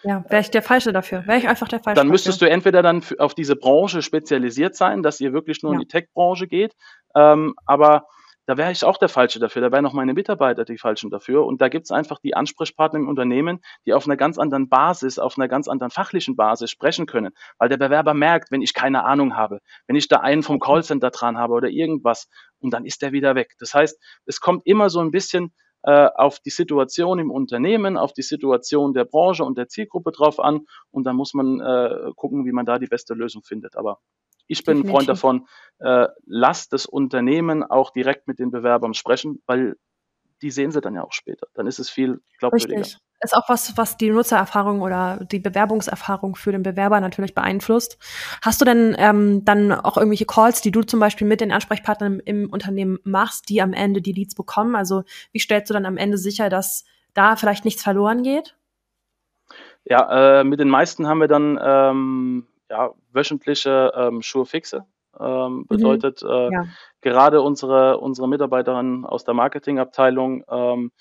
Ja, 0.03 0.25
wäre 0.29 0.41
ich 0.41 0.51
der 0.51 0.63
Falsche 0.63 0.93
dafür. 0.93 1.27
Wäre 1.27 1.39
ich 1.39 1.49
einfach 1.49 1.69
der 1.69 1.81
Falsche. 1.81 2.01
Dann 2.01 2.09
müsstest 2.09 2.41
dafür. 2.41 2.49
du 2.49 2.55
entweder 2.55 2.83
dann 2.83 3.03
auf 3.19 3.35
diese 3.35 3.57
Branche 3.57 4.01
spezialisiert 4.01 4.75
sein, 4.75 5.03
dass 5.03 5.21
ihr 5.21 5.33
wirklich 5.33 5.63
nur 5.63 5.73
ja. 5.73 5.75
in 5.75 5.81
die 5.81 5.89
Tech-Branche 5.89 6.47
geht. 6.47 6.75
Ähm, 7.15 7.55
aber 7.67 8.07
da 8.47 8.57
wäre 8.57 8.73
ich 8.73 8.85
auch 8.85 8.99
der 8.99 9.09
Falsche 9.09 9.39
dafür. 9.39 9.63
Da 9.63 9.73
wären 9.73 9.87
auch 9.87 9.93
meine 9.93 10.15
Mitarbeiter 10.15 10.65
die 10.65 10.79
Falschen 10.79 11.11
dafür. 11.11 11.45
Und 11.47 11.61
da 11.61 11.69
gibt 11.69 11.85
es 11.85 11.91
einfach 11.91 12.19
die 12.19 12.35
Ansprechpartner 12.35 12.99
im 12.99 13.09
Unternehmen, 13.09 13.61
die 13.87 13.95
auf 13.95 14.07
einer 14.07 14.17
ganz 14.17 14.39
anderen 14.39 14.69
Basis, 14.69 15.19
auf 15.19 15.39
einer 15.39 15.49
ganz 15.49 15.69
anderen 15.69 15.91
fachlichen 15.91 16.37
Basis 16.37 16.71
sprechen 16.71 17.07
können. 17.07 17.33
Weil 17.59 17.69
der 17.69 17.77
Bewerber 17.77 18.15
merkt, 18.15 18.51
wenn 18.51 18.63
ich 18.63 18.75
keine 18.75 19.05
Ahnung 19.05 19.37
habe, 19.37 19.61
wenn 19.87 19.97
ich 19.97 20.09
da 20.09 20.19
einen 20.19 20.43
vom 20.43 20.59
Callcenter 20.59 21.11
dran 21.11 21.39
habe 21.39 21.55
oder 21.55 21.69
irgendwas, 21.69 22.29
und 22.59 22.73
dann 22.73 22.85
ist 22.85 23.03
der 23.03 23.13
wieder 23.13 23.35
weg. 23.35 23.55
Das 23.59 23.75
heißt, 23.75 23.99
es 24.27 24.41
kommt 24.41 24.67
immer 24.67 24.91
so 24.91 25.01
ein 25.01 25.11
bisschen 25.11 25.55
äh, 25.83 26.09
auf 26.15 26.41
die 26.41 26.51
Situation 26.51 27.19
im 27.19 27.31
Unternehmen, 27.31 27.97
auf 27.97 28.13
die 28.13 28.23
Situation 28.23 28.93
der 28.93 29.05
Branche 29.05 29.45
und 29.45 29.57
der 29.57 29.69
Zielgruppe 29.69 30.13
drauf 30.13 30.39
an. 30.39 30.67
Und 30.91 31.05
dann 31.05 31.17
muss 31.17 31.35
man 31.35 31.61
äh, 31.61 32.11
gucken, 32.17 32.45
wie 32.45 32.53
man 32.53 32.67
da 32.67 32.79
die 32.79 32.87
beste 32.87 33.15
Lösung 33.15 33.43
findet. 33.43 33.77
Aber 33.77 33.99
ich 34.51 34.65
bin 34.65 34.81
ein 34.81 34.89
Freund 34.89 35.09
davon, 35.09 35.47
äh, 35.79 36.09
lasst 36.27 36.73
das 36.73 36.87
Unternehmen 36.87 37.63
auch 37.63 37.91
direkt 37.91 38.27
mit 38.27 38.39
den 38.39 38.51
Bewerbern 38.51 38.95
sprechen, 38.95 39.43
weil 39.47 39.77
die 40.43 40.51
sehen 40.51 40.73
sie 40.73 40.81
dann 40.81 40.95
ja 40.95 41.05
auch 41.05 41.13
später. 41.13 41.47
Dann 41.55 41.67
ist 41.67 41.79
es 41.79 41.89
viel 41.89 42.21
glaubwürdiger. 42.39 42.81
Richtig. 42.81 42.99
Ist 43.23 43.37
auch 43.37 43.49
was, 43.49 43.77
was 43.77 43.99
die 43.99 44.11
Nutzererfahrung 44.11 44.81
oder 44.81 45.19
die 45.31 45.39
Bewerbungserfahrung 45.39 46.37
für 46.37 46.53
den 46.53 46.63
Bewerber 46.63 47.01
natürlich 47.01 47.35
beeinflusst. 47.35 47.99
Hast 48.43 48.61
du 48.61 48.65
denn 48.65 48.97
ähm, 48.99 49.45
dann 49.45 49.73
auch 49.73 49.99
irgendwelche 49.99 50.25
Calls, 50.25 50.63
die 50.63 50.71
du 50.71 50.83
zum 50.83 51.01
Beispiel 51.01 51.27
mit 51.27 51.43
den 51.43 51.53
Ansprechpartnern 51.53 52.21
im, 52.21 52.45
im 52.45 52.51
Unternehmen 52.51 52.99
machst, 53.05 53.51
die 53.51 53.61
am 53.61 53.75
Ende 53.75 54.01
die 54.01 54.13
Leads 54.13 54.35
bekommen? 54.35 54.75
Also 54.75 55.05
wie 55.33 55.39
stellst 55.39 55.69
du 55.69 55.75
dann 55.75 55.85
am 55.87 55.99
Ende 55.99 56.17
sicher, 56.17 56.49
dass 56.49 56.85
da 57.13 57.37
vielleicht 57.37 57.67
nichts 57.67 57.83
verloren 57.83 58.23
geht? 58.23 58.57
Ja, 59.85 60.41
äh, 60.41 60.45
mit 60.45 60.59
den 60.59 60.69
meisten 60.69 61.07
haben 61.07 61.21
wir 61.21 61.29
dann 61.29 61.59
ähm, 61.63 62.47
ja, 62.71 62.95
wöchentliche 63.13 63.93
ähm, 63.95 64.23
Schuhe-Fixe. 64.23 64.87
Ähm, 65.19 65.57
mhm. 65.57 65.67
bedeutet, 65.67 66.23
mhm. 66.23 66.31
äh, 66.31 66.53
ja. 66.53 66.65
gerade 67.01 67.43
unsere, 67.43 67.99
unsere 67.99 68.29
Mitarbeiterinnen 68.29 69.05
aus 69.05 69.25
der 69.25 69.35
Marketingabteilung 69.35 70.45
ähm, 70.49 70.93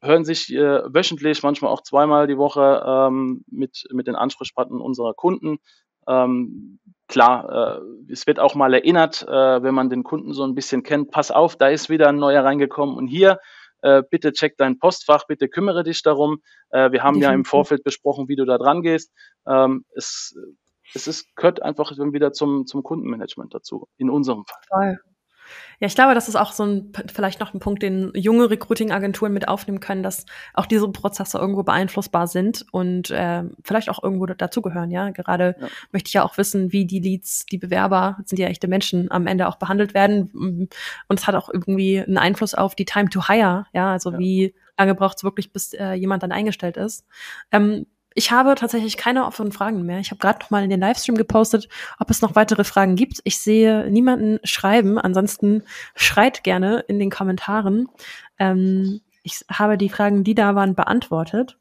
hören 0.00 0.24
sich 0.24 0.52
äh, 0.54 0.82
wöchentlich, 0.94 1.42
manchmal 1.42 1.72
auch 1.72 1.82
zweimal 1.82 2.26
die 2.26 2.36
Woche 2.36 2.84
ähm, 2.86 3.44
mit, 3.50 3.88
mit 3.90 4.06
den 4.06 4.16
Ansprechpartnern 4.16 4.80
unserer 4.80 5.14
Kunden. 5.14 5.58
Ähm, 6.06 6.78
klar, 7.08 7.80
äh, 7.80 8.12
es 8.12 8.26
wird 8.26 8.38
auch 8.38 8.54
mal 8.54 8.74
erinnert, 8.74 9.26
äh, 9.26 9.62
wenn 9.62 9.74
man 9.74 9.90
den 9.90 10.04
Kunden 10.04 10.34
so 10.34 10.44
ein 10.44 10.54
bisschen 10.54 10.82
kennt, 10.82 11.10
pass 11.10 11.30
auf, 11.30 11.56
da 11.56 11.68
ist 11.68 11.88
wieder 11.88 12.08
ein 12.08 12.16
neuer 12.16 12.44
reingekommen 12.44 12.96
und 12.96 13.08
hier, 13.08 13.40
äh, 13.82 14.02
bitte 14.08 14.32
check 14.32 14.56
dein 14.56 14.78
Postfach, 14.78 15.26
bitte 15.26 15.48
kümmere 15.48 15.84
dich 15.84 16.02
darum. 16.02 16.42
Äh, 16.70 16.92
wir 16.92 17.02
haben 17.02 17.14
Definitiv. 17.14 17.22
ja 17.22 17.32
im 17.32 17.44
Vorfeld 17.44 17.82
besprochen, 17.82 18.28
wie 18.28 18.36
du 18.36 18.44
da 18.44 18.58
dran 18.58 18.82
gehst. 18.82 19.12
Ähm, 19.46 19.84
es 19.94 20.36
es 20.94 21.06
ist, 21.06 21.34
gehört 21.36 21.62
einfach 21.62 21.92
wieder 21.92 22.32
zum, 22.32 22.66
zum 22.66 22.82
Kundenmanagement 22.82 23.54
dazu, 23.54 23.88
in 23.96 24.10
unserem 24.10 24.44
Fall. 24.46 24.96
Voll. 24.96 24.98
Ja, 25.80 25.86
ich 25.86 25.94
glaube, 25.94 26.14
das 26.14 26.28
ist 26.28 26.36
auch 26.36 26.52
so 26.52 26.64
ein, 26.64 26.92
vielleicht 27.12 27.40
noch 27.40 27.54
ein 27.54 27.60
Punkt, 27.60 27.82
den 27.82 28.12
junge 28.14 28.50
Recruiting-Agenturen 28.50 29.32
mit 29.32 29.48
aufnehmen 29.48 29.80
können, 29.80 30.02
dass 30.02 30.26
auch 30.54 30.66
diese 30.66 30.88
Prozesse 30.90 31.38
irgendwo 31.38 31.62
beeinflussbar 31.62 32.26
sind 32.26 32.66
und 32.72 33.10
äh, 33.10 33.44
vielleicht 33.64 33.88
auch 33.88 34.02
irgendwo 34.02 34.26
dazugehören, 34.26 34.90
ja. 34.90 35.10
Gerade 35.10 35.56
ja. 35.58 35.68
möchte 35.92 36.08
ich 36.08 36.14
ja 36.14 36.24
auch 36.24 36.36
wissen, 36.36 36.72
wie 36.72 36.84
die 36.84 37.00
Leads, 37.00 37.46
die 37.46 37.58
Bewerber, 37.58 38.18
sind 38.24 38.38
ja 38.38 38.48
echte 38.48 38.68
Menschen, 38.68 39.10
am 39.10 39.26
Ende 39.26 39.48
auch 39.48 39.56
behandelt 39.56 39.94
werden. 39.94 40.68
Und 41.08 41.18
es 41.20 41.26
hat 41.26 41.34
auch 41.34 41.48
irgendwie 41.52 42.00
einen 42.00 42.18
Einfluss 42.18 42.54
auf 42.54 42.74
die 42.74 42.84
Time 42.84 43.08
to 43.08 43.28
Hire, 43.28 43.66
ja. 43.72 43.92
Also 43.92 44.12
ja. 44.12 44.18
wie 44.18 44.54
lange 44.76 44.94
braucht 44.94 45.18
es 45.18 45.24
wirklich, 45.24 45.52
bis 45.52 45.72
äh, 45.74 45.92
jemand 45.92 46.22
dann 46.22 46.32
eingestellt 46.32 46.76
ist. 46.76 47.04
Ähm, 47.52 47.86
ich 48.14 48.30
habe 48.30 48.54
tatsächlich 48.54 48.96
keine 48.96 49.26
offenen 49.26 49.52
Fragen 49.52 49.84
mehr. 49.84 50.00
Ich 50.00 50.10
habe 50.10 50.18
gerade 50.18 50.40
noch 50.40 50.50
mal 50.50 50.64
in 50.64 50.70
den 50.70 50.80
Livestream 50.80 51.16
gepostet, 51.16 51.68
ob 51.98 52.10
es 52.10 52.22
noch 52.22 52.34
weitere 52.34 52.64
Fragen 52.64 52.96
gibt. 52.96 53.20
Ich 53.24 53.38
sehe 53.38 53.90
niemanden 53.90 54.40
schreiben. 54.44 54.98
Ansonsten 54.98 55.62
schreit 55.94 56.42
gerne 56.42 56.80
in 56.88 56.98
den 56.98 57.10
Kommentaren. 57.10 57.88
Ähm, 58.38 59.00
ich 59.22 59.44
habe 59.50 59.78
die 59.78 59.88
Fragen, 59.88 60.24
die 60.24 60.34
da 60.34 60.54
waren, 60.54 60.74
beantwortet. 60.74 61.58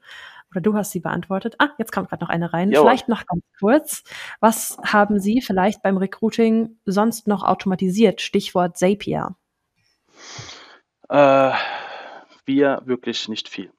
Oder 0.51 0.61
du 0.61 0.73
hast 0.75 0.91
sie 0.91 1.01
beantwortet. 1.01 1.55
Ah, 1.59 1.69
jetzt 1.77 1.91
kommt 1.91 2.09
gerade 2.09 2.23
noch 2.23 2.29
eine 2.29 2.53
rein. 2.53 2.71
Jo. 2.71 2.81
Vielleicht 2.81 3.09
noch 3.09 3.25
ganz 3.25 3.43
kurz. 3.59 4.03
Was 4.39 4.77
haben 4.83 5.19
Sie 5.19 5.41
vielleicht 5.41 5.83
beim 5.83 5.97
Recruiting 5.97 6.77
sonst 6.85 7.27
noch 7.27 7.43
automatisiert? 7.43 8.21
Stichwort 8.21 8.77
Zapier. 8.77 9.35
Äh, 11.09 11.51
wir 12.45 12.81
wirklich 12.85 13.27
nicht 13.27 13.49
viel. 13.49 13.71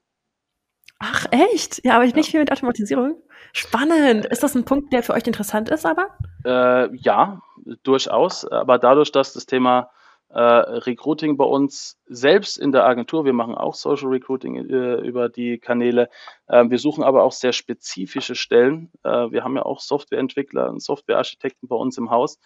Ach, 0.98 1.26
echt? 1.30 1.84
Ja, 1.84 1.96
aber 1.96 2.04
nicht 2.04 2.16
ja. 2.16 2.22
viel 2.22 2.40
mit 2.40 2.52
Automatisierung. 2.52 3.22
Spannend. 3.52 4.26
Ist 4.26 4.42
das 4.42 4.54
ein 4.54 4.64
Punkt, 4.64 4.92
der 4.92 5.02
für 5.02 5.14
euch 5.14 5.26
interessant 5.26 5.70
ist, 5.70 5.86
aber? 5.86 6.08
Äh, 6.44 6.94
ja, 6.96 7.40
durchaus. 7.82 8.44
Aber 8.44 8.78
dadurch, 8.78 9.12
dass 9.12 9.32
das 9.32 9.46
Thema 9.46 9.90
äh, 10.30 10.40
Recruiting 10.40 11.36
bei 11.36 11.44
uns 11.44 11.98
selbst 12.06 12.58
in 12.58 12.72
der 12.72 12.84
Agentur, 12.84 13.24
wir 13.24 13.32
machen 13.32 13.54
auch 13.54 13.74
Social 13.74 14.08
Recruiting 14.08 14.56
äh, 14.56 14.96
über 15.00 15.28
die 15.28 15.58
Kanäle. 15.58 16.10
Äh, 16.48 16.68
wir 16.68 16.78
suchen 16.78 17.04
aber 17.04 17.22
auch 17.22 17.32
sehr 17.32 17.52
spezifische 17.52 18.34
Stellen. 18.34 18.90
Äh, 19.04 19.30
wir 19.30 19.44
haben 19.44 19.56
ja 19.56 19.62
auch 19.64 19.80
Softwareentwickler 19.80 20.68
und 20.68 20.82
Softwarearchitekten 20.82 21.68
bei 21.68 21.76
uns 21.76 21.96
im 21.96 22.10
Haus. 22.10 22.38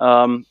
Ähm, 0.00 0.46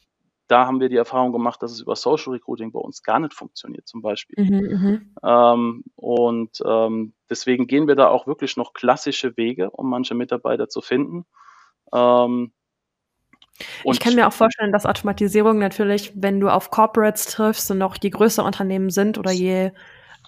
da 0.49 0.65
haben 0.65 0.79
wir 0.79 0.89
die 0.89 0.97
Erfahrung 0.97 1.31
gemacht, 1.31 1.61
dass 1.61 1.71
es 1.71 1.79
über 1.79 1.95
Social 1.95 2.33
Recruiting 2.33 2.71
bei 2.71 2.79
uns 2.79 3.03
gar 3.03 3.19
nicht 3.19 3.33
funktioniert, 3.33 3.87
zum 3.87 4.01
Beispiel. 4.01 4.43
Mhm, 4.43 4.57
mhm. 4.57 5.15
ähm, 5.23 5.83
und 5.95 6.57
ähm, 6.65 7.13
deswegen 7.29 7.67
gehen 7.67 7.87
wir 7.87 7.95
da 7.95 8.07
auch 8.07 8.25
wirklich 8.25 8.57
noch 8.57 8.73
klassische 8.73 9.37
Wege, 9.37 9.69
um 9.69 9.89
manche 9.89 10.15
Mitarbeiter 10.15 10.67
zu 10.67 10.81
finden. 10.81 11.25
Ähm, 11.93 12.51
ich 13.83 13.99
kann 13.99 14.15
mir 14.15 14.27
auch 14.27 14.33
vorstellen, 14.33 14.71
dass 14.71 14.85
Automatisierung 14.85 15.59
natürlich, 15.59 16.13
wenn 16.15 16.39
du 16.39 16.49
auf 16.49 16.71
Corporates 16.71 17.25
triffst 17.25 17.69
und 17.69 17.77
noch 17.77 17.97
je 18.01 18.09
größer 18.09 18.43
Unternehmen 18.43 18.89
sind 18.89 19.17
oder 19.17 19.31
je, 19.31 19.71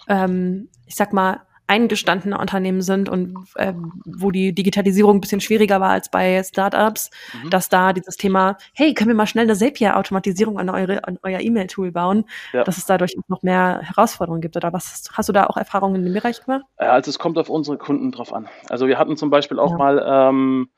ähm, 0.08 0.68
ich 0.86 0.94
sag 0.94 1.12
mal, 1.12 1.40
eingestandene 1.72 2.36
Unternehmen 2.36 2.82
sind 2.82 3.08
und 3.08 3.34
äh, 3.54 3.72
wo 4.04 4.30
die 4.30 4.54
Digitalisierung 4.54 5.16
ein 5.16 5.20
bisschen 5.22 5.40
schwieriger 5.40 5.80
war 5.80 5.88
als 5.88 6.10
bei 6.10 6.42
Startups, 6.42 7.10
mhm. 7.42 7.48
dass 7.48 7.70
da 7.70 7.94
dieses 7.94 8.16
Thema, 8.16 8.58
hey, 8.74 8.92
können 8.92 9.08
wir 9.08 9.14
mal 9.14 9.26
schnell 9.26 9.44
eine 9.44 9.56
Zapier-Automatisierung 9.56 10.58
an, 10.58 10.68
eure, 10.68 11.04
an 11.04 11.18
euer 11.22 11.40
E-Mail-Tool 11.40 11.90
bauen, 11.90 12.24
ja. 12.52 12.64
dass 12.64 12.76
es 12.76 12.84
dadurch 12.84 13.16
noch 13.28 13.42
mehr 13.42 13.80
Herausforderungen 13.82 14.42
gibt. 14.42 14.54
Oder 14.54 14.74
was 14.74 14.92
hast, 14.92 15.16
hast, 15.16 15.30
du 15.30 15.32
da 15.32 15.46
auch 15.46 15.56
Erfahrungen 15.56 15.96
in 15.96 16.04
dem 16.04 16.12
Bereich 16.12 16.44
gemacht? 16.44 16.64
Also 16.76 17.08
es 17.08 17.18
kommt 17.18 17.38
auf 17.38 17.48
unsere 17.48 17.78
Kunden 17.78 18.12
drauf 18.12 18.34
an. 18.34 18.48
Also 18.68 18.86
wir 18.86 18.98
hatten 18.98 19.16
zum 19.16 19.30
Beispiel 19.30 19.58
auch 19.58 19.70
ja. 19.70 19.78
mal, 19.78 20.04
ähm, 20.06 20.68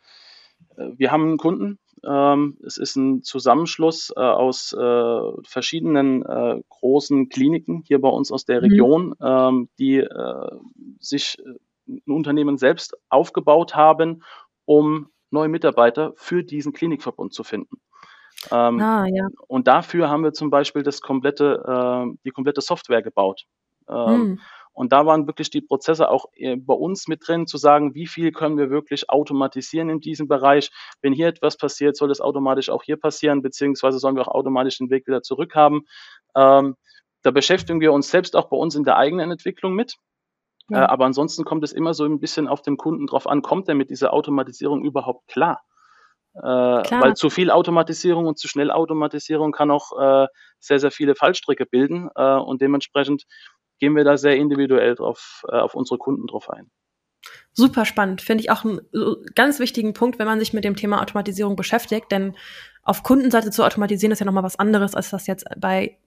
äh, 0.76 0.90
wir 0.97 1.11
haben 1.11 1.24
einen 1.24 1.38
Kunden, 1.38 1.80
ähm, 2.07 2.59
es 2.65 2.77
ist 2.77 2.97
ein 2.97 3.23
Zusammenschluss 3.23 4.13
äh, 4.17 4.21
aus 4.21 4.73
äh, 4.73 5.43
verschiedenen 5.47 6.25
äh, 6.25 6.61
großen 6.69 7.29
Kliniken 7.29 7.83
hier 7.87 8.01
bei 8.01 8.09
uns 8.09 8.31
aus 8.31 8.45
der 8.45 8.61
mhm. 8.61 8.65
Region, 8.69 9.15
ähm, 9.21 9.69
die 9.79 9.99
äh, 9.99 10.51
sich 11.01 11.39
äh, 11.39 11.51
ein 11.87 12.13
Unternehmen 12.13 12.57
selbst 12.57 12.97
aufgebaut 13.09 13.75
haben, 13.75 14.23
um 14.65 15.09
neue 15.31 15.49
Mitarbeiter 15.49 16.13
für 16.17 16.43
diesen 16.43 16.73
Klinikverbund 16.73 17.33
zu 17.33 17.45
finden. 17.45 17.81
Ähm, 18.51 18.81
ah, 18.81 19.07
ja. 19.07 19.29
Und 19.49 19.67
dafür 19.69 20.09
haben 20.09 20.23
wir 20.23 20.33
zum 20.33 20.51
Beispiel 20.51 20.83
das 20.83 21.01
komplette, 21.01 21.63
äh, 21.67 22.17
die 22.25 22.31
komplette 22.31 22.61
Software 22.61 23.03
gebaut. 23.03 23.45
Ähm, 23.89 24.19
mhm. 24.19 24.41
Und 24.75 24.93
da 24.93 25.07
waren 25.07 25.27
wirklich 25.27 25.51
die 25.51 25.61
Prozesse 25.61 26.11
auch 26.11 26.27
äh, 26.35 26.57
bei 26.57 26.75
uns 26.75 27.09
mit 27.09 27.27
drin, 27.27 27.47
zu 27.47 27.57
sagen, 27.57 27.95
wie 27.95 28.07
viel 28.07 28.33
können 28.33 28.59
wir 28.59 28.70
wirklich 28.70 29.09
automatisieren 29.09 29.89
in 29.89 30.01
diesem 30.01 30.29
Bereich. 30.29 30.70
Wenn 31.01 31.12
hier 31.12 31.29
etwas 31.29 31.57
passiert, 31.57 31.97
soll 31.97 32.11
es 32.11 32.20
automatisch 32.20 32.68
auch 32.68 32.83
hier 32.83 32.97
passieren, 32.97 33.41
beziehungsweise 33.41 33.99
sollen 33.99 34.16
wir 34.16 34.29
auch 34.29 34.35
automatisch 34.35 34.79
den 34.79 34.91
Weg 34.91 35.07
wieder 35.07 35.22
zurückhaben. 35.22 35.87
Ähm, 36.37 36.75
da 37.22 37.31
beschäftigen 37.31 37.81
wir 37.81 37.93
uns 37.93 38.11
selbst 38.11 38.37
auch 38.37 38.49
bei 38.51 38.57
uns 38.57 38.75
in 38.75 38.85
der 38.85 38.97
eigenen 38.97 39.31
Entwicklung 39.31 39.75
mit. 39.75 39.95
Ja. 40.68 40.83
Äh, 40.83 40.87
aber 40.87 41.05
ansonsten 41.07 41.45
kommt 41.45 41.62
es 41.64 41.72
immer 41.72 41.95
so 41.95 42.05
ein 42.05 42.20
bisschen 42.20 42.49
auf 42.49 42.61
den 42.61 42.77
Kunden 42.77 43.07
drauf 43.07 43.27
an, 43.27 43.43
kommt 43.43 43.68
er 43.68 43.77
mit 43.77 43.91
dieser 43.91 44.12
Automatisierung 44.12 44.85
überhaupt 44.85 45.29
klar? 45.29 45.62
Äh, 46.37 46.43
weil 46.43 47.14
zu 47.14 47.31
viel 47.31 47.53
Automatisierung 47.53 48.27
und 48.27 48.39
zu 48.41 48.49
schnell 48.49 48.72
Automatisierung 48.72 49.53
kann 49.53 49.70
auch 49.70 49.93
äh, 49.97 50.27
sehr, 50.59 50.81
sehr 50.81 50.91
viele 50.91 51.14
Fallstricke 51.14 51.64
bilden 51.64 52.09
äh, 52.16 52.35
und 52.35 52.61
dementsprechend 52.61 53.25
gehen 53.79 53.97
wir 53.97 54.05
da 54.05 54.16
sehr 54.16 54.37
individuell 54.37 54.95
drauf, 54.95 55.45
äh, 55.49 55.57
auf 55.57 55.75
unsere 55.75 55.99
Kunden 55.99 56.27
drauf 56.27 56.51
ein. 56.51 56.70
Super 57.53 57.85
spannend. 57.85 58.20
Finde 58.20 58.43
ich 58.43 58.51
auch 58.51 58.64
einen 58.64 58.79
äh, 58.93 59.14
ganz 59.35 59.59
wichtigen 59.59 59.93
Punkt, 59.93 60.18
wenn 60.18 60.27
man 60.27 60.39
sich 60.41 60.53
mit 60.53 60.64
dem 60.64 60.77
Thema 60.77 61.01
Automatisierung 61.01 61.57
beschäftigt. 61.57 62.11
Denn 62.11 62.37
auf 62.83 63.03
Kundenseite 63.03 63.51
zu 63.51 63.64
automatisieren 63.64 64.12
ist 64.12 64.18
ja 64.18 64.27
nochmal 64.27 64.43
was 64.43 64.59
anderes, 64.59 64.95
als 64.95 65.11
das 65.11 65.27
jetzt 65.27 65.47
bei 65.59 65.99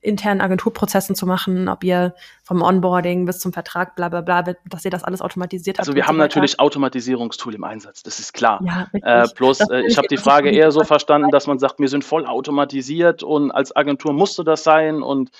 internen 0.00 0.40
Agenturprozessen 0.40 1.14
zu 1.14 1.26
machen, 1.26 1.68
ob 1.68 1.84
ihr 1.84 2.14
vom 2.42 2.62
Onboarding 2.62 3.26
bis 3.26 3.38
zum 3.38 3.52
Vertrag, 3.52 3.94
bla 3.96 4.08
bla 4.08 4.20
bla, 4.20 4.42
dass 4.42 4.84
ihr 4.84 4.90
das 4.90 5.04
alles 5.04 5.20
automatisiert 5.20 5.78
habt. 5.78 5.88
Also 5.88 5.94
wir 5.94 6.06
haben 6.06 6.16
so 6.16 6.22
natürlich 6.22 6.58
Automatisierungstool 6.58 7.54
im 7.54 7.64
Einsatz, 7.64 8.02
das 8.02 8.18
ist 8.18 8.32
klar. 8.32 8.60
Ja, 8.64 8.88
äh, 9.24 9.28
bloß 9.36 9.60
äh, 9.70 9.82
ich 9.86 9.98
habe 9.98 10.08
die 10.08 10.16
Frage 10.16 10.50
eher 10.50 10.72
so 10.72 10.84
verstanden, 10.84 11.30
dass 11.30 11.46
man 11.46 11.58
sagt, 11.58 11.78
wir 11.78 11.88
sind 11.88 12.04
voll 12.04 12.26
automatisiert 12.26 13.22
und 13.22 13.50
als 13.50 13.74
Agentur 13.74 14.12
musste 14.12 14.44
das 14.44 14.64
sein 14.64 15.02
und 15.02 15.30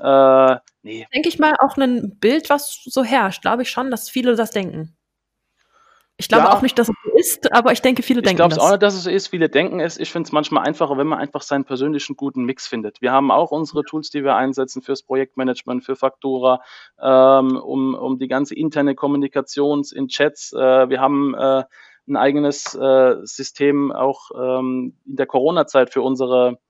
äh, 0.00 0.56
nee. 0.82 1.06
Denke 1.14 1.28
ich 1.28 1.38
mal 1.38 1.54
auch 1.60 1.76
ein 1.76 2.18
Bild, 2.18 2.50
was 2.50 2.82
so 2.84 3.04
herrscht, 3.04 3.42
glaube 3.42 3.62
ich 3.62 3.70
schon, 3.70 3.90
dass 3.90 4.08
viele 4.08 4.36
das 4.36 4.50
denken. 4.50 4.96
Ich 6.22 6.28
glaube 6.28 6.44
ja, 6.44 6.52
auch 6.52 6.62
nicht, 6.62 6.78
dass 6.78 6.88
es 6.88 6.94
so 7.04 7.18
ist, 7.18 7.52
aber 7.52 7.72
ich 7.72 7.82
denke, 7.82 8.04
viele 8.04 8.20
ich 8.20 8.24
denken 8.24 8.38
das. 8.38 8.52
Ich 8.52 8.54
glaube 8.54 8.64
auch 8.64 8.70
nicht, 8.70 8.82
dass 8.82 8.94
es 8.94 9.02
so 9.02 9.10
ist. 9.10 9.26
Viele 9.26 9.48
denken 9.48 9.80
es. 9.80 9.98
Ich 9.98 10.12
finde 10.12 10.28
es 10.28 10.32
manchmal 10.32 10.64
einfacher, 10.64 10.96
wenn 10.96 11.08
man 11.08 11.18
einfach 11.18 11.42
seinen 11.42 11.64
persönlichen 11.64 12.16
guten 12.16 12.44
Mix 12.44 12.68
findet. 12.68 13.02
Wir 13.02 13.10
haben 13.10 13.32
auch 13.32 13.50
unsere 13.50 13.82
Tools, 13.82 14.10
die 14.10 14.22
wir 14.22 14.36
einsetzen 14.36 14.82
fürs 14.82 15.02
Projektmanagement, 15.02 15.84
für 15.84 15.96
Faktura, 15.96 16.62
ähm, 17.02 17.56
um, 17.56 17.94
um 17.94 18.18
die 18.18 18.28
ganze 18.28 18.54
interne 18.54 18.94
Kommunikation 18.94 19.82
in 19.92 20.06
Chats. 20.06 20.52
Äh, 20.52 20.88
wir 20.88 21.00
haben 21.00 21.34
äh, 21.34 21.64
ein 22.06 22.16
eigenes 22.16 22.72
äh, 22.76 23.16
System 23.24 23.90
auch 23.90 24.30
ähm, 24.36 24.96
in 25.04 25.16
der 25.16 25.26
Corona-Zeit 25.26 25.92
für 25.92 26.02
unsere 26.02 26.60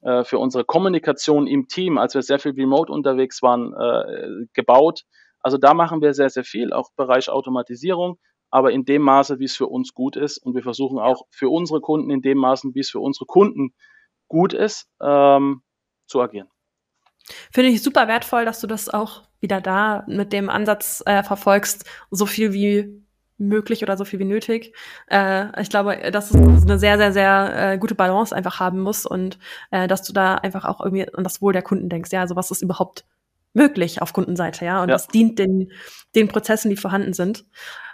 äh, 0.00 0.24
für 0.24 0.38
unsere 0.38 0.64
Kommunikation 0.64 1.46
im 1.46 1.68
Team, 1.68 1.98
als 1.98 2.14
wir 2.14 2.22
sehr 2.22 2.38
viel 2.38 2.52
remote 2.52 2.90
unterwegs 2.90 3.42
waren, 3.42 3.74
äh, 3.74 4.46
gebaut. 4.54 5.02
Also 5.40 5.58
da 5.58 5.74
machen 5.74 6.00
wir 6.00 6.14
sehr, 6.14 6.30
sehr 6.30 6.44
viel, 6.44 6.72
auch 6.72 6.88
im 6.88 7.04
Bereich 7.04 7.28
Automatisierung 7.28 8.18
aber 8.50 8.72
in 8.72 8.84
dem 8.84 9.02
Maße, 9.02 9.38
wie 9.38 9.44
es 9.44 9.56
für 9.56 9.66
uns 9.66 9.94
gut 9.94 10.16
ist. 10.16 10.38
Und 10.38 10.54
wir 10.54 10.62
versuchen 10.62 10.98
auch 10.98 11.26
für 11.30 11.48
unsere 11.48 11.80
Kunden 11.80 12.10
in 12.10 12.22
dem 12.22 12.38
Maße, 12.38 12.70
wie 12.74 12.80
es 12.80 12.90
für 12.90 13.00
unsere 13.00 13.26
Kunden 13.26 13.74
gut 14.28 14.52
ist, 14.52 14.88
ähm, 15.00 15.62
zu 16.06 16.20
agieren. 16.20 16.48
Finde 17.52 17.70
ich 17.70 17.82
super 17.82 18.06
wertvoll, 18.08 18.44
dass 18.44 18.60
du 18.60 18.66
das 18.66 18.88
auch 18.88 19.22
wieder 19.40 19.60
da 19.60 20.04
mit 20.06 20.32
dem 20.32 20.48
Ansatz 20.48 21.02
äh, 21.06 21.22
verfolgst, 21.22 21.84
so 22.10 22.26
viel 22.26 22.52
wie 22.52 23.02
möglich 23.38 23.82
oder 23.82 23.96
so 23.96 24.04
viel 24.04 24.18
wie 24.18 24.24
nötig. 24.24 24.74
Äh, 25.08 25.60
ich 25.60 25.68
glaube, 25.68 26.10
dass 26.10 26.30
es 26.30 26.36
eine 26.36 26.78
sehr, 26.78 26.96
sehr, 26.96 27.12
sehr 27.12 27.72
äh, 27.72 27.78
gute 27.78 27.94
Balance 27.94 28.34
einfach 28.34 28.60
haben 28.60 28.80
muss 28.80 29.06
und 29.06 29.38
äh, 29.70 29.88
dass 29.88 30.02
du 30.02 30.12
da 30.12 30.36
einfach 30.36 30.64
auch 30.64 30.80
irgendwie 30.80 31.12
an 31.12 31.24
das 31.24 31.42
Wohl 31.42 31.52
der 31.52 31.62
Kunden 31.62 31.88
denkst. 31.88 32.12
Ja, 32.12 32.20
also 32.20 32.36
was 32.36 32.50
ist 32.50 32.62
überhaupt 32.62 33.04
möglich 33.52 34.02
auf 34.02 34.12
Kundenseite, 34.12 34.64
ja, 34.64 34.82
und 34.82 34.90
ja. 34.90 34.94
das 34.94 35.08
dient 35.08 35.38
den, 35.38 35.72
den 36.14 36.28
Prozessen, 36.28 36.70
die 36.70 36.76
vorhanden 36.76 37.14
sind. 37.14 37.46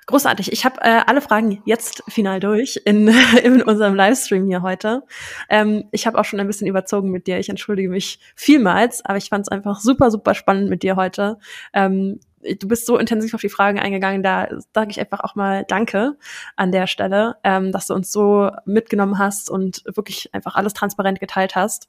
Großartig. 0.07 0.51
Ich 0.53 0.65
habe 0.65 0.81
äh, 0.81 1.01
alle 1.07 1.21
Fragen 1.21 1.63
jetzt 1.65 2.03
final 2.09 2.41
durch 2.41 2.81
in, 2.85 3.09
in 3.43 3.63
unserem 3.63 3.95
Livestream 3.95 4.47
hier 4.47 4.63
heute. 4.63 5.05
Ähm, 5.49 5.85
ich 5.93 6.07
habe 6.07 6.19
auch 6.19 6.25
schon 6.25 6.41
ein 6.41 6.47
bisschen 6.47 6.67
überzogen 6.67 7.11
mit 7.11 7.29
dir. 7.29 7.39
Ich 7.39 7.49
entschuldige 7.49 7.89
mich 7.89 8.19
vielmals, 8.35 9.05
aber 9.05 9.19
ich 9.19 9.29
fand 9.29 9.47
es 9.47 9.49
einfach 9.49 9.79
super, 9.81 10.11
super 10.11 10.35
spannend 10.35 10.71
mit 10.71 10.83
dir 10.83 10.97
heute. 10.97 11.39
Ähm, 11.73 12.19
du 12.43 12.67
bist 12.67 12.87
so 12.87 12.99
intensiv 12.99 13.35
auf 13.35 13.41
die 13.41 13.49
Fragen 13.49 13.79
eingegangen, 13.79 14.25
da 14.25 14.49
sage 14.75 14.91
ich 14.91 14.99
einfach 14.99 15.21
auch 15.21 15.37
mal 15.37 15.65
Danke 15.69 16.17
an 16.57 16.73
der 16.73 16.89
Stelle, 16.89 17.37
ähm, 17.45 17.71
dass 17.71 17.87
du 17.87 17.95
uns 17.95 18.11
so 18.11 18.51
mitgenommen 18.65 19.19
hast 19.19 19.51
und 19.51 19.85
wirklich 19.85 20.35
einfach 20.35 20.57
alles 20.57 20.75
transparent 20.75 21.21
geteilt 21.21 21.55
hast. 21.55 21.89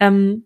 Ähm, 0.00 0.44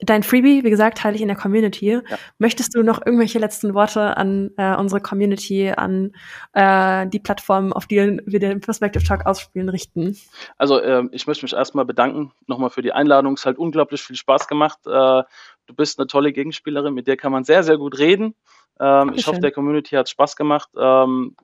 Dein 0.00 0.22
Freebie, 0.22 0.62
wie 0.62 0.70
gesagt, 0.70 0.98
teile 0.98 1.16
ich 1.16 1.22
in 1.22 1.28
der 1.28 1.36
Community. 1.36 1.90
Ja. 1.90 2.18
Möchtest 2.38 2.74
du 2.74 2.82
noch 2.82 3.04
irgendwelche 3.04 3.40
letzten 3.40 3.74
Worte 3.74 4.16
an 4.16 4.52
äh, 4.56 4.76
unsere 4.76 5.00
Community, 5.00 5.70
an 5.70 6.12
äh, 6.52 7.06
die 7.08 7.18
Plattform, 7.18 7.72
auf 7.72 7.86
die 7.86 8.20
wir 8.24 8.38
den 8.38 8.60
Perspective 8.60 9.02
Talk 9.02 9.26
ausspielen, 9.26 9.68
richten? 9.68 10.16
Also 10.56 10.78
äh, 10.78 11.02
ich 11.10 11.26
möchte 11.26 11.44
mich 11.44 11.52
erstmal 11.52 11.84
bedanken, 11.84 12.32
nochmal 12.46 12.70
für 12.70 12.82
die 12.82 12.92
Einladung. 12.92 13.34
Es 13.34 13.44
hat 13.44 13.58
unglaublich 13.58 14.00
viel 14.00 14.14
Spaß 14.14 14.46
gemacht. 14.46 14.78
Äh, 14.86 14.90
du 14.90 15.74
bist 15.74 15.98
eine 15.98 16.06
tolle 16.06 16.32
Gegenspielerin, 16.32 16.94
mit 16.94 17.08
der 17.08 17.16
kann 17.16 17.32
man 17.32 17.42
sehr, 17.42 17.64
sehr 17.64 17.76
gut 17.76 17.98
reden. 17.98 18.36
Ähm, 18.78 19.12
ich 19.16 19.26
hoffe, 19.26 19.40
der 19.40 19.50
Community 19.50 19.96
hat 19.96 20.08
Spaß 20.08 20.36
gemacht. 20.36 20.70
Ähm, 20.78 21.34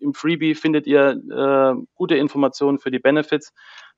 Im 0.00 0.12
Freebie 0.12 0.56
findet 0.56 0.88
ihr 0.88 1.10
äh, 1.10 1.80
gute 1.94 2.16
Informationen 2.16 2.80
für 2.80 2.90
die 2.90 2.98
Benefits. 2.98 3.52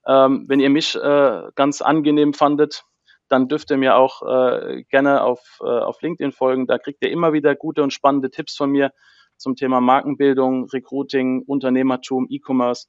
Ähm, 0.06 0.44
wenn 0.46 0.60
ihr 0.60 0.70
mich 0.70 0.94
äh, 0.94 1.42
ganz 1.54 1.80
angenehm 1.80 2.34
fandet, 2.34 2.84
dann 3.28 3.48
dürft 3.48 3.70
ihr 3.70 3.76
mir 3.76 3.96
auch 3.96 4.22
äh, 4.22 4.84
gerne 4.84 5.22
auf, 5.22 5.58
äh, 5.60 5.66
auf 5.66 6.00
LinkedIn 6.02 6.32
folgen. 6.32 6.66
Da 6.66 6.78
kriegt 6.78 7.02
ihr 7.04 7.10
immer 7.10 7.32
wieder 7.32 7.54
gute 7.54 7.82
und 7.82 7.92
spannende 7.92 8.30
Tipps 8.30 8.56
von 8.56 8.70
mir 8.70 8.92
zum 9.36 9.56
Thema 9.56 9.80
Markenbildung, 9.80 10.64
Recruiting, 10.66 11.42
Unternehmertum, 11.46 12.26
E-Commerce. 12.28 12.88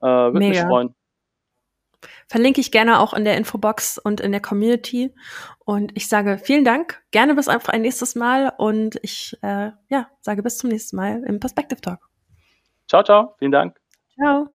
Äh, 0.00 0.06
Würde 0.06 0.38
mich 0.38 0.60
freuen. 0.60 0.94
Verlinke 2.28 2.60
ich 2.60 2.70
gerne 2.70 3.00
auch 3.00 3.14
in 3.14 3.24
der 3.24 3.36
Infobox 3.36 3.98
und 3.98 4.20
in 4.20 4.32
der 4.32 4.40
Community. 4.40 5.14
Und 5.64 5.96
ich 5.96 6.08
sage 6.08 6.38
vielen 6.38 6.64
Dank, 6.64 7.02
gerne 7.10 7.34
bis 7.34 7.48
einfach 7.48 7.72
ein 7.72 7.82
nächstes 7.82 8.14
Mal 8.14 8.52
und 8.58 8.98
ich 9.02 9.36
äh, 9.42 9.70
ja, 9.88 10.08
sage 10.20 10.42
bis 10.42 10.58
zum 10.58 10.70
nächsten 10.70 10.96
Mal 10.96 11.22
im 11.26 11.40
Perspective 11.40 11.80
Talk. 11.80 12.08
Ciao, 12.88 13.02
ciao, 13.02 13.34
vielen 13.38 13.52
Dank. 13.52 13.80
Ciao. 14.14 14.48